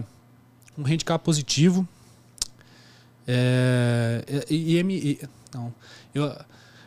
um 0.78 0.86
handicap 0.86 1.22
positivo. 1.24 1.86
É, 3.26 4.44
e, 4.48 4.78
e, 4.78 4.80
e- 4.80 5.20
não, 5.52 5.74
eu, 6.14 6.26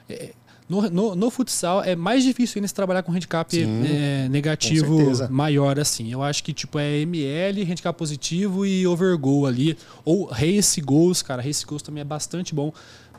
é, 0.08 0.34
no, 0.70 0.90
no, 0.90 1.16
no 1.16 1.32
futsal 1.32 1.82
é 1.82 1.96
mais 1.96 2.24
difícil 2.24 2.60
ainda 2.60 2.68
se 2.68 2.74
trabalhar 2.74 3.02
com 3.02 3.12
handicap 3.12 3.50
Sim, 3.50 3.86
é, 3.86 4.28
negativo 4.30 4.98
maior 5.30 5.80
assim. 5.80 6.12
Eu 6.12 6.22
acho 6.22 6.44
que 6.44 6.52
tipo 6.52 6.78
é 6.78 7.00
ML, 7.00 7.64
handicap 7.64 7.98
positivo 7.98 8.66
e 8.66 8.86
overgoal 8.86 9.46
ali. 9.46 9.78
Ou 10.04 10.26
race 10.26 10.82
goals, 10.82 11.22
cara. 11.22 11.42
Race 11.42 11.66
goals 11.66 11.82
também 11.82 12.02
é 12.02 12.06
bastante 12.06 12.54
bom. 12.54 12.74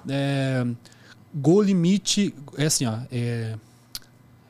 É, 0.06 0.66
gol 1.34 1.62
limite, 1.62 2.34
é 2.58 2.66
assim, 2.66 2.84
ó. 2.84 2.98
É, 3.10 3.54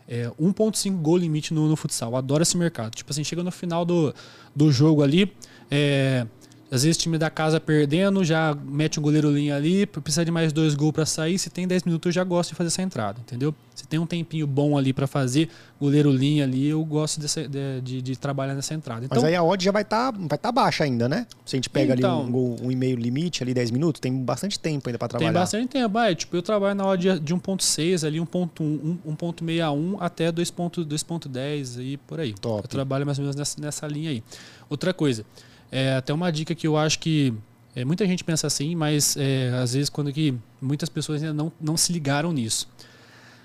é 0.09 0.30
1.5 0.40 0.96
gol 0.96 1.18
limite 1.18 1.55
no, 1.55 1.68
no 1.68 1.76
futsal. 1.76 2.11
Eu 2.11 2.16
adoro 2.16 2.42
esse 2.42 2.57
mercado. 2.57 2.94
Tipo 2.96 3.12
assim, 3.12 3.22
chega 3.22 3.44
no 3.44 3.53
final 3.53 3.84
do, 3.84 4.12
do 4.57 4.72
jogo 4.72 5.05
ali, 5.05 5.32
é, 5.70 6.26
às 6.71 6.83
vezes 6.83 6.97
o 6.97 7.01
time 7.01 7.16
da 7.16 7.31
casa 7.31 7.59
perdendo, 7.59 8.23
já 8.25 8.55
mete 8.64 8.99
um 9.01 9.03
goleiro 9.03 9.31
linha 9.31 9.57
ali, 9.57 9.87
precisa 9.87 10.25
de 10.25 10.31
mais 10.31 10.53
dois 10.53 10.75
gols 10.75 10.93
para 10.93 11.07
sair. 11.07 11.39
Se 11.39 11.49
tem 11.49 11.66
10 11.66 11.85
minutos, 11.85 12.07
eu 12.07 12.12
já 12.12 12.25
gosto 12.25 12.51
de 12.51 12.57
fazer 12.57 12.69
essa 12.69 12.83
entrada, 12.83 13.21
entendeu? 13.21 13.55
Se 13.75 13.87
tem 13.87 13.99
um 13.99 14.05
tempinho 14.07 14.47
bom 14.47 14.77
ali 14.77 14.93
para 14.93 15.07
fazer 15.07 15.49
goleiro 15.81 16.11
linha 16.11 16.45
ali, 16.45 16.66
eu 16.69 16.85
gosto 16.85 17.21
dessa- 17.21 17.49
de, 17.49 17.81
de, 17.81 18.03
de 18.03 18.16
trabalhar 18.16 18.55
nessa 18.55 18.75
entrada. 18.75 19.05
Então, 19.05 19.16
Mas 19.16 19.25
aí 19.25 19.35
a 19.37 19.43
odd 19.43 19.64
já 19.64 19.71
vai 19.73 19.83
estar 19.83 20.11
vai 20.12 20.37
tá 20.37 20.51
baixa 20.53 20.85
ainda, 20.85 21.09
né? 21.09 21.27
Se 21.47 21.55
a 21.55 21.59
gente 21.59 21.71
pega 21.71 21.95
Então. 21.95 22.21
ali 22.21 22.29
um, 22.29 22.33
gol, 22.33 22.57
um 22.62 22.71
e 22.71 22.77
meio 22.77 22.97
limite, 22.97 23.43
ali 23.43 23.55
10 23.55 23.71
minutos, 23.71 24.01
tem 24.01 24.12
bastante 24.23 24.59
tempo 24.59 24.89
ainda 24.89 24.99
pra 24.99 25.09
Tem 25.09 25.19
trabalhar. 25.21 25.41
bastante 25.41 25.69
tempo. 25.69 25.97
Ah, 25.97 26.11
é, 26.11 26.14
tipo, 26.14 26.37
eu 26.37 26.43
trabalho 26.43 26.75
na 26.75 26.85
hora 26.85 26.99
de, 26.99 27.19
de 27.21 27.35
1.6 27.35 28.07
ali, 28.07 28.19
1.1, 28.19 28.99
1.61 29.07 29.97
até 30.01 30.31
2.10 30.33 30.85
2.10 30.87 31.79
aí 31.81 31.97
por 31.97 32.21
aí. 32.21 32.35
Top. 32.35 32.62
Eu 32.64 32.69
trabalho 32.69 33.07
mais 33.07 33.19
ou 33.19 33.23
menos 33.23 33.37
nessa, 33.37 33.61
nessa 33.61 33.87
linha 33.87 34.11
aí. 34.11 34.23
Outra 34.69 34.93
coisa, 34.93 35.25
é 35.71 35.97
até 35.97 36.12
uma 36.12 36.31
dica 36.31 36.55
que 36.55 36.66
eu 36.66 36.77
acho 36.77 36.99
que 36.99 37.35
é, 37.75 37.85
muita 37.85 38.07
gente 38.07 38.25
pensa 38.25 38.47
assim, 38.47 38.75
mas 38.75 39.16
é, 39.16 39.51
às 39.62 39.75
vezes 39.75 39.89
quando 39.89 40.12
que 40.12 40.35
muitas 40.61 40.89
pessoas 40.89 41.23
ainda 41.23 41.35
não, 41.35 41.53
não 41.61 41.77
se 41.77 41.93
ligaram 41.93 42.33
nisso. 42.33 42.69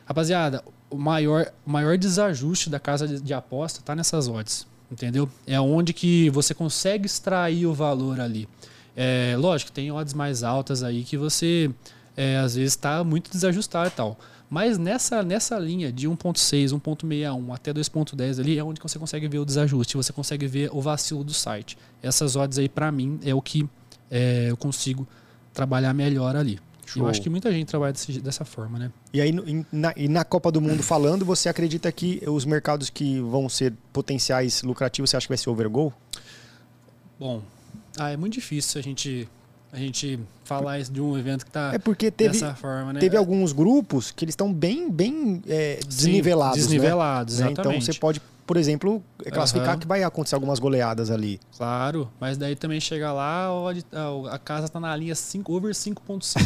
Rapaziada, 0.06 0.64
o 0.90 0.98
maior, 0.98 1.52
o 1.66 1.70
maior 1.70 1.98
desajuste 1.98 2.70
da 2.70 2.80
casa 2.80 3.08
de, 3.08 3.22
de 3.22 3.34
aposta 3.34 3.82
tá 3.82 3.96
nessas 3.96 4.28
odds, 4.28 4.68
entendeu? 4.92 5.30
É 5.46 5.60
onde 5.60 5.94
que 5.94 6.30
você 6.30 6.54
consegue 6.54 7.06
extrair 7.06 7.66
o 7.66 7.74
valor 7.74 8.20
ali. 8.20 8.48
É, 8.96 9.36
lógico, 9.38 9.72
tem 9.72 9.92
odds 9.92 10.14
mais 10.14 10.44
altas 10.44 10.84
aí 10.84 11.04
que 11.04 11.18
você 11.18 11.72
é, 12.16 12.38
às 12.38 12.56
vezes 12.56 12.74
está 12.74 13.04
muito 13.04 13.32
desajustado 13.32 13.88
e 13.88 13.92
tal. 13.92 14.20
Mas 14.54 14.78
nessa, 14.78 15.24
nessa 15.24 15.58
linha 15.58 15.92
de 15.92 16.08
1.6, 16.08 16.80
1.61 16.80 17.56
até 17.56 17.74
2.10 17.74 18.40
ali 18.40 18.60
é 18.60 18.64
onde 18.64 18.80
você 18.80 19.00
consegue 19.00 19.28
ver 19.28 19.40
o 19.40 19.46
desajuste, 19.46 19.98
você 19.98 20.14
consegue 20.14 20.46
ver 20.46 20.70
o 20.72 20.80
vacilo 20.80 21.24
do 21.24 21.34
site. 21.34 21.76
Essas 22.04 22.36
odds 22.36 22.60
aí, 22.60 22.70
para 22.70 22.92
mim, 22.92 23.20
é 23.26 23.34
o 23.34 23.42
que 23.42 23.68
é, 24.12 24.52
eu 24.52 24.56
consigo 24.56 25.08
trabalhar 25.56 25.92
melhor 25.96 26.36
ali. 26.36 26.60
Show. 26.86 27.02
Eu 27.02 27.10
acho 27.10 27.20
que 27.20 27.32
muita 27.32 27.52
gente 27.52 27.66
trabalha 27.68 27.94
desse- 27.94 28.22
dessa 28.22 28.46
forma, 28.46 28.78
né? 28.78 28.92
E 29.12 29.20
aí, 29.20 29.32
na, 29.72 29.92
e 29.98 30.08
na 30.08 30.24
Copa 30.24 30.52
do 30.52 30.62
Mundo 30.62 30.84
falando, 30.84 31.26
você 31.26 31.50
acredita 31.50 31.92
que 31.92 32.22
os 32.28 32.46
mercados 32.46 32.92
que 32.92 33.20
vão 33.22 33.50
ser 33.50 33.74
potenciais 33.92 34.62
lucrativos, 34.62 35.10
você 35.10 35.18
acha 35.18 35.26
que 35.26 35.32
vai 35.32 35.38
ser 35.40 35.50
overgoal? 35.50 35.92
Bom, 37.20 37.42
ah, 37.98 38.12
é 38.12 38.18
muito 38.18 38.34
difícil 38.34 38.80
a 38.80 38.84
gente, 38.84 39.28
a 39.72 39.78
gente 39.80 40.20
falar 40.60 40.80
isso 40.80 40.92
de 40.92 41.02
um 41.02 41.18
evento 41.18 41.46
que 41.46 41.52
tá 41.52 41.72
É 41.74 41.78
porque 41.78 42.10
teve, 42.12 42.34
dessa 42.34 42.54
forma, 42.56 42.94
né? 42.94 43.00
teve 43.00 43.16
alguns 43.18 43.52
grupos 43.52 44.12
que 44.12 44.24
eles 44.26 44.34
estão 44.34 44.52
bem, 44.52 44.90
bem 44.90 45.42
é, 45.48 45.80
Sim, 45.82 45.88
desnivelados. 45.88 46.58
né? 46.58 46.62
Desnivelados, 46.64 47.40
Né? 47.40 47.48
Então 47.52 47.80
você 47.80 47.94
pode, 47.94 48.22
por 48.46 48.58
exemplo, 48.58 49.04
classificar 49.32 49.70
Aham. 49.70 49.80
que 49.80 49.88
vai 49.88 50.04
acontecer 50.04 50.36
algumas 50.36 50.60
goleadas 50.60 51.10
ali. 51.10 51.40
Claro, 51.58 52.10
mas 52.20 52.38
daí 52.38 52.56
também 52.56 52.80
chega 52.80 53.12
lá, 53.12 53.54
onde 53.54 53.86
a, 54.30 54.38
casa 54.38 54.68
tá 54.68 54.80
na 54.80 54.96
linha 54.96 55.16
5, 55.16 55.54
over 55.54 55.74
5.5. 55.74 56.42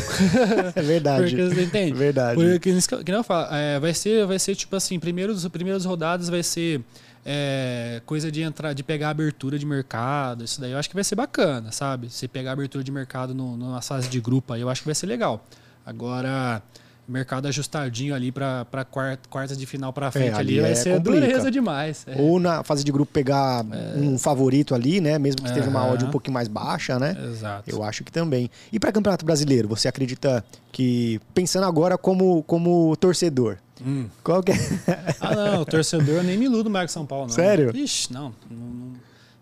É 0.76 0.82
verdade. 0.82 1.24
Porque 1.24 1.50
você 1.50 1.64
entende? 1.64 1.94
Verdade. 1.94 2.36
Porque, 2.36 3.04
que, 3.04 3.12
eu 3.12 3.24
falo, 3.24 3.54
é, 3.54 3.80
vai 3.80 3.94
ser, 3.94 4.26
vai 4.26 4.38
ser 4.38 4.56
tipo 4.56 4.76
assim, 4.76 5.00
primeiros, 5.00 5.48
primeiras 5.48 5.86
rodadas 5.86 6.30
vai 6.30 6.44
ser 6.44 6.84
é, 7.26 8.02
coisa 8.06 8.32
de 8.32 8.42
entrar, 8.42 8.74
de 8.74 8.84
pegar 8.84 9.10
abertura 9.10 9.58
de 9.58 9.66
mercado, 9.66 10.44
isso 10.44 10.62
daí 10.62 10.72
eu 10.72 10.78
acho 10.78 10.88
que 10.88 10.96
vai 10.96 11.04
ser 11.04 11.16
bacana, 11.16 11.72
sabe? 11.72 12.10
Você 12.10 12.28
pegar 12.28 12.54
abertura 12.54 12.84
de 12.84 12.92
mercado 12.92 13.34
no, 13.34 13.58
numa 13.58 13.82
fase 13.82 14.08
de 14.08 14.22
grupo 14.22 14.54
aí, 14.54 14.62
eu 14.62 14.70
acho 14.70 14.82
que 14.82 14.88
vai 14.88 14.96
ser 14.96 15.08
legal. 15.08 15.46
Agora, 15.86 16.62
mercado 17.08 17.48
ajustadinho 17.48 18.14
ali 18.14 18.32
para 18.32 18.66
quarta, 18.92 19.30
quarta 19.30 19.56
de 19.56 19.66
final 19.66 19.94
para 19.94 20.12
frente 20.12 20.34
É, 20.34 20.40
ali, 20.40 20.60
vai 20.60 20.72
é 20.72 20.76
ser 20.76 20.96
complica. 20.98 21.22
dureza 21.22 21.50
demais. 21.50 22.06
É. 22.06 22.22
Ou 22.22 22.40
na 22.40 22.64
fase 22.64 22.84
de 22.84 22.92
grupo 22.92 23.12
pegar 23.12 23.66
um 23.96 24.18
favorito 24.18 24.76
ali, 24.76 25.00
né? 25.00 25.18
Mesmo 25.18 25.42
que 25.42 25.48
esteja 25.48 25.70
uma 25.70 25.86
odd 25.90 26.04
um 26.06 26.12
pouquinho 26.12 26.34
mais 26.34 26.48
baixa, 26.48 27.00
né? 27.00 27.16
Exato. 27.32 27.70
Eu 27.70 27.82
acho 27.84 28.04
que 28.04 28.12
também. 28.12 28.50
E 28.74 28.80
para 28.80 28.92
Campeonato 28.92 29.26
Brasileiro, 29.26 29.68
você 29.68 29.88
acredita 29.88 30.44
que, 30.72 31.20
pensando 31.34 31.66
agora 31.66 31.98
como, 31.98 32.44
como 32.44 32.96
torcedor, 32.98 33.58
Hum. 33.86 34.08
qual 34.24 34.42
que 34.42 34.52
é? 34.52 34.56
Ah, 35.22 35.36
não, 35.36 35.62
o 35.62 35.66
torcedor 35.66 36.16
eu 36.16 36.24
nem 36.24 36.36
me 36.38 36.46
iludo 36.46 36.68
mais 36.70 36.88
com 36.92 36.94
São 36.94 37.06
Paulo, 37.06 37.28
não. 37.28 37.34
Sério? 37.34 37.72
Ixi, 37.76 38.12
não, 38.12 38.34
não, 38.50 38.58
não. 38.58 38.94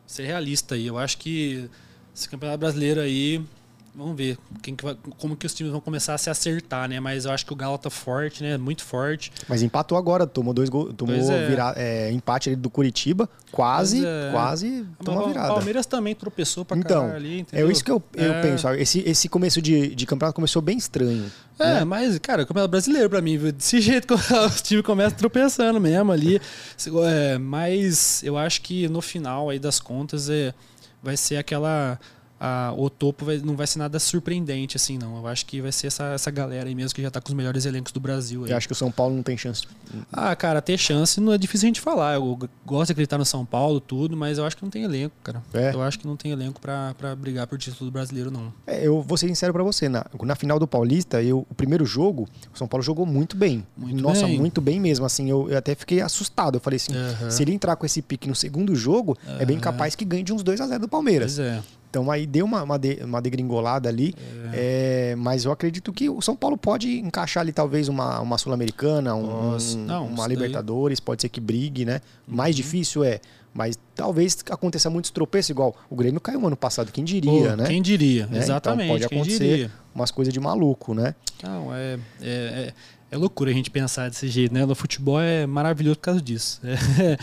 Ser 0.05 0.25
realista 0.25 0.75
aí. 0.75 0.85
Eu 0.85 0.97
acho 0.97 1.17
que 1.17 1.69
esse 2.13 2.29
campeonato 2.29 2.59
brasileiro 2.59 2.99
aí. 3.01 3.41
Vamos 3.97 4.17
ver 4.17 4.37
quem 4.61 4.75
que 4.75 4.83
vai- 4.83 4.97
como 5.17 5.35
que 5.37 5.45
os 5.45 5.53
times 5.53 5.71
vão 5.71 5.79
começar 5.79 6.13
a 6.13 6.17
se 6.17 6.29
acertar, 6.29 6.89
né? 6.89 6.99
Mas 6.99 7.23
eu 7.25 7.31
acho 7.31 7.45
que 7.45 7.53
o 7.53 7.55
Galo 7.55 7.77
tá 7.77 7.89
forte, 7.89 8.43
né? 8.43 8.57
Muito 8.57 8.83
forte. 8.83 9.31
Mas 9.47 9.63
empatou 9.63 9.97
agora, 9.97 10.27
tomou 10.27 10.53
dois 10.53 10.67
gols, 10.67 10.93
tomou 10.97 11.15
é. 11.15 11.47
vira- 11.47 11.73
é, 11.77 12.11
empate 12.11 12.49
ali 12.49 12.55
do 12.57 12.69
Curitiba, 12.69 13.29
quase, 13.51 14.05
é. 14.05 14.29
quase 14.31 14.85
tomou 15.03 15.23
o 15.23 15.27
virada. 15.27 15.47
Palmeiras 15.53 15.85
também 15.85 16.13
tropeçou 16.13 16.65
pra 16.65 16.75
Então, 16.77 17.03
caralho 17.03 17.15
ali, 17.15 17.35
é 17.37 17.39
entendeu? 17.39 17.71
isso 17.71 17.83
que 17.85 17.91
eu, 17.91 18.03
eu 18.15 18.33
É. 18.33 18.41
penso. 18.41 18.67
Esse, 18.71 18.99
esse 18.99 19.29
começo 19.29 19.61
de, 19.61 19.95
de 19.95 20.05
campeonato 20.05 20.35
começou 20.35 20.61
bem 20.61 20.77
estranho. 20.77 21.31
É, 21.57 21.75
né? 21.75 21.83
mas, 21.85 22.19
cara, 22.19 22.43
o 22.43 22.45
campeonato 22.45 22.71
brasileiro 22.71 23.09
pra 23.09 23.21
mim, 23.21 23.37
viu? 23.37 23.53
desse 23.53 23.79
jeito 23.81 24.07
que 24.07 24.13
os 24.35 24.61
times 24.61 24.83
começam 24.85 25.17
tropeçando 25.17 25.79
mesmo 25.79 26.11
ali. 26.11 26.41
É, 27.07 27.37
mas 27.37 28.21
eu 28.23 28.37
acho 28.37 28.61
que 28.61 28.89
no 28.89 29.01
final 29.01 29.49
aí 29.49 29.57
das 29.57 29.79
contas 29.79 30.29
é, 30.29 30.53
vai 31.01 31.15
ser 31.15 31.37
aquela. 31.37 31.97
A- 32.39 32.73
o 32.77 32.89
topo 32.89 33.25
vai- 33.25 33.37
não 33.37 33.55
vai 33.55 33.65
ser 33.67 33.79
nada 33.79 33.99
surpreendente, 33.99 34.75
assim, 34.77 34.97
não. 34.97 35.17
Eu 35.17 35.27
acho 35.27 35.45
que 35.45 35.61
vai 35.61 35.71
ser 35.71 35.87
essa, 35.87 36.03
essa 36.13 36.29
galera 36.31 36.67
aí 36.67 36.75
mesmo 36.75 36.93
que 36.95 37.01
já 37.01 37.09
tá 37.11 37.21
com 37.21 37.29
os 37.29 37.33
melhores 37.33 37.65
elencos 37.65 37.91
do 37.91 37.99
Brasil. 37.99 38.43
Aí. 38.45 38.51
Eu 38.51 38.57
acho 38.57 38.67
que 38.67 38.73
o 38.73 38.75
São 38.75 38.91
Paulo 38.91 39.15
não 39.15 39.23
tem 39.23 39.37
chance. 39.37 39.63
Ah, 40.11 40.35
cara, 40.35 40.61
ter 40.61 40.77
chance 40.77 41.19
não 41.21 41.31
é 41.33 41.37
difícil 41.37 41.65
a 41.67 41.69
gente 41.69 41.81
falar. 41.81 42.15
Eu 42.15 42.37
gosto 42.65 42.87
de 42.87 42.91
acreditar 42.93 43.17
no 43.17 43.25
São 43.25 43.45
Paulo, 43.45 43.79
tudo, 43.79 44.15
mas 44.17 44.37
eu 44.37 44.45
acho 44.45 44.57
que 44.57 44.63
não 44.63 44.69
tem 44.69 44.83
elenco, 44.83 45.15
cara. 45.23 45.41
É. 45.53 45.73
Eu 45.73 45.81
acho 45.81 45.97
que 45.99 46.05
não 46.07 46.15
tem 46.17 46.31
elenco 46.31 46.59
pra, 46.59 46.93
pra 46.97 47.15
brigar 47.15 47.47
por 47.47 47.57
título 47.57 47.89
do 47.89 47.93
brasileiro, 47.93 48.29
não. 48.31 48.53
É, 48.67 48.85
eu 48.85 49.01
vou 49.01 49.17
ser 49.17 49.27
sincero 49.27 49.53
pra 49.53 49.63
você. 49.63 49.87
Na, 49.87 50.05
na 50.23 50.35
final 50.35 50.59
do 50.59 50.67
Paulista, 50.67 51.21
eu, 51.21 51.45
o 51.49 51.55
primeiro 51.55 51.85
jogo, 51.85 52.27
o 52.53 52.57
São 52.57 52.67
Paulo 52.67 52.83
jogou 52.83 53.05
muito 53.05 53.35
bem. 53.35 53.65
Muito 53.77 54.01
Nossa, 54.01 54.25
bem. 54.25 54.37
muito 54.39 54.61
bem 54.61 54.79
mesmo. 54.79 55.05
Assim, 55.05 55.29
eu, 55.29 55.49
eu 55.49 55.57
até 55.57 55.73
fiquei 55.75 56.01
assustado. 56.01 56.55
Eu 56.55 56.59
falei 56.61 56.77
assim: 56.77 56.93
se 57.29 57.41
ele 57.43 57.53
entrar 57.53 57.75
com 57.75 57.85
esse 57.85 58.01
pique 58.01 58.27
no 58.27 58.35
segundo 58.35 58.75
jogo, 58.75 59.17
é 59.39 59.45
bem 59.45 59.59
capaz 59.59 59.95
que 59.95 60.03
ganhe 60.05 60.23
de 60.23 60.33
uns 60.33 60.43
2 60.43 60.59
a 60.61 60.67
0 60.67 60.81
do 60.81 60.87
Palmeiras. 60.87 61.35
Pois 61.35 61.39
é. 61.47 61.61
Então 61.95 62.11
aí 62.11 62.25
deu 62.27 62.43
uma, 62.43 62.61
uma, 62.61 62.77
de- 62.77 62.99
uma 63.03 63.21
degringolada 63.21 63.87
ali. 63.87 64.13
É, 64.51 65.15
mas 65.17 65.45
eu 65.45 65.51
acredito 65.51 65.93
que 65.93 66.09
o 66.09 66.21
São 66.21 66.35
Paulo 66.35 66.57
pode 66.57 66.99
encaixar 66.99 67.39
ali 67.41 67.53
talvez 67.53 67.87
uma, 67.87 68.19
uma 68.19 68.37
Sul-Americana, 68.37 69.15
um- 69.15 69.51
Nossa, 69.51 69.77
um- 69.77 69.85
não, 69.85 70.03
uma 70.07 70.13
isso 70.15 70.27
daí- 70.27 70.35
Libertadores, 70.35 70.99
pode 70.99 71.21
ser 71.21 71.29
que 71.29 71.39
brigue, 71.39 71.85
né? 71.85 72.01
Mais 72.27 72.53
Uhum. 72.53 72.61
difícil 72.61 73.03
é. 73.05 73.21
Mas 73.53 73.79
talvez 73.95 74.37
aconteça 74.49 74.89
muitos 74.89 75.09
tropeços, 75.09 75.51
igual 75.51 75.73
o 75.89 75.95
Grêmio 75.95 76.19
caiu 76.19 76.41
no 76.41 76.47
ano 76.47 76.57
passado, 76.57 76.91
quem 76.91 77.05
diria, 77.05 77.51
Pô, 77.51 77.55
né? 77.55 77.65
Quem 77.65 77.81
diria, 77.81 78.27
Né? 78.27 78.39
exatamente. 78.39 78.83
Então 78.87 78.95
pode 78.95 79.05
acontecer 79.05 79.71
umas 79.93 80.11
coisas 80.11 80.33
de 80.33 80.39
maluco, 80.41 80.93
né? 80.93 81.15
Não, 81.41 81.73
é, 81.73 81.97
é, 82.21 82.27
é, 82.27 82.73
é 83.11 83.17
loucura 83.17 83.51
a 83.51 83.53
gente 83.53 83.71
pensar 83.71 84.09
desse 84.09 84.27
jeito, 84.27 84.53
né? 84.53 84.65
No 84.65 84.75
futebol 84.75 85.21
é 85.21 85.45
maravilhoso 85.45 85.95
por 85.99 86.01
causa 86.03 86.21
disso. 86.21 86.59
É, 86.99 87.17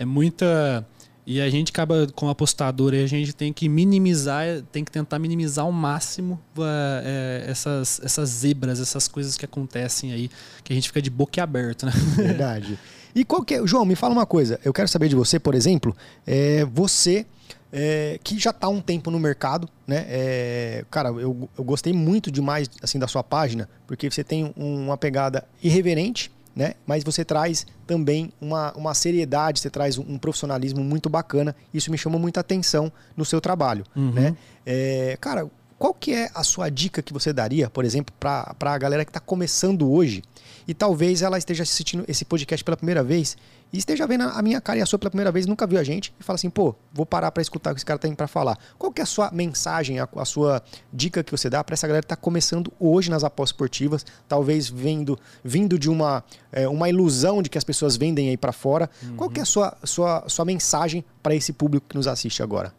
é 0.00 0.04
muita. 0.04 0.84
E 1.26 1.40
a 1.40 1.50
gente 1.50 1.70
acaba, 1.70 2.06
como 2.14 2.30
apostador, 2.30 2.92
aí 2.92 3.02
a 3.02 3.06
gente 3.06 3.32
tem 3.32 3.52
que 3.52 3.68
minimizar, 3.68 4.62
tem 4.70 4.84
que 4.84 4.92
tentar 4.92 5.18
minimizar 5.18 5.64
ao 5.64 5.72
máximo 5.72 6.40
ah, 6.56 7.02
é, 7.04 7.44
essas, 7.48 8.00
essas 8.04 8.28
zebras, 8.28 8.78
essas 8.78 9.08
coisas 9.08 9.36
que 9.36 9.44
acontecem 9.44 10.12
aí, 10.12 10.30
que 10.62 10.72
a 10.72 10.76
gente 10.76 10.86
fica 10.86 11.02
de 11.02 11.10
boca 11.10 11.42
aberta, 11.42 11.86
né? 11.86 11.92
Verdade. 12.14 12.78
E 13.12 13.24
qual 13.24 13.42
que 13.42 13.54
é. 13.54 13.66
João, 13.66 13.84
me 13.84 13.96
fala 13.96 14.12
uma 14.12 14.26
coisa. 14.26 14.60
Eu 14.64 14.72
quero 14.72 14.86
saber 14.86 15.08
de 15.08 15.16
você, 15.16 15.40
por 15.40 15.54
exemplo, 15.56 15.96
é, 16.24 16.64
você 16.66 17.26
é, 17.72 18.20
que 18.22 18.38
já 18.38 18.50
está 18.50 18.68
há 18.68 18.70
um 18.70 18.80
tempo 18.80 19.10
no 19.10 19.18
mercado, 19.18 19.68
né? 19.86 20.04
É, 20.08 20.84
cara, 20.90 21.08
eu, 21.08 21.48
eu 21.58 21.64
gostei 21.64 21.92
muito 21.92 22.30
demais 22.30 22.68
assim 22.80 22.98
da 22.98 23.08
sua 23.08 23.24
página, 23.24 23.68
porque 23.86 24.08
você 24.08 24.22
tem 24.22 24.54
um- 24.56 24.84
uma 24.86 24.96
pegada 24.96 25.44
irreverente, 25.62 26.30
né? 26.56 26.72
Mas 26.86 27.04
você 27.04 27.22
traz 27.22 27.66
também 27.86 28.32
uma, 28.40 28.72
uma 28.72 28.94
seriedade, 28.94 29.60
você 29.60 29.68
traz 29.68 29.98
um, 29.98 30.04
um 30.14 30.18
profissionalismo 30.18 30.82
muito 30.82 31.10
bacana. 31.10 31.54
Isso 31.74 31.90
me 31.90 31.98
chamou 31.98 32.18
muita 32.18 32.40
atenção 32.40 32.90
no 33.14 33.24
seu 33.26 33.40
trabalho, 33.40 33.84
Uhum. 33.94 34.10
né? 34.12 34.34
É, 34.64 35.18
cara, 35.20 35.48
qual 35.78 35.92
que 35.92 36.14
é 36.14 36.30
a 36.34 36.42
sua 36.42 36.70
dica 36.70 37.02
que 37.02 37.12
você 37.12 37.30
daria, 37.34 37.68
por 37.68 37.84
exemplo, 37.84 38.14
para 38.18 38.54
a 38.58 38.78
galera 38.78 39.04
que 39.04 39.10
está 39.10 39.20
começando 39.20 39.92
hoje 39.92 40.22
e 40.66 40.74
talvez 40.74 41.22
ela 41.22 41.38
esteja 41.38 41.62
assistindo 41.62 42.04
esse 42.08 42.24
podcast 42.24 42.64
pela 42.64 42.76
primeira 42.76 43.02
vez 43.02 43.36
e 43.72 43.78
esteja 43.78 44.06
vendo 44.06 44.22
a 44.22 44.42
minha 44.42 44.60
cara 44.60 44.78
e 44.78 44.82
a 44.82 44.86
sua 44.86 44.98
pela 44.98 45.10
primeira 45.10 45.30
vez, 45.30 45.46
nunca 45.46 45.66
viu 45.66 45.78
a 45.78 45.84
gente 45.84 46.12
e 46.18 46.22
fala 46.22 46.36
assim, 46.36 46.50
pô, 46.50 46.74
vou 46.92 47.04
parar 47.04 47.30
para 47.30 47.42
escutar 47.42 47.70
o 47.70 47.74
que 47.74 47.78
esse 47.78 47.86
cara 47.86 47.98
tem 47.98 48.14
para 48.14 48.26
falar. 48.26 48.58
Qual 48.78 48.92
que 48.92 49.00
é 49.00 49.04
a 49.04 49.06
sua 49.06 49.30
mensagem, 49.30 49.98
a, 49.98 50.08
a 50.16 50.24
sua 50.24 50.62
dica 50.92 51.22
que 51.22 51.30
você 51.30 51.50
dá 51.50 51.62
para 51.62 51.74
essa 51.74 51.86
galera 51.86 52.02
que 52.02 52.06
está 52.06 52.16
começando 52.16 52.72
hoje 52.78 53.10
nas 53.10 53.24
apostas 53.24 53.54
esportivas, 53.54 54.06
talvez 54.28 54.68
vindo, 54.68 55.18
vindo 55.44 55.78
de 55.78 55.90
uma, 55.90 56.24
é, 56.52 56.68
uma 56.68 56.88
ilusão 56.88 57.42
de 57.42 57.50
que 57.50 57.58
as 57.58 57.64
pessoas 57.64 57.96
vendem 57.96 58.30
aí 58.30 58.36
para 58.36 58.52
fora. 58.52 58.88
Qual 59.16 59.30
que 59.30 59.40
é 59.40 59.42
a 59.42 59.46
sua, 59.46 59.76
sua, 59.84 60.24
sua 60.28 60.44
mensagem 60.44 61.04
para 61.22 61.34
esse 61.34 61.52
público 61.52 61.86
que 61.88 61.96
nos 61.96 62.06
assiste 62.06 62.42
agora? 62.42 62.72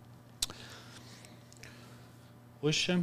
Poxa, 2.62 3.00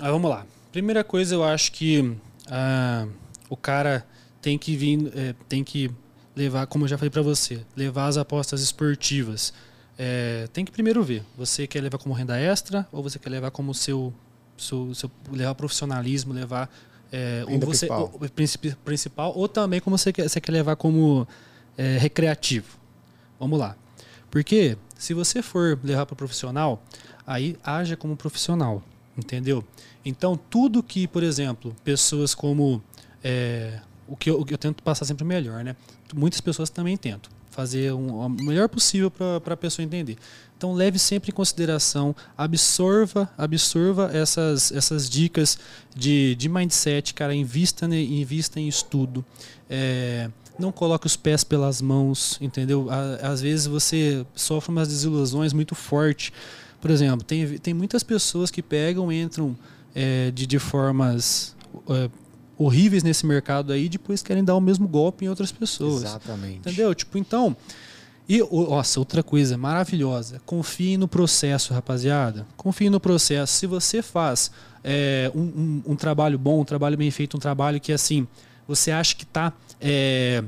ah, 0.00 0.10
vamos 0.10 0.30
lá. 0.30 0.44
Primeira 0.72 1.04
coisa, 1.04 1.34
eu 1.34 1.44
acho 1.44 1.72
que 1.72 2.16
ah, 2.50 3.06
o 3.48 3.56
cara 3.56 4.04
tem 4.40 4.58
que 4.58 4.76
vir, 4.76 5.10
é, 5.14 5.34
tem 5.48 5.62
que 5.64 5.90
levar, 6.36 6.66
como 6.66 6.84
eu 6.84 6.88
já 6.88 6.96
falei 6.96 7.10
pra 7.10 7.22
você, 7.22 7.60
levar 7.76 8.06
as 8.06 8.16
apostas 8.16 8.60
esportivas. 8.62 9.52
É, 9.98 10.48
tem 10.52 10.64
que 10.64 10.70
primeiro 10.70 11.02
ver. 11.02 11.24
Você 11.36 11.66
quer 11.66 11.80
levar 11.82 11.98
como 11.98 12.14
renda 12.14 12.38
extra 12.38 12.86
ou 12.92 13.02
você 13.02 13.18
quer 13.18 13.30
levar 13.30 13.50
como 13.50 13.74
seu, 13.74 14.12
seu, 14.56 14.94
seu 14.94 15.10
levar 15.32 15.54
profissionalismo, 15.56 16.32
levar 16.32 16.70
é, 17.10 17.42
ou 17.48 17.58
você 17.58 17.86
principal. 17.86 18.10
ou- 18.12 18.76
principal 18.84 19.32
ou 19.36 19.48
também 19.48 19.80
como 19.80 19.98
você 19.98 20.12
quer, 20.12 20.28
você 20.28 20.40
quer 20.40 20.52
levar 20.52 20.76
como 20.76 21.26
é, 21.76 21.96
recreativo. 21.98 22.78
Vamos 23.40 23.58
lá. 23.58 23.76
Porque 24.30 24.76
se 24.96 25.14
você 25.14 25.42
for 25.42 25.78
levar 25.82 26.06
para 26.06 26.14
profissional, 26.14 26.82
aí 27.26 27.56
haja 27.64 27.96
como 27.96 28.16
profissional, 28.16 28.82
entendeu? 29.16 29.64
Então, 30.04 30.38
tudo 30.48 30.82
que, 30.82 31.08
por 31.08 31.22
exemplo, 31.22 31.74
pessoas 31.82 32.34
como. 32.34 32.80
é, 33.24 33.80
o, 34.08 34.16
que 34.16 34.30
eu, 34.30 34.44
eu 34.48 34.58
tento 34.58 34.82
passar 34.82 35.04
sempre 35.04 35.24
melhor, 35.24 35.62
né? 35.62 35.76
Muitas 36.14 36.40
pessoas 36.40 36.70
também 36.70 36.96
tentam 36.96 37.30
fazer 37.50 37.92
um, 37.92 38.24
o 38.24 38.28
melhor 38.28 38.68
possível 38.68 39.10
para 39.10 39.54
a 39.54 39.56
pessoa 39.56 39.84
entender. 39.84 40.16
Então, 40.56 40.72
leve 40.72 40.98
sempre 40.98 41.30
em 41.30 41.34
consideração, 41.34 42.14
absorva, 42.36 43.28
absorva 43.36 44.10
essas, 44.12 44.70
essas 44.70 45.10
dicas 45.10 45.58
de, 45.94 46.36
de 46.36 46.48
mindset, 46.48 47.14
cara. 47.14 47.34
Invista, 47.34 47.88
ne- 47.88 48.20
invista 48.20 48.60
em 48.60 48.68
estudo. 48.68 49.24
É, 49.68 50.30
não 50.58 50.70
coloque 50.70 51.06
os 51.06 51.16
pés 51.16 51.42
pelas 51.42 51.82
mãos, 51.82 52.38
entendeu? 52.40 52.88
Às 53.22 53.40
vezes 53.40 53.66
você 53.66 54.24
sofre 54.34 54.70
umas 54.70 54.88
desilusões 54.88 55.52
muito 55.52 55.74
fortes. 55.74 56.32
Por 56.80 56.90
exemplo, 56.90 57.24
tem, 57.24 57.58
tem 57.58 57.74
muitas 57.74 58.04
pessoas 58.04 58.50
que 58.50 58.62
pegam, 58.62 59.10
entram 59.10 59.56
é, 59.94 60.30
de, 60.30 60.46
de 60.46 60.58
formas 60.60 61.56
é, 61.88 62.10
horríveis 62.58 63.02
nesse 63.02 63.24
mercado 63.24 63.72
aí 63.72 63.88
depois 63.88 64.22
querem 64.22 64.42
dar 64.44 64.54
o 64.56 64.60
mesmo 64.60 64.86
golpe 64.88 65.24
em 65.24 65.28
outras 65.28 65.52
pessoas. 65.52 66.02
Exatamente. 66.02 66.56
Entendeu? 66.58 66.94
Tipo, 66.94 67.16
então. 67.18 67.56
E, 68.28 68.40
nossa, 68.40 68.98
outra 68.98 69.22
coisa 69.22 69.56
maravilhosa. 69.56 70.40
Confie 70.44 70.98
no 70.98 71.08
processo, 71.08 71.72
rapaziada. 71.72 72.46
Confie 72.58 72.90
no 72.90 73.00
processo. 73.00 73.54
Se 73.54 73.66
você 73.66 74.02
faz 74.02 74.50
é, 74.84 75.30
um, 75.34 75.40
um- 75.40 75.82
um 75.92 75.96
trabalho 75.96 76.38
bom, 76.38 76.60
um 76.60 76.64
trabalho 76.64 76.96
bem 76.96 77.10
feito, 77.10 77.36
um 77.36 77.40
trabalho 77.40 77.80
que, 77.80 77.90
assim, 77.92 78.26
você 78.66 78.90
acha 78.90 79.14
que 79.16 79.24
tá. 79.24 79.52
é, 79.80 80.44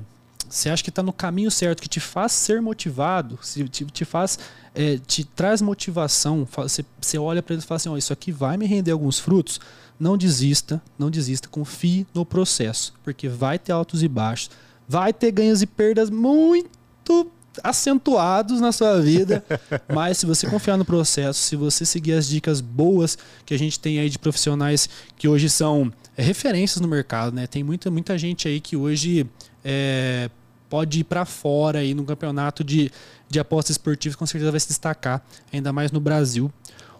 você 0.48 0.68
acha 0.68 0.82
que 0.84 0.90
tá 0.90 1.02
no 1.02 1.12
caminho 1.12 1.50
certo, 1.50 1.80
que 1.80 1.88
te 1.88 2.00
faz 2.00 2.32
ser 2.32 2.60
motivado, 2.60 3.38
se 3.40 3.66
te, 3.68 3.84
te 3.86 4.04
faz. 4.04 4.38
É, 4.74 4.98
te 4.98 5.24
traz 5.24 5.60
motivação. 5.60 6.46
Você, 6.56 6.84
você 7.00 7.18
olha 7.18 7.42
para 7.42 7.54
ele 7.54 7.62
e 7.62 7.66
fala 7.66 7.76
assim: 7.76 7.88
ó, 7.88 7.96
isso 7.96 8.12
aqui 8.12 8.32
vai 8.32 8.56
me 8.56 8.66
render 8.66 8.90
alguns 8.90 9.18
frutos. 9.18 9.60
Não 9.98 10.16
desista, 10.16 10.80
não 10.98 11.10
desista. 11.10 11.48
Confie 11.48 12.06
no 12.14 12.24
processo, 12.24 12.94
porque 13.04 13.28
vai 13.28 13.58
ter 13.58 13.72
altos 13.72 14.02
e 14.02 14.08
baixos 14.08 14.50
vai 14.90 15.12
ter 15.12 15.30
ganhos 15.30 15.62
e 15.62 15.66
perdas 15.66 16.10
muito 16.10 17.30
acentuados 17.62 18.60
na 18.60 18.72
sua 18.72 19.00
vida, 19.00 19.44
mas 19.88 20.18
se 20.18 20.26
você 20.26 20.48
confiar 20.48 20.76
no 20.76 20.84
processo, 20.84 21.38
se 21.38 21.54
você 21.54 21.86
seguir 21.86 22.14
as 22.14 22.26
dicas 22.26 22.60
boas 22.60 23.16
que 23.46 23.54
a 23.54 23.58
gente 23.58 23.78
tem 23.78 24.00
aí 24.00 24.10
de 24.10 24.18
profissionais 24.18 24.88
que 25.16 25.28
hoje 25.28 25.48
são 25.48 25.92
é, 26.16 26.22
referências 26.24 26.80
no 26.80 26.88
mercado, 26.88 27.32
né? 27.32 27.46
Tem 27.46 27.62
muita, 27.62 27.88
muita 27.88 28.18
gente 28.18 28.48
aí 28.48 28.60
que 28.60 28.76
hoje 28.76 29.24
é, 29.64 30.28
pode 30.70 31.00
ir 31.00 31.04
para 31.04 31.24
fora 31.24 31.80
aí 31.80 31.92
no 31.92 32.04
campeonato 32.04 32.62
de, 32.62 32.90
de 33.28 33.40
apostas 33.40 33.74
esportivas, 33.74 34.14
com 34.16 34.24
certeza 34.24 34.50
vai 34.52 34.60
se 34.60 34.68
destacar, 34.68 35.22
ainda 35.52 35.72
mais 35.72 35.90
no 35.90 36.00
Brasil. 36.00 36.50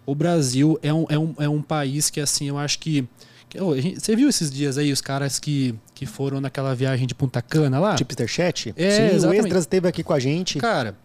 O 0.05 0.15
Brasil 0.15 0.79
é 0.83 0.93
um, 0.93 1.07
é 1.09 1.19
um, 1.19 1.35
é 1.39 1.49
um 1.49 1.63
país 1.63 2.11
que, 2.11 2.21
assim, 2.21 2.49
eu 2.49 2.59
acho 2.59 2.81
que 2.81 3.07
Você 3.95 4.17
viu 4.17 4.29
esses 4.29 4.51
dias 4.51 4.77
aí 4.77 4.93
os 4.93 5.01
caras 5.01 5.39
que, 5.39 5.75
que 5.95 6.05
foram 6.05 6.41
naquela 6.41 6.75
viagem 6.75 7.07
de 7.07 7.15
Punta 7.15 7.41
Cana 7.41 7.79
lá? 7.79 7.95
Tipo 7.95 8.27
Chat? 8.27 8.75
É, 8.77 8.91
Sim, 8.91 9.17
exatamente. 9.17 9.43
o 9.43 9.47
Esdras 9.47 9.63
esteve 9.63 9.89
aqui 9.89 10.03
com 10.03 10.13
a 10.13 10.19
gente. 10.19 10.59
Cara, 10.59 10.97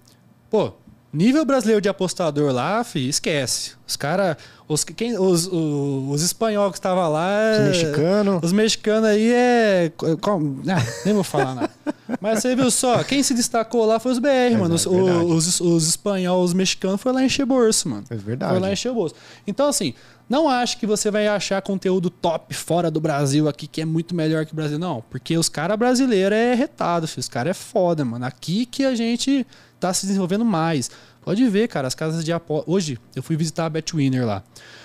pô, 0.49 0.73
nível 1.15 1.45
brasileiro 1.45 1.81
de 1.81 1.89
apostador 1.89 2.51
lá, 2.51 2.83
fi, 2.83 3.07
esquece. 3.07 3.71
Os 3.87 3.95
caras, 3.95 4.37
os, 4.67 4.83
quem, 4.83 5.17
os, 5.17 5.47
os, 5.47 6.09
os 6.09 6.21
espanhóis 6.23 6.71
que 6.71 6.77
estavam 6.77 7.11
lá. 7.11 7.29
Os 7.53 7.67
mexicanos. 7.67 8.39
Os 8.43 8.51
mexicanos 8.51 9.09
aí 9.09 9.31
é. 9.31 9.91
ah, 10.01 10.85
nem 11.05 11.13
vou 11.13 11.23
falar 11.23 11.55
nada. 11.55 11.71
Mas 12.19 12.41
você 12.41 12.55
viu 12.55 12.69
só, 12.71 13.03
quem 13.03 13.21
se 13.21 13.33
destacou 13.33 13.85
lá 13.85 13.99
foi 13.99 14.11
os 14.11 14.19
BR, 14.19 14.57
mano. 14.59 14.75
Os, 14.75 14.85
é 14.85 14.89
verdade. 14.89 15.25
os, 15.25 15.61
os 15.61 15.87
espanhóis, 15.87 16.49
os 16.49 16.53
mexicanos 16.53 17.01
foi 17.01 17.13
lá 17.13 17.23
encher 17.23 17.45
bolso, 17.45 17.89
mano. 17.89 18.03
É 18.09 18.15
verdade. 18.15 18.51
Foi 18.53 18.59
lá 18.59 18.71
encher 18.71 18.91
o 18.91 18.95
bolso. 18.95 19.15
Então, 19.45 19.67
assim, 19.67 19.93
não 20.27 20.49
acho 20.49 20.79
que 20.79 20.87
você 20.87 21.11
vai 21.11 21.27
achar 21.27 21.61
conteúdo 21.61 22.09
top 22.09 22.53
fora 22.55 22.89
do 22.89 22.99
Brasil 22.99 23.47
aqui, 23.47 23.67
que 23.67 23.81
é 23.81 23.85
muito 23.85 24.15
melhor 24.15 24.45
que 24.45 24.53
o 24.53 24.55
Brasil. 24.55 24.79
Não, 24.79 25.03
porque 25.09 25.37
os 25.37 25.47
caras 25.47 25.77
brasileiros 25.77 26.35
é 26.35 26.55
retado, 26.55 27.07
filho. 27.07 27.19
Os 27.19 27.29
caras 27.29 27.51
é 27.51 27.53
foda, 27.53 28.03
mano. 28.03 28.25
Aqui 28.25 28.65
que 28.65 28.83
a 28.83 28.95
gente 28.95 29.45
tá 29.87 29.93
se 29.93 30.05
desenvolvendo 30.05 30.45
mais. 30.45 30.89
Pode 31.21 31.47
ver, 31.49 31.67
cara, 31.67 31.87
as 31.87 31.95
casas 31.95 32.23
de 32.23 32.31
aposta. 32.31 32.69
Hoje, 32.69 32.99
eu 33.15 33.23
fui 33.23 33.35
visitar 33.35 33.65
a 33.65 33.69
Betwinner 33.69 34.25
lá. 34.25 34.43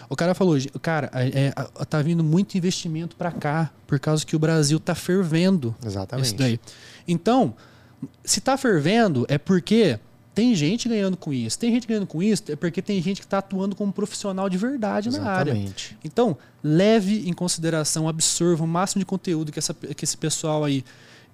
O 0.08 0.16
cara 0.16 0.34
falou, 0.34 0.56
cara, 0.82 1.10
é, 1.14 1.46
é, 1.46 1.84
tá 1.84 2.02
vindo 2.02 2.24
muito 2.24 2.56
investimento 2.56 3.14
pra 3.14 3.30
cá, 3.30 3.70
por 3.86 4.00
causa 4.00 4.24
que 4.24 4.34
o 4.34 4.38
Brasil 4.38 4.80
tá 4.80 4.94
fervendo. 4.94 5.74
Exatamente. 5.84 6.26
Isso 6.26 6.36
daí. 6.36 6.60
Então, 7.06 7.54
se 8.24 8.40
tá 8.40 8.56
fervendo, 8.56 9.26
é 9.28 9.38
porque 9.38 9.98
tem 10.34 10.54
gente 10.54 10.88
ganhando 10.88 11.16
com 11.16 11.32
isso. 11.32 11.58
Tem 11.58 11.72
gente 11.72 11.86
ganhando 11.86 12.06
com 12.06 12.22
isso, 12.22 12.44
é 12.48 12.56
porque 12.56 12.80
tem 12.80 13.00
gente 13.02 13.20
que 13.20 13.26
está 13.26 13.38
atuando 13.38 13.76
como 13.76 13.92
profissional 13.92 14.48
de 14.48 14.56
verdade 14.56 15.10
na 15.10 15.22
área. 15.22 15.50
Exatamente. 15.50 15.98
Então, 16.02 16.36
leve 16.62 17.28
em 17.28 17.32
consideração, 17.32 18.08
absorva 18.08 18.64
o 18.64 18.66
máximo 18.66 19.00
de 19.00 19.06
conteúdo 19.06 19.52
que, 19.52 19.58
essa, 19.58 19.74
que 19.74 20.04
esse 20.04 20.16
pessoal 20.16 20.64
aí 20.64 20.84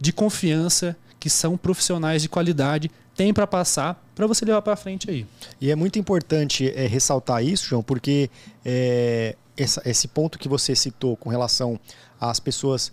de 0.01 0.13
confiança, 0.13 0.97
que 1.19 1.31
são 1.31 1.57
profissionais 1.57 2.23
de 2.23 2.29
qualidade, 2.29 2.91
tem 3.17 3.33
para 3.33 3.47
passar 3.47 4.03
para 4.15 4.27
você 4.27 4.45
levar 4.45 4.63
para 4.63 4.77
frente 4.77 5.11
aí. 5.11 5.27
E 5.61 5.71
é 5.71 5.75
muito 5.77 5.99
importante 5.99 6.71
é, 6.75 6.87
ressaltar 6.87 7.43
isso, 7.45 7.67
João, 7.67 7.83
porque 7.83 8.31
é, 8.65 9.35
essa- 9.57 9.83
esse 9.85 10.09
ponto 10.09 10.39
que 10.39 10.49
você 10.49 10.75
citou 10.75 11.17
com 11.17 11.29
relação 11.31 11.79
às 12.21 12.39
pessoas 12.41 12.93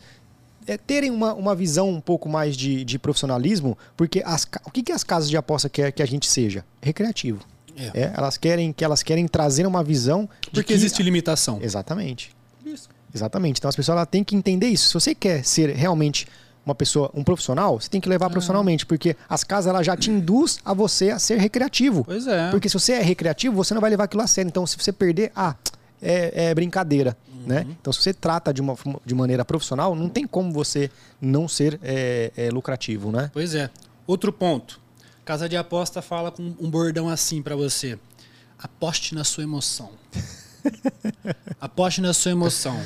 é, 0.66 0.78
terem 0.78 1.12
uma, 1.12 1.34
uma 1.34 1.54
visão 1.56 1.90
um 1.90 2.00
pouco 2.00 2.30
mais 2.30 2.56
de, 2.56 2.86
de 2.86 2.98
profissionalismo, 2.98 3.78
porque 3.98 4.22
as 4.26 4.48
o 4.66 4.72
que, 4.72 4.82
que 4.82 4.92
as 4.94 5.04
casas 5.04 5.30
de 5.30 5.36
aposta 5.36 5.68
querem 5.68 5.92
que 5.92 6.02
a 6.02 6.06
gente 6.06 6.26
seja? 6.26 6.64
Recreativo. 6.82 7.42
É. 7.76 8.02
É, 8.04 8.14
elas 8.16 8.38
querem 8.38 8.72
que 8.72 8.84
elas 8.86 9.02
querem 9.04 9.28
trazer 9.28 9.66
uma 9.66 9.84
visão 9.84 10.30
de 10.42 10.50
Porque 10.52 10.64
que- 10.64 10.74
existe 10.74 11.02
limitação. 11.04 11.60
Exatamente. 11.62 12.32
Isso. 12.66 12.88
Exatamente. 13.14 13.58
Então 13.60 13.68
as 13.68 13.76
pessoas 13.76 14.06
têm 14.10 14.24
que 14.24 14.36
entender 14.36 14.68
isso. 14.68 14.88
Se 14.88 14.94
você 14.94 15.14
quer 15.14 15.44
ser 15.44 15.76
realmente 15.76 16.28
uma 16.66 16.74
pessoa, 16.74 17.12
um 17.14 17.24
profissional, 17.24 17.80
você 17.80 17.90
tem 17.90 18.00
que 18.00 18.08
Ah. 18.08 18.12
levar 18.12 18.30
profissionalmente, 18.30 18.86
porque 18.86 19.16
as 19.28 19.44
casas 19.44 19.68
elas 19.70 19.86
já 19.86 19.98
te 19.98 20.10
induz 20.10 20.60
a 20.64 20.74
você 20.74 21.10
a 21.10 21.20
ser 21.20 21.38
recreativo. 21.38 22.04
Pois 22.06 22.26
é. 22.28 22.50
Porque 22.52 22.70
se 22.70 22.74
você 22.80 22.94
é 22.94 23.02
recreativo, 23.02 23.56
você 23.56 23.74
não 23.74 23.82
vai 23.82 23.90
levar 23.90 24.06
aquilo 24.06 24.24
a 24.24 24.28
sério. 24.28 24.48
Então, 24.50 24.66
se 24.66 24.78
você 24.78 24.92
perder, 24.92 25.32
ah, 25.36 25.56
é, 26.02 26.50
é 26.50 26.56
brincadeira. 26.56 27.18
Uhum. 27.28 27.44
Né? 27.48 27.66
Então, 27.82 27.92
se 27.92 28.02
você 28.02 28.14
trata 28.14 28.54
de, 28.54 28.62
uma, 28.62 28.76
de 29.06 29.14
maneira 29.14 29.44
profissional, 29.44 29.94
não 29.96 30.08
tem 30.08 30.26
como 30.26 30.54
você 30.54 30.90
não 31.22 31.48
ser 31.48 31.80
é, 31.84 32.32
é, 32.38 32.50
lucrativo, 32.50 33.12
né? 33.12 33.30
Pois 33.34 33.54
é. 33.56 33.70
Outro 34.08 34.32
ponto. 34.32 34.80
Casa 35.26 35.48
de 35.50 35.56
aposta 35.58 36.02
fala 36.02 36.32
com 36.32 36.54
um 36.60 36.70
bordão 36.70 37.10
assim 37.10 37.42
pra 37.42 37.56
você. 37.56 37.98
Aposte 38.58 39.14
na 39.16 39.24
sua 39.24 39.44
emoção. 39.44 39.90
Aposte 41.60 42.02
na 42.02 42.14
sua 42.14 42.32
emoção. 42.32 42.80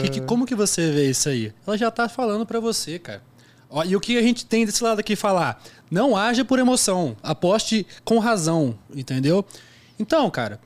Que- 0.00 0.08
que- 0.08 0.20
como 0.22 0.46
que 0.46 0.54
você 0.54 0.90
vê 0.90 1.10
isso 1.10 1.28
aí? 1.28 1.52
Ela 1.66 1.76
já 1.76 1.90
tá 1.90 2.08
falando 2.08 2.44
pra 2.46 2.60
você, 2.60 2.98
cara. 2.98 3.22
Ó, 3.70 3.82
e 3.84 3.96
o 3.96 4.00
que 4.00 4.16
a 4.16 4.22
gente 4.22 4.46
tem 4.46 4.64
desse 4.64 4.82
lado 4.82 5.00
aqui 5.00 5.16
falar? 5.16 5.62
Não 5.90 6.16
haja 6.16 6.44
por 6.44 6.58
emoção. 6.58 7.16
Aposte 7.22 7.86
com 8.04 8.18
razão, 8.18 8.78
entendeu? 8.94 9.44
Então, 9.98 10.30
cara, 10.30 10.60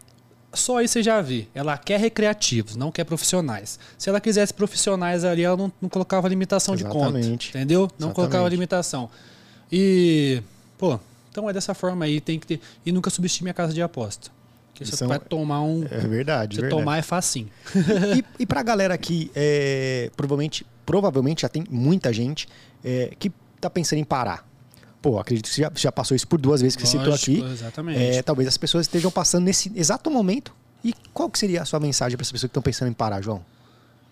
só 0.52 0.78
aí 0.78 0.88
você 0.88 1.02
já 1.02 1.20
vê. 1.20 1.46
Ela 1.54 1.76
quer 1.78 1.98
recreativos, 2.00 2.76
não 2.76 2.90
quer 2.92 3.04
profissionais. 3.04 3.78
Se 3.96 4.08
ela 4.08 4.20
quisesse 4.20 4.52
profissionais 4.52 5.24
ali, 5.24 5.42
ela 5.42 5.56
não, 5.56 5.72
não 5.80 5.88
colocava 5.88 6.28
limitação 6.28 6.76
de 6.76 6.84
conta. 6.84 7.18
Exatamente. 7.18 7.48
Entendeu? 7.50 7.80
Não 7.80 7.86
Exatamente. 8.08 8.14
colocava 8.14 8.48
limitação. 8.48 9.10
E, 9.70 10.42
pô, 10.78 10.98
então 11.30 11.48
é 11.48 11.52
dessa 11.52 11.74
forma 11.74 12.04
aí, 12.04 12.20
tem 12.20 12.38
que 12.38 12.46
ter. 12.46 12.60
E 12.84 12.92
nunca 12.92 13.10
subestime 13.10 13.50
a 13.50 13.54
casa 13.54 13.72
de 13.72 13.82
aposta. 13.82 14.30
Porque 14.78 14.96
você 14.96 15.04
é 15.04 15.06
vai 15.06 15.18
tomar 15.18 15.62
um. 15.62 15.84
É 15.90 16.06
verdade. 16.06 16.56
Você 16.56 16.62
verdade. 16.62 16.80
tomar 16.80 16.98
é 16.98 17.02
facinho. 17.02 17.48
e, 18.16 18.24
e 18.38 18.46
pra 18.46 18.62
galera 18.62 18.96
que 18.96 19.30
é, 19.34 20.10
provavelmente, 20.16 20.66
provavelmente 20.86 21.42
já 21.42 21.48
tem 21.48 21.64
muita 21.68 22.12
gente 22.12 22.48
é, 22.84 23.12
que 23.18 23.32
tá 23.60 23.68
pensando 23.68 23.98
em 23.98 24.04
parar. 24.04 24.46
Pô, 25.02 25.18
acredito 25.18 25.48
que 25.48 25.54
você 25.54 25.62
já, 25.62 25.72
já 25.74 25.92
passou 25.92 26.14
isso 26.14 26.26
por 26.26 26.40
duas 26.40 26.60
vezes 26.60 26.76
que 26.76 26.82
você 26.82 26.92
citou 26.92 27.08
Lógico, 27.08 27.44
aqui. 27.44 27.52
Exatamente. 27.52 28.00
É, 28.00 28.22
talvez 28.22 28.48
as 28.48 28.56
pessoas 28.56 28.86
estejam 28.86 29.10
passando 29.10 29.44
nesse 29.44 29.72
exato 29.74 30.10
momento. 30.10 30.54
E 30.84 30.94
qual 31.12 31.28
que 31.28 31.38
seria 31.38 31.62
a 31.62 31.64
sua 31.64 31.80
mensagem 31.80 32.16
para 32.16 32.22
as 32.22 32.30
pessoas 32.30 32.48
que 32.48 32.50
estão 32.50 32.62
pensando 32.62 32.88
em 32.88 32.94
parar, 32.94 33.20
João? 33.20 33.44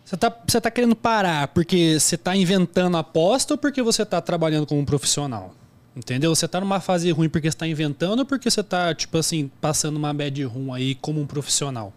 Você 0.05 0.17
tá, 0.17 0.37
você 0.47 0.61
tá 0.61 0.71
querendo 0.71 0.95
parar 0.95 1.49
porque 1.49 1.99
você 1.99 2.17
tá 2.17 2.37
inventando 2.37 2.97
aposta 2.97 3.55
ou 3.55 3.59
porque 3.59 3.83
você 3.83 4.07
tá 4.07 4.21
trabalhando 4.21 4.67
como 4.67 4.81
um 4.81 4.85
profissional? 4.85 5.53
Entendeu? 5.97 6.35
Você 6.35 6.47
tá 6.47 6.61
numa 6.61 6.79
fase 6.79 7.11
ruim 7.11 7.29
porque 7.29 7.51
você 7.51 7.57
tá 7.57 7.67
inventando 7.67 8.19
ou 8.21 8.27
porque 8.27 8.51
você 8.51 8.63
tá, 8.63 8.95
tipo 8.95 9.17
assim, 9.17 9.51
passando 9.61 9.97
uma 9.97 10.13
bad 10.13 10.45
room 10.45 10.75
aí 10.75 10.95
como 10.95 11.21
um 11.21 11.27
profissional? 11.27 11.93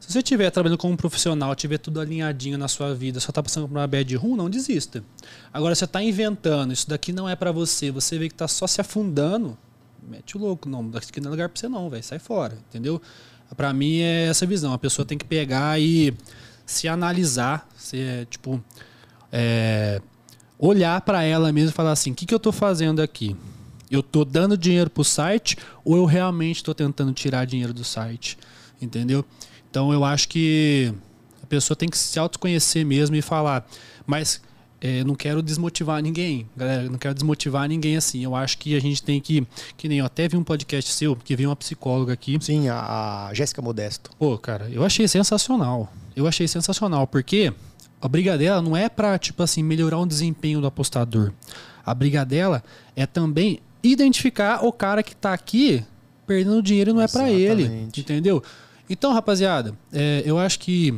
Se 0.00 0.12
você 0.12 0.18
estiver 0.18 0.50
trabalhando 0.50 0.78
como 0.78 0.94
um 0.94 0.96
profissional, 0.96 1.54
tiver 1.54 1.78
tudo 1.78 2.00
alinhadinho 2.00 2.58
na 2.58 2.68
sua 2.68 2.94
vida, 2.94 3.20
só 3.20 3.32
tá 3.32 3.42
passando 3.42 3.68
por 3.68 3.76
uma 3.76 3.86
bad 3.86 4.16
room, 4.16 4.36
não 4.36 4.50
desista. 4.50 5.04
Agora, 5.52 5.74
você 5.74 5.86
tá 5.86 6.02
inventando, 6.02 6.72
isso 6.72 6.88
daqui 6.88 7.12
não 7.12 7.28
é 7.28 7.36
para 7.36 7.52
você, 7.52 7.90
você 7.90 8.18
vê 8.18 8.28
que 8.28 8.34
tá 8.34 8.48
só 8.48 8.66
se 8.66 8.80
afundando, 8.80 9.56
mete 10.06 10.36
o 10.36 10.40
louco. 10.40 10.68
Não, 10.68 10.88
daqui 10.88 11.20
não 11.20 11.28
é 11.28 11.30
lugar 11.30 11.48
pra 11.48 11.58
você 11.58 11.68
não, 11.68 11.88
velho. 11.88 12.02
Sai 12.02 12.18
fora, 12.18 12.58
entendeu? 12.68 13.00
Pra 13.56 13.72
mim 13.72 14.00
é 14.00 14.26
essa 14.26 14.46
visão. 14.46 14.72
A 14.72 14.78
pessoa 14.78 15.06
tem 15.06 15.16
que 15.16 15.24
pegar 15.24 15.80
e 15.80 16.14
se 16.66 16.88
analisar, 16.88 17.68
se, 17.76 18.26
tipo, 18.30 18.62
é, 19.32 20.00
olhar 20.58 21.00
pra 21.00 21.22
ela 21.22 21.52
mesmo 21.52 21.70
e 21.70 21.72
falar 21.72 21.92
assim: 21.92 22.12
o 22.12 22.14
que, 22.14 22.26
que 22.26 22.34
eu 22.34 22.40
tô 22.40 22.52
fazendo 22.52 23.00
aqui? 23.00 23.36
Eu 23.90 24.02
tô 24.02 24.24
dando 24.24 24.56
dinheiro 24.56 24.90
pro 24.90 25.04
site 25.04 25.56
ou 25.84 25.96
eu 25.96 26.04
realmente 26.04 26.64
tô 26.64 26.74
tentando 26.74 27.12
tirar 27.12 27.44
dinheiro 27.44 27.72
do 27.72 27.84
site? 27.84 28.38
Entendeu? 28.80 29.24
Então 29.70 29.92
eu 29.92 30.04
acho 30.04 30.28
que 30.28 30.92
a 31.42 31.46
pessoa 31.46 31.76
tem 31.76 31.88
que 31.88 31.98
se 31.98 32.18
autoconhecer 32.18 32.84
mesmo 32.84 33.14
e 33.16 33.22
falar, 33.22 33.66
mas 34.06 34.40
é, 34.80 35.02
não 35.02 35.14
quero 35.14 35.42
desmotivar 35.42 36.02
ninguém, 36.02 36.46
galera. 36.54 36.90
Não 36.90 36.98
quero 36.98 37.14
desmotivar 37.14 37.66
ninguém 37.66 37.96
assim. 37.96 38.22
Eu 38.22 38.36
acho 38.36 38.58
que 38.58 38.76
a 38.76 38.80
gente 38.80 39.02
tem 39.02 39.18
que. 39.18 39.46
Que 39.78 39.88
nem 39.88 40.00
eu 40.00 40.04
até 40.04 40.28
vi 40.28 40.36
um 40.36 40.44
podcast 40.44 40.92
seu, 40.92 41.16
que 41.16 41.34
veio 41.34 41.48
uma 41.48 41.56
psicóloga 41.56 42.12
aqui. 42.12 42.38
Sim, 42.40 42.68
a, 42.68 43.28
a 43.28 43.34
Jéssica 43.34 43.62
Modesto. 43.62 44.10
Pô, 44.18 44.36
cara, 44.36 44.68
eu 44.70 44.84
achei 44.84 45.08
sensacional. 45.08 45.90
Eu 46.14 46.26
achei 46.26 46.46
sensacional, 46.46 47.06
porque 47.06 47.50
a 48.04 48.08
briga 48.08 48.36
dela 48.36 48.60
não 48.60 48.76
é 48.76 48.86
pra, 48.90 49.18
tipo 49.18 49.42
assim, 49.42 49.62
melhorar 49.62 49.98
o 49.98 50.04
desempenho 50.04 50.60
do 50.60 50.66
apostador. 50.66 51.32
A 51.86 51.94
briga 51.94 52.22
dela 52.22 52.62
é 52.94 53.06
também 53.06 53.60
identificar 53.82 54.62
o 54.62 54.70
cara 54.70 55.02
que 55.02 55.16
tá 55.16 55.32
aqui 55.32 55.82
perdendo 56.26 56.62
dinheiro 56.62 56.90
e 56.90 56.92
não 56.92 57.00
é 57.00 57.08
pra 57.08 57.30
ele. 57.30 57.62
Exatamente. 57.62 58.00
Entendeu? 58.02 58.42
Então, 58.90 59.10
rapaziada, 59.14 59.74
é, 59.90 60.22
eu 60.26 60.38
acho 60.38 60.58
que 60.58 60.94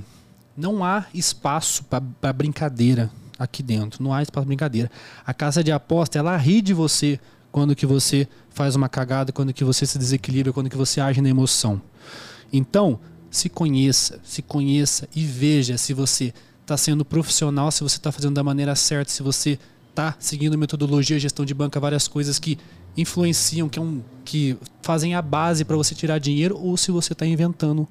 não 0.56 0.84
há 0.84 1.06
espaço 1.14 1.84
pra 2.20 2.32
brincadeira 2.32 3.08
aqui 3.38 3.62
dentro. 3.62 4.02
Não 4.02 4.12
há 4.12 4.20
espaço 4.20 4.42
pra 4.42 4.48
brincadeira. 4.48 4.90
A 5.24 5.32
casa 5.32 5.62
de 5.62 5.70
aposta, 5.70 6.18
ela 6.18 6.36
ri 6.36 6.60
de 6.60 6.74
você 6.74 7.20
quando 7.52 7.76
que 7.76 7.86
você 7.86 8.26
faz 8.50 8.74
uma 8.74 8.88
cagada, 8.88 9.30
quando 9.30 9.52
que 9.52 9.62
você 9.62 9.86
se 9.86 9.96
desequilibra, 9.96 10.52
quando 10.52 10.68
que 10.68 10.76
você 10.76 11.00
age 11.00 11.20
na 11.20 11.28
emoção. 11.28 11.80
Então, 12.52 12.98
se 13.30 13.48
conheça, 13.48 14.18
se 14.24 14.42
conheça 14.42 15.08
e 15.14 15.24
veja 15.24 15.78
se 15.78 15.94
você 15.94 16.34
está 16.66 16.76
sendo 16.76 17.04
profissional, 17.04 17.70
se 17.70 17.82
você 17.82 17.96
está 17.96 18.10
fazendo 18.10 18.34
da 18.34 18.42
maneira 18.42 18.74
certa, 18.74 19.10
se 19.12 19.22
você 19.22 19.56
está 19.88 20.16
seguindo 20.18 20.58
metodologia, 20.58 21.18
gestão 21.18 21.44
de 21.44 21.54
banca, 21.54 21.78
várias 21.78 22.08
coisas 22.08 22.40
que 22.40 22.58
influenciam, 22.96 23.68
que, 23.68 23.78
é 23.78 23.82
um, 23.82 24.02
que 24.24 24.58
fazem 24.82 25.14
a 25.14 25.22
base 25.22 25.64
para 25.64 25.76
você 25.76 25.94
tirar 25.94 26.18
dinheiro, 26.18 26.58
ou 26.58 26.76
se 26.76 26.90
você 26.90 27.12
está 27.12 27.24
inventando 27.24 27.86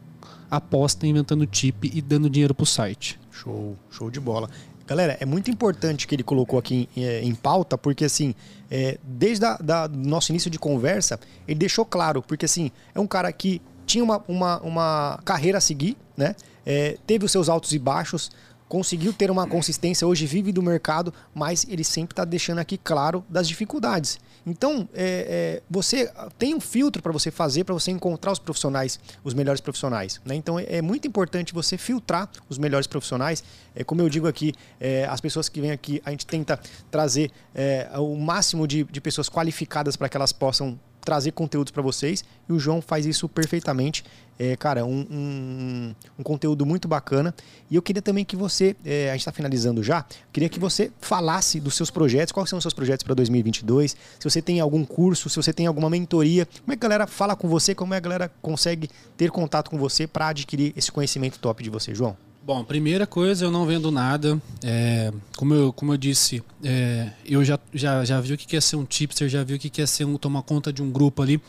aposta, 0.52 1.08
inventando 1.08 1.48
tip 1.48 1.86
e 1.86 2.02
dando 2.02 2.30
dinheiro 2.30 2.54
para 2.54 2.64
o 2.64 2.68
site. 2.68 3.18
Show, 3.32 3.78
show 3.90 4.12
de 4.12 4.20
bola. 4.20 4.50
Galera, 4.86 5.18
é 5.20 5.26
muito 5.26 5.50
importante 5.50 6.06
que 6.06 6.14
ele 6.14 6.22
colocou 6.22 6.60
aqui 6.60 6.90
em, 6.96 7.04
eh, 7.04 7.24
em 7.24 7.34
pauta, 7.34 7.78
porque 7.78 8.06
assim, 8.06 8.36
é, 8.70 9.00
desde 9.04 9.46
do 9.64 9.98
nosso 9.98 10.32
início 10.32 10.52
de 10.52 10.60
conversa, 10.60 11.20
ele 11.48 11.58
deixou 11.58 11.86
claro, 11.86 12.22
porque 12.22 12.46
assim, 12.46 12.72
é 12.94 13.00
um 13.00 13.08
cara 13.08 13.32
que 13.32 13.62
tinha 13.86 14.04
uma, 14.04 14.22
uma, 14.28 14.60
uma 14.60 15.20
carreira 15.24 15.60
a 15.60 15.62
seguir, 15.62 15.98
né? 16.16 16.36
É, 16.66 16.98
teve 17.06 17.26
os 17.26 17.32
seus 17.32 17.48
altos 17.48 17.72
e 17.74 17.80
baixos, 17.80 18.32
conseguiu 18.68 19.14
ter 19.14 19.30
uma 19.30 19.48
consistência, 19.48 20.08
hoje 20.08 20.26
vive 20.26 20.52
do 20.52 20.62
mercado, 20.62 21.14
mas 21.34 21.66
ele 21.70 21.84
sempre 21.84 22.14
está 22.14 22.26
deixando 22.26 22.60
aqui 22.60 22.78
claro 22.78 23.24
das 23.30 23.48
dificuldades. 23.48 24.20
Então, 24.46 24.88
é, 24.94 25.62
é, 25.62 25.64
você 25.70 26.12
tem 26.38 26.54
um 26.54 26.60
filtro 26.60 27.02
para 27.02 27.12
você 27.12 27.32
fazer, 27.32 27.64
para 27.64 27.74
você 27.74 27.90
encontrar 27.90 28.32
os 28.32 28.38
profissionais, 28.38 29.00
os 29.24 29.34
melhores 29.34 29.60
profissionais. 29.60 30.22
Né? 30.24 30.36
Então, 30.36 30.60
é, 30.60 30.66
é, 30.70 30.82
muito 30.82 31.08
importante 31.08 31.54
você 31.54 31.78
filtrar 31.78 32.30
os 32.48 32.60
melhores 32.60 32.86
profissionais. 32.86 33.44
É, 33.76 33.84
como 33.84 34.02
eu 34.02 34.10
digo 34.10 34.28
aqui, 34.28 34.54
é, 34.80 35.06
as 35.06 35.20
pessoas 35.20 35.50
que 35.50 35.60
vêm 35.60 35.72
aqui, 35.72 36.02
a 36.06 36.12
gente 36.12 36.28
tenta 36.28 36.60
trazer 36.92 37.32
é, 37.56 37.90
o 37.98 38.16
máximo 38.16 38.68
de, 38.68 38.84
de 38.84 39.02
pessoas 39.02 39.30
qualificadas 39.30 39.96
para 39.96 40.08
que 40.08 40.16
elas 40.16 40.32
possam 40.32 40.80
trazer 41.06 41.32
conteúdos 41.32 41.72
para 41.72 41.84
vocês 41.84 42.26
e 42.50 42.52
o 42.52 42.60
João 42.60 42.82
faz 42.82 43.06
isso 43.06 43.30
perfeitamente. 43.30 44.04
É, 44.38 44.58
cara, 44.58 44.84
um, 44.84 45.08
um, 45.10 45.96
um, 46.20 46.24
conteúdo 46.24 46.66
muito 46.66 46.90
bacana. 46.90 47.34
E 47.72 47.76
eu 47.76 47.82
queria 47.82 48.02
também 48.02 48.26
que 48.26 48.36
você, 48.36 48.76
é, 48.84 49.10
a 49.10 49.12
gente 49.14 49.22
está 49.22 49.32
finalizando 49.32 49.82
já, 49.82 50.06
queria 50.34 50.50
que 50.50 50.60
você 50.60 50.92
falasse 51.00 51.58
dos 51.58 51.76
seus 51.76 51.90
projetos, 51.90 52.34
quais 52.34 52.50
são 52.50 52.58
os 52.58 52.64
seus 52.64 52.74
projetos 52.74 53.04
para 53.04 53.14
2022, 53.14 53.92
se 53.92 53.98
você 54.24 54.42
tem 54.42 54.60
algum 54.60 54.84
curso, 54.84 55.30
se 55.30 55.38
você 55.38 55.54
tem 55.54 55.68
alguma 55.68 55.90
mentoria, 55.90 56.46
como 56.46 56.74
é 56.74 56.76
que 56.76 56.86
a 56.86 56.90
galera 56.90 57.08
fala 57.08 57.34
com 57.34 57.48
você, 57.48 57.74
como 57.74 57.94
é 57.94 58.02
que 58.02 58.08
a 58.08 58.10
galera 58.10 58.32
consegue 58.42 58.90
ter 59.16 59.32
contato 59.32 59.70
com 59.70 59.78
você 59.78 60.06
para 60.06 60.28
adquirir 60.28 60.74
esse 60.76 60.92
conhecimento 60.92 61.40
top 61.40 61.64
de 61.64 61.70
você, 61.70 61.96
João? 61.96 62.18
Bom, 62.46 62.64
primeira 62.64 63.08
coisa, 63.08 63.44
eu 63.44 63.50
não 63.50 63.66
vendo 63.66 63.90
nada. 63.90 64.40
É, 64.64 65.12
como, 65.36 65.56
eu, 65.56 65.74
como 65.74 65.94
eu 65.94 65.98
disse, 65.98 66.44
é, 66.64 67.10
eu 67.26 67.44
já, 67.44 67.60
já, 67.74 68.06
já 68.06 68.22
vi 68.22 68.34
o 68.34 68.38
que 68.38 68.56
é 68.56 68.62
ser 68.62 68.76
um 68.76 68.86
tipster, 68.86 69.28
já 69.28 69.44
vi 69.44 69.56
o 69.56 69.60
que 69.60 69.82
é 69.82 69.86
ser 69.88 70.06
um, 70.06 70.16
tomar 70.16 70.44
conta 70.44 70.72
de 70.72 70.84
um 70.84 70.92
grupo 70.92 71.24
ali. 71.24 71.42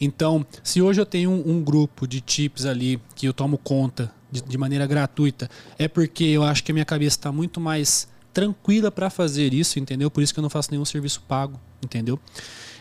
Então, 0.00 0.46
se 0.62 0.80
hoje 0.80 1.00
eu 1.00 1.06
tenho 1.06 1.28
um, 1.28 1.56
um 1.56 1.60
grupo 1.60 2.06
de 2.06 2.20
tips 2.20 2.66
ali 2.66 3.00
que 3.16 3.26
eu 3.26 3.32
tomo 3.32 3.58
conta 3.58 4.12
de, 4.30 4.42
de, 4.42 4.56
maneira 4.56 4.86
gratuita, 4.86 5.50
é 5.76 5.88
porque 5.88 6.22
eu 6.22 6.44
acho 6.44 6.62
que 6.62 6.70
a 6.70 6.74
minha 6.74 6.84
cabeça 6.84 7.16
está 7.16 7.32
muito 7.32 7.60
mais 7.60 8.06
tranquila 8.32 8.92
para 8.92 9.10
fazer 9.10 9.52
isso, 9.52 9.80
entendeu? 9.80 10.08
Por 10.08 10.22
isso 10.22 10.32
que 10.32 10.38
eu 10.38 10.42
não 10.42 10.50
faço 10.50 10.70
nenhum 10.70 10.84
serviço 10.84 11.20
pago, 11.26 11.58
entendeu? 11.82 12.16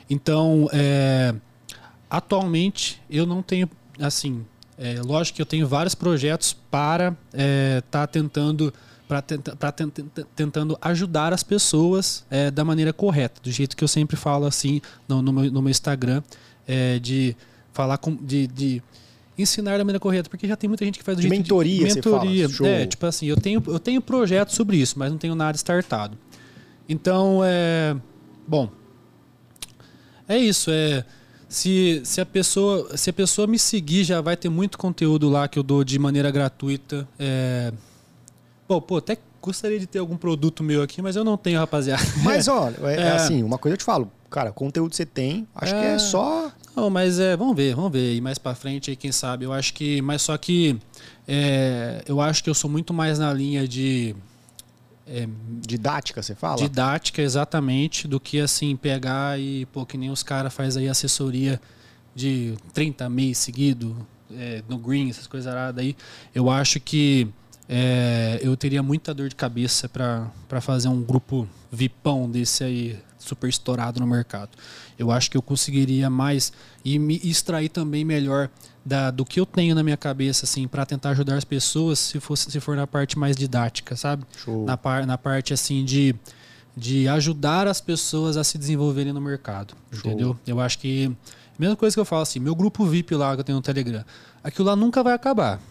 Então, 0.07 0.69
é, 0.71 1.33
atualmente 2.07 3.01
eu 3.09 3.25
não 3.25 3.41
tenho, 3.41 3.67
assim, 3.99 4.45
é, 4.77 4.99
lógico 5.01 5.35
que 5.35 5.41
eu 5.41 5.45
tenho 5.45 5.67
vários 5.67 5.93
projetos 5.95 6.53
para 6.71 7.09
estar 7.09 7.17
é, 7.33 7.81
tá 7.89 8.07
tentando 8.07 8.73
para 9.07 9.21
tenta, 9.71 10.25
tentando 10.35 10.77
ajudar 10.81 11.33
as 11.33 11.43
pessoas 11.43 12.25
é, 12.31 12.49
da 12.49 12.63
maneira 12.63 12.91
correta, 12.91 13.39
do 13.43 13.51
jeito 13.51 13.75
que 13.75 13.83
eu 13.83 13.87
sempre 13.87 14.15
falo 14.15 14.45
assim 14.45 14.81
no, 15.07 15.21
no, 15.21 15.31
meu, 15.31 15.51
no 15.51 15.61
meu, 15.61 15.69
Instagram, 15.69 16.23
é, 16.67 16.97
de 16.97 17.35
falar 17.71 17.97
com, 17.97 18.15
de, 18.15 18.47
de, 18.47 18.81
ensinar 19.37 19.77
da 19.77 19.83
maneira 19.83 19.99
correta, 19.99 20.29
porque 20.29 20.47
já 20.47 20.55
tem 20.55 20.67
muita 20.67 20.83
gente 20.85 20.97
que 20.97 21.05
faz 21.05 21.17
do 21.17 21.21
de 21.21 21.27
jeito 21.27 21.41
mentoria, 21.41 21.87
de 21.87 21.95
mentoria. 21.95 22.47
Você 22.47 22.55
fala. 22.55 22.69
É, 22.69 22.85
tipo 22.87 23.05
assim, 23.05 23.27
eu 23.27 23.37
tenho 23.37 23.61
eu 23.67 23.79
tenho 23.79 24.01
projetos 24.01 24.55
sobre 24.55 24.77
isso, 24.77 24.97
mas 24.97 25.11
não 25.11 25.17
tenho 25.17 25.35
nada 25.35 25.55
startado. 25.57 26.17
Então, 26.87 27.41
é 27.43 27.95
bom. 28.47 28.69
É 30.27 30.37
isso, 30.37 30.71
é 30.71 31.05
se, 31.53 32.01
se, 32.03 32.19
a 32.19 32.25
pessoa, 32.25 32.97
se 32.97 33.11
a 33.11 33.13
pessoa 33.13 33.45
me 33.45 33.59
seguir, 33.59 34.03
já 34.03 34.19
vai 34.21 34.35
ter 34.35 34.49
muito 34.49 34.75
conteúdo 34.75 35.29
lá 35.29 35.47
que 35.47 35.59
eu 35.59 35.63
dou 35.63 35.83
de 35.83 35.99
maneira 35.99 36.31
gratuita. 36.31 37.07
É... 37.19 37.71
Pô, 38.67 38.81
pô, 38.81 38.97
até 38.97 39.19
gostaria 39.39 39.79
de 39.79 39.85
ter 39.85 39.99
algum 39.99 40.17
produto 40.17 40.63
meu 40.63 40.81
aqui, 40.81 40.99
mas 40.99 41.15
eu 41.15 41.23
não 41.23 41.37
tenho, 41.37 41.59
rapaziada. 41.59 42.01
Mas, 42.23 42.47
olha, 42.47 42.75
é, 42.83 43.01
é, 43.01 43.11
assim, 43.11 43.43
uma 43.43 43.59
coisa 43.59 43.73
eu 43.73 43.77
te 43.77 43.83
falo, 43.83 44.11
cara, 44.31 44.51
conteúdo 44.51 44.95
você 44.95 45.05
tem, 45.05 45.47
acho 45.53 45.75
é... 45.75 45.79
que 45.79 45.85
é 45.85 45.99
só. 45.99 46.51
Não, 46.75 46.89
mas 46.89 47.19
é, 47.19 47.37
vamos 47.37 47.55
ver, 47.55 47.75
vamos 47.75 47.91
ver. 47.91 48.15
E 48.15 48.21
mais 48.21 48.39
pra 48.39 48.55
frente 48.55 48.89
aí, 48.89 48.95
quem 48.95 49.11
sabe. 49.11 49.45
Eu 49.45 49.53
acho 49.53 49.75
que. 49.75 50.01
Mas 50.01 50.23
só 50.23 50.35
que. 50.35 50.75
É, 51.27 52.03
eu 52.07 52.19
acho 52.19 52.43
que 52.43 52.49
eu 52.49 52.55
sou 52.55 52.67
muito 52.67 52.95
mais 52.95 53.19
na 53.19 53.31
linha 53.31 53.67
de 53.67 54.15
é, 55.07 55.27
didática, 55.59 56.21
você 56.21 56.35
fala? 56.35 56.57
Didática, 56.57 57.21
exatamente, 57.21 58.07
do 58.07 58.19
que 58.19 58.39
assim, 58.39 58.75
pegar 58.75 59.39
e, 59.39 59.65
pô, 59.67 59.85
que 59.85 59.97
nem 59.97 60.09
os 60.09 60.23
caras 60.23 60.53
faz 60.53 60.77
aí 60.77 60.87
assessoria 60.87 61.59
de 62.15 62.55
30 62.73 63.09
meses 63.09 63.39
seguido 63.39 63.95
é, 64.31 64.63
no 64.67 64.77
Green, 64.77 65.09
essas 65.09 65.27
coisas 65.27 65.53
aí. 65.77 65.95
Eu 66.33 66.49
acho 66.49 66.79
que 66.79 67.27
é, 67.67 68.39
eu 68.41 68.55
teria 68.57 68.83
muita 68.83 69.13
dor 69.13 69.29
de 69.29 69.35
cabeça 69.35 69.87
para 69.87 70.61
fazer 70.61 70.87
um 70.87 71.01
grupo 71.01 71.47
vipão 71.71 72.29
desse 72.29 72.63
aí, 72.63 72.99
super 73.17 73.49
estourado 73.49 73.99
no 73.99 74.07
mercado. 74.07 74.51
Eu 74.99 75.11
acho 75.11 75.31
que 75.31 75.37
eu 75.37 75.41
conseguiria 75.41 76.09
mais 76.09 76.51
e 76.83 76.99
me 76.99 77.19
extrair 77.23 77.69
também 77.69 78.03
melhor 78.03 78.49
da, 78.85 79.09
do 79.11 79.23
que 79.23 79.39
eu 79.39 79.45
tenho 79.45 79.73
na 79.73 79.81
minha 79.81 79.95
cabeça, 79.95 80.45
assim, 80.45 80.67
para 80.67 80.85
tentar 80.85 81.11
ajudar 81.11 81.37
as 81.37 81.45
pessoas, 81.45 81.99
se, 81.99 82.19
fosse, 82.19 82.51
se 82.51 82.59
for 82.59 82.75
na 82.75 82.85
parte 82.85 83.17
mais 83.17 83.35
didática, 83.35 83.95
sabe? 83.95 84.25
Show. 84.37 84.65
Na, 84.65 84.75
par, 84.75 85.05
na 85.05 85.17
parte, 85.17 85.53
assim, 85.53 85.85
de, 85.85 86.13
de 86.75 87.07
ajudar 87.07 87.65
as 87.65 87.79
pessoas 87.79 88.35
a 88.35 88.43
se 88.43 88.57
desenvolverem 88.57 89.13
no 89.13 89.21
mercado, 89.21 89.73
Show. 89.91 90.11
entendeu? 90.11 90.37
Eu 90.45 90.59
acho 90.59 90.79
que, 90.79 91.09
mesma 91.57 91.77
coisa 91.77 91.95
que 91.95 91.99
eu 91.99 92.05
falo 92.05 92.23
assim, 92.23 92.39
meu 92.39 92.55
grupo 92.55 92.85
VIP 92.85 93.15
lá 93.15 93.33
que 93.35 93.39
eu 93.39 93.43
tenho 93.45 93.55
no 93.55 93.61
Telegram, 93.61 94.03
aquilo 94.43 94.67
lá 94.67 94.75
nunca 94.75 95.01
vai 95.01 95.13
acabar. 95.13 95.61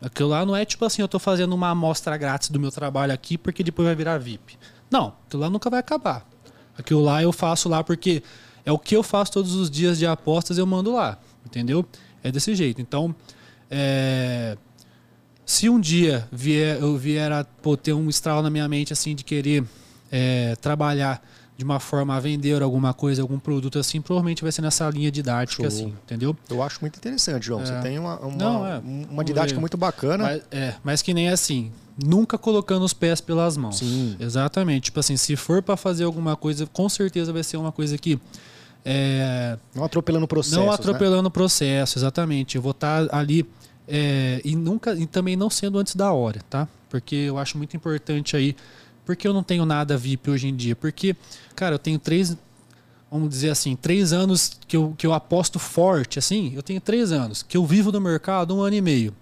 Aquilo 0.00 0.30
lá 0.30 0.46
não 0.46 0.56
é 0.56 0.64
tipo 0.64 0.84
assim, 0.84 1.02
eu 1.02 1.06
estou 1.06 1.20
fazendo 1.20 1.52
uma 1.52 1.68
amostra 1.70 2.16
grátis 2.16 2.48
do 2.48 2.58
meu 2.58 2.70
trabalho 2.70 3.12
aqui 3.12 3.36
porque 3.36 3.62
depois 3.62 3.86
vai 3.86 3.94
virar 3.94 4.18
VIP. 4.18 4.58
Não, 4.90 5.14
aquilo 5.26 5.42
lá 5.42 5.50
nunca 5.50 5.68
vai 5.68 5.80
acabar. 5.80 6.26
Aquilo 6.76 7.02
lá 7.02 7.22
eu 7.22 7.32
faço 7.32 7.68
lá 7.68 7.84
porque 7.84 8.22
é 8.64 8.72
o 8.72 8.78
que 8.78 8.96
eu 8.96 9.02
faço 9.02 9.32
todos 9.32 9.54
os 9.54 9.70
dias 9.70 9.98
de 9.98 10.06
apostas, 10.06 10.56
eu 10.56 10.66
mando 10.66 10.92
lá, 10.92 11.18
entendeu? 11.44 11.84
É 12.22 12.32
desse 12.32 12.54
jeito. 12.54 12.80
Então, 12.80 13.14
é, 13.70 14.56
se 15.44 15.68
um 15.68 15.78
dia 15.78 16.26
vier, 16.32 16.78
eu 16.80 16.96
vier 16.96 17.30
a 17.30 17.44
pô, 17.44 17.76
ter 17.76 17.92
um 17.92 18.08
estralo 18.08 18.42
na 18.42 18.48
minha 18.48 18.68
mente 18.68 18.92
assim 18.92 19.14
de 19.14 19.22
querer 19.22 19.64
é, 20.10 20.56
trabalhar 20.56 21.22
de 21.60 21.64
uma 21.64 21.78
forma 21.78 22.16
a 22.16 22.20
vender 22.20 22.62
alguma 22.62 22.94
coisa, 22.94 23.20
algum 23.20 23.38
produto 23.38 23.78
assim, 23.78 24.00
provavelmente 24.00 24.42
vai 24.42 24.50
ser 24.50 24.62
nessa 24.62 24.88
linha 24.88 25.10
didática, 25.10 25.62
Show. 25.62 25.66
assim, 25.66 25.94
entendeu? 26.04 26.34
Eu 26.48 26.62
acho 26.62 26.78
muito 26.80 26.96
interessante, 26.96 27.44
João. 27.44 27.60
É. 27.60 27.66
Você 27.66 27.80
tem 27.82 27.98
uma, 27.98 28.18
uma, 28.18 28.34
Não, 28.34 28.66
é. 28.66 28.80
uma 29.10 29.22
didática 29.22 29.60
muito 29.60 29.76
bacana. 29.76 30.24
Mas, 30.24 30.42
é, 30.50 30.74
mas 30.82 31.02
que 31.02 31.12
nem 31.12 31.28
assim, 31.28 31.70
nunca 32.02 32.38
colocando 32.38 32.82
os 32.82 32.94
pés 32.94 33.20
pelas 33.20 33.58
mãos. 33.58 33.76
Sim. 33.76 34.16
Exatamente. 34.18 34.84
Tipo 34.84 35.00
assim, 35.00 35.18
se 35.18 35.36
for 35.36 35.62
para 35.62 35.76
fazer 35.76 36.04
alguma 36.04 36.34
coisa, 36.34 36.64
com 36.64 36.88
certeza 36.88 37.30
vai 37.30 37.42
ser 37.42 37.58
uma 37.58 37.70
coisa 37.70 37.98
que 37.98 38.18
é, 38.82 39.58
não 39.74 39.84
atropelando 39.84 40.24
o 40.24 40.28
processo. 40.28 40.56
Não 40.56 40.68
né? 40.68 40.72
atropelando 40.72 41.20
o 41.20 41.22
né? 41.24 41.30
processo, 41.30 41.98
exatamente. 41.98 42.56
Eu 42.56 42.62
vou 42.62 42.70
estar 42.70 43.06
tá 43.06 43.18
ali 43.18 43.46
é, 43.86 44.40
e 44.42 44.56
nunca 44.56 44.94
e 44.94 45.04
também 45.04 45.36
não 45.36 45.50
sendo 45.50 45.78
antes 45.78 45.94
da 45.94 46.10
hora, 46.10 46.40
tá? 46.48 46.66
Porque 46.88 47.16
eu 47.16 47.36
acho 47.36 47.58
muito 47.58 47.76
importante 47.76 48.34
aí. 48.34 48.56
Porque 49.04 49.26
eu 49.26 49.32
não 49.32 49.42
tenho 49.42 49.64
nada 49.64 49.96
VIP 49.96 50.30
hoje 50.30 50.48
em 50.48 50.54
dia? 50.54 50.76
Porque, 50.76 51.16
cara, 51.54 51.74
eu 51.74 51.78
tenho 51.78 51.98
três, 51.98 52.36
vamos 53.10 53.28
dizer 53.28 53.50
assim, 53.50 53.74
três 53.76 54.12
anos 54.12 54.58
que 54.66 54.76
eu, 54.76 54.94
que 54.96 55.06
eu 55.06 55.12
aposto 55.12 55.58
forte, 55.58 56.18
assim. 56.18 56.52
Eu 56.54 56.62
tenho 56.62 56.80
três 56.80 57.12
anos 57.12 57.42
que 57.42 57.56
eu 57.56 57.64
vivo 57.66 57.90
no 57.90 58.00
mercado 58.00 58.56
um 58.56 58.60
ano 58.60 58.76
e 58.76 58.80
meio. 58.80 59.14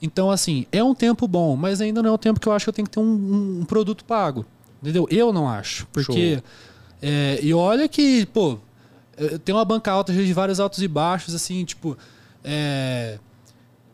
Então, 0.00 0.30
assim, 0.30 0.66
é 0.72 0.82
um 0.82 0.94
tempo 0.94 1.28
bom, 1.28 1.54
mas 1.54 1.80
ainda 1.80 2.02
não 2.02 2.10
é 2.10 2.12
o 2.12 2.18
tempo 2.18 2.40
que 2.40 2.48
eu 2.48 2.52
acho 2.52 2.64
que 2.64 2.70
eu 2.70 2.72
tenho 2.72 2.86
que 2.86 2.92
ter 2.92 3.00
um, 3.00 3.04
um, 3.04 3.60
um 3.60 3.64
produto 3.64 4.04
pago. 4.04 4.44
Entendeu? 4.82 5.06
Eu 5.10 5.32
não 5.32 5.48
acho. 5.48 5.86
Porque. 5.92 6.42
É, 7.00 7.38
e 7.42 7.54
olha 7.54 7.88
que, 7.88 8.26
pô, 8.26 8.58
tem 9.44 9.54
uma 9.54 9.64
banca 9.64 9.92
alta 9.92 10.12
de 10.12 10.32
vários 10.32 10.58
altos 10.58 10.82
e 10.82 10.88
baixos, 10.88 11.34
assim, 11.34 11.64
tipo. 11.64 11.96
É... 12.42 13.18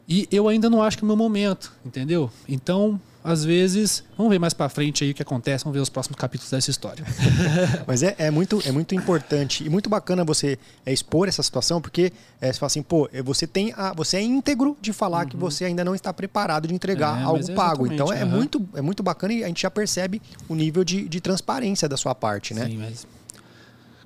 E 0.08 0.26
eu 0.32 0.48
ainda 0.48 0.70
não 0.70 0.82
acho 0.82 0.96
que 0.96 1.04
é 1.04 1.06
o 1.06 1.06
meu 1.06 1.16
momento, 1.16 1.70
entendeu? 1.84 2.30
Então, 2.48 2.98
às 3.22 3.44
vezes, 3.44 4.04
vamos 4.16 4.30
ver 4.30 4.38
mais 4.38 4.54
para 4.54 4.68
frente 4.68 5.04
aí 5.04 5.10
o 5.10 5.14
que 5.14 5.22
acontece, 5.22 5.64
vamos 5.64 5.76
ver 5.76 5.82
os 5.82 5.88
próximos 5.88 6.18
capítulos 6.18 6.50
dessa 6.50 6.70
história. 6.70 7.04
Mas 7.86 8.02
é, 8.02 8.14
é, 8.18 8.30
muito, 8.30 8.62
é 8.64 8.70
muito 8.70 8.94
importante 8.94 9.64
e 9.64 9.68
muito 9.68 9.90
bacana 9.90 10.24
você 10.24 10.58
é, 10.86 10.92
expor 10.92 11.28
essa 11.28 11.42
situação, 11.42 11.80
porque 11.80 12.12
é, 12.40 12.52
você 12.52 12.58
fala 12.58 12.68
assim, 12.68 12.82
pô, 12.82 13.08
é, 13.12 13.22
você 13.22 13.46
tem 13.46 13.72
a, 13.76 13.92
você 13.92 14.18
é 14.18 14.22
íntegro 14.22 14.76
de 14.80 14.92
falar 14.92 15.24
uhum. 15.24 15.30
que 15.30 15.36
você 15.36 15.64
ainda 15.64 15.84
não 15.84 15.94
está 15.94 16.12
preparado 16.12 16.68
de 16.68 16.74
entregar 16.74 17.20
é, 17.20 17.24
algo 17.24 17.52
pago. 17.54 17.86
Então 17.92 18.12
é, 18.12 18.24
uhum. 18.24 18.30
muito, 18.30 18.68
é 18.74 18.80
muito 18.80 19.02
bacana 19.02 19.32
e 19.32 19.44
a 19.44 19.48
gente 19.48 19.62
já 19.62 19.70
percebe 19.70 20.22
o 20.48 20.54
nível 20.54 20.84
de, 20.84 21.08
de 21.08 21.20
transparência 21.20 21.88
da 21.88 21.96
sua 21.96 22.14
parte, 22.14 22.54
né? 22.54 22.66
Sim, 22.66 22.78
mas 22.78 23.06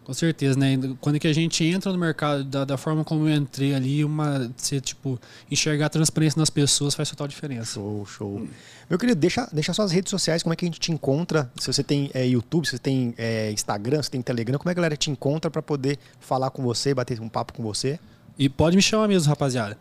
com 0.05 0.13
certeza, 0.13 0.59
né? 0.59 0.79
Quando 1.01 1.19
que 1.19 1.29
a 1.29 1.33
gente 1.33 1.65
entra 1.65 1.93
no 1.93 1.99
mercado, 1.99 2.45
da, 2.45 2.65
da 2.65 2.77
forma 2.77 3.05
como 3.05 3.29
eu 3.29 3.37
entrei 3.37 3.75
ali, 3.75 4.05
uma, 4.05 4.51
você, 4.57 4.81
tipo, 4.81 5.21
enxergar 5.51 5.87
a 5.87 5.89
transparência 5.89 6.39
nas 6.39 6.51
pessoas 6.51 6.95
faz 6.95 7.09
total 7.11 7.29
diferença. 7.29 7.75
Show, 7.75 8.07
show. 8.07 8.49
Meu 8.91 8.99
querido, 8.99 9.21
deixa, 9.21 9.49
deixa 9.53 9.73
suas 9.73 9.93
redes 9.93 10.11
sociais, 10.11 10.43
como 10.43 10.53
é 10.53 10.57
que 10.57 10.65
a 10.65 10.69
gente 10.69 10.81
te 10.81 10.91
encontra? 10.91 11.51
Se 11.59 11.73
você 11.73 11.83
tem 11.83 12.11
é, 12.15 12.27
YouTube, 12.27 12.67
se 12.67 12.73
você 12.73 12.79
tem 12.79 13.15
é, 13.17 13.51
Instagram, 13.53 14.03
se 14.03 14.11
tem 14.11 14.21
Telegram, 14.21 14.59
como 14.59 14.71
é 14.71 14.75
que 14.75 14.79
a 14.79 14.83
galera 14.83 14.97
te 14.97 15.11
encontra 15.11 15.51
para 15.51 15.63
poder 15.63 15.99
falar 16.21 16.51
com 16.51 16.63
você, 16.63 16.93
bater 16.93 17.21
um 17.21 17.29
papo 17.29 17.53
com 17.53 17.63
você? 17.63 17.99
E 18.39 18.49
pode 18.49 18.77
me 18.77 18.83
chamar 18.83 19.09
mesmo, 19.09 19.29
rapaziada. 19.29 19.79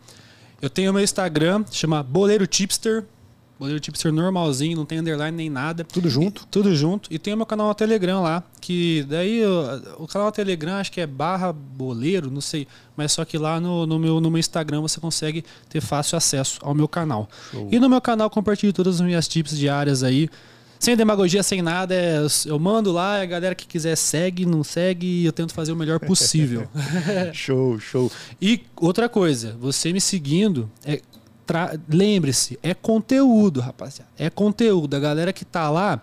Eu 0.62 0.70
tenho 0.70 0.94
meu 0.94 1.04
Instagram, 1.04 1.66
chama 1.72 2.04
Boleiro 2.04 2.46
Tipster, 2.46 3.04
modelo 3.62 3.80
tipster 3.80 4.12
normalzinho, 4.12 4.76
não 4.76 4.86
tem 4.86 5.00
underline 5.00 5.38
nem 5.38 5.50
nada. 5.50 5.84
Tudo 5.84 6.10
junto? 6.10 6.42
E, 6.42 6.48
tudo 6.48 6.76
junto. 6.76 7.08
E 7.14 7.20
tem 7.20 7.34
o 7.34 7.38
meu 7.38 7.46
canal 7.46 7.68
no 7.68 7.76
Telegram 7.76 8.24
lá, 8.24 8.44
que 8.60 9.06
daí 9.08 9.46
o, 9.46 10.04
o 10.04 10.08
canal 10.08 10.32
Telegram 10.32 10.74
acho 10.74 10.92
que 10.92 11.00
é 11.00 11.06
barra 11.06 11.54
boleiro, 11.54 12.32
não 12.32 12.42
sei. 12.42 12.68
Mas 12.98 13.12
só 13.12 13.24
que 13.24 13.38
lá 13.38 13.60
no, 13.60 13.86
no, 13.86 14.00
meu, 14.00 14.20
no 14.20 14.32
meu 14.32 14.40
Instagram 14.40 14.82
você 14.82 15.00
consegue 15.00 15.46
ter 15.70 15.80
fácil 15.80 16.18
acesso 16.18 16.60
ao 16.64 16.74
meu 16.74 16.88
canal. 16.88 17.30
Show. 17.52 17.70
E 17.72 17.80
no 17.80 17.88
meu 17.88 18.02
canal 18.02 18.32
compartilho 18.32 18.74
todas 18.74 18.96
as 18.96 19.02
minhas 19.02 19.28
tips 19.28 19.56
diárias 19.56 20.02
aí 20.02 20.28
sem 20.82 20.98
demagogia, 20.98 21.44
sem 21.44 21.62
nada. 21.62 21.94
É, 21.94 22.18
eu 22.48 22.58
mando 22.58 22.92
lá, 22.92 23.22
a 23.22 23.26
galera 23.26 23.54
que 23.54 23.68
quiser 23.68 23.96
segue, 23.96 24.48
não 24.48 24.64
segue, 24.64 25.24
eu 25.24 25.32
tento 25.32 25.54
fazer 25.54 25.72
o 25.72 25.76
melhor 25.76 26.00
possível. 26.00 26.68
show, 27.32 27.80
show. 27.80 28.12
E 28.42 28.62
outra 28.76 29.08
coisa, 29.08 29.56
você 29.62 29.94
me 29.94 30.02
seguindo, 30.02 30.72
é, 30.84 31.00
lembre-se, 31.88 32.60
é 32.62 32.74
conteúdo, 32.74 33.60
rapaziada. 33.60 34.10
É 34.18 34.30
conteúdo. 34.30 34.96
A 34.96 35.00
galera 35.00 35.34
que 35.34 35.46
tá 35.46 35.70
lá 35.70 36.02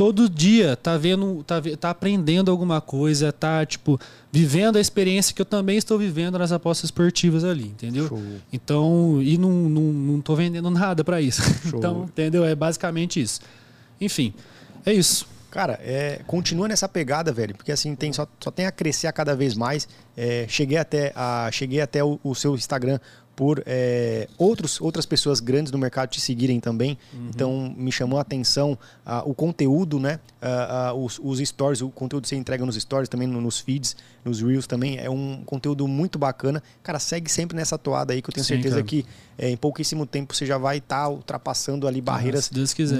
todo 0.00 0.30
dia 0.30 0.76
tá 0.76 0.96
vendo, 0.96 1.44
tá, 1.44 1.60
tá 1.78 1.90
aprendendo 1.90 2.50
alguma 2.50 2.80
coisa, 2.80 3.30
tá 3.30 3.66
tipo 3.66 4.00
vivendo 4.32 4.76
a 4.76 4.80
experiência 4.80 5.34
que 5.34 5.42
eu 5.42 5.46
também 5.46 5.76
estou 5.76 5.98
vivendo 5.98 6.38
nas 6.38 6.52
apostas 6.52 6.84
esportivas 6.84 7.44
ali, 7.44 7.64
entendeu? 7.64 8.08
Show. 8.08 8.22
Então, 8.50 9.20
e 9.20 9.36
não, 9.36 9.50
não, 9.50 9.82
não 9.82 10.20
tô 10.22 10.34
vendendo 10.34 10.70
nada 10.70 11.04
para 11.04 11.20
isso. 11.20 11.42
Show. 11.68 11.78
Então, 11.78 12.04
entendeu? 12.04 12.46
É 12.46 12.54
basicamente 12.54 13.20
isso. 13.20 13.42
Enfim, 14.00 14.32
é 14.86 14.92
isso. 14.94 15.26
Cara, 15.50 15.78
é, 15.82 16.22
continua 16.26 16.66
nessa 16.66 16.88
pegada, 16.88 17.30
velho, 17.30 17.54
porque 17.54 17.72
assim 17.72 17.94
tem, 17.94 18.10
só, 18.10 18.26
só 18.38 18.50
tem 18.50 18.64
a 18.64 18.72
crescer 18.72 19.06
a 19.06 19.12
cada 19.12 19.36
vez 19.36 19.54
mais. 19.54 19.86
É, 20.16 20.46
cheguei 20.48 20.78
até, 20.78 21.12
a, 21.14 21.50
cheguei 21.52 21.80
até 21.80 22.02
o, 22.02 22.18
o 22.22 22.34
seu 22.34 22.54
Instagram 22.54 23.00
por 23.40 23.62
é, 23.64 24.28
outros, 24.36 24.78
outras 24.82 25.06
pessoas 25.06 25.40
grandes 25.40 25.72
do 25.72 25.78
mercado 25.78 26.10
te 26.10 26.20
seguirem 26.20 26.60
também. 26.60 26.98
Uhum. 27.10 27.30
Então 27.30 27.74
me 27.74 27.90
chamou 27.90 28.18
a 28.18 28.20
atenção 28.20 28.72
uh, 29.06 29.22
o 29.24 29.32
conteúdo, 29.32 29.98
né? 29.98 30.20
Uh, 30.42 30.94
uh, 30.94 31.04
os, 31.06 31.18
os, 31.18 31.48
stories, 31.48 31.80
o 31.80 31.88
conteúdo 31.88 32.24
que 32.24 32.28
você 32.28 32.36
entrega 32.36 32.66
nos 32.66 32.76
stories, 32.76 33.08
também 33.08 33.26
nos 33.26 33.58
feeds, 33.58 33.96
nos 34.22 34.42
reels 34.42 34.66
também. 34.66 34.98
É 34.98 35.08
um 35.08 35.42
conteúdo 35.46 35.88
muito 35.88 36.18
bacana. 36.18 36.62
Cara, 36.82 36.98
segue 36.98 37.30
sempre 37.30 37.56
nessa 37.56 37.78
toada 37.78 38.12
aí 38.12 38.20
que 38.20 38.28
eu 38.28 38.34
tenho 38.34 38.44
Sim, 38.44 38.56
certeza 38.56 38.74
cara. 38.74 38.86
que 38.86 39.06
é, 39.38 39.48
em 39.48 39.56
pouquíssimo 39.56 40.04
tempo 40.04 40.34
você 40.34 40.44
já 40.44 40.58
vai 40.58 40.76
estar 40.76 41.04
tá 41.04 41.08
ultrapassando 41.08 41.88
ali 41.88 42.02
barreiras 42.02 42.50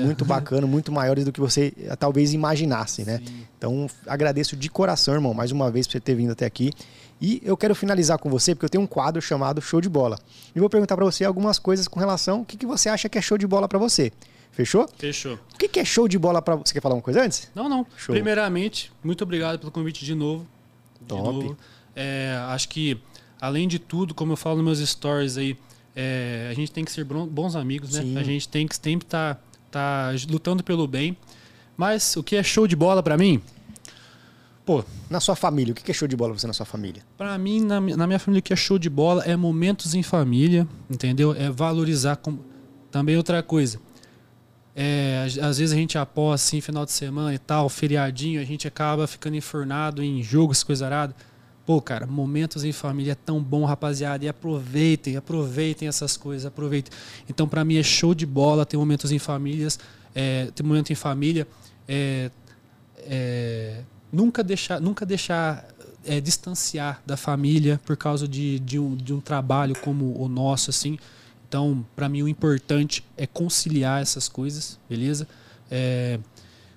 muito 0.02 0.24
bacana, 0.24 0.64
muito 0.66 0.90
maiores 0.90 1.26
do 1.26 1.32
que 1.32 1.38
você 1.38 1.74
eh, 1.78 1.94
talvez 1.96 2.32
imaginasse, 2.32 3.04
né? 3.04 3.18
Sim. 3.18 3.42
Então 3.58 3.86
agradeço 4.06 4.56
de 4.56 4.70
coração, 4.70 5.12
irmão, 5.12 5.34
mais 5.34 5.52
uma 5.52 5.70
vez 5.70 5.86
por 5.86 5.92
você 5.92 6.00
ter 6.00 6.14
vindo 6.14 6.32
até 6.32 6.46
aqui. 6.46 6.72
E 7.20 7.40
eu 7.44 7.56
quero 7.56 7.74
finalizar 7.74 8.18
com 8.18 8.30
você, 8.30 8.54
porque 8.54 8.64
eu 8.64 8.70
tenho 8.70 8.82
um 8.82 8.86
quadro 8.86 9.20
chamado 9.20 9.60
Show 9.60 9.80
de 9.80 9.88
Bola. 9.88 10.18
E 10.54 10.60
vou 10.60 10.70
perguntar 10.70 10.96
para 10.96 11.04
você 11.04 11.24
algumas 11.24 11.58
coisas 11.58 11.86
com 11.86 12.00
relação 12.00 12.38
ao 12.38 12.44
que, 12.44 12.56
que 12.56 12.64
você 12.64 12.88
acha 12.88 13.08
que 13.08 13.18
é 13.18 13.20
show 13.20 13.36
de 13.36 13.46
bola 13.46 13.68
para 13.68 13.78
você. 13.78 14.10
Fechou? 14.52 14.88
Fechou. 14.96 15.34
O 15.54 15.58
que, 15.58 15.68
que 15.68 15.78
é 15.78 15.84
show 15.84 16.08
de 16.08 16.18
bola 16.18 16.40
para 16.40 16.56
você? 16.56 16.68
Você 16.68 16.74
quer 16.74 16.80
falar 16.80 16.94
uma 16.94 17.02
coisa 17.02 17.22
antes? 17.22 17.50
Não, 17.54 17.68
não. 17.68 17.86
Show. 17.96 18.14
Primeiramente, 18.14 18.90
muito 19.04 19.22
obrigado 19.22 19.58
pelo 19.58 19.70
convite 19.70 20.04
de 20.04 20.14
novo. 20.14 20.46
Top. 21.06 21.22
De 21.22 21.44
novo. 21.44 21.58
É, 21.94 22.36
acho 22.48 22.68
que, 22.68 22.98
além 23.40 23.68
de 23.68 23.78
tudo, 23.78 24.14
como 24.14 24.32
eu 24.32 24.36
falo 24.36 24.62
nos 24.62 24.78
meus 24.78 24.90
stories 24.90 25.36
aí, 25.36 25.56
é, 25.94 26.48
a 26.50 26.54
gente 26.54 26.72
tem 26.72 26.84
que 26.84 26.90
ser 26.90 27.04
bons 27.04 27.54
amigos, 27.54 27.92
né? 27.92 28.02
Sim. 28.02 28.18
A 28.18 28.22
gente 28.22 28.48
tem 28.48 28.66
que 28.66 28.74
sempre 28.74 29.06
estar 29.06 29.34
tá, 29.70 30.10
tá 30.10 30.12
lutando 30.30 30.64
pelo 30.64 30.86
bem. 30.86 31.16
Mas 31.76 32.16
o 32.16 32.22
que 32.22 32.36
é 32.36 32.42
show 32.42 32.66
de 32.66 32.76
bola 32.76 33.02
para 33.02 33.16
mim? 33.16 33.40
Pô, 34.70 34.84
na 35.10 35.18
sua 35.18 35.34
família, 35.34 35.72
o 35.72 35.74
que 35.74 35.90
é 35.90 35.92
show 35.92 36.06
de 36.06 36.14
bola 36.14 36.32
você 36.32 36.46
na 36.46 36.52
sua 36.52 36.64
família? 36.64 37.02
Para 37.18 37.36
mim, 37.36 37.60
na, 37.60 37.80
na, 37.80 38.06
minha 38.06 38.20
família, 38.20 38.38
o 38.38 38.42
que 38.42 38.52
é 38.52 38.56
show 38.56 38.78
de 38.78 38.88
bola 38.88 39.24
é 39.24 39.34
momentos 39.34 39.96
em 39.96 40.02
família, 40.04 40.64
entendeu? 40.88 41.34
É 41.34 41.50
valorizar. 41.50 42.14
Com... 42.14 42.38
Também 42.88 43.16
outra 43.16 43.42
coisa. 43.42 43.80
É, 44.76 45.26
às 45.42 45.58
vezes 45.58 45.72
a 45.72 45.74
gente 45.74 45.98
aposta 45.98 46.46
assim, 46.46 46.60
final 46.60 46.84
de 46.84 46.92
semana 46.92 47.34
e 47.34 47.38
tal, 47.38 47.68
feriadinho, 47.68 48.40
a 48.40 48.44
gente 48.44 48.68
acaba 48.68 49.08
ficando 49.08 49.34
enfurnado 49.34 50.04
em 50.04 50.22
jogos, 50.22 50.62
coisa 50.62 50.86
arada. 50.86 51.16
Pô, 51.66 51.82
cara, 51.82 52.06
momentos 52.06 52.62
em 52.62 52.70
família 52.70 53.10
é 53.10 53.16
tão 53.16 53.42
bom, 53.42 53.64
rapaziada. 53.64 54.24
E 54.24 54.28
aproveitem, 54.28 55.16
aproveitem 55.16 55.88
essas 55.88 56.16
coisas, 56.16 56.46
aproveitem. 56.46 56.96
Então, 57.28 57.48
para 57.48 57.64
mim 57.64 57.76
é 57.76 57.82
show 57.82 58.14
de 58.14 58.24
bola 58.24 58.64
ter 58.64 58.76
momentos 58.76 59.10
em 59.10 59.18
famílias, 59.18 59.80
é, 60.14 60.46
ter 60.54 60.62
momento 60.62 60.92
em 60.92 60.94
família. 60.94 61.44
É, 61.88 62.30
é, 62.98 63.80
nunca 64.12 64.42
deixar, 64.42 64.80
nunca 64.80 65.06
deixar 65.06 65.66
é, 66.04 66.20
distanciar 66.20 67.02
da 67.04 67.16
família 67.16 67.80
por 67.84 67.96
causa 67.96 68.26
de, 68.26 68.58
de, 68.60 68.78
um, 68.78 68.96
de 68.96 69.12
um 69.12 69.20
trabalho 69.20 69.76
como 69.80 70.20
o 70.20 70.28
nosso, 70.28 70.70
assim. 70.70 70.98
Então, 71.48 71.84
para 71.96 72.08
mim, 72.08 72.22
o 72.22 72.28
importante 72.28 73.04
é 73.16 73.26
conciliar 73.26 74.00
essas 74.00 74.28
coisas, 74.28 74.78
beleza? 74.88 75.26
É, 75.70 76.18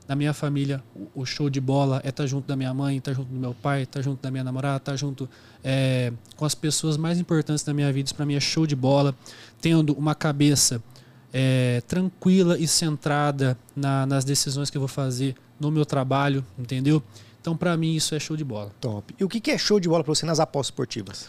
na 0.08 0.16
minha 0.16 0.34
família, 0.34 0.84
o 1.16 1.26
show 1.26 1.50
de 1.50 1.62
bola 1.62 2.02
é 2.04 2.10
estar 2.10 2.24
tá 2.24 2.28
junto 2.28 2.48
da 2.48 2.56
minha 2.56 2.74
mãe, 2.74 2.98
estar 2.98 3.12
tá 3.12 3.18
junto 3.18 3.30
do 3.32 3.40
meu 3.40 3.54
pai, 3.54 3.84
estar 3.84 4.00
tá 4.00 4.04
junto 4.04 4.22
da 4.22 4.30
minha 4.30 4.44
namorada, 4.44 4.78
estar 4.78 4.96
junto 4.96 5.30
é, 5.64 6.12
com 6.36 6.44
as 6.44 6.54
pessoas 6.54 6.98
mais 6.98 7.20
importantes 7.20 7.64
da 7.64 7.74
minha 7.74 7.92
vida. 7.94 8.08
Isso 8.08 8.16
para 8.16 8.26
mim 8.26 8.36
é 8.36 8.40
show 8.40 8.68
de 8.68 8.76
bola. 8.76 9.16
Tendo 9.62 9.94
uma 9.94 10.14
cabeça 10.14 10.84
é, 11.32 11.82
tranquila 11.88 12.58
e 12.60 12.68
centrada 12.68 13.58
na, 13.76 14.06
nas 14.06 14.26
decisões 14.26 14.70
que 14.70 14.78
eu 14.78 14.82
vou 14.82 14.90
fazer 14.90 15.36
no 15.64 15.72
meu 15.72 15.85
trabalho, 15.85 16.45
entendeu? 16.57 17.02
Então, 17.41 17.57
para 17.57 17.76
mim, 17.76 17.95
isso 17.95 18.15
é 18.15 18.19
show 18.19 18.38
de 18.38 18.44
bola. 18.44 18.72
Top. 18.80 19.14
E 19.19 19.23
o 19.23 19.27
que 19.27 19.52
é 19.52 19.57
show 19.57 19.80
de 19.80 19.90
bola 19.90 20.03
para 20.03 20.14
você 20.14 20.26
nas 20.26 20.40
apostas 20.40 20.72
esportivas? 20.72 21.27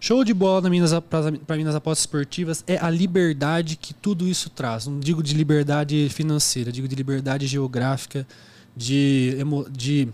Show 0.00 0.22
de 0.22 0.32
bola 0.32 0.62
para 0.62 0.70
mim 0.70 1.64
nas 1.64 1.74
apostas 1.74 2.00
esportivas 2.00 2.62
é 2.66 2.76
a 2.76 2.88
liberdade 2.88 3.76
que 3.76 3.92
tudo 3.92 4.28
isso 4.28 4.48
traz. 4.48 4.86
Não 4.86 5.00
digo 5.00 5.22
de 5.22 5.34
liberdade 5.34 6.08
financeira, 6.10 6.70
digo 6.70 6.86
de 6.86 6.94
liberdade 6.94 7.48
geográfica, 7.48 8.26
de, 8.76 9.36
de 9.72 10.08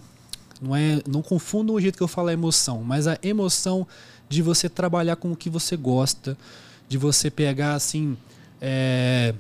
não 0.61 0.75
é, 0.75 1.03
não 1.07 1.21
confundam 1.21 1.75
o 1.75 1.81
jeito 1.81 1.99
que 1.99 2.03
eu 2.03 2.09
falo 2.09 2.29
a 2.29 2.33
emoção, 2.33 2.83
mas 2.83 3.07
a 3.07 3.19
emoção 3.23 3.87
de 4.27 4.41
você 4.41 4.71
trabalhar 4.71 5.17
com 5.17 5.33
o 5.33 5.37
que 5.37 5.51
você 5.51 5.77
gosta, 5.77 6.37
de 6.89 6.97
você 6.97 7.31
pegar 7.31 7.75
assim, 7.75 8.17
é, 8.63 9.35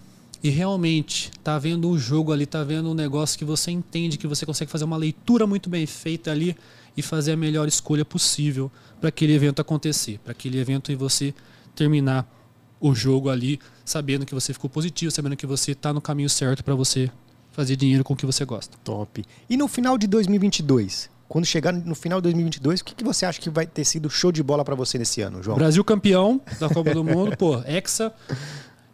e 0.44 0.50
realmente 0.50 1.30
tá 1.42 1.58
vendo 1.58 1.88
um 1.88 1.98
jogo 1.98 2.30
ali, 2.30 2.44
tá 2.44 2.62
vendo 2.62 2.90
um 2.90 2.94
negócio 2.94 3.38
que 3.38 3.46
você 3.46 3.70
entende, 3.70 4.18
que 4.18 4.26
você 4.26 4.44
consegue 4.44 4.70
fazer 4.70 4.84
uma 4.84 4.98
leitura 4.98 5.46
muito 5.46 5.70
bem 5.70 5.86
feita 5.86 6.30
ali 6.30 6.54
e 6.94 7.00
fazer 7.00 7.32
a 7.32 7.36
melhor 7.36 7.66
escolha 7.66 8.04
possível 8.04 8.70
para 9.00 9.08
aquele 9.08 9.32
evento 9.32 9.62
acontecer, 9.62 10.18
para 10.18 10.32
aquele 10.32 10.58
evento 10.58 10.92
e 10.92 10.94
você 10.94 11.32
terminar 11.74 12.30
o 12.78 12.94
jogo 12.94 13.30
ali 13.30 13.58
sabendo 13.86 14.26
que 14.26 14.34
você 14.34 14.52
ficou 14.52 14.68
positivo, 14.68 15.10
sabendo 15.10 15.34
que 15.34 15.46
você 15.46 15.72
está 15.72 15.94
no 15.94 16.00
caminho 16.02 16.28
certo 16.28 16.62
para 16.62 16.74
você 16.74 17.10
fazer 17.50 17.74
dinheiro 17.74 18.04
com 18.04 18.12
o 18.12 18.16
que 18.16 18.26
você 18.26 18.44
gosta. 18.44 18.76
Top. 18.84 19.24
E 19.48 19.56
no 19.56 19.66
final 19.66 19.96
de 19.96 20.06
2022, 20.06 21.08
quando 21.26 21.46
chegar 21.46 21.72
no 21.72 21.94
final 21.94 22.20
de 22.20 22.24
2022, 22.24 22.80
o 22.80 22.84
que, 22.84 22.94
que 22.94 23.02
você 23.02 23.24
acha 23.24 23.40
que 23.40 23.48
vai 23.48 23.66
ter 23.66 23.84
sido 23.84 24.10
show 24.10 24.30
de 24.30 24.42
bola 24.42 24.62
para 24.62 24.74
você 24.74 24.98
nesse 24.98 25.22
ano, 25.22 25.42
João? 25.42 25.56
Brasil 25.56 25.82
campeão 25.82 26.38
da 26.60 26.68
Copa 26.68 26.92
do 26.92 27.02
Mundo, 27.02 27.34
pô, 27.36 27.62
Hexa, 27.64 28.12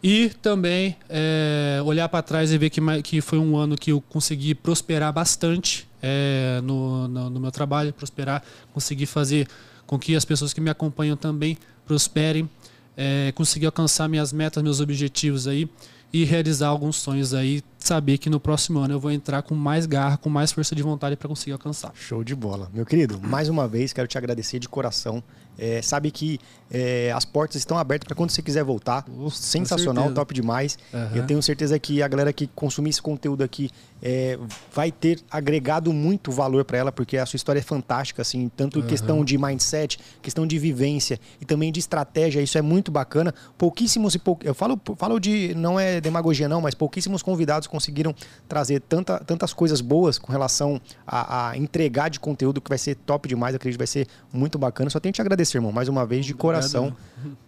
e 0.02 0.30
também 0.40 0.96
é, 1.08 1.80
olhar 1.84 2.08
para 2.08 2.22
trás 2.22 2.52
e 2.52 2.58
ver 2.58 2.70
que, 2.70 2.80
que 3.02 3.20
foi 3.20 3.38
um 3.38 3.56
ano 3.56 3.76
que 3.76 3.92
eu 3.92 4.00
consegui 4.00 4.54
prosperar 4.54 5.12
bastante 5.12 5.86
é, 6.02 6.60
no, 6.62 7.06
no, 7.06 7.30
no, 7.30 7.40
meu 7.40 7.50
trabalho, 7.50 7.92
prosperar, 7.92 8.42
conseguir 8.72 9.06
fazer 9.06 9.46
com 9.86 9.98
que 9.98 10.16
as 10.16 10.24
pessoas 10.24 10.52
que 10.54 10.60
me 10.60 10.70
acompanham 10.70 11.16
também 11.16 11.58
prosperem, 11.86 12.48
é, 12.96 13.32
conseguir 13.34 13.66
alcançar 13.66 14.08
minhas 14.08 14.32
metas, 14.32 14.62
meus 14.62 14.80
objetivos 14.80 15.46
aí 15.46 15.68
e 16.12 16.24
realizar 16.24 16.68
alguns 16.68 16.96
sonhos 16.96 17.34
aí, 17.34 17.62
saber 17.80 18.18
que 18.18 18.30
no 18.30 18.38
próximo 18.38 18.78
ano 18.78 18.94
eu 18.94 19.00
vou 19.00 19.10
entrar 19.10 19.42
com 19.42 19.54
mais 19.54 19.86
garra, 19.86 20.16
com 20.16 20.28
mais 20.28 20.52
força 20.52 20.74
de 20.74 20.82
vontade 20.82 21.16
para 21.16 21.28
conseguir 21.28 21.52
alcançar. 21.52 21.92
Show 21.94 22.22
de 22.22 22.34
bola. 22.34 22.70
Meu 22.72 22.86
querido, 22.86 23.20
mais 23.20 23.48
uma 23.48 23.66
vez 23.66 23.92
quero 23.92 24.06
te 24.06 24.18
agradecer 24.18 24.58
de 24.58 24.68
coração 24.68 25.22
é, 25.60 25.82
sabe 25.82 26.10
que 26.10 26.40
é, 26.70 27.12
as 27.14 27.26
portas 27.26 27.56
estão 27.56 27.76
abertas 27.76 28.06
para 28.06 28.16
quando 28.16 28.30
você 28.30 28.40
quiser 28.40 28.64
voltar. 28.64 29.04
Sensacional, 29.30 30.10
top 30.12 30.32
demais. 30.32 30.78
Uhum. 30.92 31.16
Eu 31.16 31.26
tenho 31.26 31.42
certeza 31.42 31.78
que 31.78 32.02
a 32.02 32.08
galera 32.08 32.32
que 32.32 32.46
consumir 32.46 32.88
esse 32.90 33.02
conteúdo 33.02 33.44
aqui 33.44 33.70
é, 34.02 34.38
vai 34.72 34.90
ter 34.90 35.20
agregado 35.30 35.92
muito 35.92 36.32
valor 36.32 36.64
para 36.64 36.78
ela, 36.78 36.90
porque 36.90 37.18
a 37.18 37.26
sua 37.26 37.36
história 37.36 37.58
é 37.58 37.62
fantástica, 37.62 38.22
assim, 38.22 38.50
tanto 38.56 38.80
uhum. 38.80 38.86
questão 38.86 39.22
de 39.22 39.36
mindset, 39.36 39.98
questão 40.22 40.46
de 40.46 40.58
vivência 40.58 41.20
e 41.38 41.44
também 41.44 41.70
de 41.70 41.78
estratégia. 41.80 42.40
Isso 42.40 42.56
é 42.56 42.62
muito 42.62 42.90
bacana. 42.90 43.34
Pouquíssimos 43.58 44.14
e 44.14 44.18
pou... 44.18 44.38
eu 44.42 44.54
falo, 44.54 44.80
falo 44.96 45.20
de 45.20 45.52
não 45.54 45.78
é 45.78 46.00
demagogia 46.00 46.48
não, 46.48 46.62
mas 46.62 46.74
pouquíssimos 46.74 47.22
convidados 47.22 47.66
conseguiram 47.70 48.14
trazer 48.48 48.80
tanta, 48.80 49.18
tantas 49.20 49.52
coisas 49.52 49.80
boas 49.80 50.18
com 50.18 50.30
relação 50.30 50.80
a, 51.06 51.50
a 51.50 51.56
entregar 51.56 52.10
de 52.10 52.18
conteúdo 52.20 52.60
que 52.60 52.68
vai 52.68 52.78
ser 52.78 52.96
top 52.96 53.28
demais. 53.28 53.54
Eu 53.54 53.56
acredito 53.56 53.76
que 53.76 53.80
vai 53.80 53.86
ser 53.86 54.06
muito 54.32 54.58
bacana. 54.58 54.90
Só 54.90 55.00
tenho 55.00 55.12
que 55.12 55.16
te 55.16 55.22
agradecer 55.22 55.58
irmão, 55.58 55.72
mais 55.72 55.88
uma 55.88 56.04
vez, 56.04 56.26
de 56.26 56.32
Obrigado. 56.32 56.42
coração, 56.42 56.96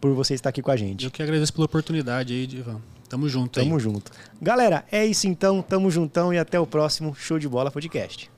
por 0.01 0.15
você 0.15 0.35
estar 0.35 0.49
aqui 0.51 0.63
com 0.63 0.71
a 0.71 0.77
gente. 0.77 1.05
Eu 1.05 1.11
que 1.11 1.23
agradeço 1.23 1.53
pela 1.53 1.67
oportunidade 1.67 2.33
aí, 2.33 2.45
Ivan. 2.45 2.81
Tamo 3.09 3.29
junto 3.29 3.61
Tamo 3.61 3.75
aí. 3.75 3.81
junto. 3.81 4.11
Galera, 4.41 4.85
é 4.91 5.05
isso 5.05 5.27
então. 5.27 5.61
Tamo 5.61 5.91
juntão 5.91 6.33
e 6.33 6.39
até 6.39 6.59
o 6.59 6.67
próximo 6.67 7.15
Show 7.15 7.39
de 7.39 7.47
Bola 7.47 7.71
Podcast. 7.71 8.31